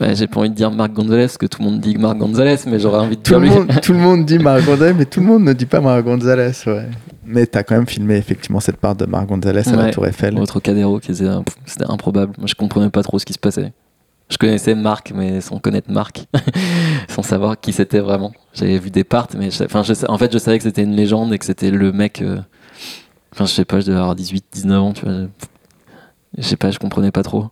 Ouais, 0.01 0.15
j'ai 0.15 0.27
pas 0.27 0.39
envie 0.39 0.49
de 0.49 0.55
dire 0.55 0.71
Marc 0.71 0.91
Gonzalez, 0.91 1.25
parce 1.25 1.37
que 1.37 1.45
tout 1.45 1.61
le 1.61 1.69
monde 1.69 1.79
dit 1.79 1.95
Marc 1.97 2.17
Gonzalez, 2.17 2.57
mais 2.65 2.79
j'aurais 2.79 2.97
envie 2.99 3.15
de 3.15 3.21
tout 3.21 3.31
dire 3.33 3.39
le, 3.39 3.47
lui. 3.47 3.53
monde, 3.53 3.71
tout 3.81 3.93
le 3.93 3.99
monde 3.99 4.25
dit 4.25 4.39
Marc 4.39 4.65
Gonzalez, 4.65 4.93
mais 4.93 5.05
tout 5.05 5.19
le 5.19 5.27
monde 5.27 5.43
ne 5.43 5.53
dit 5.53 5.67
pas 5.67 5.81
Marc 5.81 6.03
Gonzalez, 6.03 6.51
ouais. 6.65 6.87
Mais 7.25 7.45
t'as 7.45 7.63
quand 7.63 7.75
même 7.75 7.87
filmé 7.87 8.15
effectivement 8.15 8.59
cette 8.59 8.77
part 8.77 8.95
de 8.95 9.05
Marc 9.05 9.27
Gonzalez 9.27 9.67
à 9.67 9.75
la. 9.75 9.91
Tour 9.91 10.05
Eiffel. 10.07 10.37
Au 10.37 10.45
Trocadéro, 10.45 10.99
qui 10.99 11.11
était, 11.11 11.29
c'était 11.65 11.85
improbable. 11.89 12.33
Moi, 12.37 12.47
je 12.47 12.55
comprenais 12.55 12.89
pas 12.89 13.03
trop 13.03 13.19
ce 13.19 13.25
qui 13.25 13.33
se 13.33 13.39
passait. 13.39 13.71
Je 14.29 14.37
connaissais 14.37 14.73
Marc, 14.73 15.11
mais 15.13 15.41
sans 15.41 15.59
connaître 15.59 15.91
Marc, 15.91 16.25
sans 17.09 17.21
savoir 17.23 17.59
qui 17.59 17.71
c'était 17.73 17.99
vraiment. 17.99 18.31
J'avais 18.53 18.79
vu 18.79 18.89
des 18.89 19.03
parts, 19.03 19.27
mais 19.37 19.51
je, 19.51 19.63
en 20.07 20.17
fait, 20.17 20.33
je 20.33 20.37
savais 20.37 20.57
que 20.57 20.63
c'était 20.63 20.83
une 20.83 20.95
légende 20.95 21.33
et 21.33 21.37
que 21.39 21.45
c'était 21.45 21.71
le 21.71 21.91
mec. 21.91 22.21
euh, 22.21 22.39
Enfin, 23.33 23.45
je 23.45 23.51
sais 23.51 23.65
pas, 23.65 23.79
je 23.79 23.87
devais 23.87 23.97
avoir 23.99 24.15
18, 24.15 24.45
19 24.51 24.81
ans, 24.81 24.93
tu 24.93 25.05
vois. 25.05 25.13
Je, 25.13 25.25
je 26.37 26.41
sais 26.43 26.55
pas, 26.55 26.71
je 26.71 26.79
comprenais 26.79 27.11
pas 27.11 27.23
trop. 27.23 27.47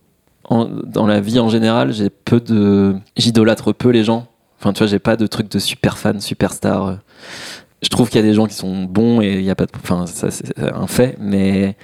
En- 0.50 0.66
dans 0.66 1.06
la 1.08 1.20
vie 1.22 1.40
en 1.40 1.50
général, 1.50 1.92
j'ai 1.94 2.10
peu 2.10 2.40
de. 2.40 2.96
J'idolâtre 3.18 3.74
peu 3.74 3.90
les 3.90 4.04
gens. 4.04 4.28
Enfin, 4.60 4.74
tu 4.74 4.80
vois, 4.80 4.88
j'ai 4.88 5.00
pas 5.00 5.18
de 5.18 5.26
truc 5.28 5.50
de 5.52 5.60
super 5.60 5.98
fan, 5.98 6.20
superstar. 6.22 7.00
Je 7.82 7.90
trouve 7.90 8.10
qu'il 8.10 8.22
y 8.22 8.24
a 8.24 8.28
des 8.28 8.34
gens 8.34 8.46
qui 8.46 8.54
sont 8.56 8.84
bons 8.84 9.22
et 9.22 9.34
il 9.34 9.44
y 9.44 9.50
a 9.50 9.56
pas 9.56 9.66
de. 9.66 9.72
Enfin, 9.82 10.06
ça, 10.08 10.30
c'est 10.32 10.54
un 10.60 10.88
fait, 10.88 11.18
mais 11.20 11.76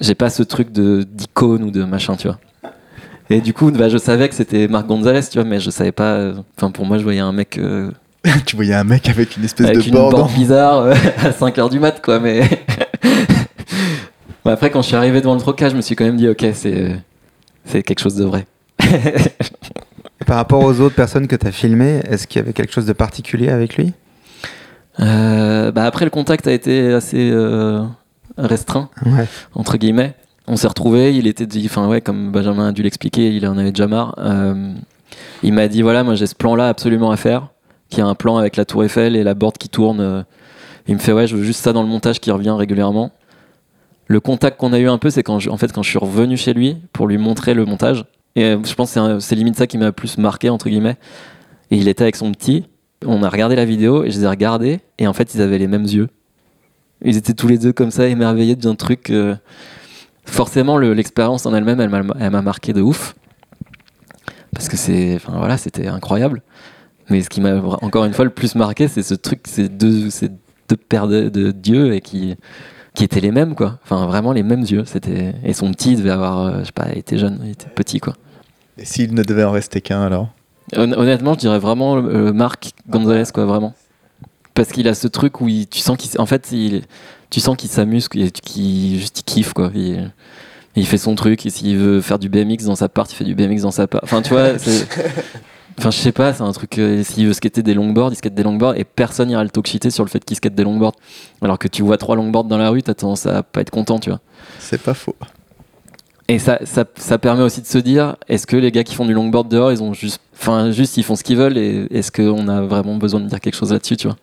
j'ai 0.00 0.14
pas 0.14 0.30
ce 0.30 0.42
truc 0.42 0.72
de 0.72 1.04
d'icône 1.08 1.62
ou 1.62 1.70
de 1.70 1.84
machin, 1.84 2.16
tu 2.16 2.28
vois. 2.28 2.38
Et 3.30 3.40
du 3.40 3.54
coup, 3.54 3.70
bah, 3.70 3.88
je 3.88 3.96
savais 3.96 4.28
que 4.28 4.34
c'était 4.34 4.68
Marc 4.68 4.86
Gonzalez, 4.86 5.22
tu 5.30 5.38
vois, 5.38 5.48
mais 5.48 5.60
je 5.60 5.70
savais 5.70 5.92
pas. 5.92 6.32
Enfin, 6.56 6.70
pour 6.70 6.84
moi, 6.84 6.98
je 6.98 7.04
voyais 7.04 7.20
un 7.20 7.32
mec 7.32 7.58
euh, 7.58 7.90
tu 8.46 8.56
voyais 8.56 8.74
un 8.74 8.84
mec 8.84 9.08
avec 9.08 9.36
une 9.36 9.44
espèce 9.44 9.66
avec 9.66 9.78
de 9.78 9.88
une 9.88 9.94
borne 9.94 10.32
bizarre 10.32 10.78
euh, 10.78 10.94
à 11.18 11.30
5h 11.30 11.70
du 11.70 11.78
mat, 11.78 12.02
quoi. 12.02 12.18
Mais 12.18 12.42
Bon, 14.44 14.50
après, 14.50 14.70
quand 14.70 14.82
je 14.82 14.88
suis 14.88 14.96
arrivé 14.96 15.20
devant 15.20 15.34
le 15.34 15.40
trocage, 15.40 15.72
je 15.72 15.76
me 15.76 15.80
suis 15.80 15.96
quand 15.96 16.04
même 16.04 16.16
dit, 16.16 16.28
ok, 16.28 16.46
c'est 16.52 16.96
c'est 17.64 17.82
quelque 17.82 18.00
chose 18.00 18.16
de 18.16 18.24
vrai. 18.24 18.46
Et 18.82 20.24
par 20.26 20.36
rapport 20.36 20.62
aux 20.62 20.80
autres 20.80 20.94
personnes 20.94 21.26
que 21.26 21.36
tu 21.36 21.46
as 21.46 21.52
filmées, 21.52 22.02
est-ce 22.08 22.26
qu'il 22.26 22.40
y 22.40 22.42
avait 22.42 22.52
quelque 22.52 22.72
chose 22.72 22.84
de 22.84 22.92
particulier 22.92 23.48
avec 23.48 23.76
lui? 23.76 23.94
Bah, 24.98 25.84
après, 25.84 26.04
le 26.04 26.10
contact 26.10 26.46
a 26.46 26.52
été 26.52 26.92
assez 26.92 27.30
euh, 27.30 27.84
restreint. 28.38 28.90
Ouais. 29.06 29.26
entre 29.54 29.76
guillemets. 29.76 30.14
On 30.46 30.56
s'est 30.56 30.68
retrouvés, 30.68 31.16
il 31.16 31.26
était 31.26 31.46
dit, 31.46 31.62
enfin 31.64 31.88
ouais, 31.88 32.02
comme 32.02 32.30
Benjamin 32.30 32.68
a 32.68 32.72
dû 32.72 32.82
l'expliquer, 32.82 33.34
il 33.34 33.46
en 33.46 33.56
avait 33.56 33.72
déjà 33.72 33.86
marre. 33.86 34.14
Euh, 34.18 34.74
il 35.42 35.54
m'a 35.54 35.68
dit 35.68 35.80
voilà, 35.80 36.04
moi 36.04 36.16
j'ai 36.16 36.26
ce 36.26 36.34
plan-là 36.34 36.68
absolument 36.68 37.10
à 37.10 37.16
faire, 37.16 37.48
qui 37.88 38.02
a 38.02 38.06
un 38.06 38.14
plan 38.14 38.36
avec 38.36 38.56
la 38.56 38.66
tour 38.66 38.84
Eiffel 38.84 39.16
et 39.16 39.24
la 39.24 39.32
board 39.32 39.56
qui 39.56 39.70
tourne. 39.70 40.00
euh. 40.00 40.22
Il 40.86 40.94
me 40.96 41.00
fait 41.00 41.12
ouais, 41.12 41.26
je 41.26 41.34
veux 41.34 41.44
juste 41.44 41.62
ça 41.62 41.72
dans 41.72 41.82
le 41.82 41.88
montage 41.88 42.20
qui 42.20 42.30
revient 42.30 42.50
régulièrement. 42.50 43.10
Le 44.06 44.20
contact 44.20 44.60
qu'on 44.60 44.74
a 44.74 44.78
eu 44.78 44.88
un 44.88 44.98
peu, 44.98 45.08
c'est 45.08 45.22
quand 45.22 45.38
je, 45.38 45.48
en 45.48 45.56
fait 45.56 45.72
quand 45.72 45.82
je 45.82 45.88
suis 45.88 45.98
revenu 45.98 46.36
chez 46.36 46.52
lui 46.52 46.76
pour 46.92 47.06
lui 47.08 47.16
montrer 47.16 47.54
le 47.54 47.64
montage. 47.64 48.04
Et 48.36 48.44
euh, 48.44 48.58
je 48.62 48.74
pense 48.74 48.92
que 48.92 49.18
c'est 49.20 49.34
limite 49.36 49.56
ça 49.56 49.66
qui 49.66 49.78
m'a 49.78 49.86
le 49.86 49.92
plus 49.92 50.18
marqué 50.18 50.50
entre 50.50 50.68
guillemets. 50.68 50.96
Et 51.70 51.78
il 51.78 51.88
était 51.88 52.02
avec 52.02 52.16
son 52.16 52.30
petit. 52.32 52.66
On 53.06 53.22
a 53.22 53.28
regardé 53.28 53.56
la 53.56 53.64
vidéo 53.64 54.04
et 54.04 54.10
je 54.10 54.18
les 54.18 54.24
ai 54.24 54.28
regardés 54.28 54.80
et 54.98 55.06
en 55.06 55.12
fait 55.12 55.34
ils 55.34 55.40
avaient 55.42 55.58
les 55.58 55.66
mêmes 55.68 55.84
yeux. 55.84 56.08
Ils 57.04 57.16
étaient 57.16 57.34
tous 57.34 57.48
les 57.48 57.58
deux 57.58 57.72
comme 57.72 57.90
ça, 57.90 58.06
émerveillés 58.06 58.56
d'un 58.56 58.74
truc. 58.74 59.10
euh, 59.10 59.34
Forcément, 60.26 60.78
le- 60.78 60.94
l'expérience 60.94 61.44
en 61.44 61.54
elle-même, 61.54 61.80
elle 61.80 62.30
m'a 62.30 62.40
marqué 62.42 62.72
de 62.72 62.80
ouf. 62.80 63.14
Parce 64.54 64.68
que 64.68 64.76
c'est, 64.76 65.16
enfin 65.16 65.34
voilà, 65.36 65.58
c'était 65.58 65.86
incroyable. 65.88 66.42
Mais 67.10 67.20
ce 67.20 67.28
qui 67.28 67.40
m'a 67.42 67.56
encore 67.60 68.04
une 68.06 68.14
fois 68.14 68.24
le 68.24 68.30
plus 68.30 68.54
marqué, 68.54 68.88
c'est 68.88 69.02
ce 69.02 69.14
truc, 69.14 69.40
ces 69.44 69.68
deux, 69.68 70.08
ces 70.08 70.28
deux 70.30 70.76
paires 70.88 71.08
de, 71.08 71.28
de 71.28 71.50
dieux 71.50 71.92
et 71.92 72.00
qui, 72.00 72.36
qui 72.94 73.04
étaient 73.04 73.20
les 73.20 73.32
mêmes, 73.32 73.54
quoi. 73.54 73.78
Enfin, 73.82 74.06
vraiment 74.06 74.32
les 74.32 74.42
mêmes 74.42 74.62
yeux. 74.62 74.84
C'était 74.86 75.34
et 75.44 75.52
son 75.52 75.70
petit 75.72 75.96
devait 75.96 76.10
avoir, 76.10 76.38
euh, 76.46 76.58
je 76.60 76.64
sais 76.66 76.72
pas, 76.72 76.86
il 76.92 76.98
était 76.98 77.18
jeune, 77.18 77.40
il 77.44 77.50
était 77.50 77.68
petit, 77.68 78.00
quoi. 78.00 78.14
Et 78.78 78.86
s'il 78.86 79.12
ne 79.12 79.22
devait 79.22 79.44
en 79.44 79.50
rester 79.50 79.82
qu'un 79.82 80.00
alors? 80.02 80.28
Honnêtement, 80.76 81.34
je 81.34 81.38
dirais 81.40 81.58
vraiment 81.58 81.96
euh, 81.96 82.32
Marc 82.32 82.70
Gonzalez, 82.88 83.24
quoi, 83.32 83.44
vraiment. 83.44 83.74
Parce 84.54 84.68
qu'il 84.70 84.86
a 84.88 84.94
ce 84.94 85.08
truc 85.08 85.40
où 85.40 85.48
il- 85.48 85.66
tu 85.66 85.80
sens 85.80 85.96
qu'il, 85.96 86.20
en 86.20 86.26
fait, 86.26 86.50
il, 86.52 86.82
tu 87.30 87.40
sens 87.40 87.56
qu'il 87.56 87.68
s'amuse, 87.70 88.08
qu'il 88.08 88.98
juste 88.98 89.20
il 89.20 89.24
kiffe, 89.24 89.52
quoi. 89.52 89.70
Il, 89.74 90.12
il 90.76 90.86
fait 90.86 90.98
son 90.98 91.14
truc, 91.14 91.44
et 91.46 91.50
s'il 91.50 91.76
veut 91.76 92.00
faire 92.00 92.18
du 92.18 92.28
BMX 92.28 92.64
dans 92.64 92.74
sa 92.76 92.88
part, 92.88 93.06
il 93.10 93.14
fait 93.14 93.24
du 93.24 93.34
BMX 93.34 93.62
dans 93.62 93.70
sa 93.70 93.86
part. 93.86 94.00
Enfin, 94.04 94.22
tu 94.22 94.30
vois. 94.30 94.50
Enfin, 95.76 95.90
je 95.90 95.96
sais 95.98 96.12
pas, 96.12 96.32
c'est 96.32 96.42
un 96.44 96.52
truc. 96.52 96.78
euh, 96.78 97.02
s'il 97.02 97.26
veut 97.26 97.32
skater 97.32 97.60
des 97.64 97.74
longboards, 97.74 98.12
il 98.12 98.14
skate 98.16 98.32
des 98.32 98.44
longboards 98.44 98.76
et 98.76 98.84
personne 98.84 99.28
ira 99.28 99.42
le 99.42 99.50
talk 99.50 99.66
sur 99.90 100.04
le 100.04 100.08
fait 100.08 100.24
qu'il 100.24 100.36
skate 100.36 100.54
des 100.54 100.62
longboards. 100.62 100.94
Alors 101.42 101.58
que 101.58 101.66
tu 101.66 101.82
vois 101.82 101.98
trois 101.98 102.14
longboards 102.14 102.44
dans 102.44 102.58
la 102.58 102.70
rue, 102.70 102.80
t'as 102.84 102.94
tendance 102.94 103.26
à 103.26 103.42
pas 103.42 103.60
être 103.60 103.70
content, 103.70 103.98
tu 103.98 104.08
vois. 104.10 104.20
C'est 104.60 104.80
pas 104.80 104.94
faux. 104.94 105.16
Et 106.28 106.38
ça, 106.38 106.58
ça, 106.64 106.84
ça 106.96 107.18
permet 107.18 107.42
aussi 107.42 107.60
de 107.60 107.66
se 107.66 107.76
dire, 107.78 108.16
est-ce 108.28 108.46
que 108.46 108.56
les 108.56 108.72
gars 108.72 108.82
qui 108.82 108.94
font 108.94 109.04
du 109.04 109.12
longboard 109.12 109.46
dehors, 109.48 109.72
ils 109.72 109.82
ont 109.82 109.92
juste, 109.92 110.20
enfin, 110.38 110.70
juste 110.70 110.96
ils 110.96 111.02
font 111.02 111.16
ce 111.16 111.22
qu'ils 111.22 111.36
veulent 111.36 111.58
et 111.58 111.86
est-ce 111.90 112.10
qu'on 112.10 112.48
a 112.48 112.62
vraiment 112.62 112.96
besoin 112.96 113.20
de 113.20 113.26
dire 113.28 113.40
quelque 113.40 113.56
chose 113.56 113.72
là-dessus, 113.72 113.96
tu 113.98 114.06
vois? 114.08 114.16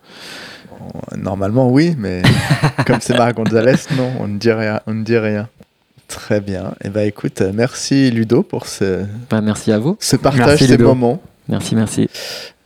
Normalement, 1.16 1.70
oui, 1.70 1.94
mais 1.98 2.24
comme 2.88 2.98
c'est 3.02 3.16
Marc 3.18 3.36
Gonzalez, 3.36 3.76
non, 3.96 4.10
on 4.20 4.28
ne 4.28 4.38
dit 4.40 4.52
rien. 4.52 4.80
On 4.88 4.94
ne 4.96 5.04
dit 5.04 5.18
rien. 5.18 5.48
Très 6.08 6.42
bien. 6.42 6.74
Et 6.84 6.90
ben 6.90 7.08
écoute, 7.08 7.40
euh, 7.42 7.52
merci 7.54 8.10
Ludo 8.12 8.44
pour 8.44 8.66
ce, 8.66 9.06
Bah, 9.30 9.40
merci 9.42 9.72
à 9.72 9.78
vous. 9.80 9.96
ce 10.00 10.16
partage, 10.16 10.46
Merci, 10.46 10.66
ces 10.66 10.72
Ludo. 10.78 10.88
moments. 10.90 11.22
Merci, 11.48 11.76
merci. 11.76 12.08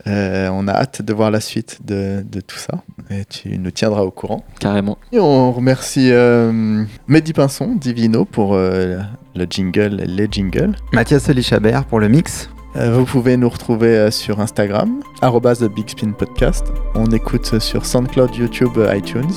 Euh, 0.07 0.49
on 0.51 0.67
a 0.67 0.73
hâte 0.73 1.01
de 1.01 1.13
voir 1.13 1.31
la 1.31 1.39
suite 1.39 1.79
de, 1.83 2.23
de 2.29 2.39
tout 2.41 2.57
ça. 2.57 2.83
Et 3.09 3.25
tu 3.25 3.57
nous 3.57 3.71
tiendras 3.71 4.01
au 4.01 4.11
courant. 4.11 4.43
Carrément. 4.59 4.97
Et 5.11 5.19
on 5.19 5.51
remercie 5.51 6.11
euh, 6.11 6.83
Mehdi 7.07 7.33
Pinson, 7.33 7.75
Divino, 7.75 8.25
pour 8.25 8.53
euh, 8.53 8.99
le 9.35 9.47
jingle, 9.49 10.03
les 10.05 10.27
jingles. 10.29 10.75
Mathias 10.93 11.27
Elichabert 11.29 11.85
pour 11.85 11.99
le 11.99 12.09
mix. 12.09 12.49
Vous 12.75 13.05
pouvez 13.05 13.37
nous 13.37 13.47
retrouver 13.47 14.11
sur 14.11 14.41
Instagram, 14.41 14.99
arrobas 15.21 15.55
The 15.55 15.73
Big 15.73 15.87
Spin 15.89 16.11
Podcast. 16.11 16.65
On 16.93 17.05
écoute 17.05 17.57
sur 17.59 17.85
SoundCloud, 17.85 18.35
YouTube, 18.35 18.77
iTunes. 18.93 19.31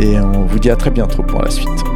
Et 0.00 0.18
on 0.18 0.44
vous 0.44 0.58
dit 0.58 0.70
à 0.70 0.74
très 0.74 0.90
bientôt 0.90 1.22
pour 1.22 1.42
la 1.42 1.50
suite. 1.50 1.93